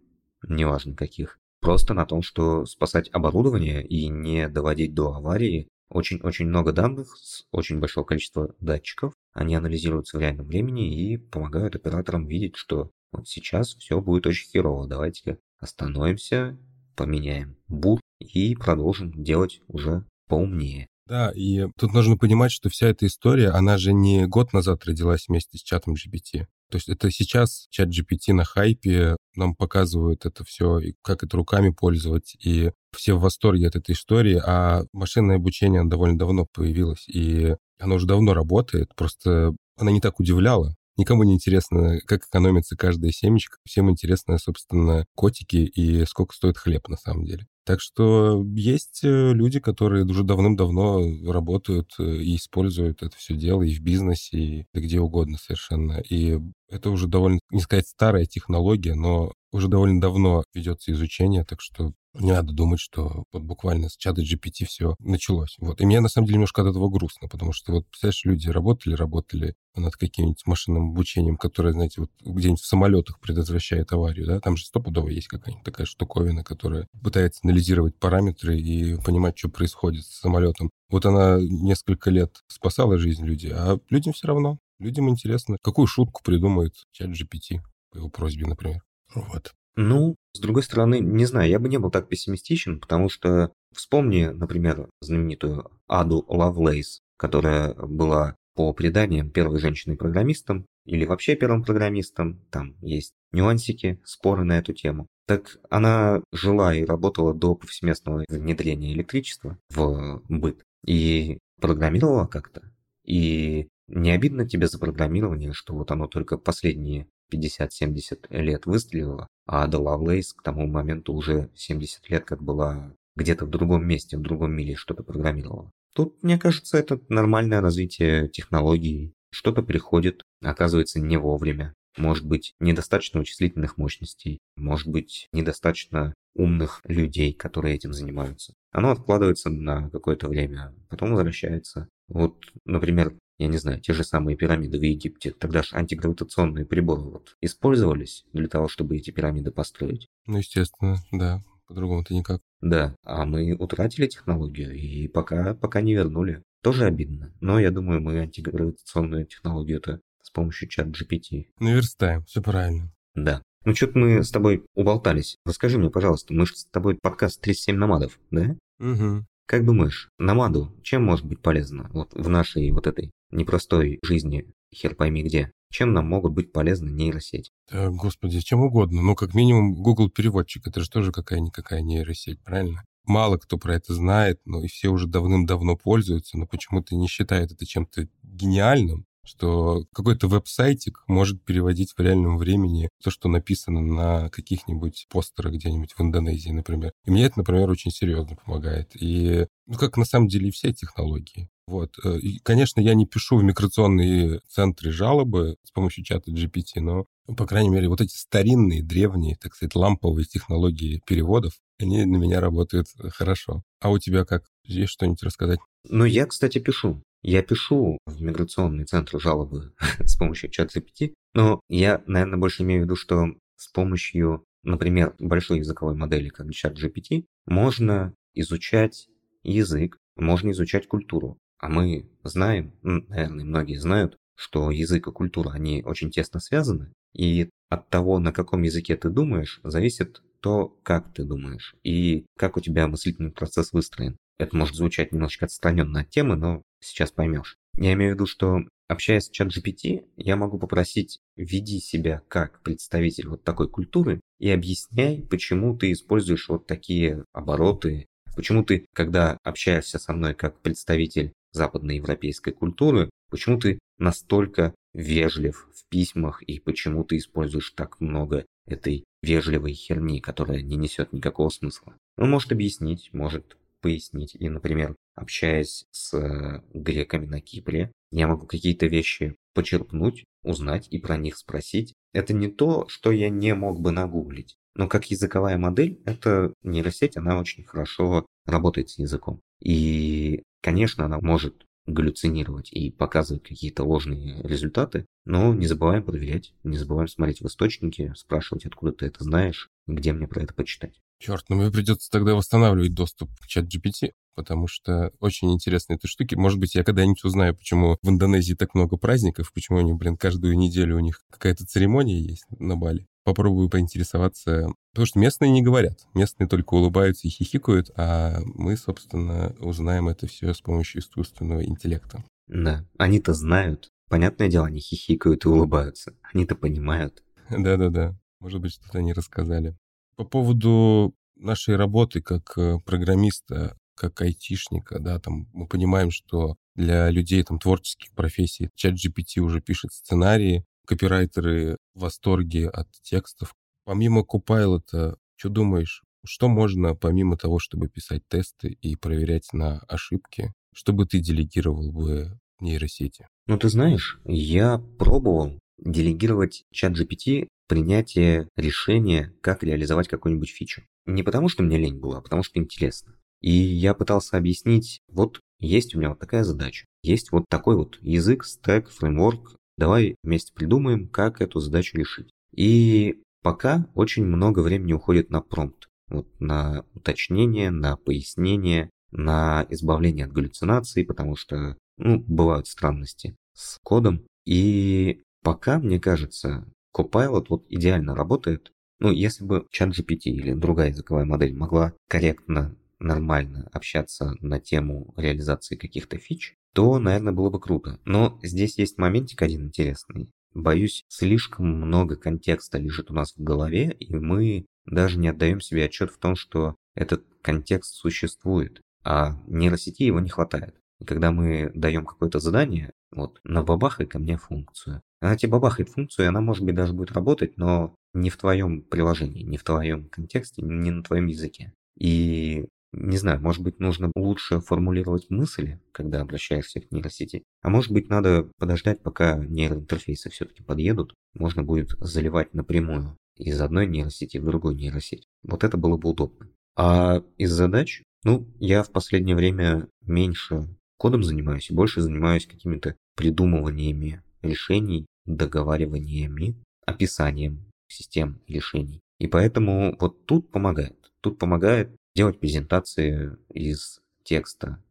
неважно 0.48 0.96
каких, 0.96 1.40
просто 1.60 1.94
на 1.94 2.06
том, 2.06 2.22
что 2.22 2.66
спасать 2.66 3.10
оборудование 3.12 3.86
и 3.86 4.08
не 4.08 4.48
доводить 4.48 4.94
до 4.94 5.16
аварии 5.16 5.68
очень-очень 5.90 6.48
много 6.48 6.72
данных 6.72 7.16
с 7.18 7.46
очень 7.52 7.80
большого 7.80 8.06
количества 8.06 8.56
датчиков. 8.60 9.14
Они 9.34 9.56
анализируются 9.56 10.18
в 10.18 10.22
реальном 10.22 10.48
времени 10.48 11.12
и 11.12 11.18
помогают 11.18 11.76
операторам 11.76 12.26
видеть, 12.26 12.56
что 12.56 12.92
вот 13.16 13.28
сейчас 13.28 13.76
все 13.76 14.02
будет 14.02 14.28
очень 14.28 14.50
херово. 14.50 14.88
Давайте 14.88 15.40
остановимся, 15.60 16.58
поменяем 16.96 17.58
бур 17.68 18.00
и 18.20 18.56
продолжим 18.56 19.24
делать 19.24 19.62
уже 19.68 20.06
поумнее. 20.28 20.88
Да, 21.08 21.32
и 21.36 21.68
тут 21.78 21.94
нужно 21.94 22.18
понимать, 22.18 22.52
что 22.52 22.70
вся 22.70 22.88
эта 22.88 23.06
история, 23.06 23.50
она 23.50 23.78
же 23.78 23.94
не 23.94 24.26
год 24.26 24.54
назад 24.54 24.86
родилась 24.86 25.28
вместе 25.28 25.58
с 25.58 25.62
чатом 25.62 25.94
GPT. 25.94 26.48
То 26.72 26.78
есть 26.78 26.90
это 26.90 27.12
сейчас 27.12 27.68
чат 27.70 27.90
GPT 27.90 28.34
на 28.34 28.44
хайпе 28.44 29.16
нам 29.36 29.56
показывают 29.56 30.26
это 30.26 30.44
все, 30.44 30.80
и 30.80 30.96
как 31.04 31.24
это 31.24 31.38
руками 31.38 31.70
пользовать, 31.70 32.36
и 32.44 32.72
все 32.96 33.14
в 33.14 33.22
восторге 33.22 33.68
от 33.68 33.76
этой 33.76 33.92
истории, 33.92 34.42
а 34.44 34.86
машинное 34.94 35.36
обучение 35.36 35.86
довольно 35.86 36.18
давно 36.18 36.48
появилось, 36.52 37.08
и 37.08 37.56
оно 37.80 37.96
уже 37.96 38.08
давно 38.08 38.34
работает, 38.34 38.96
просто 38.96 39.54
она 39.78 39.92
не 39.92 40.02
так 40.02 40.20
удивляла. 40.20 40.76
Никому 40.98 41.24
не 41.24 41.34
интересно, 41.34 42.00
как 42.06 42.26
экономится 42.26 42.78
каждая 42.78 43.12
семечка. 43.12 43.58
Всем 43.66 43.90
интересно, 43.92 44.38
собственно, 44.38 45.06
котики 45.14 45.58
и 45.58 46.06
сколько 46.06 46.34
стоит 46.34 46.58
хлеб 46.58 46.88
на 46.88 46.96
самом 46.96 47.26
деле. 47.26 47.48
Так 47.66 47.82
что 47.82 48.46
есть 48.56 49.04
э, 49.04 49.34
люди, 49.34 49.60
которые 49.60 50.06
уже 50.06 50.24
давным-давно 50.24 51.32
работают 51.32 51.92
э, 52.00 52.18
и 52.18 52.36
используют 52.36 53.02
это 53.02 53.18
все 53.18 53.36
дело 53.36 53.64
и 53.64 53.74
в 53.74 53.82
бизнесе, 53.82 54.38
и 54.38 54.68
где 54.74 55.00
угодно 55.00 55.38
совершенно. 55.38 56.00
И 56.00 56.40
это 56.70 56.92
уже 56.92 57.08
довольно, 57.08 57.40
не 57.50 57.60
сказать 57.60 57.88
старая 57.88 58.26
технология, 58.26 58.94
но 58.94 59.34
уже 59.52 59.68
довольно 59.68 60.00
давно 60.00 60.44
ведется 60.54 60.92
изучение, 60.92 61.44
так 61.44 61.60
что 61.60 61.92
не 62.20 62.32
надо 62.32 62.54
думать, 62.54 62.80
что 62.80 63.26
вот 63.32 63.44
буквально 63.44 63.90
с 63.90 63.98
чата 63.98 64.22
GPT 64.22 64.66
все 64.66 64.96
началось. 65.00 65.56
Вот. 65.60 65.82
И 65.82 65.86
мне, 65.86 66.00
на 66.00 66.10
самом 66.10 66.28
деле, 66.28 66.36
немножко 66.36 66.62
от 66.62 66.70
этого 66.70 66.90
грустно, 66.90 67.28
потому 67.28 67.54
что, 67.54 67.74
вот, 67.74 67.88
представляешь, 67.88 68.26
люди 68.26 68.50
работали, 68.50 68.96
работали 68.96 69.56
над 69.76 69.96
каким-нибудь 69.96 70.42
машинным 70.46 70.92
обучением, 70.92 71.38
которое, 71.38 71.74
знаете, 71.74 72.02
вот 72.02 72.12
где-нибудь 72.22 72.62
в 72.62 72.66
самолетах 72.66 73.20
предотвращает 73.20 73.92
аварию, 73.92 74.26
да, 74.26 74.40
там 74.40 74.56
же 74.56 74.66
стопудово 74.66 75.10
есть 75.10 75.28
какая-нибудь 75.28 75.66
такая 75.66 75.86
штуковина, 75.86 76.44
которая 76.44 76.88
пытается 77.04 77.42
анализировать 77.44 77.98
параметры 77.98 78.58
и 78.58 78.96
понимать, 79.02 79.38
что 79.38 79.50
происходит 79.50 80.06
с 80.06 80.20
самолетом. 80.20 80.70
Вот 80.90 81.06
она 81.06 81.40
несколько 81.42 82.10
лет 82.10 82.44
спасала 82.48 82.98
жизнь 82.98 83.26
людей, 83.26 83.52
а 83.54 83.78
людям 83.90 84.14
все 84.14 84.28
равно. 84.28 84.60
Людям 84.80 85.10
интересно, 85.10 85.58
какую 85.62 85.88
шутку 85.88 86.22
придумает 86.24 86.74
чат 86.92 87.10
GPT 87.10 87.62
по 87.92 87.98
его 87.98 88.10
просьбе, 88.10 88.46
например. 88.46 88.82
Вот. 89.14 89.54
Ну, 89.76 90.16
с 90.34 90.40
другой 90.40 90.64
стороны, 90.64 91.00
не 91.00 91.26
знаю, 91.26 91.50
я 91.50 91.60
бы 91.60 91.68
не 91.68 91.78
был 91.78 91.92
так 91.92 92.08
пессимистичен, 92.08 92.80
потому 92.80 93.10
что 93.10 93.52
вспомни, 93.74 94.26
например, 94.26 94.90
знаменитую 95.02 95.70
Аду 95.88 96.26
Лавлейс, 96.28 97.02
которая 97.18 97.74
была 97.74 98.36
по 98.56 98.74
преданиям 98.74 99.30
первой 99.30 99.60
женщиной-программистом 99.60 100.66
или 100.86 101.06
вообще 101.06 101.36
первым 101.36 101.64
программистом, 101.64 102.40
там 102.52 102.76
есть 102.82 103.14
нюансики, 103.34 104.00
споры 104.06 104.46
на 104.46 104.58
эту 104.58 104.74
тему. 104.74 105.08
Так 105.28 105.58
она 105.70 106.22
жила 106.32 106.74
и 106.74 106.86
работала 106.86 107.34
до 107.34 107.56
повсеместного 107.56 108.24
внедрения 108.30 108.94
электричества 108.94 109.58
в 109.70 110.22
быт 110.30 110.64
и 110.86 111.40
программировала 111.60 112.28
как-то. 112.28 112.62
И 113.04 113.68
не 113.88 114.12
обидно 114.12 114.48
тебе 114.48 114.68
за 114.68 114.80
программирование, 114.80 115.52
что 115.54 115.74
вот 115.74 115.92
оно 115.92 116.08
только 116.08 116.38
последние 116.38 117.08
50-70 117.36 118.28
лет 118.30 118.66
выстрелила, 118.66 119.28
а 119.46 119.64
Ада 119.64 119.80
Лавлейс 119.80 120.34
к 120.34 120.42
тому 120.42 120.68
моменту 120.68 121.14
уже 121.14 121.50
70 121.56 122.10
лет 122.10 122.26
как 122.26 122.42
была 122.42 122.94
где-то 123.16 123.46
в 123.46 123.50
другом 123.50 123.86
месте, 123.88 124.18
в 124.18 124.22
другом 124.22 124.54
мире 124.54 124.76
что-то 124.76 125.04
программировала. 125.04 125.72
Тут, 125.94 126.22
мне 126.24 126.38
кажется, 126.38 126.78
это 126.78 127.00
нормальное 127.08 127.62
развитие 127.62 128.28
технологий. 128.28 129.14
Что-то 129.32 129.64
приходит, 129.64 130.24
оказывается, 130.42 131.00
не 131.00 131.18
вовремя. 131.18 131.74
Может 131.98 132.26
быть, 132.26 132.54
недостаточно 132.60 133.20
вычислительных 133.22 133.78
мощностей, 133.78 134.40
может 134.58 134.88
быть, 134.88 135.30
недостаточно 135.32 136.14
умных 136.36 136.82
людей, 136.84 137.34
которые 137.34 137.76
этим 137.76 137.94
занимаются. 137.94 138.54
Оно 138.72 138.92
откладывается 138.92 139.50
на 139.50 139.90
какое-то 139.90 140.28
время, 140.28 140.76
потом 140.90 141.14
возвращается. 141.14 141.88
Вот, 142.10 142.36
например, 142.66 143.18
я 143.38 143.48
не 143.48 143.58
знаю, 143.58 143.82
те 143.82 143.94
же 143.94 144.04
самые 144.04 144.38
пирамиды 144.38 144.80
в 144.80 144.82
Египте, 144.82 145.32
тогда 145.32 145.62
же 145.64 145.76
антигравитационные 145.76 146.66
приборы 146.66 147.02
вот 147.02 147.36
использовались 147.42 148.26
для 148.34 148.48
того, 148.48 148.68
чтобы 148.68 148.98
эти 148.98 149.12
пирамиды 149.12 149.52
построить. 149.52 150.08
Ну, 150.26 150.38
естественно, 150.38 150.98
да, 151.12 151.44
по-другому-то 151.68 152.14
никак. 152.14 152.42
Да, 152.62 152.96
а 153.04 153.26
мы 153.26 153.54
утратили 153.54 154.08
технологию 154.08 154.74
и 154.74 155.08
пока, 155.08 155.54
пока 155.54 155.82
не 155.82 155.94
вернули. 155.94 156.44
Тоже 156.62 156.86
обидно, 156.86 157.32
но 157.42 157.60
я 157.60 157.70
думаю, 157.70 158.02
мы 158.02 158.20
антигравитационную 158.20 159.26
технологию-то 159.28 160.00
с 160.24 160.32
помощью 160.32 160.68
чат 160.68 160.88
GPT. 160.88 161.46
Наверстаем, 161.60 162.24
все 162.26 162.42
правильно. 162.42 162.92
Да. 163.14 163.44
Ну, 163.66 163.76
что-то 163.76 163.98
мы 163.98 164.24
с 164.24 164.32
тобой 164.32 164.64
уболтались. 164.76 165.38
Расскажи 165.46 165.78
мне, 165.78 165.90
пожалуйста, 165.90 166.34
мы 166.34 166.46
же 166.46 166.56
с 166.56 166.66
тобой 166.66 166.98
подкаст 167.02 167.42
37 167.42 167.76
намадов, 167.76 168.20
да? 168.32 168.56
Угу. 168.80 169.26
Как 169.48 169.64
думаешь, 169.64 170.10
намаду 170.18 170.76
чем 170.82 171.04
может 171.04 171.26
быть 171.26 171.42
полезно 171.42 171.90
вот 171.94 172.14
в 172.14 172.30
нашей 172.30 172.72
вот 172.72 172.88
этой 172.88 173.12
непростой 173.36 174.00
жизни, 174.04 174.46
хер 174.74 174.96
пойми 174.96 175.24
где? 175.24 175.52
Чем 175.72 175.94
нам 175.94 176.08
могут 176.08 176.34
быть 176.34 176.52
полезны 176.52 176.90
нейросети? 176.90 177.52
Да, 177.72 177.90
господи, 177.90 178.40
чем 178.40 178.62
угодно. 178.62 179.02
Ну, 179.02 179.16
как 179.16 179.34
минимум, 179.34 179.76
Google 179.76 180.10
переводчик 180.10 180.68
это 180.68 180.82
же 180.82 180.90
тоже 180.90 181.12
какая-никакая 181.12 181.82
нейросеть, 181.82 182.42
правильно? 182.44 182.84
Мало 183.06 183.38
кто 183.38 183.58
про 183.58 183.76
это 183.76 183.94
знает, 183.94 184.40
но 184.46 184.64
и 184.64 184.68
все 184.68 184.90
уже 184.90 185.08
давным-давно 185.08 185.76
пользуются, 185.76 186.38
но 186.38 186.48
почему-то 186.48 186.96
не 186.96 187.08
считают 187.08 187.52
это 187.52 187.66
чем-то 187.66 188.08
гениальным 188.24 189.06
что 189.26 189.86
какой-то 189.94 190.28
веб-сайтик 190.28 191.04
может 191.08 191.44
переводить 191.44 191.94
в 191.98 192.00
реальном 192.00 192.38
времени 192.38 192.90
то, 193.04 193.10
что 193.10 193.28
написано 193.28 193.82
на 193.82 194.30
каких-нибудь 194.30 195.08
постерах 195.10 195.54
где-нибудь 195.54 195.94
в 195.94 196.02
Индонезии, 196.02 196.52
например. 196.52 196.94
И 197.06 197.12
мне 197.12 197.26
это, 197.26 197.40
например, 197.40 197.70
очень 197.70 197.92
серьезно 197.92 198.36
помогает. 198.36 198.92
И, 198.94 199.48
ну, 199.66 199.78
как 199.78 199.98
на 199.98 200.06
самом 200.06 200.28
деле 200.28 200.50
и 200.50 200.52
все 200.52 200.72
технологии. 200.74 201.50
Вот. 201.68 201.98
Э, 202.04 202.18
и, 202.20 202.40
конечно, 202.40 202.80
я 202.80 202.94
не 202.94 203.06
пишу 203.06 203.38
в 203.38 203.44
миграционные 203.44 204.40
центры 204.48 204.92
жалобы 204.92 205.58
с 205.64 205.72
помощью 205.72 206.04
чата 206.04 206.32
GPT, 206.32 206.80
но, 206.82 207.06
ну, 207.28 207.36
по 207.36 207.48
крайней 207.48 207.70
мере, 207.70 207.90
вот 207.90 208.02
эти 208.02 208.16
старинные, 208.16 208.84
древние, 208.84 209.36
так 209.36 209.56
сказать, 209.56 209.76
ламповые 209.76 210.26
технологии 210.26 211.02
переводов, 211.06 211.54
они 211.80 212.06
на 212.06 212.18
меня 212.18 212.40
работают 212.40 212.88
хорошо. 213.14 213.64
А 213.82 213.90
у 213.92 213.98
тебя 213.98 214.26
как? 214.26 214.44
Есть 214.64 214.92
что-нибудь 214.92 215.24
рассказать? 215.24 215.60
Ну, 215.90 216.06
я, 216.06 216.26
кстати, 216.26 216.60
пишу. 216.60 217.02
Я 217.22 217.42
пишу 217.42 217.98
в 218.06 218.22
миграционный 218.22 218.86
центр 218.86 219.20
жалобы 219.20 219.74
с 220.00 220.16
помощью 220.16 220.52
чата 220.52 220.80
GPT, 220.80 221.14
но 221.34 221.62
я, 221.70 222.04
наверное, 222.06 222.38
больше 222.38 222.62
имею 222.64 222.82
в 222.82 222.84
виду, 222.86 222.96
что 222.96 223.26
с 223.58 223.68
помощью, 223.70 224.44
например, 224.64 225.16
большой 225.18 225.60
языковой 225.60 225.96
модели, 225.96 226.30
как 226.30 226.52
чат 226.54 226.78
GPT, 226.78 227.26
можно 227.48 228.14
изучать 228.36 229.08
язык, 229.44 229.98
можно 230.16 230.52
изучать 230.52 230.88
культуру. 230.88 231.40
А 231.66 231.68
мы 231.68 232.06
знаем, 232.24 232.76
наверное, 232.84 233.44
многие 233.44 233.78
знают, 233.78 234.18
что 234.36 234.70
язык 234.70 235.08
и 235.08 235.12
культура, 235.12 235.50
они 235.50 235.82
очень 235.84 236.12
тесно 236.12 236.40
связаны, 236.40 236.94
и 237.12 237.50
от 237.70 237.90
того, 237.90 238.20
на 238.20 238.32
каком 238.32 238.62
языке 238.62 238.96
ты 238.96 239.10
думаешь, 239.10 239.62
зависит 239.64 240.22
то, 240.42 240.78
как 240.84 241.12
ты 241.12 241.24
думаешь, 241.24 241.74
и 241.84 242.28
как 242.38 242.56
у 242.56 242.60
тебя 242.60 242.88
мыслительный 242.88 243.32
процесс 243.32 243.74
выстроен. 243.74 244.16
Это 244.38 244.56
может 244.56 244.76
звучать 244.76 245.12
немножечко 245.12 245.46
отстраненно 245.46 246.02
от 246.02 246.12
темы, 246.12 246.36
но 246.36 246.62
сейчас 246.82 247.10
поймешь. 247.10 247.58
Я 247.78 247.94
имею 247.94 248.12
в 248.12 248.14
виду, 248.14 248.28
что 248.28 248.60
общаясь 248.88 249.24
с 249.24 249.32
чат 249.32 249.48
GPT, 249.48 250.06
я 250.18 250.36
могу 250.36 250.60
попросить 250.60 251.18
веди 251.36 251.80
себя 251.80 252.22
как 252.28 252.62
представитель 252.62 253.28
вот 253.28 253.44
такой 253.44 253.70
культуры 253.70 254.22
и 254.38 254.52
объясняй, 254.52 255.26
почему 255.28 255.76
ты 255.76 255.94
используешь 255.94 256.48
вот 256.48 256.68
такие 256.68 257.26
обороты, 257.34 258.06
почему 258.36 258.64
ты, 258.64 258.86
когда 258.94 259.40
общаешься 259.44 259.98
со 259.98 260.14
мной 260.14 260.36
как 260.36 260.62
представитель 260.62 261.34
западноевропейской 261.56 262.54
культуры, 262.54 263.10
почему 263.30 263.60
ты 263.60 263.80
настолько 263.98 264.76
вежлив 264.94 265.68
в 265.74 265.90
письмах 265.90 266.44
и 266.44 266.60
почему 266.60 267.04
ты 267.04 267.18
используешь 267.18 267.72
так 267.72 268.00
много 268.00 268.46
этой 268.66 269.06
вежливой 269.22 269.74
херни, 269.74 270.20
которая 270.20 270.62
не 270.62 270.76
несет 270.76 271.14
никакого 271.14 271.50
смысла. 271.50 271.96
Он 272.18 272.30
может 272.30 272.52
объяснить, 272.52 273.10
может 273.14 273.58
пояснить. 273.82 274.36
И, 274.36 274.50
например, 274.50 274.96
общаясь 275.16 275.86
с 275.92 276.14
э, 276.18 276.62
греками 276.74 277.26
на 277.26 277.42
Кипре, 277.42 277.92
я 278.12 278.28
могу 278.28 278.48
какие-то 278.48 278.88
вещи 278.88 279.36
почерпнуть, 279.54 280.24
узнать 280.44 280.88
и 280.90 280.98
про 281.00 281.18
них 281.18 281.38
спросить. 281.38 281.94
Это 282.14 282.34
не 282.34 282.48
то, 282.48 282.88
что 282.88 283.12
я 283.12 283.30
не 283.30 283.54
мог 283.54 283.80
бы 283.80 283.92
нагуглить. 283.92 284.56
Но 284.76 284.88
как 284.88 285.10
языковая 285.12 285.58
модель, 285.58 286.02
эта 286.06 286.54
нейросеть, 286.64 287.18
она 287.18 287.40
очень 287.40 287.64
хорошо 287.64 288.26
работает 288.46 288.90
с 288.90 289.00
языком. 289.00 289.42
И, 289.62 290.44
конечно, 290.66 291.06
она 291.06 291.20
может 291.22 291.68
галлюцинировать 291.86 292.74
и 292.74 292.90
показывать 292.90 293.44
какие-то 293.44 293.84
ложные 293.84 294.42
результаты, 294.42 295.06
но 295.24 295.54
не 295.54 295.68
забываем 295.68 296.02
проверять, 296.02 296.56
не 296.64 296.76
забываем 296.76 297.08
смотреть 297.08 297.42
в 297.42 297.46
источники, 297.46 298.12
спрашивать, 298.16 298.66
откуда 298.66 298.92
ты 298.92 299.06
это 299.06 299.24
знаешь, 299.24 299.70
где 299.86 300.12
мне 300.12 300.28
про 300.28 300.42
это 300.42 300.56
почитать. 300.56 301.00
Черт, 301.20 301.46
ну 301.50 301.58
мне 301.58 301.70
придется 301.70 302.10
тогда 302.10 302.34
восстанавливать 302.34 302.96
доступ 302.96 303.30
к 303.40 303.46
чат 303.46 303.66
GPT, 303.66 304.14
потому 304.34 304.66
что 304.66 305.12
очень 305.20 305.54
интересные 305.54 305.98
эти 305.98 306.08
штуки. 306.08 306.34
Может 306.34 306.60
быть, 306.60 306.74
я 306.74 306.84
когда-нибудь 306.84 307.24
узнаю, 307.24 307.56
почему 307.56 308.00
в 308.02 308.10
Индонезии 308.10 308.56
так 308.56 308.74
много 308.74 308.98
праздников, 308.98 309.54
почему 309.54 309.78
они, 309.78 309.94
блин, 309.94 310.18
каждую 310.18 310.58
неделю 310.58 310.98
у 310.98 311.00
них 311.00 311.22
какая-то 311.30 311.68
церемония 311.68 312.20
есть 312.20 312.46
на 312.50 312.76
Бали. 312.76 313.06
Попробую 313.26 313.70
поинтересоваться, 313.70 314.70
потому 314.94 315.08
что 315.08 315.20
местные 315.20 315.50
не 315.50 315.64
говорят. 315.64 316.00
Местные 316.14 316.48
только 316.48 316.76
улыбаются 316.76 317.28
и 317.28 317.32
хихикают, 317.32 317.90
а 317.98 318.40
мы, 318.46 318.78
собственно, 318.78 319.56
узнаем 319.60 320.08
это 320.08 320.28
все 320.28 320.54
с 320.54 320.62
помощью 320.62 321.02
искусственного 321.02 321.66
интеллекта. 321.66 322.24
Да, 322.48 322.86
они-то 323.00 323.34
знают. 323.34 323.90
Понятное 324.10 324.48
дело, 324.48 324.68
они 324.68 324.80
хихикают 324.80 325.44
и 325.46 325.50
улыбаются. 325.50 326.14
Они-то 326.32 326.56
понимают. 326.56 327.24
Да-да-да. 327.50 328.16
Может 328.40 328.62
быть, 328.62 328.74
что-то 328.74 329.00
они 329.00 329.12
рассказали. 329.12 329.76
По 330.16 330.24
поводу 330.24 331.16
нашей 331.36 331.76
работы 331.76 332.22
как 332.22 332.56
э, 332.58 332.78
программиста, 332.86 333.76
как 333.96 334.22
айтишника, 334.22 335.00
да, 335.00 335.20
там 335.20 335.48
мы 335.52 335.68
понимаем, 335.68 336.12
что 336.12 336.58
для 336.76 337.10
людей 337.10 337.44
там 337.44 337.60
творческих 337.60 338.12
профессий 338.12 338.70
чат 338.76 338.94
GPT 338.94 339.40
уже 339.40 339.62
пишет 339.62 339.94
сценарии, 339.94 340.66
копирайтеры 340.86 341.78
в 341.94 342.02
восторге 342.02 342.70
от 342.70 342.88
текстов. 343.02 343.54
Помимо 343.84 344.22
Copilot, 344.22 345.18
что 345.36 345.50
думаешь, 345.50 346.04
что 346.26 346.48
можно, 346.48 346.96
помимо 346.96 347.38
того, 347.38 347.60
чтобы 347.60 347.88
писать 347.88 348.24
тесты 348.28 348.78
и 348.82 348.96
проверять 348.96 349.54
на 349.54 349.80
ошибки, 349.88 350.54
чтобы 350.74 351.06
ты 351.06 351.20
делегировал 351.20 351.92
бы 351.92 352.40
нейросети? 352.60 353.28
Ну, 353.48 353.58
ты 353.58 353.70
знаешь, 353.70 354.20
я 354.26 354.78
пробовал 354.78 355.60
делегировать 355.78 356.64
чат 356.72 356.94
GPT 356.94 357.48
принятие 357.68 358.48
решения, 358.56 359.34
как 359.42 359.64
реализовать 359.64 360.08
какую-нибудь 360.08 360.50
фичу. 360.50 360.84
Не 361.06 361.24
потому, 361.24 361.50
что 361.50 361.64
мне 361.64 361.78
лень 361.78 362.00
было, 362.00 362.18
а 362.18 362.22
потому, 362.22 362.44
что 362.44 362.60
интересно. 362.60 363.16
И 363.42 363.52
я 363.52 363.94
пытался 363.94 364.38
объяснить, 364.38 365.00
вот 365.08 365.40
есть 365.60 365.96
у 365.96 366.00
меня 366.00 366.10
вот 366.10 366.20
такая 366.20 366.44
задача, 366.44 366.86
есть 367.04 367.32
вот 367.32 367.46
такой 367.50 367.76
вот 367.76 367.98
язык, 368.02 368.46
стек, 368.46 368.90
фреймворк, 368.90 369.56
давай 369.78 370.16
вместе 370.24 370.54
придумаем, 370.54 371.08
как 371.08 371.42
эту 371.42 371.60
задачу 371.60 371.98
решить. 371.98 372.30
И 372.54 373.22
пока 373.42 373.88
очень 373.96 374.26
много 374.26 374.60
времени 374.60 374.94
уходит 374.94 375.30
на 375.30 375.42
промпт, 375.42 375.88
вот 376.10 376.28
на 376.40 376.86
уточнение, 376.94 377.72
на 377.72 377.98
пояснение, 377.98 378.90
на 379.12 379.66
избавление 379.70 380.26
от 380.26 380.34
галлюцинаций, 380.34 381.06
потому 381.06 381.36
что 381.36 381.78
ну, 381.98 382.20
бывают 382.20 382.68
странности 382.68 383.36
с 383.54 383.80
кодом. 383.84 384.26
И 384.46 385.24
пока, 385.42 385.80
мне 385.80 386.00
кажется, 386.00 386.66
Copilot 386.96 387.48
вот 387.50 387.66
идеально 387.70 388.16
работает. 388.16 388.72
Ну, 389.00 389.12
если 389.12 389.44
бы 389.44 389.68
ChatGPT 389.78 390.26
или 390.26 390.54
другая 390.54 390.90
языковая 390.90 391.26
модель 391.26 391.54
могла 391.54 391.94
корректно, 392.08 392.76
нормально 393.00 393.70
общаться 393.74 394.36
на 394.40 394.60
тему 394.60 395.14
реализации 395.18 395.76
каких-то 395.76 396.18
фич, 396.18 396.56
то, 396.76 397.00
наверное, 397.00 397.32
было 397.32 397.50
бы 397.50 397.60
круто. 397.62 398.00
Но 398.04 398.38
здесь 398.44 398.78
есть 398.78 398.98
моментик 398.98 399.42
один 399.42 399.68
интересный. 399.68 400.30
Боюсь, 400.54 401.06
слишком 401.08 401.68
много 401.68 402.18
контекста 402.18 402.78
лежит 402.78 403.10
у 403.10 403.14
нас 403.14 403.34
в 403.34 403.42
голове, 403.42 403.92
и 403.92 404.14
мы 404.14 404.66
даже 404.86 405.18
не 405.18 405.30
отдаем 405.30 405.62
себе 405.62 405.86
отчет 405.86 406.12
в 406.12 406.18
том, 406.18 406.36
что 406.36 406.76
этот 406.94 407.24
контекст 407.42 407.96
существует, 407.96 408.82
а 409.06 409.42
нейросети 409.48 410.04
его 410.04 410.20
не 410.20 410.30
хватает. 410.30 410.76
И 411.00 411.06
когда 411.06 411.32
мы 411.32 411.72
даем 411.74 412.06
какое-то 412.06 412.40
задание, 412.40 412.92
вот, 413.12 413.40
набабахай 413.46 414.06
ко 414.06 414.20
мне 414.20 414.38
функцию. 414.38 415.02
Она 415.22 415.38
тебе 415.38 415.54
бабахает 415.54 415.90
функцию, 415.90 416.26
и 416.26 416.30
она, 416.30 416.42
может 416.42 416.66
быть, 416.66 416.76
даже 416.76 416.92
будет 416.92 417.14
работать, 417.14 417.56
но 417.56 417.96
не 418.14 418.30
в 418.30 418.36
твоем 418.36 418.82
приложении, 418.82 419.44
не 419.44 419.58
в 419.58 419.64
твоем 419.64 420.10
контексте, 420.10 420.62
не 420.62 420.92
на 420.92 421.04
твоем 421.04 421.28
языке. 421.28 421.74
И 421.98 422.68
не 422.96 423.18
знаю, 423.18 423.42
может 423.42 423.62
быть, 423.62 423.80
нужно 423.80 424.12
лучше 424.16 424.60
формулировать 424.60 425.30
мысли, 425.30 425.82
когда 425.92 426.22
обращаешься 426.22 426.80
к 426.80 426.92
нейросети. 426.92 427.44
А 427.62 427.70
может 427.70 427.92
быть, 427.92 428.10
надо 428.10 428.50
подождать, 428.58 429.02
пока 429.04 429.38
нейроинтерфейсы 429.38 430.30
все-таки 430.30 430.64
подъедут. 430.64 431.14
Можно 431.34 431.64
будет 431.64 431.92
заливать 432.00 432.54
напрямую 432.54 433.18
из 433.38 433.60
одной 433.60 433.86
нейросети 433.86 434.38
в 434.38 434.46
другую 434.46 434.76
нейросеть. 434.76 435.26
Вот 435.44 435.64
это 435.64 435.78
было 435.78 435.98
бы 435.98 436.10
удобно. 436.10 436.50
А 436.78 437.22
из 437.38 437.52
задач, 437.52 438.02
ну, 438.24 438.48
я 438.60 438.84
в 438.84 438.92
последнее 438.92 439.36
время 439.36 439.88
меньше 440.06 440.68
кодом 440.98 441.24
занимаюсь 441.24 441.70
и 441.70 441.74
больше 441.74 442.02
занимаюсь 442.02 442.48
какими-то 442.48 442.96
придумываниями 443.16 444.22
решений, 444.42 445.06
договариваниями, 445.26 446.56
описанием 446.86 447.66
систем 447.88 448.42
решений. 448.48 449.02
И 449.20 449.28
поэтому 449.28 449.96
вот 450.00 450.26
тут 450.26 450.52
помогает. 450.52 451.12
Тут 451.22 451.40
помогает 451.40 451.96
делать 452.16 452.40
презентации 452.40 453.38
из 453.50 454.02
текста. 454.24 454.82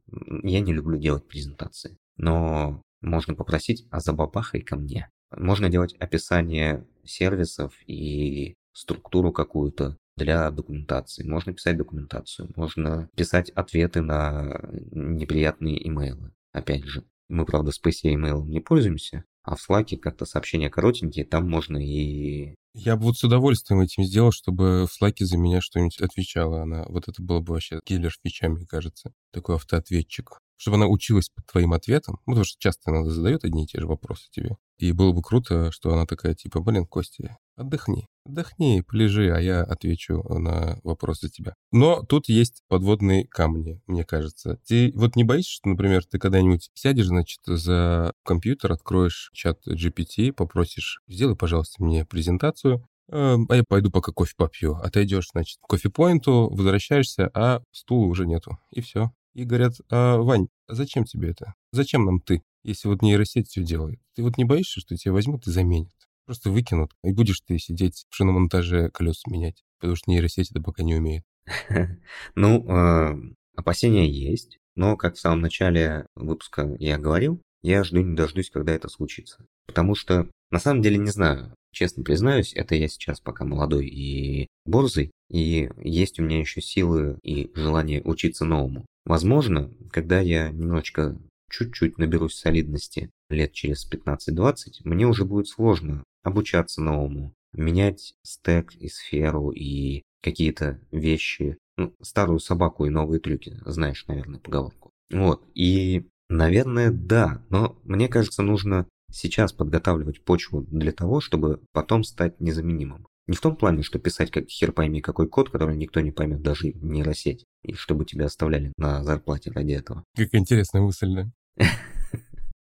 Я 0.43 0.61
не 0.61 0.73
люблю 0.73 0.99
делать 0.99 1.27
презентации, 1.27 1.97
но 2.17 2.83
можно 3.01 3.35
попросить, 3.35 3.87
а 3.91 4.01
забабахай 4.01 4.61
ко 4.61 4.77
мне. 4.77 5.11
Можно 5.31 5.69
делать 5.69 5.95
описание 5.99 6.87
сервисов 7.05 7.75
и 7.87 8.55
структуру 8.73 9.33
какую-то 9.33 9.97
для 10.17 10.51
документации. 10.51 11.27
Можно 11.27 11.53
писать 11.53 11.77
документацию, 11.77 12.53
можно 12.57 13.09
писать 13.17 13.51
ответы 13.51 14.01
на 14.01 14.61
неприятные 14.93 15.87
имейлы. 15.89 16.33
Опять 16.53 16.85
же, 16.85 17.05
мы, 17.29 17.47
правда, 17.47 17.73
с 17.73 17.81
PC 17.81 18.15
email 18.15 18.45
не 18.45 18.61
пользуемся, 18.61 19.25
а 19.45 19.57
в 19.57 19.71
Slack 19.71 19.97
как-то 19.99 20.25
сообщения 20.25 20.71
коротенькие, 20.71 21.25
там 21.25 21.49
можно 21.49 21.77
и... 21.77 22.55
Я 22.73 22.97
бы 22.97 23.05
вот 23.05 23.17
с 23.17 23.23
удовольствием 23.23 23.81
этим 23.83 24.03
сделал, 24.03 24.33
чтобы 24.33 24.87
в 24.87 25.03
Slack 25.03 25.17
за 25.21 25.37
меня 25.37 25.61
что-нибудь 25.61 26.01
отвечала 26.01 26.63
она. 26.63 26.85
Вот 26.89 27.07
это 27.07 27.23
было 27.23 27.41
бы 27.41 27.53
вообще 27.53 27.79
киллер 27.85 28.13
фича, 28.25 28.49
мне 28.49 28.67
кажется. 28.67 29.13
Такой 29.33 29.57
автоответчик. 29.57 30.41
Чтобы 30.57 30.79
она 30.79 30.87
училась 30.87 31.29
под 31.29 31.47
твоим 31.47 31.73
ответом. 31.73 32.19
Ну, 32.27 32.33
потому 32.33 32.45
что 32.45 32.59
часто 32.59 32.91
она 32.91 33.05
задает 33.09 33.45
одни 33.45 33.65
и 33.65 33.67
те 33.67 33.79
же 33.79 33.87
вопросы 33.87 34.29
тебе. 34.33 34.57
И 34.79 34.93
было 34.93 35.13
бы 35.13 35.23
круто, 35.23 35.71
что 35.71 35.93
она 35.93 36.07
такая, 36.07 36.35
типа, 36.35 36.61
блин, 36.61 36.87
Костя, 36.87 37.39
отдохни, 37.57 38.07
отдохни, 38.25 38.81
полежи, 38.81 39.31
а 39.33 39.41
я 39.41 39.63
отвечу 39.63 40.23
на 40.29 40.79
вопрос 40.83 41.21
за 41.21 41.29
тебя. 41.29 41.55
Но 41.71 42.03
тут 42.03 42.29
есть 42.29 42.63
подводные 42.69 43.27
камни, 43.27 43.81
мне 43.87 44.05
кажется. 44.05 44.59
Ты 44.67 44.93
вот 44.95 45.17
не 45.17 45.25
боишься, 45.25 45.53
что, 45.53 45.69
например, 45.69 46.05
ты 46.05 46.19
когда-нибудь 46.19 46.71
сядешь, 46.75 47.07
значит, 47.07 47.41
за 47.47 48.13
компьютер, 48.25 48.73
откроешь 48.73 49.31
чат 49.33 49.61
GPT, 49.67 50.33
попросишь, 50.33 51.01
сделай, 51.07 51.37
пожалуйста, 51.37 51.83
мне 51.83 52.05
презентацию, 52.05 52.87
а 53.11 53.37
я 53.51 53.65
пойду 53.69 53.91
пока 53.91 54.13
кофе 54.13 54.35
попью. 54.37 54.77
Отойдешь, 54.77 55.29
значит, 55.33 55.59
к 55.61 55.69
кофе-поинту, 55.69 56.49
возвращаешься, 56.51 57.31
а 57.35 57.63
стула 57.71 58.07
уже 58.07 58.27
нету. 58.27 58.59
И 58.71 58.81
все. 58.81 59.13
И 59.35 59.45
говорят, 59.45 59.75
а, 59.91 60.19
Вань, 60.19 60.49
зачем 60.69 61.05
тебе 61.05 61.31
это? 61.31 61.55
Зачем 61.73 62.05
нам 62.05 62.21
ты, 62.21 62.43
если 62.65 62.89
вот 62.89 63.03
нейросеть 63.03 63.49
все 63.49 63.63
делает? 63.63 64.01
Ты 64.15 64.23
вот 64.23 64.37
не 64.39 64.45
боишься, 64.45 64.81
что 64.81 64.97
тебя 64.97 65.13
возьмут 65.13 65.47
и 65.47 65.51
заменят? 65.51 65.93
Просто 66.27 66.51
выкинут, 66.51 66.93
и 67.03 67.13
будешь 67.13 67.41
ты 67.41 67.59
сидеть 67.59 68.07
в 68.09 68.15
шиномонтаже 68.15 68.91
колес 68.91 69.23
менять, 69.27 69.63
потому 69.79 69.95
что 69.95 70.11
нейросеть 70.11 70.51
это 70.51 70.63
пока 70.63 70.83
не 70.83 70.95
умеет. 70.95 71.25
Ну, 72.35 72.65
а, 72.69 73.15
опасения 73.55 74.09
есть, 74.09 74.59
но, 74.75 74.97
как 74.97 75.15
в 75.15 75.21
самом 75.21 75.43
начале 75.43 76.07
выпуска 76.15 76.75
я 76.79 76.99
говорил, 76.99 77.41
я 77.63 77.85
жду 77.85 78.01
не 78.01 78.17
дождусь, 78.17 78.51
когда 78.51 78.73
это 78.73 78.89
случится. 78.89 79.47
Потому 79.67 79.95
что, 79.95 80.29
на 80.51 80.59
самом 80.59 80.83
деле, 80.83 80.99
не 80.99 81.11
знаю, 81.11 81.55
честно 81.73 82.03
признаюсь, 82.03 82.53
это 82.55 82.75
я 82.75 82.89
сейчас 82.89 83.21
пока 83.21 83.45
молодой 83.45 83.87
и 83.87 84.49
борзый, 84.65 85.11
и 85.31 85.71
есть 85.83 86.19
у 86.19 86.23
меня 86.23 86.41
еще 86.41 86.61
силы 86.61 87.19
и 87.23 87.51
желание 87.55 88.03
учиться 88.03 88.45
новому. 88.45 88.87
Возможно, 89.05 89.71
когда 89.91 90.21
я 90.21 90.51
немножечко 90.51 91.19
чуть-чуть 91.51 91.99
наберусь 91.99 92.37
солидности 92.37 93.11
лет 93.29 93.53
через 93.53 93.89
15-20, 93.91 94.81
мне 94.85 95.07
уже 95.07 95.25
будет 95.25 95.49
сложно 95.49 96.05
обучаться 96.23 96.83
новому, 96.83 97.35
менять 97.53 98.15
стек 98.23 98.75
и 98.75 98.89
сферу 98.89 99.51
и 99.51 100.03
какие-то 100.23 100.81
вещи, 100.91 101.59
ну, 101.77 101.95
старую 102.01 102.39
собаку 102.39 102.87
и 102.87 102.91
новые 102.91 103.21
трюки, 103.21 103.61
знаешь, 103.67 104.07
наверное, 104.07 104.41
поговорку. 104.41 104.91
Вот, 105.11 105.43
и, 105.55 106.09
наверное, 106.29 106.91
да, 106.91 107.45
но 107.51 107.79
мне 107.85 108.09
кажется, 108.09 108.43
нужно 108.43 108.87
сейчас 109.13 109.53
подготавливать 109.53 110.23
почву 110.25 110.63
для 110.63 110.93
того, 110.93 111.21
чтобы 111.21 111.61
потом 111.73 112.05
стать 112.05 112.41
незаменимым. 112.41 113.07
Не 113.27 113.37
в 113.37 113.41
том 113.41 113.57
плане, 113.57 113.83
что 113.83 113.99
писать 113.99 114.31
как 114.31 114.49
хер 114.49 114.73
пойми 114.73 115.01
какой 115.01 115.29
код, 115.29 115.51
который 115.51 115.77
никто 115.77 116.01
не 116.01 116.11
поймет, 116.11 116.43
даже 116.43 116.73
нейросеть, 116.75 117.45
и 117.63 117.73
чтобы 117.73 118.05
тебя 118.05 118.27
оставляли 118.27 118.73
на 118.77 119.03
зарплате 119.03 119.51
ради 119.51 119.73
этого. 119.73 120.05
Как 120.15 120.35
интересная 120.35 120.83
мысль, 120.83 121.15
да? 121.15 121.31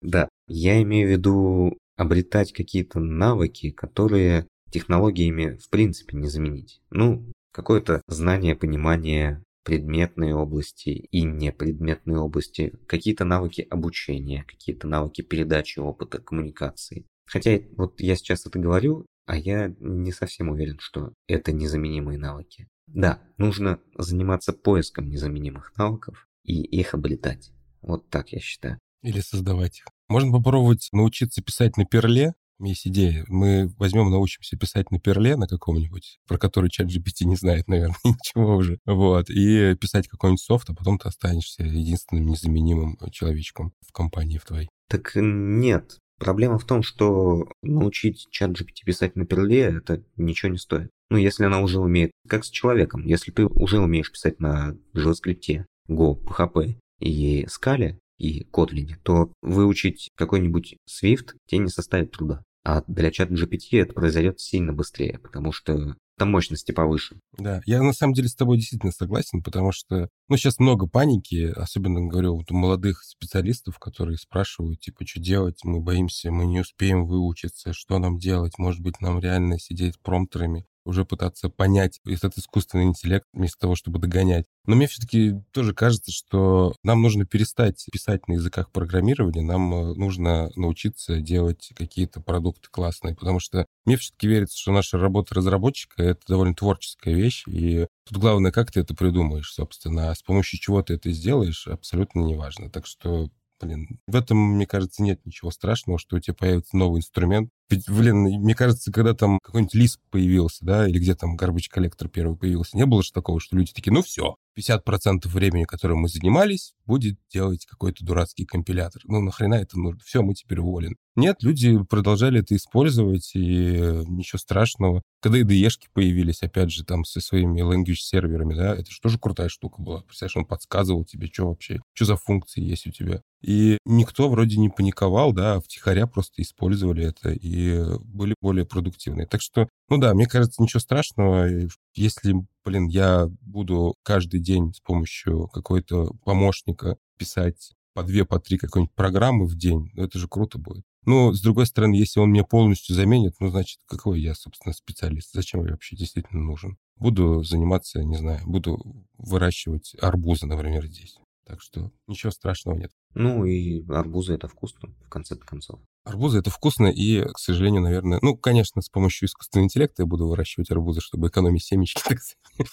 Да, 0.04 0.30
я 0.48 0.80
имею 0.84 1.08
в 1.08 1.12
виду 1.12 1.78
обретать 1.98 2.54
какие-то 2.54 3.00
навыки, 3.00 3.72
которые 3.72 4.48
технологиями 4.70 5.58
в 5.58 5.70
принципе 5.70 6.16
не 6.16 6.28
заменить. 6.28 6.82
Ну, 6.92 7.32
какое-то 7.52 8.02
знание, 8.08 8.56
понимание 8.56 9.44
предметной 9.64 10.32
области 10.34 10.90
и 10.90 11.24
непредметной 11.24 12.18
области, 12.18 12.74
какие-то 12.86 13.26
навыки 13.26 13.68
обучения, 13.70 14.46
какие-то 14.48 14.88
навыки 14.88 15.24
передачи 15.24 15.80
опыта, 15.80 16.20
коммуникации. 16.20 17.06
Хотя 17.26 17.60
вот 17.76 18.00
я 18.00 18.16
сейчас 18.16 18.46
это 18.46 18.60
говорю, 18.60 19.06
а 19.28 19.36
я 19.36 19.76
не 19.80 20.12
совсем 20.12 20.50
уверен, 20.50 20.80
что 20.80 21.12
это 21.28 21.52
незаменимые 21.52 22.18
навыки. 22.18 22.68
Да, 22.88 23.22
нужно 23.38 23.80
заниматься 23.98 24.54
поиском 24.54 25.10
незаменимых 25.10 25.74
навыков 25.78 26.28
и 26.44 26.62
их 26.62 26.94
обретать. 26.94 27.52
Вот 27.82 28.10
так 28.10 28.30
я 28.30 28.40
считаю. 28.40 28.80
Или 29.04 29.20
создавать 29.20 29.80
их. 29.80 29.86
Можно 30.08 30.32
попробовать 30.32 30.88
научиться 30.94 31.44
писать 31.44 31.76
на 31.76 31.86
перле. 31.86 32.34
Есть 32.60 32.88
идея. 32.88 33.26
Мы 33.28 33.68
возьмем, 33.78 34.10
научимся 34.10 34.58
писать 34.58 34.90
на 34.92 35.00
перле 35.00 35.36
на 35.36 35.46
каком-нибудь, 35.46 36.20
про 36.26 36.38
который 36.38 36.70
чат 36.70 36.88
GPT 36.88 37.26
не 37.26 37.36
знает, 37.36 37.68
наверное, 37.68 37.98
ничего 38.06 38.56
уже. 38.56 38.80
Вот. 38.86 39.30
И 39.30 39.76
писать 39.76 40.08
какой-нибудь 40.08 40.42
софт, 40.42 40.70
а 40.70 40.74
потом 40.74 40.98
ты 40.98 41.10
останешься 41.10 41.64
единственным 41.64 42.28
незаменимым 42.28 42.98
человечком 43.12 43.74
в 43.86 43.92
компании 43.92 44.38
в 44.38 44.46
твоей. 44.46 44.70
Так 44.88 45.12
нет. 45.16 46.00
Проблема 46.18 46.58
в 46.58 46.66
том, 46.66 46.82
что 46.84 47.48
научить 47.62 48.28
чат 48.32 48.52
GPT 48.52 48.86
писать 48.86 49.16
на 49.16 49.26
перле, 49.26 49.78
это 49.78 50.04
ничего 50.16 50.52
не 50.52 50.58
стоит. 50.58 50.90
Ну, 51.10 51.18
если 51.18 51.46
она 51.46 51.62
уже 51.62 51.80
умеет, 51.80 52.12
как 52.28 52.44
с 52.44 52.50
человеком, 52.50 53.06
если 53.06 53.32
ты 53.32 53.46
уже 53.46 53.80
умеешь 53.80 54.12
писать 54.12 54.40
на 54.40 54.76
JavaScript, 54.94 55.66
Go, 55.90 56.22
PHP 56.24 56.76
и 57.00 57.46
Scala, 57.46 57.98
и 58.18 58.44
Kotlin, 58.52 58.96
то 59.04 59.32
выучить 59.42 60.10
какой-нибудь 60.16 60.78
Swift 60.90 61.34
тебе 61.46 61.60
не 61.60 61.70
составит 61.70 62.12
труда. 62.12 62.44
А 62.68 62.84
для 62.86 63.12
чат 63.12 63.32
GPT 63.32 63.80
это 63.80 63.94
произойдет 63.94 64.42
сильно 64.42 64.74
быстрее, 64.74 65.20
потому 65.20 65.54
что 65.54 65.96
там 66.18 66.32
мощности 66.32 66.74
повыше. 66.74 67.22
Да, 67.38 67.62
я 67.66 67.82
на 67.82 67.94
самом 67.94 68.14
деле 68.14 68.28
с 68.28 68.36
тобой 68.36 68.58
действительно 68.58 68.92
согласен, 68.92 69.42
потому 69.42 69.72
что, 69.72 70.10
ну, 70.28 70.36
сейчас 70.36 70.60
много 70.60 70.86
паники, 70.86 71.46
особенно, 71.56 72.06
говорю, 72.06 72.36
вот 72.36 72.52
у 72.52 72.56
молодых 72.58 73.04
специалистов, 73.06 73.80
которые 73.80 74.18
спрашивают, 74.18 74.82
типа, 74.82 75.08
что 75.08 75.22
делать, 75.22 75.60
мы 75.64 75.80
боимся, 75.80 76.30
мы 76.30 76.46
не 76.46 76.60
успеем 76.60 77.06
выучиться, 77.06 77.72
что 77.72 78.00
нам 78.00 78.18
делать, 78.18 78.58
может 78.58 78.82
быть, 78.82 79.00
нам 79.00 79.20
реально 79.20 79.60
сидеть 79.60 79.98
промптерами 80.02 80.66
уже 80.88 81.06
пытаться 81.06 81.50
понять 81.50 82.00
этот 82.06 82.38
искусственный 82.38 82.86
интеллект 82.86 83.26
вместо 83.34 83.60
того, 83.60 83.76
чтобы 83.76 84.00
догонять. 84.00 84.46
Но 84.66 84.76
мне 84.76 84.88
все-таки 84.88 85.36
тоже 85.52 85.74
кажется, 85.74 86.12
что 86.12 86.76
нам 86.84 87.02
нужно 87.02 87.26
перестать 87.26 87.86
писать 87.92 88.28
на 88.28 88.34
языках 88.34 88.72
программирования, 88.72 89.42
нам 89.42 89.74
э, 89.74 89.94
нужно 89.96 90.50
научиться 90.56 91.20
делать 91.20 91.72
какие-то 91.76 92.22
продукты 92.22 92.70
классные, 92.72 93.16
потому 93.16 93.40
что 93.40 93.66
мне 93.86 93.98
все-таки 93.98 94.28
верится, 94.28 94.58
что 94.58 94.72
наша 94.72 94.98
работа 94.98 95.36
разработчика— 95.36 96.04
это 96.04 96.22
довольно 96.28 96.56
творческая 96.56 97.14
вещь, 97.14 97.44
и 97.48 97.88
тут 98.08 98.18
главное, 98.18 98.52
как 98.52 98.72
ты 98.72 98.80
это 98.80 98.96
придумаешь, 98.96 99.54
собственно, 99.54 100.12
а 100.12 100.16
с 100.16 100.22
помощью 100.22 100.60
чего 100.60 100.82
ты 100.82 100.96
это 100.96 101.12
сделаешь, 101.12 101.68
абсолютно 101.68 102.22
неважно. 102.22 102.70
Так 102.70 102.86
что 102.86 103.30
Блин, 103.60 104.00
в 104.06 104.16
этом, 104.16 104.38
мне 104.38 104.68
кажется, 104.68 105.02
нет 105.02 105.26
ничего 105.26 105.50
страшного, 105.50 105.98
что 105.98 106.18
у 106.18 106.20
тебя 106.20 106.36
появится 106.36 106.78
новый 106.78 107.00
инструмент. 107.00 107.50
Ведь, 107.70 107.90
блин, 107.90 108.24
мне 108.24 108.56
кажется, 108.56 108.92
когда 108.92 109.14
там 109.14 109.40
какой-нибудь 109.44 109.74
лист 109.74 110.00
появился, 110.10 110.66
да, 110.66 110.88
или 110.88 111.00
где 111.00 111.16
там 111.16 111.38
garbage 111.38 111.70
коллектор 111.70 112.08
первый 112.08 112.38
появился, 112.38 112.78
не 112.78 112.86
было 112.86 113.04
же 113.04 113.12
такого, 113.12 113.40
что 113.40 113.58
люди 113.58 113.74
такие, 113.74 113.94
ну 113.94 114.02
все, 114.02 114.36
50% 114.58 115.28
времени, 115.28 115.66
которым 115.66 116.00
мы 116.00 116.10
занимались, 116.10 116.74
будет 116.86 117.18
делать 117.32 117.66
какой-то 117.66 118.04
дурацкий 118.04 118.46
компилятор. 118.46 119.02
Ну, 119.06 119.22
нахрена 119.22 119.56
это 119.56 119.78
нужно? 119.78 120.00
Все, 120.04 120.22
мы 120.22 120.34
теперь 120.34 120.60
уволен. 120.60 120.96
Нет, 121.16 121.38
люди 121.42 121.78
продолжали 121.84 122.40
это 122.42 122.56
использовать, 122.56 123.32
и 123.34 124.04
ничего 124.08 124.40
страшного. 124.40 125.02
Когда 125.20 125.40
IDE-шки 125.40 125.88
появились, 125.94 126.44
опять 126.44 126.72
же, 126.72 126.86
там 126.86 127.04
со 127.04 127.20
своими 127.20 127.62
language 127.62 127.96
серверами, 127.96 128.56
да, 128.56 128.74
это 128.76 128.90
же 128.92 129.00
тоже 129.02 129.20
крутая 129.20 129.50
штука 129.50 129.82
была. 129.82 130.02
Представляешь, 130.02 130.38
он 130.38 130.46
подсказывал 130.46 131.06
тебе, 131.06 131.28
что 131.28 131.48
вообще, 131.48 131.80
что 131.94 132.06
за 132.06 132.16
функции 132.16 132.62
есть 132.62 132.88
у 132.88 132.92
тебя. 132.92 133.22
И 133.42 133.78
никто 133.86 134.30
вроде 134.30 134.58
не 134.58 134.70
паниковал, 134.70 135.34
да, 135.34 135.56
а 135.56 135.62
втихаря 135.62 136.08
просто 136.08 136.42
использовали 136.42 137.06
это 137.06 137.32
и 137.32 137.57
были 138.04 138.36
более 138.42 138.66
продуктивны. 138.66 139.26
Так 139.26 139.42
что, 139.42 139.68
ну 139.90 139.98
да, 139.98 140.14
мне 140.14 140.28
кажется, 140.28 140.62
ничего 140.62 140.80
страшного. 140.80 141.48
Если, 141.96 142.36
блин, 142.64 142.88
я 142.88 143.28
буду 143.42 143.96
каждый 144.04 144.40
день 144.40 144.74
с 144.74 144.80
помощью 144.80 145.48
какой-то 145.48 146.14
помощника 146.24 146.98
писать 147.18 147.74
по 147.94 148.04
две, 148.04 148.26
по 148.26 148.40
три 148.40 148.58
какой-нибудь 148.58 148.94
программы 148.94 149.48
в 149.48 149.56
день, 149.56 149.90
ну 149.94 150.04
это 150.04 150.20
же 150.20 150.28
круто 150.28 150.60
будет. 150.60 150.84
Ну, 151.08 151.34
с 151.34 151.42
другой 151.42 151.66
стороны, 151.66 151.96
если 151.96 152.20
он 152.20 152.32
меня 152.32 152.44
полностью 152.44 152.94
заменит, 152.94 153.36
ну, 153.40 153.50
значит, 153.50 153.80
какой 153.88 154.20
я, 154.20 154.36
собственно, 154.36 154.74
специалист? 154.74 155.32
Зачем 155.32 155.64
я 155.64 155.72
вообще 155.72 155.96
действительно 155.96 156.44
нужен? 156.44 156.78
Буду 156.98 157.44
заниматься, 157.44 158.04
не 158.04 158.18
знаю, 158.18 158.42
буду 158.46 159.06
выращивать 159.18 159.96
арбузы, 160.02 160.48
например, 160.48 160.86
здесь. 160.86 161.18
Так 161.46 161.62
что 161.62 161.92
ничего 162.08 162.32
страшного 162.32 162.76
нет. 162.76 162.92
Ну 163.14 163.46
и 163.46 163.86
арбузы 163.90 164.34
это 164.34 164.50
вкусно, 164.50 164.90
в 165.06 165.10
конце 165.10 165.38
концов. 165.38 165.80
Арбузы 166.08 166.40
это 166.40 166.50
вкусно, 166.50 166.88
и, 166.88 167.24
к 167.24 167.38
сожалению, 167.38 167.82
наверное, 167.82 168.20
ну, 168.22 168.38
конечно, 168.38 168.82
с 168.82 168.90
помощью 168.90 169.28
искусственного 169.28 169.66
интеллекта 169.66 170.04
я 170.04 170.06
буду 170.06 170.28
выращивать 170.28 170.72
арбузы, 170.72 171.02
чтобы 171.02 171.28
экономить 171.28 171.64
семечки. 171.64 172.02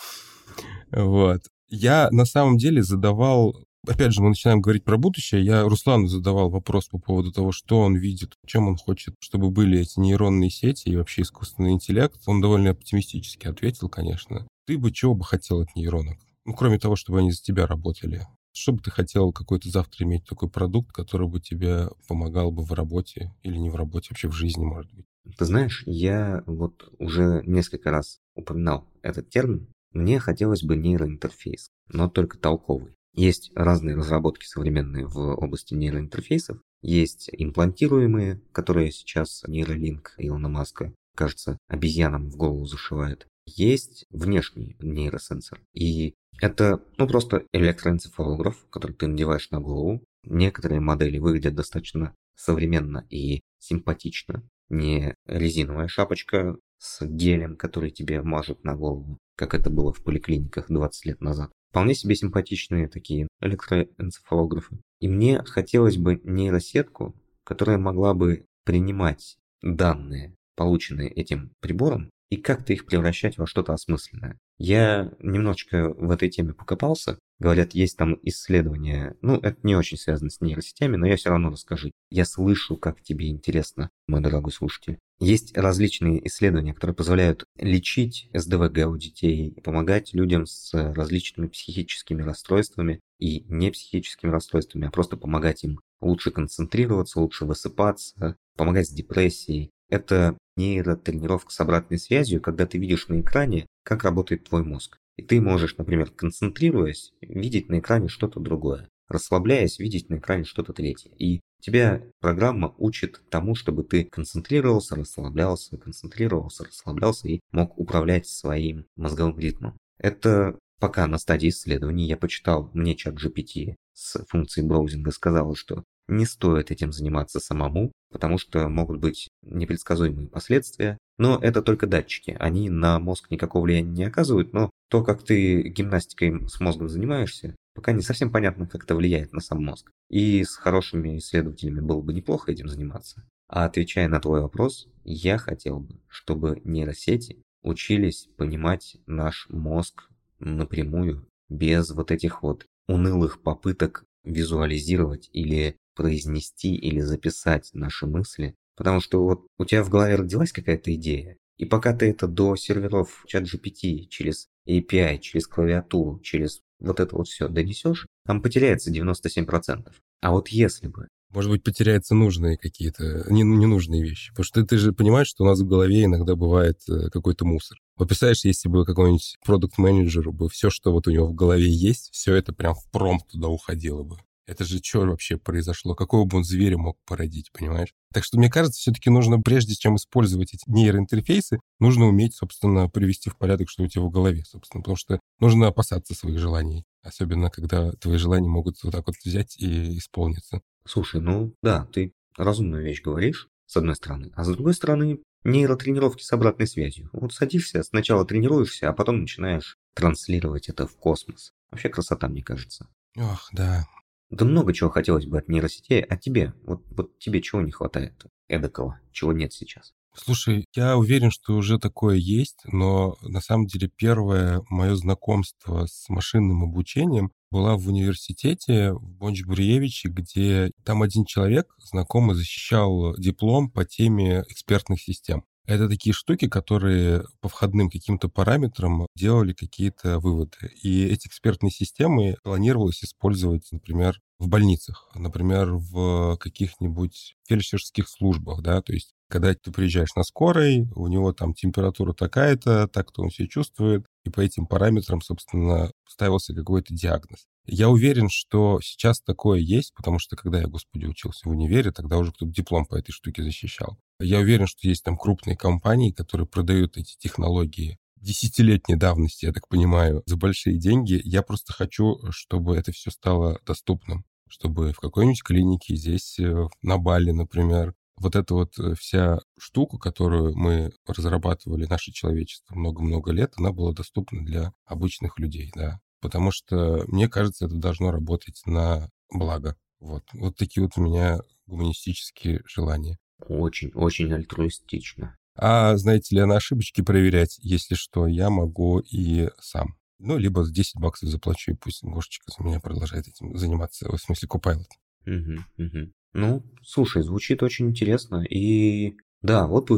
Вот. 0.93 1.41
Я 1.69 2.09
на 2.13 2.25
самом 2.25 2.59
деле 2.59 2.83
задавал 2.85 3.57
опять 3.87 4.13
же, 4.13 4.23
мы 4.23 4.31
начинаем 4.31 4.61
говорить 4.61 4.85
про 4.85 4.97
будущее. 4.97 5.45
Я 5.45 5.63
Руслану 5.63 6.07
задавал 6.07 6.51
вопрос 6.51 6.89
по 6.89 6.99
поводу 6.99 7.33
того, 7.33 7.53
что 7.53 7.81
он 7.81 7.97
видит, 7.97 8.35
чем 8.47 8.69
он 8.69 8.77
хочет, 8.77 9.15
чтобы 9.21 9.51
были 9.51 9.81
эти 9.81 9.99
нейронные 9.99 10.51
сети 10.51 10.89
и 10.89 10.97
вообще 10.97 11.23
искусственный 11.23 11.73
интеллект. 11.73 12.21
Он 12.27 12.41
довольно 12.41 12.71
оптимистически 12.71 13.47
ответил, 13.47 13.89
конечно. 13.89 14.47
Ты 14.67 14.79
бы 14.79 14.93
чего 14.93 15.15
бы 15.15 15.25
хотел 15.25 15.61
от 15.61 15.75
нейронок? 15.75 16.19
Ну, 16.45 16.55
кроме 16.55 16.79
того, 16.79 16.97
чтобы 16.97 17.21
они 17.21 17.33
за 17.33 17.43
тебя 17.43 17.67
работали. 17.67 18.27
Что 18.55 18.73
бы 18.73 18.81
ты 18.81 18.93
хотел 18.93 19.33
какой-то 19.33 19.69
завтра 19.69 20.07
иметь 20.07 20.27
такой 20.27 20.49
продукт, 20.49 20.93
который 20.93 21.27
бы 21.29 21.41
тебе 21.41 21.89
помогал 22.07 22.53
бы 22.53 22.63
в 22.63 22.73
работе 22.73 23.35
или 23.43 23.57
не 23.57 23.69
в 23.69 23.75
работе, 23.75 24.09
вообще 24.11 24.29
в 24.29 24.33
жизни, 24.33 24.65
может 24.65 24.93
быть? 24.95 25.07
Ты 25.37 25.45
знаешь, 25.45 25.83
я 25.87 26.45
вот 26.47 26.89
уже 26.99 27.43
несколько 27.45 27.91
раз 27.91 28.21
упоминал 28.37 28.89
этот 29.03 29.29
термин. 29.29 29.67
Мне 29.93 30.21
хотелось 30.21 30.63
бы 30.63 30.77
нейроинтерфейс, 30.77 31.71
но 31.89 32.09
только 32.09 32.39
толковый. 32.39 32.95
Есть 33.13 33.51
разные 33.57 33.97
разработки 33.97 34.47
современные 34.47 35.07
в 35.07 35.19
области 35.19 35.75
нейроинтерфейсов. 35.75 36.59
Есть 36.81 37.31
имплантируемые, 37.33 38.41
которые 38.53 38.93
сейчас 38.93 39.43
нейролинк 39.49 40.15
Илона 40.17 40.49
Маска, 40.49 40.95
кажется, 41.17 41.59
обезьянам 41.67 42.31
в 42.31 42.37
голову 42.37 42.67
зашивает. 42.67 43.27
Есть 43.47 44.07
внешний 44.11 44.77
нейросенсор. 44.81 45.61
И 45.73 46.15
это 46.41 46.83
ну, 46.99 47.07
просто 47.07 47.45
электроэнцефалограф, 47.53 48.67
который 48.71 48.93
ты 48.93 49.07
надеваешь 49.07 49.51
на 49.51 49.61
голову. 49.61 50.05
Некоторые 50.25 50.81
модели 50.81 51.19
выглядят 51.19 51.55
достаточно 51.55 52.15
современно 52.35 53.07
и 53.11 53.41
симпатично. 53.59 54.43
Не 54.69 55.15
резиновая 55.27 55.89
шапочка 55.89 56.57
с 56.79 57.05
гелем, 57.05 57.57
который 57.57 57.91
тебе 57.91 58.23
мажут 58.23 58.65
на 58.65 58.75
голову, 58.75 59.19
как 59.37 59.55
это 59.55 59.71
было 59.71 59.93
в 59.93 60.03
поликлиниках 60.03 60.67
20 60.69 61.07
лет 61.07 61.21
назад. 61.21 61.51
Вполне 61.71 61.95
себе 61.95 62.15
симпатичные 62.15 62.89
такие 62.89 63.29
электроэнцефалографы. 63.41 64.81
И 65.01 65.09
мне 65.09 65.43
хотелось 65.43 65.97
бы 65.97 66.21
нейросетку, 66.25 67.15
которая 67.43 67.79
могла 67.79 68.15
бы 68.15 68.47
принимать 68.65 69.37
данные, 69.61 70.35
полученные 70.57 71.11
этим 71.11 71.53
прибором, 71.61 72.11
и 72.31 72.37
как-то 72.37 72.73
их 72.73 72.87
превращать 72.87 73.39
во 73.39 73.47
что-то 73.47 73.73
осмысленное. 73.73 74.39
Я 74.59 75.13
немножечко 75.21 75.91
в 75.91 76.11
этой 76.11 76.31
теме 76.31 76.53
покопался. 76.55 77.19
Говорят, 77.41 77.75
есть 77.75 77.97
там 77.97 78.17
исследования, 78.23 79.17
ну, 79.21 79.37
это 79.37 79.59
не 79.65 79.75
очень 79.75 79.99
связано 79.99 80.31
с 80.31 80.41
нейросетями, 80.41 80.97
но 80.97 81.07
я 81.07 81.17
все 81.17 81.31
равно 81.31 81.51
расскажу. 81.51 81.91
Я 82.11 82.25
слышу, 82.25 82.77
как 82.77 83.03
тебе 83.03 83.29
интересно, 83.29 83.91
мой 84.07 84.21
дорогой 84.21 84.53
слушатель. 84.53 84.99
Есть 85.19 85.57
различные 85.57 86.25
исследования, 86.29 86.75
которые 86.75 86.95
позволяют 86.95 87.45
лечить 87.59 88.29
СДВГ 88.33 88.87
у 88.87 88.97
детей, 88.97 89.61
помогать 89.65 90.15
людям 90.15 90.47
с 90.47 90.73
различными 90.73 91.49
психическими 91.49 92.23
расстройствами 92.23 93.01
и 93.19 93.45
не 93.49 93.73
психическими 93.73 94.31
расстройствами, 94.31 94.87
а 94.87 94.91
просто 94.91 95.17
помогать 95.17 95.65
им 95.65 95.81
лучше 96.01 96.31
концентрироваться, 96.31 97.21
лучше 97.21 97.47
высыпаться, 97.47 98.37
помогать 98.57 98.87
с 98.87 98.93
депрессией. 98.93 99.71
Это 99.89 100.37
нейротренировка 100.57 101.53
с 101.53 101.61
обратной 101.61 101.99
связью, 101.99 102.41
когда 102.41 102.67
ты 102.67 102.79
видишь 102.79 103.09
на 103.09 103.21
экране, 103.21 103.67
как 103.83 104.05
работает 104.05 104.45
твой 104.45 104.65
мозг. 104.65 104.99
И 105.17 105.23
ты 105.23 105.41
можешь, 105.41 105.77
например, 105.77 106.11
концентрируясь, 106.11 107.13
видеть 107.21 107.69
на 107.69 107.79
экране 107.79 108.09
что-то 108.09 108.41
другое. 108.41 108.89
Расслабляясь, 109.09 109.79
видеть 109.79 110.09
на 110.09 110.17
экране 110.17 110.45
что-то 110.45 110.73
третье. 110.73 111.11
И 111.19 111.41
Тебя 111.65 112.03
программа 112.21 112.75
учит 112.77 113.23
тому, 113.31 113.55
чтобы 113.55 113.85
ты 113.85 114.05
концентрировался, 114.05 114.97
расслаблялся, 114.97 115.79
концентрировался, 115.79 116.65
расслаблялся 116.65 117.27
и 117.27 117.41
мог 117.53 117.79
управлять 117.79 118.27
своим 118.27 118.85
мозговым 118.97 119.39
ритмом. 119.39 119.79
Это 119.97 120.59
пока 120.79 121.07
на 121.07 121.17
стадии 121.17 121.49
исследований. 121.49 122.07
Я 122.07 122.19
почитал, 122.19 122.71
мне 122.75 122.95
чат 122.95 123.15
GPT 123.15 123.77
с 123.95 124.23
функцией 124.29 124.69
браузинга 124.69 125.11
сказал, 125.11 125.55
что 125.55 125.85
не 126.07 126.27
стоит 126.27 126.71
этим 126.71 126.93
заниматься 126.93 127.41
самому, 127.41 127.93
потому 128.15 128.39
что 128.39 128.69
могут 128.69 129.01
быть 129.01 129.29
непредсказуемые 129.43 130.29
последствия. 130.29 130.99
Но 131.19 131.37
это 131.43 131.63
только 131.63 131.89
датчики, 131.89 132.37
они 132.39 132.71
на 132.71 133.01
мозг 133.01 133.29
никакого 133.31 133.65
влияния 133.65 133.91
не 133.91 134.05
оказывают, 134.05 134.53
но 134.53 134.71
то, 134.89 135.03
как 135.03 135.25
ты 135.25 135.63
гимнастикой 135.63 136.49
с 136.49 136.61
мозгом 136.61 136.89
занимаешься, 136.89 137.57
пока 137.75 137.91
не 137.91 138.03
совсем 138.03 138.31
понятно, 138.31 138.69
как 138.69 138.85
это 138.85 138.95
влияет 138.95 139.33
на 139.33 139.41
сам 139.41 139.65
мозг. 139.65 139.91
И 140.11 140.45
с 140.45 140.55
хорошими 140.55 141.19
исследователями 141.19 141.81
было 141.81 142.01
бы 142.01 142.13
неплохо 142.13 142.53
этим 142.53 142.69
заниматься. 142.69 143.25
А 143.49 143.65
отвечая 143.65 144.07
на 144.07 144.21
твой 144.21 144.43
вопрос, 144.43 144.87
я 145.03 145.37
хотел 145.37 145.81
бы, 145.81 146.01
чтобы 146.09 146.61
нейросети 146.63 147.43
учились 147.65 148.29
понимать 148.37 148.97
наш 149.07 149.49
мозг 149.49 150.09
напрямую, 150.39 151.27
без 151.49 151.91
вот 151.91 152.13
этих 152.13 152.45
вот 152.45 152.65
унылых 152.87 153.43
попыток 153.43 154.05
визуализировать 154.23 155.31
или 155.33 155.77
произнести 155.95 156.75
или 156.75 157.01
записать 157.01 157.71
наши 157.73 158.07
мысли. 158.07 158.55
Потому 158.77 159.01
что 159.01 159.23
вот 159.23 159.47
у 159.59 159.65
тебя 159.65 159.85
в 159.85 159.89
голове 159.89 160.17
родилась 160.17 160.53
какая-то 160.53 160.95
идея, 160.95 161.37
и 161.57 161.65
пока 161.65 161.95
ты 161.95 162.11
это 162.11 162.27
до 162.27 162.57
серверов 162.57 163.25
чат 163.29 163.45
GPT 163.45 164.07
через 164.09 164.49
API, 164.69 165.19
через 165.19 165.47
клавиатуру, 165.47 166.19
через 166.21 166.61
вот 166.81 166.99
это 166.99 167.17
вот 167.17 167.29
все 167.29 167.49
донесешь, 167.49 168.07
там 168.27 168.43
потеряется 168.43 168.93
97%. 168.93 169.93
А 170.21 170.31
вот 170.33 170.49
если 170.49 170.89
бы 170.89 171.09
может 171.35 171.51
быть, 171.51 171.65
потеряются 171.65 172.15
нужные 172.15 172.57
какие-то, 172.57 173.27
не, 173.29 173.43
ненужные 173.43 174.05
вещи. 174.05 174.31
Потому 174.31 174.45
что 174.45 174.61
ты, 174.61 174.67
ты 174.69 174.79
же 174.79 174.93
понимаешь, 174.93 175.27
что 175.27 175.43
у 175.43 175.47
нас 175.49 175.59
в 175.59 175.67
голове 175.67 176.05
иногда 176.05 176.37
бывает 176.37 176.79
э, 176.89 177.09
какой-то 177.11 177.45
мусор. 177.45 177.77
Вот 177.97 178.07
представляешь, 178.07 178.45
если 178.45 178.69
бы 178.69 178.85
какой-нибудь 178.85 179.37
продукт 179.45 179.77
менеджер 179.77 180.31
бы 180.31 180.49
все, 180.49 180.71
что 180.71 180.93
вот 180.93 181.09
у 181.09 181.11
него 181.11 181.27
в 181.27 181.35
голове 181.35 181.69
есть, 181.69 182.11
все 182.13 182.37
это 182.37 182.53
прям 182.53 182.75
в 182.75 182.89
промп 182.93 183.25
туда 183.27 183.49
уходило 183.49 184.05
бы. 184.05 184.19
Это 184.47 184.65
же 184.65 184.79
что 184.83 185.01
вообще 185.01 185.37
произошло? 185.37 185.95
Какого 185.95 186.27
бы 186.27 186.39
он 186.39 186.45
зверя 186.45 186.77
мог 186.77 186.99
породить, 187.07 187.51
понимаешь? 187.53 187.95
Так 188.13 188.25
что, 188.25 188.39
мне 188.39 188.51
кажется, 188.51 188.79
все-таки 188.79 189.11
нужно, 189.11 189.41
прежде 189.41 189.75
чем 189.75 189.97
использовать 189.97 190.55
эти 190.55 190.69
нейроинтерфейсы, 190.69 191.61
нужно 191.81 192.07
уметь, 192.07 192.35
собственно, 192.35 192.89
привести 192.89 193.31
в 193.31 193.37
порядок, 193.37 193.71
что 193.71 193.83
у 193.83 193.89
тебя 193.89 194.03
в 194.03 194.11
голове, 194.11 194.45
собственно. 194.45 194.83
Потому 194.83 194.97
что 194.97 195.21
нужно 195.41 195.69
опасаться 195.69 196.15
своих 196.15 196.39
желаний. 196.39 196.85
Особенно, 197.03 197.51
когда 197.51 197.93
твои 197.93 198.19
желания 198.19 198.49
могут 198.49 198.83
вот 198.83 198.93
так 198.93 199.07
вот 199.07 199.17
взять 199.25 199.57
и 199.59 199.99
исполниться. 199.99 200.61
Слушай, 200.87 201.21
ну 201.21 201.55
да, 201.63 201.87
ты 201.93 202.13
разумную 202.37 202.85
вещь 202.85 203.03
говоришь, 203.03 203.49
с 203.67 203.77
одной 203.77 203.95
стороны. 203.95 204.31
А 204.35 204.45
с 204.45 204.49
другой 204.49 204.75
стороны, 204.75 205.21
нейротренировки 205.45 206.23
с 206.23 206.33
обратной 206.33 206.67
связью. 206.67 207.09
Вот 207.13 207.33
садишься, 207.33 207.83
сначала 207.83 208.25
тренируешься, 208.25 208.89
а 208.89 208.93
потом 208.93 209.21
начинаешь 209.21 209.77
транслировать 209.95 210.69
это 210.69 210.87
в 210.87 210.97
космос. 210.97 211.53
Вообще 211.71 211.89
красота, 211.89 212.29
мне 212.29 212.43
кажется. 212.43 212.89
Ох, 213.17 213.49
да. 213.53 213.87
Да 214.35 214.45
много 214.45 214.73
чего 214.73 214.91
хотелось 214.91 215.27
бы 215.27 215.39
от 215.39 215.49
нейросетей, 215.49 216.01
а 216.01 216.17
тебе? 216.17 216.55
Вот, 216.65 216.83
вот 216.91 217.17
тебе 217.21 217.41
чего 217.41 217.61
не 217.61 217.71
хватает 217.71 218.25
эдакого, 218.49 218.99
чего 219.13 219.33
нет 219.33 219.53
сейчас? 219.53 219.95
Слушай, 220.13 220.67
я 220.75 220.97
уверен, 220.97 221.31
что 221.31 221.55
уже 221.55 221.79
такое 221.79 222.17
есть, 222.17 222.61
но 222.65 223.17
на 223.23 223.41
самом 223.41 223.67
деле 223.67 223.89
первое 223.95 224.63
мое 224.69 224.97
знакомство 224.97 225.87
с 225.87 226.09
машинным 226.09 226.65
обучением 226.65 227.31
была 227.53 227.77
в 227.77 227.87
университете 227.87 228.93
в 228.93 229.09
Бонч-Бруевиче, 229.09 230.09
где 230.09 230.73
там 230.85 231.03
один 231.03 231.25
человек 231.25 231.73
знакомый 231.79 232.35
защищал 232.35 233.15
диплом 233.17 233.71
по 233.71 233.85
теме 233.85 234.45
экспертных 234.49 235.01
систем. 235.01 235.45
Это 235.67 235.89
такие 235.89 236.13
штуки, 236.13 236.47
которые 236.47 237.25
по 237.41 237.49
входным 237.49 237.89
каким-то 237.89 238.29
параметрам 238.29 239.07
делали 239.17 239.55
какие-то 239.55 240.19
выводы. 240.19 240.59
И 240.83 241.05
эти 241.07 241.27
экспертные 241.27 241.71
системы 241.71 242.37
планировалось 242.43 243.03
использовать, 243.03 243.67
например, 243.73 244.21
в 244.39 244.49
больницах, 244.49 245.09
например, 245.15 245.73
в 245.73 246.37
каких-нибудь 246.37 247.35
фельдшерских 247.49 248.09
службах, 248.09 248.61
да, 248.63 248.83
то 248.83 248.93
есть 248.93 249.15
когда 249.29 249.55
ты 249.55 249.73
приезжаешь 249.73 250.15
на 250.17 250.23
скорой, 250.23 250.87
у 250.95 251.07
него 251.09 251.33
там 251.33 251.55
температура 251.55 252.13
такая-то, 252.13 252.87
так-то 252.89 253.23
он 253.23 253.31
себя 253.31 253.49
чувствует, 253.49 254.05
и 254.25 254.31
по 254.31 254.41
этим 254.41 254.67
параметрам, 254.67 255.23
собственно, 255.23 255.91
ставился 256.07 256.55
какой-то 256.55 256.95
диагноз. 256.95 257.47
Я 257.67 257.89
уверен, 257.89 258.29
что 258.29 258.81
сейчас 258.83 259.21
такое 259.21 259.59
есть, 259.59 259.95
потому 259.95 260.19
что 260.19 260.37
когда 260.37 260.61
я, 260.61 260.67
господи, 260.67 261.07
учился 261.07 261.49
в 261.49 261.53
универе, 261.53 261.93
тогда 261.93 262.19
уже 262.19 262.33
кто-то 262.33 262.53
диплом 262.53 262.85
по 262.85 262.97
этой 262.97 263.13
штуке 263.13 263.43
защищал. 263.43 263.99
Я 264.21 264.41
уверен, 264.41 264.67
что 264.67 264.87
есть 264.87 265.05
там 265.05 265.17
крупные 265.17 265.57
компании, 265.57 266.11
которые 266.11 266.47
продают 266.47 266.97
эти 266.97 267.17
технологии 267.19 267.99
десятилетней 268.17 268.97
давности, 268.97 269.45
я 269.45 269.53
так 269.53 269.69
понимаю, 269.69 270.23
за 270.25 270.37
большие 270.37 270.79
деньги. 270.79 271.21
Я 271.25 271.43
просто 271.43 271.75
хочу, 271.75 272.19
чтобы 272.31 272.75
это 272.77 272.91
все 272.91 273.11
стало 273.11 273.61
доступным 273.67 274.25
чтобы 274.55 274.93
в 274.93 275.01
какой-нибудь 275.01 275.43
клинике 275.43 275.97
здесь, 275.97 276.39
э, 276.39 276.69
на 276.83 276.97
Бали, 276.97 277.33
например, 277.33 277.93
вот 278.17 278.37
эта 278.37 278.55
вот 278.55 278.79
э, 278.79 278.95
вся 278.97 279.41
штука, 279.59 279.99
которую 279.99 280.57
мы 280.57 280.93
разрабатывали, 281.07 281.87
наше 281.87 282.13
человечество, 282.13 282.77
много-много 282.77 283.33
лет, 283.33 283.53
она 283.57 283.73
была 283.73 283.93
доступна 283.93 284.45
для 284.45 284.73
обычных 284.87 285.41
людей, 285.41 285.73
да. 285.75 286.01
Потому 286.25 286.53
что, 286.53 287.05
мне 287.07 287.29
кажется, 287.29 287.67
это 287.67 287.75
должно 287.75 288.11
работать 288.11 288.63
на 288.65 289.11
благо. 289.31 289.77
Вот, 290.01 290.23
вот 290.33 290.57
такие 290.57 290.83
вот 290.83 290.93
у 290.97 291.03
меня 291.03 291.39
гуманистические 291.67 292.63
желания. 292.65 293.19
Очень-очень 293.47 294.33
альтруистично. 294.33 295.37
А, 295.55 295.95
знаете 295.99 296.35
ли, 296.35 296.45
на 296.47 296.57
ошибочки 296.57 297.03
проверять, 297.03 297.59
если 297.61 297.95
что, 297.95 298.27
я 298.27 298.49
могу 298.49 299.01
и 299.01 299.51
сам. 299.61 299.97
Ну, 300.19 300.39
либо 300.39 300.67
10 300.67 300.97
баксов 300.97 301.29
заплачу, 301.29 301.73
и 301.73 301.77
пусть 301.77 302.03
Гошечка 302.03 302.51
за 302.57 302.65
меня 302.65 302.81
продолжает 302.81 303.29
этим 303.29 303.55
заниматься, 303.59 304.11
в 304.11 304.17
смысле, 304.17 304.49
Copilot. 304.51 304.87
Угу, 305.27 305.85
угу. 305.85 306.13
Ну, 306.33 306.63
слушай, 306.83 307.23
звучит 307.23 307.63
очень 307.63 307.91
интересно. 307.91 308.43
И 308.49 309.19
да, 309.43 309.67
вот 309.67 309.91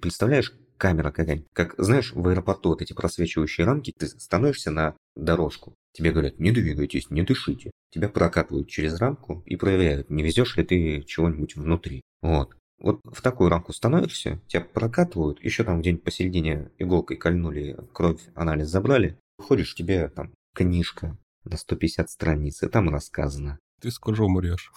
представляешь, 0.00 0.54
камера 0.76 1.10
какая-нибудь. 1.10 1.48
Как, 1.52 1.74
знаешь, 1.78 2.12
в 2.12 2.26
аэропорту 2.28 2.70
вот 2.70 2.82
эти 2.82 2.92
просвечивающие 2.92 3.66
рамки, 3.66 3.92
ты 3.96 4.06
становишься 4.06 4.70
на 4.70 4.96
дорожку. 5.16 5.74
Тебе 5.92 6.10
говорят, 6.10 6.38
не 6.38 6.50
двигайтесь, 6.50 7.10
не 7.10 7.22
дышите. 7.22 7.70
Тебя 7.90 8.08
прокатывают 8.08 8.68
через 8.68 8.98
рамку 8.98 9.42
и 9.46 9.56
проверяют, 9.56 10.10
не 10.10 10.22
везешь 10.22 10.56
ли 10.56 10.64
ты 10.64 11.02
чего-нибудь 11.02 11.56
внутри. 11.56 12.02
Вот. 12.22 12.56
Вот 12.80 13.00
в 13.04 13.22
такую 13.22 13.50
рамку 13.50 13.72
становишься, 13.72 14.40
тебя 14.48 14.62
прокатывают, 14.62 15.40
еще 15.42 15.62
там 15.62 15.80
где-нибудь 15.80 16.02
посередине 16.02 16.70
иголкой 16.78 17.16
кольнули, 17.16 17.76
кровь, 17.92 18.20
анализ 18.34 18.68
забрали. 18.68 19.18
Ходишь, 19.38 19.74
тебе 19.74 20.08
там 20.08 20.34
книжка 20.54 21.16
на 21.44 21.56
150 21.56 22.10
страниц, 22.10 22.62
и 22.62 22.68
там 22.68 22.88
рассказано. 22.88 23.58
Ты 23.80 23.90
скоро 23.90 24.24
умрешь. 24.24 24.72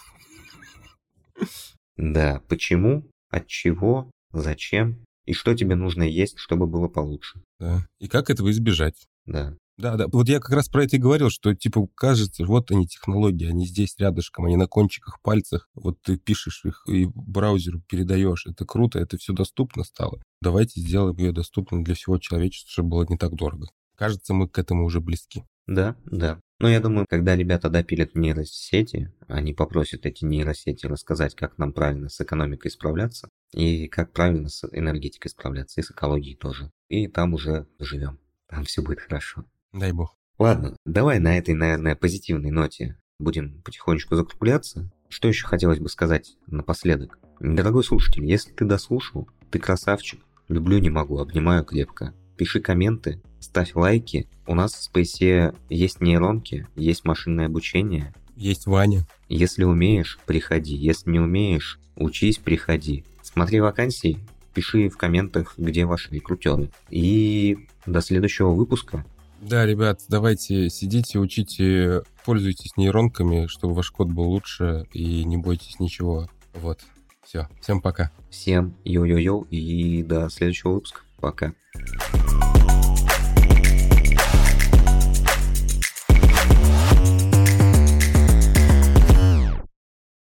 Да, 1.96 2.40
почему, 2.48 3.10
от 3.30 3.46
чего, 3.48 4.10
зачем 4.32 5.04
и 5.28 5.34
что 5.34 5.54
тебе 5.54 5.74
нужно 5.74 6.04
есть, 6.04 6.38
чтобы 6.38 6.66
было 6.66 6.88
получше. 6.88 7.42
Да, 7.60 7.86
и 8.00 8.08
как 8.08 8.30
этого 8.30 8.50
избежать. 8.50 9.06
Да. 9.26 9.54
Да, 9.76 9.96
да. 9.96 10.06
Вот 10.10 10.26
я 10.26 10.40
как 10.40 10.52
раз 10.52 10.68
про 10.68 10.84
это 10.84 10.96
и 10.96 10.98
говорил, 10.98 11.28
что, 11.28 11.54
типа, 11.54 11.86
кажется, 11.94 12.46
вот 12.46 12.70
они 12.70 12.86
технологии, 12.88 13.46
они 13.46 13.66
здесь 13.66 13.94
рядышком, 13.98 14.46
они 14.46 14.56
на 14.56 14.66
кончиках 14.66 15.20
пальцах. 15.22 15.68
Вот 15.74 16.00
ты 16.02 16.16
пишешь 16.16 16.64
их 16.64 16.82
и 16.88 17.06
браузеру 17.14 17.82
передаешь. 17.86 18.46
Это 18.46 18.64
круто, 18.64 18.98
это 18.98 19.18
все 19.18 19.34
доступно 19.34 19.84
стало. 19.84 20.20
Давайте 20.40 20.80
сделаем 20.80 21.18
ее 21.18 21.32
доступной 21.32 21.84
для 21.84 21.94
всего 21.94 22.18
человечества, 22.18 22.72
чтобы 22.72 22.88
было 22.88 23.06
не 23.08 23.18
так 23.18 23.34
дорого. 23.34 23.68
Кажется, 23.96 24.32
мы 24.32 24.48
к 24.48 24.58
этому 24.58 24.84
уже 24.84 25.00
близки. 25.00 25.44
Да, 25.66 25.94
да. 26.06 26.40
Но 26.60 26.68
я 26.68 26.80
думаю, 26.80 27.06
когда 27.08 27.36
ребята 27.36 27.70
допилят 27.70 28.16
нейросети, 28.16 29.12
они 29.28 29.54
попросят 29.54 30.06
эти 30.06 30.24
нейросети 30.24 30.86
рассказать, 30.86 31.36
как 31.36 31.56
нам 31.56 31.72
правильно 31.72 32.08
с 32.08 32.20
экономикой 32.20 32.70
справляться, 32.70 33.28
и 33.52 33.86
как 33.86 34.12
правильно 34.12 34.48
с 34.48 34.68
энергетикой 34.72 35.30
справляться, 35.30 35.80
и 35.80 35.84
с 35.84 35.90
экологией 35.92 36.36
тоже. 36.36 36.72
И 36.88 37.06
там 37.06 37.34
уже 37.34 37.68
живем. 37.78 38.18
Там 38.48 38.64
все 38.64 38.82
будет 38.82 39.00
хорошо. 39.00 39.44
Дай 39.72 39.92
бог. 39.92 40.16
Ладно, 40.38 40.76
давай 40.84 41.20
на 41.20 41.38
этой, 41.38 41.54
наверное, 41.54 41.94
позитивной 41.94 42.50
ноте 42.50 42.96
будем 43.18 43.62
потихонечку 43.62 44.16
закругляться. 44.16 44.90
Что 45.08 45.28
еще 45.28 45.46
хотелось 45.46 45.80
бы 45.80 45.88
сказать 45.88 46.36
напоследок? 46.46 47.18
Дорогой 47.40 47.84
слушатель, 47.84 48.24
если 48.24 48.52
ты 48.52 48.64
дослушал, 48.64 49.28
ты 49.50 49.58
красавчик. 49.58 50.20
Люблю, 50.48 50.78
не 50.78 50.90
могу, 50.90 51.18
обнимаю 51.18 51.64
крепко. 51.64 52.14
Пиши 52.38 52.60
комменты, 52.60 53.20
ставь 53.40 53.74
лайки. 53.74 54.28
У 54.46 54.54
нас 54.54 54.72
в 54.72 54.96
Space 54.96 55.52
есть 55.68 56.00
нейронки, 56.00 56.68
есть 56.76 57.04
машинное 57.04 57.46
обучение. 57.46 58.14
Есть 58.36 58.66
Ваня. 58.66 59.08
Если 59.28 59.64
умеешь, 59.64 60.20
приходи. 60.24 60.76
Если 60.76 61.10
не 61.10 61.18
умеешь, 61.18 61.80
учись, 61.96 62.38
приходи. 62.38 63.04
Смотри 63.22 63.58
вакансии, 63.58 64.20
пиши 64.54 64.88
в 64.88 64.96
комментах, 64.96 65.54
где 65.58 65.84
ваши 65.84 66.14
рекрутеры. 66.14 66.70
И 66.90 67.66
до 67.86 68.00
следующего 68.00 68.50
выпуска. 68.50 69.04
Да, 69.40 69.66
ребят, 69.66 70.02
давайте 70.08 70.70
сидите, 70.70 71.18
учите, 71.18 72.02
пользуйтесь 72.24 72.76
нейронками, 72.76 73.48
чтобы 73.48 73.74
ваш 73.74 73.90
код 73.90 74.08
был 74.10 74.30
лучше, 74.30 74.86
и 74.92 75.24
не 75.24 75.36
бойтесь 75.36 75.80
ничего. 75.80 76.28
Вот. 76.54 76.82
Все. 77.24 77.48
Всем 77.60 77.80
пока. 77.80 78.12
Всем 78.30 78.76
йо-йо-йо 78.84 79.44
и 79.50 80.04
до 80.04 80.28
следующего 80.28 80.74
выпуска. 80.74 81.00
Пока. 81.20 81.52